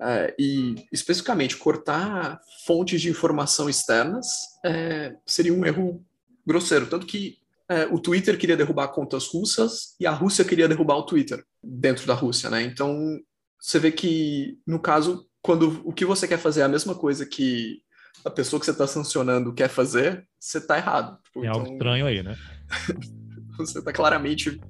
É, 0.00 0.34
e, 0.38 0.74
especificamente, 0.92 1.56
cortar 1.56 2.40
fontes 2.66 3.00
de 3.00 3.08
informação 3.08 3.68
externas 3.68 4.26
é, 4.64 5.14
seria 5.24 5.54
um 5.54 5.64
erro 5.64 6.04
grosseiro. 6.44 6.86
Tanto 6.86 7.06
que 7.06 7.38
é, 7.68 7.86
o 7.86 7.98
Twitter 7.98 8.36
queria 8.36 8.56
derrubar 8.56 8.88
contas 8.88 9.28
russas 9.28 9.94
e 10.00 10.06
a 10.06 10.10
Rússia 10.10 10.44
queria 10.44 10.68
derrubar 10.68 10.96
o 10.96 11.06
Twitter 11.06 11.44
dentro 11.62 12.06
da 12.06 12.14
Rússia, 12.14 12.50
né? 12.50 12.62
Então, 12.62 13.20
você 13.60 13.78
vê 13.78 13.92
que, 13.92 14.58
no 14.66 14.80
caso, 14.80 15.28
quando 15.40 15.80
o 15.84 15.92
que 15.92 16.04
você 16.04 16.26
quer 16.26 16.38
fazer 16.38 16.62
é 16.62 16.64
a 16.64 16.68
mesma 16.68 16.94
coisa 16.94 17.24
que 17.24 17.84
a 18.24 18.30
pessoa 18.30 18.60
que 18.60 18.66
você 18.66 18.72
está 18.72 18.86
sancionando 18.86 19.52
quer 19.52 19.68
fazer, 19.68 20.26
você 20.38 20.58
está 20.58 20.76
errado. 20.76 21.18
Tipo, 21.24 21.44
é 21.44 21.48
algo 21.48 21.62
então... 21.62 21.72
estranho 21.74 22.06
aí, 22.06 22.22
né? 22.22 22.36
Você 23.56 23.78
está 23.78 23.92
claramente. 23.92 24.60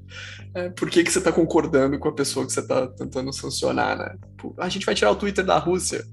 É, 0.54 0.68
por 0.68 0.90
que, 0.90 1.02
que 1.02 1.10
você 1.10 1.18
está 1.18 1.32
concordando 1.32 1.98
com 1.98 2.08
a 2.08 2.14
pessoa 2.14 2.46
que 2.46 2.52
você 2.52 2.60
está 2.60 2.86
tentando 2.86 3.32
sancionar, 3.32 3.96
né? 3.96 4.14
A 4.58 4.68
gente 4.68 4.84
vai 4.84 4.94
tirar 4.94 5.10
o 5.10 5.16
Twitter 5.16 5.44
da 5.44 5.58
Rússia. 5.58 6.04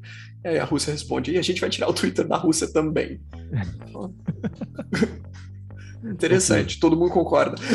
E 0.43 0.47
aí 0.47 0.57
a 0.57 0.63
Rússia 0.63 0.91
responde, 0.91 1.31
e 1.31 1.37
a 1.37 1.41
gente 1.41 1.61
vai 1.61 1.69
tirar 1.69 1.89
o 1.89 1.93
Twitter 1.93 2.27
da 2.27 2.37
Rússia 2.37 2.71
também. 2.71 3.21
Interessante, 6.03 6.79
todo 6.79 6.97
mundo 6.97 7.11
concorda. 7.11 7.55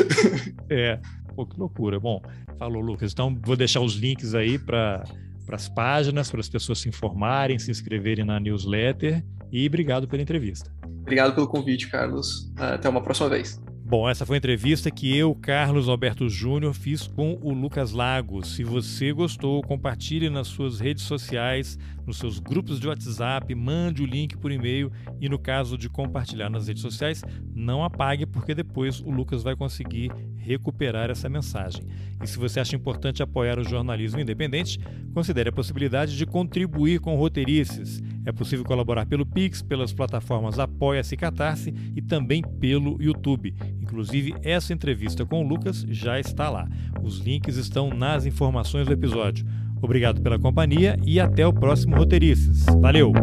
É, 0.69 0.99
pô, 1.33 1.45
que 1.45 1.57
loucura. 1.57 1.97
Bom, 1.97 2.21
falou, 2.59 2.81
Lucas. 2.81 3.13
Então, 3.13 3.39
vou 3.41 3.55
deixar 3.55 3.79
os 3.79 3.93
links 3.93 4.35
aí 4.35 4.59
para 4.59 5.01
as 5.49 5.69
páginas, 5.69 6.29
para 6.29 6.41
as 6.41 6.49
pessoas 6.49 6.79
se 6.79 6.89
informarem, 6.89 7.57
se 7.57 7.71
inscreverem 7.71 8.25
na 8.25 8.37
newsletter. 8.37 9.23
E 9.51 9.65
obrigado 9.67 10.07
pela 10.07 10.21
entrevista. 10.21 10.71
Obrigado 11.01 11.33
pelo 11.33 11.47
convite, 11.47 11.87
Carlos. 11.87 12.51
Até 12.57 12.89
uma 12.89 13.01
próxima 13.01 13.29
vez. 13.29 13.61
Bom, 13.89 14.09
essa 14.09 14.25
foi 14.25 14.35
a 14.35 14.39
entrevista 14.39 14.91
que 14.91 15.15
eu, 15.15 15.33
Carlos 15.33 15.87
Alberto 15.87 16.27
Júnior, 16.27 16.73
fiz 16.73 17.07
com 17.07 17.39
o 17.41 17.53
Lucas 17.53 17.93
Lagos. 17.93 18.53
Se 18.53 18.61
você 18.61 19.13
gostou, 19.13 19.61
compartilhe 19.61 20.29
nas 20.29 20.47
suas 20.47 20.81
redes 20.81 21.03
sociais, 21.03 21.79
nos 22.05 22.17
seus 22.17 22.37
grupos 22.37 22.81
de 22.81 22.87
WhatsApp, 22.89 23.55
mande 23.55 24.03
o 24.03 24.05
link 24.05 24.35
por 24.35 24.51
e-mail 24.51 24.91
e, 25.21 25.29
no 25.29 25.39
caso 25.39 25.77
de 25.77 25.87
compartilhar 25.87 26.49
nas 26.49 26.67
redes 26.67 26.81
sociais, 26.81 27.23
não 27.55 27.81
apague, 27.81 28.25
porque 28.25 28.53
depois 28.53 28.99
o 28.99 29.09
Lucas 29.09 29.41
vai 29.41 29.55
conseguir 29.55 30.11
recuperar 30.47 31.09
essa 31.09 31.29
mensagem. 31.29 31.83
E 32.23 32.27
se 32.27 32.37
você 32.37 32.59
acha 32.59 32.75
importante 32.75 33.21
apoiar 33.21 33.59
o 33.59 33.63
jornalismo 33.63 34.19
independente, 34.19 34.79
considere 35.13 35.49
a 35.49 35.51
possibilidade 35.51 36.17
de 36.17 36.25
contribuir 36.25 36.99
com 36.99 37.15
roteirices. 37.15 38.01
É 38.25 38.31
possível 38.31 38.65
colaborar 38.65 39.05
pelo 39.05 39.25
Pix, 39.25 39.61
pelas 39.61 39.93
plataformas 39.93 40.57
Apoia-se 40.57 41.13
e 41.13 41.17
Catarse 41.17 41.73
e 41.95 42.01
também 42.01 42.41
pelo 42.41 43.01
YouTube. 43.01 43.53
Inclusive, 43.81 44.35
essa 44.41 44.73
entrevista 44.73 45.25
com 45.25 45.43
o 45.43 45.47
Lucas 45.47 45.85
já 45.89 46.19
está 46.19 46.49
lá. 46.49 46.67
Os 47.03 47.19
links 47.19 47.57
estão 47.57 47.89
nas 47.89 48.25
informações 48.25 48.87
do 48.87 48.93
episódio. 48.93 49.45
Obrigado 49.81 50.21
pela 50.21 50.39
companhia 50.39 50.97
e 51.05 51.19
até 51.19 51.45
o 51.45 51.53
próximo 51.53 51.95
Roteirices. 51.95 52.65
Valeu! 52.81 53.13